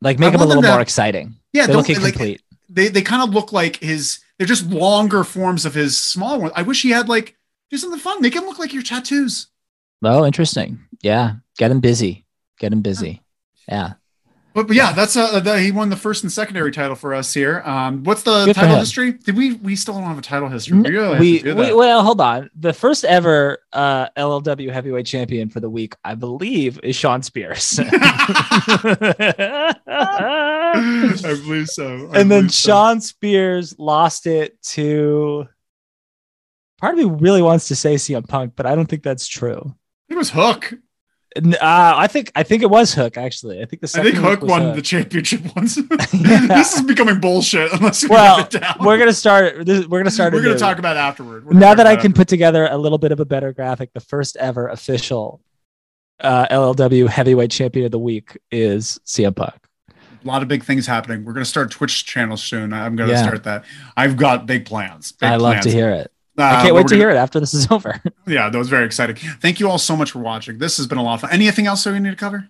like 0.00 0.18
make 0.18 0.28
I 0.28 0.30
them 0.32 0.40
a 0.40 0.44
want 0.44 0.48
them 0.50 0.58
little 0.58 0.62
to- 0.62 0.68
more 0.68 0.80
exciting. 0.80 1.36
Yeah, 1.52 1.66
They 1.66 1.74
look 1.74 1.88
like, 1.88 2.40
they 2.68 2.88
they 2.88 3.02
kind 3.02 3.22
of 3.22 3.30
look 3.34 3.52
like 3.52 3.76
his. 3.76 4.18
They're 4.38 4.46
just 4.46 4.66
longer 4.68 5.22
forms 5.22 5.64
of 5.64 5.74
his 5.74 5.96
small 5.96 6.40
ones. 6.40 6.52
I 6.56 6.62
wish 6.62 6.82
he 6.82 6.90
had 6.90 7.08
like 7.08 7.36
do 7.70 7.76
something 7.76 8.00
fun. 8.00 8.20
Make 8.20 8.34
him 8.34 8.44
look 8.44 8.58
like 8.58 8.72
your 8.72 8.82
tattoos. 8.82 9.46
oh, 10.02 10.26
interesting. 10.26 10.80
Yeah, 11.02 11.34
get 11.58 11.70
him 11.70 11.80
busy. 11.80 12.26
Get 12.58 12.72
him 12.72 12.82
busy. 12.82 13.22
Yeah. 13.68 13.94
But, 14.54 14.68
but 14.68 14.76
yeah, 14.76 14.92
that's 14.92 15.16
uh, 15.16 15.42
he 15.56 15.72
won 15.72 15.88
the 15.88 15.96
first 15.96 16.22
and 16.22 16.30
secondary 16.30 16.70
title 16.70 16.94
for 16.94 17.12
us 17.12 17.34
here. 17.34 17.60
Um, 17.64 18.04
what's 18.04 18.22
the 18.22 18.44
Good 18.44 18.54
title 18.54 18.76
history? 18.76 19.10
Did 19.12 19.36
we 19.36 19.54
we 19.54 19.74
still 19.74 19.94
don't 19.94 20.04
have 20.04 20.16
a 20.16 20.22
title 20.22 20.48
history? 20.48 20.78
We 20.78 20.90
really 20.90 21.18
we, 21.18 21.42
we 21.42 21.72
well, 21.72 22.04
hold 22.04 22.20
on. 22.20 22.50
The 22.54 22.72
first 22.72 23.04
ever 23.04 23.58
uh, 23.72 24.10
LLW 24.10 24.70
heavyweight 24.70 25.06
champion 25.06 25.48
for 25.48 25.58
the 25.58 25.68
week, 25.68 25.96
I 26.04 26.14
believe, 26.14 26.78
is 26.84 26.94
Shawn 26.94 27.24
Spears. 27.24 27.80
I 27.82 29.74
believe 31.20 31.68
so. 31.68 32.10
I 32.12 32.20
and 32.20 32.30
then 32.30 32.42
believe 32.42 32.54
so. 32.54 32.68
Shawn 32.68 33.00
Spears 33.00 33.76
lost 33.76 34.28
it 34.28 34.62
to. 34.62 35.48
Part 36.80 36.96
of 36.96 37.04
me 37.04 37.16
really 37.18 37.42
wants 37.42 37.66
to 37.68 37.74
say 37.74 37.96
CM 37.96 38.28
Punk, 38.28 38.52
but 38.54 38.66
I 38.66 38.76
don't 38.76 38.86
think 38.86 39.02
that's 39.02 39.26
true. 39.26 39.74
it 40.08 40.16
was 40.16 40.30
Hook. 40.30 40.74
Uh, 41.36 41.58
I 41.60 42.06
think 42.06 42.30
I 42.36 42.44
think 42.44 42.62
it 42.62 42.70
was 42.70 42.94
Hook. 42.94 43.16
Actually, 43.16 43.60
I 43.60 43.64
think 43.64 43.82
the 43.82 44.00
I 44.00 44.04
think 44.04 44.16
Hook 44.16 44.42
won 44.42 44.62
Hook. 44.62 44.76
the 44.76 44.82
championship 44.82 45.40
once. 45.56 45.74
this 46.12 46.76
is 46.76 46.82
becoming 46.82 47.18
bullshit 47.18 47.72
unless 47.72 48.04
we 48.04 48.10
well, 48.10 48.38
it 48.40 48.50
down. 48.50 48.76
we're 48.80 48.98
gonna 48.98 49.12
start. 49.12 49.66
This, 49.66 49.86
we're 49.88 49.98
gonna 49.98 50.12
start. 50.12 50.32
We're 50.32 50.42
gonna 50.42 50.54
new- 50.54 50.58
talk 50.60 50.78
about 50.78 50.96
it 50.96 51.00
afterward. 51.00 51.44
We're 51.44 51.54
now 51.54 51.74
that 51.74 51.86
I 51.88 51.96
can 51.96 52.12
it 52.12 52.16
put 52.16 52.28
together 52.28 52.68
a 52.70 52.78
little 52.78 52.98
bit 52.98 53.10
of 53.10 53.18
a 53.18 53.24
better 53.24 53.52
graphic, 53.52 53.92
the 53.94 54.00
first 54.00 54.36
ever 54.36 54.68
official 54.68 55.40
uh, 56.20 56.46
LLW 56.48 57.08
heavyweight 57.08 57.50
champion 57.50 57.86
of 57.86 57.90
the 57.90 57.98
week 57.98 58.38
is 58.52 59.00
CM 59.04 59.34
Punk. 59.34 59.54
a 59.90 60.28
lot 60.28 60.40
of 60.42 60.46
big 60.48 60.62
things 60.62 60.86
happening. 60.86 61.24
We're 61.24 61.32
gonna 61.32 61.44
start 61.44 61.72
Twitch 61.72 62.04
channel 62.06 62.36
soon. 62.36 62.72
I'm 62.72 62.94
gonna 62.94 63.10
Yeah. 63.10 63.22
start 63.24 63.42
that. 63.42 63.64
I've 63.96 64.16
got 64.16 64.46
big 64.46 64.66
plans. 64.66 65.10
Big 65.10 65.28
I 65.30 65.34
love 65.34 65.54
plans. 65.54 65.66
to 65.66 65.72
hear 65.72 65.90
it. 65.90 66.12
Uh, 66.36 66.42
I 66.42 66.62
can't 66.62 66.74
wait 66.74 66.82
to 66.88 66.94
gonna- 66.94 67.00
hear 67.00 67.10
it 67.10 67.16
after 67.16 67.38
this 67.40 67.54
is 67.54 67.66
over. 67.70 68.00
Yeah, 68.26 68.48
that 68.50 68.58
was 68.58 68.68
very 68.68 68.84
exciting. 68.86 69.16
Thank 69.16 69.60
you 69.60 69.70
all 69.70 69.78
so 69.78 69.96
much 69.96 70.10
for 70.10 70.18
watching. 70.18 70.58
This 70.58 70.76
has 70.78 70.86
been 70.86 70.98
a 70.98 71.02
lot 71.02 71.14
of 71.14 71.20
fun. 71.22 71.30
Anything 71.30 71.66
else 71.66 71.84
that 71.84 71.92
we 71.92 72.00
need 72.00 72.10
to 72.10 72.16
cover? 72.16 72.48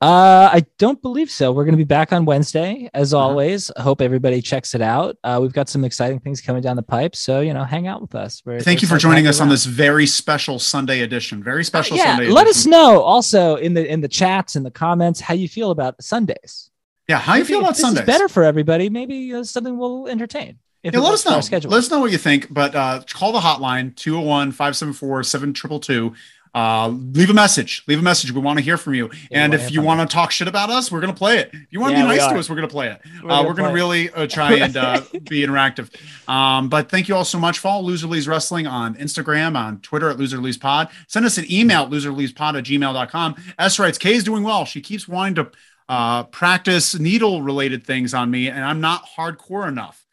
Uh, 0.00 0.50
I 0.52 0.66
don't 0.78 1.00
believe 1.00 1.30
so. 1.30 1.52
We're 1.52 1.62
going 1.64 1.74
to 1.74 1.78
be 1.78 1.84
back 1.84 2.12
on 2.12 2.24
Wednesday, 2.24 2.90
as 2.92 3.14
Uh-huh. 3.14 3.22
always. 3.22 3.70
I 3.76 3.82
hope 3.82 4.00
everybody 4.02 4.42
checks 4.42 4.74
it 4.74 4.82
out. 4.82 5.16
Uh, 5.22 5.38
we've 5.40 5.52
got 5.52 5.68
some 5.68 5.84
exciting 5.84 6.18
things 6.18 6.40
coming 6.40 6.60
down 6.60 6.74
the 6.74 6.82
pipe, 6.82 7.14
so 7.14 7.38
you 7.40 7.54
know, 7.54 7.62
hang 7.62 7.86
out 7.86 8.00
with 8.02 8.14
us. 8.16 8.42
We're- 8.44 8.60
Thank 8.60 8.78
we're 8.78 8.82
you 8.82 8.88
for 8.88 8.98
joining 8.98 9.28
us 9.28 9.38
you 9.38 9.44
on 9.44 9.48
this 9.48 9.64
very 9.64 10.06
special 10.06 10.58
Sunday 10.58 11.02
edition. 11.02 11.40
Very 11.42 11.62
special 11.64 11.96
Sunday. 11.96 12.10
yeah, 12.10 12.16
Sunday 12.16 12.30
let 12.32 12.46
edition. 12.48 12.72
us 12.72 12.78
know 12.78 13.00
also 13.00 13.54
in 13.56 13.74
the 13.74 13.86
in 13.90 14.00
the 14.00 14.08
chats 14.08 14.56
and 14.56 14.66
the 14.66 14.72
comments 14.72 15.20
how 15.20 15.34
you 15.34 15.48
feel 15.48 15.70
about 15.70 16.02
Sundays. 16.02 16.70
Yeah, 17.08 17.18
how 17.18 17.34
you 17.34 17.40
Maybe 17.40 17.48
feel 17.48 17.58
if 17.60 17.64
about 17.66 17.76
Sundays? 17.76 18.04
Better 18.04 18.28
for 18.28 18.42
everybody. 18.42 18.90
Maybe 18.90 19.32
uh, 19.34 19.44
something 19.44 19.78
will 19.78 20.08
entertain. 20.08 20.58
Yeah, 20.82 20.98
let 20.98 21.12
us 21.12 21.24
know. 21.24 21.40
Schedule. 21.40 21.70
Let 21.70 21.78
us 21.78 21.90
know 21.90 22.00
what 22.00 22.10
you 22.10 22.18
think. 22.18 22.52
But 22.52 22.74
uh, 22.74 23.02
call 23.08 23.32
the 23.32 23.40
hotline 23.40 23.94
201 23.96 24.52
574 24.52 25.22
7222. 25.24 26.14
Uh, 26.54 26.88
leave 26.88 27.30
a 27.30 27.34
message. 27.34 27.82
Leave 27.88 27.98
a 27.98 28.02
message. 28.02 28.30
We 28.30 28.40
want 28.40 28.58
to 28.58 28.64
hear 28.64 28.76
from 28.76 28.92
you. 28.92 29.10
Yeah, 29.30 29.44
and 29.44 29.54
if 29.54 29.70
you 29.70 29.80
want 29.80 30.06
to 30.06 30.12
talk 30.14 30.30
shit 30.30 30.48
about 30.48 30.68
us, 30.68 30.92
we're 30.92 31.00
going 31.00 31.12
to 31.12 31.16
play 31.18 31.38
it. 31.38 31.48
If 31.52 31.66
you 31.70 31.80
want 31.80 31.92
to 31.94 31.98
Yeah, 31.98 32.04
be 32.04 32.08
nice 32.16 32.26
to 32.26 32.38
us, 32.38 32.50
we're 32.50 32.56
going 32.56 32.68
to 32.68 32.72
play 32.72 32.88
it. 32.90 33.00
We're 33.22 33.30
uh, 33.30 33.36
gonna 33.36 33.48
we're 33.48 33.54
to 33.54 33.62
play. 33.62 33.72
really 33.72 34.10
uh, 34.10 34.26
try 34.26 34.52
and 34.58 34.76
uh, 34.76 35.00
be 35.30 35.46
interactive. 35.46 35.88
Um, 36.28 36.68
but 36.68 36.90
thank 36.90 37.08
you 37.08 37.16
all 37.16 37.24
so 37.24 37.38
much. 37.38 37.58
Follow 37.58 37.82
Loser 37.82 38.06
Leaves 38.06 38.28
Wrestling 38.28 38.66
on 38.66 38.96
Instagram, 38.96 39.56
on 39.56 39.80
Twitter 39.80 40.10
at 40.10 40.18
Loser 40.18 40.38
Leaves 40.38 40.58
Pod. 40.58 40.90
Send 41.06 41.24
us 41.24 41.38
an 41.38 41.50
email 41.50 41.84
at 41.84 41.90
loserleavespod 41.90 42.58
at 42.58 42.64
gmail.com. 42.64 43.36
S 43.58 43.78
writes, 43.78 43.96
Kay 43.96 44.14
is 44.14 44.24
doing 44.24 44.42
well. 44.42 44.66
She 44.66 44.82
keeps 44.82 45.08
wanting 45.08 45.36
to 45.36 45.50
uh, 45.88 46.24
practice 46.24 46.98
needle 46.98 47.40
related 47.40 47.86
things 47.86 48.12
on 48.12 48.30
me, 48.30 48.48
and 48.48 48.62
I'm 48.62 48.80
not 48.82 49.06
hardcore 49.16 49.66
enough. 49.68 50.04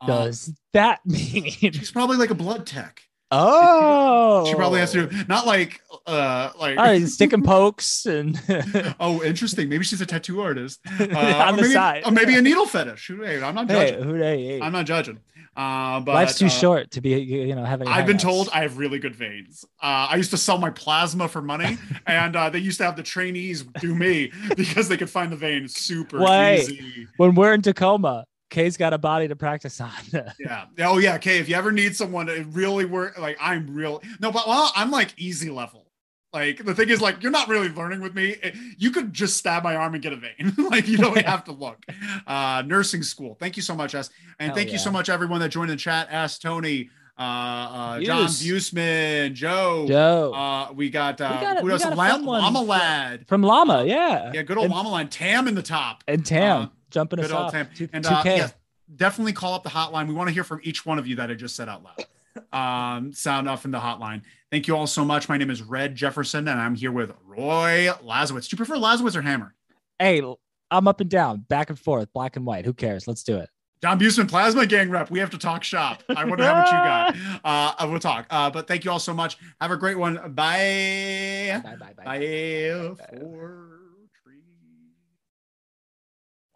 Uh, 0.00 0.06
Does 0.06 0.52
that 0.72 1.00
mean? 1.06 1.50
she's 1.72 1.90
probably 1.90 2.16
like 2.16 2.30
a 2.30 2.34
blood 2.34 2.66
tech. 2.66 3.02
Oh, 3.30 4.46
She 4.46 4.54
probably 4.54 4.80
has 4.80 4.92
to 4.92 5.06
do 5.06 5.24
not 5.28 5.46
like 5.46 5.80
uh 6.06 6.50
like 6.58 6.78
All 6.78 6.84
right, 6.84 7.06
stick 7.06 7.34
and 7.34 7.44
pokes 7.44 8.06
and 8.06 8.40
oh 9.00 9.22
interesting. 9.22 9.68
Maybe 9.68 9.84
she's 9.84 10.00
a 10.00 10.06
tattoo 10.06 10.40
artist. 10.40 10.80
Uh, 10.98 11.44
On 11.46 11.56
the 11.56 11.62
maybe, 11.62 11.74
side. 11.74 12.02
or 12.06 12.10
maybe 12.12 12.36
a 12.36 12.42
needle 12.42 12.64
fetish. 12.66 13.06
Who- 13.08 13.22
Hey, 13.22 13.42
I'm 13.42 13.54
not 13.54 13.70
hey, 13.70 13.90
judging. 13.90 14.04
who 14.04 14.18
they? 14.18 14.60
I'm 14.62 14.72
not 14.72 14.86
judging. 14.86 15.18
Uh, 15.56 15.98
but 16.00 16.14
Life's 16.14 16.38
too 16.38 16.46
uh, 16.46 16.50
short 16.50 16.90
to 16.92 17.00
be, 17.00 17.10
you 17.20 17.54
know, 17.56 17.64
having. 17.64 17.88
I've 17.88 18.06
been 18.06 18.16
told 18.18 18.48
I 18.54 18.60
have 18.62 18.78
really 18.78 19.00
good 19.00 19.16
veins. 19.16 19.64
Uh, 19.82 20.06
I 20.10 20.14
used 20.16 20.30
to 20.30 20.36
sell 20.36 20.56
my 20.58 20.70
plasma 20.70 21.26
for 21.26 21.42
money, 21.42 21.76
and 22.06 22.36
uh, 22.36 22.48
they 22.48 22.60
used 22.60 22.78
to 22.78 22.84
have 22.84 22.94
the 22.94 23.02
trainees 23.02 23.64
do 23.80 23.92
me 23.94 24.30
because 24.56 24.88
they 24.88 24.96
could 24.96 25.10
find 25.10 25.32
the 25.32 25.36
veins 25.36 25.74
super 25.74 26.22
easy. 26.22 27.08
when 27.16 27.34
we're 27.34 27.52
in 27.54 27.62
Tacoma, 27.62 28.24
Kay's 28.50 28.76
got 28.76 28.92
a 28.94 28.98
body 28.98 29.28
to 29.28 29.36
practice 29.36 29.80
on. 29.80 29.90
Yeah. 30.38 30.64
Oh 30.80 30.98
yeah. 30.98 31.18
Kay. 31.18 31.38
If 31.38 31.48
you 31.48 31.54
ever 31.56 31.70
need 31.72 31.94
someone 31.96 32.26
to 32.26 32.44
really 32.50 32.84
work, 32.84 33.18
like 33.18 33.36
I'm 33.40 33.66
real. 33.74 34.02
No, 34.20 34.32
but 34.32 34.46
well, 34.48 34.72
I'm 34.74 34.90
like 34.90 35.12
easy 35.18 35.50
level. 35.50 35.84
Like 36.32 36.62
the 36.64 36.74
thing 36.74 36.88
is, 36.90 37.00
like 37.00 37.22
you're 37.22 37.32
not 37.32 37.48
really 37.48 37.68
learning 37.70 38.00
with 38.00 38.14
me. 38.14 38.36
Eh, 38.42 38.50
You 38.76 38.90
could 38.90 39.12
just 39.14 39.36
stab 39.38 39.64
my 39.64 39.76
arm 39.76 39.94
and 39.94 40.02
get 40.02 40.12
a 40.12 40.16
vein. 40.16 40.54
like 40.70 40.86
you 40.88 40.96
don't 40.98 41.16
have 41.26 41.44
to 41.44 41.52
look. 41.52 41.84
Uh, 42.26 42.62
nursing 42.66 43.02
school. 43.02 43.36
Thank 43.40 43.56
you 43.56 43.62
so 43.62 43.74
much, 43.74 43.94
S. 43.94 44.10
And 44.38 44.48
Hell 44.48 44.56
thank 44.56 44.72
you 44.72 44.78
so 44.78 44.90
much, 44.90 45.08
everyone 45.08 45.40
that 45.40 45.48
joined 45.50 45.70
the 45.70 45.76
chat. 45.76 46.08
Ask 46.10 46.40
Tony, 46.42 46.90
uh, 47.18 47.22
uh, 47.22 48.00
John 48.00 48.26
Buse. 48.26 48.42
Buseman, 48.72 49.32
Joe. 49.34 49.86
Joe 49.88 50.32
Uh, 50.34 50.72
we 50.74 50.90
got 50.90 51.18
uh, 51.20 51.32
We 51.34 51.40
got 51.46 51.60
a- 51.60 51.64
we 51.64 51.70
got 51.78 51.92
a 51.92 51.96
Lam- 51.96 52.24
Llama 52.26 52.58
from- 52.60 52.68
Lad. 52.68 53.26
from 53.26 53.42
Llama, 53.42 53.84
yeah, 53.86 54.30
Yeah, 54.34 54.42
good 54.42 54.56
old 54.58 54.66
and, 54.66 54.74
Llama 54.74 54.90
Lad. 54.90 55.10
Tam 55.10 55.48
in 55.48 55.54
the 55.54 55.62
top. 55.62 56.04
and 56.06 56.24
Tam 56.26 56.62
Uh, 56.62 56.66
jumping 56.90 57.18
us 57.20 57.26
Good 57.28 57.34
old 57.36 57.54
off. 57.54 57.74
Two, 57.74 57.88
And 57.92 58.04
2K. 58.04 58.10
uh, 58.10 58.22
yeah, 58.36 58.48
definitely 58.94 59.32
call 59.32 59.54
up 59.54 59.62
the 59.62 59.70
hotline. 59.70 60.08
We 60.08 60.14
want 60.14 60.28
to 60.28 60.34
hear 60.34 60.44
from 60.44 60.60
each 60.62 60.84
one 60.86 60.98
of 60.98 61.06
you 61.06 61.16
that 61.16 61.30
I 61.30 61.34
just 61.34 61.56
said 61.56 61.68
out 61.68 61.82
loud. 61.84 62.04
Um, 62.52 63.12
sound 63.12 63.48
off 63.48 63.64
in 63.64 63.70
the 63.72 63.78
hotline. 63.80 64.22
Thank 64.50 64.68
you 64.68 64.76
all 64.76 64.86
so 64.86 65.04
much. 65.04 65.28
My 65.28 65.36
name 65.36 65.50
is 65.50 65.60
Red 65.62 65.94
Jefferson, 65.94 66.46
and 66.48 66.60
I'm 66.60 66.74
here 66.74 66.92
with 66.92 67.12
Roy 67.26 67.88
Lazowitz. 68.04 68.48
Do 68.48 68.54
you 68.54 68.56
prefer 68.56 68.76
Lazowitz 68.76 69.16
or 69.16 69.22
Hammer? 69.22 69.54
Hey, 69.98 70.22
I'm 70.70 70.86
up 70.86 71.00
and 71.00 71.10
down, 71.10 71.44
back 71.48 71.68
and 71.70 71.78
forth, 71.78 72.12
black 72.12 72.36
and 72.36 72.46
white. 72.46 72.64
Who 72.64 72.72
cares? 72.72 73.08
Let's 73.08 73.22
do 73.24 73.36
it. 73.38 73.50
John 73.82 73.98
Buseman, 73.98 74.28
Plasma 74.28 74.66
Gang 74.66 74.90
rep. 74.90 75.08
We 75.10 75.18
have 75.20 75.30
to 75.30 75.38
talk 75.38 75.62
shop. 75.64 76.02
I 76.08 76.24
want 76.24 76.38
to 76.38 76.44
have 76.44 76.56
what 76.58 76.66
you 76.66 76.72
got. 76.72 77.16
Uh, 77.44 77.74
I 77.78 77.84
will 77.84 78.00
talk. 78.00 78.26
Uh, 78.28 78.50
but 78.50 78.66
thank 78.66 78.84
you 78.84 78.90
all 78.90 78.98
so 78.98 79.14
much. 79.14 79.38
Have 79.60 79.70
a 79.70 79.76
great 79.76 79.96
one. 79.96 80.14
Bye. 80.34 81.60
Bye, 81.62 81.76
bye, 81.76 81.92
bye. 81.96 82.04
Bye. 82.04 82.96
Four, 83.20 83.80
three, 84.24 84.42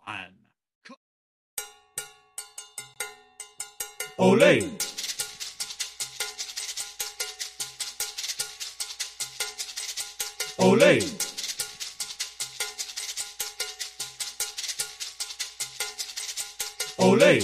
one. 0.05 0.35
Olay. 4.19 4.63
Olay. 10.59 11.01
Olay. 16.99 17.41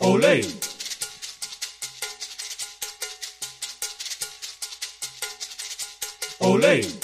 Olay. 0.00 0.42
Olay. 6.40 7.03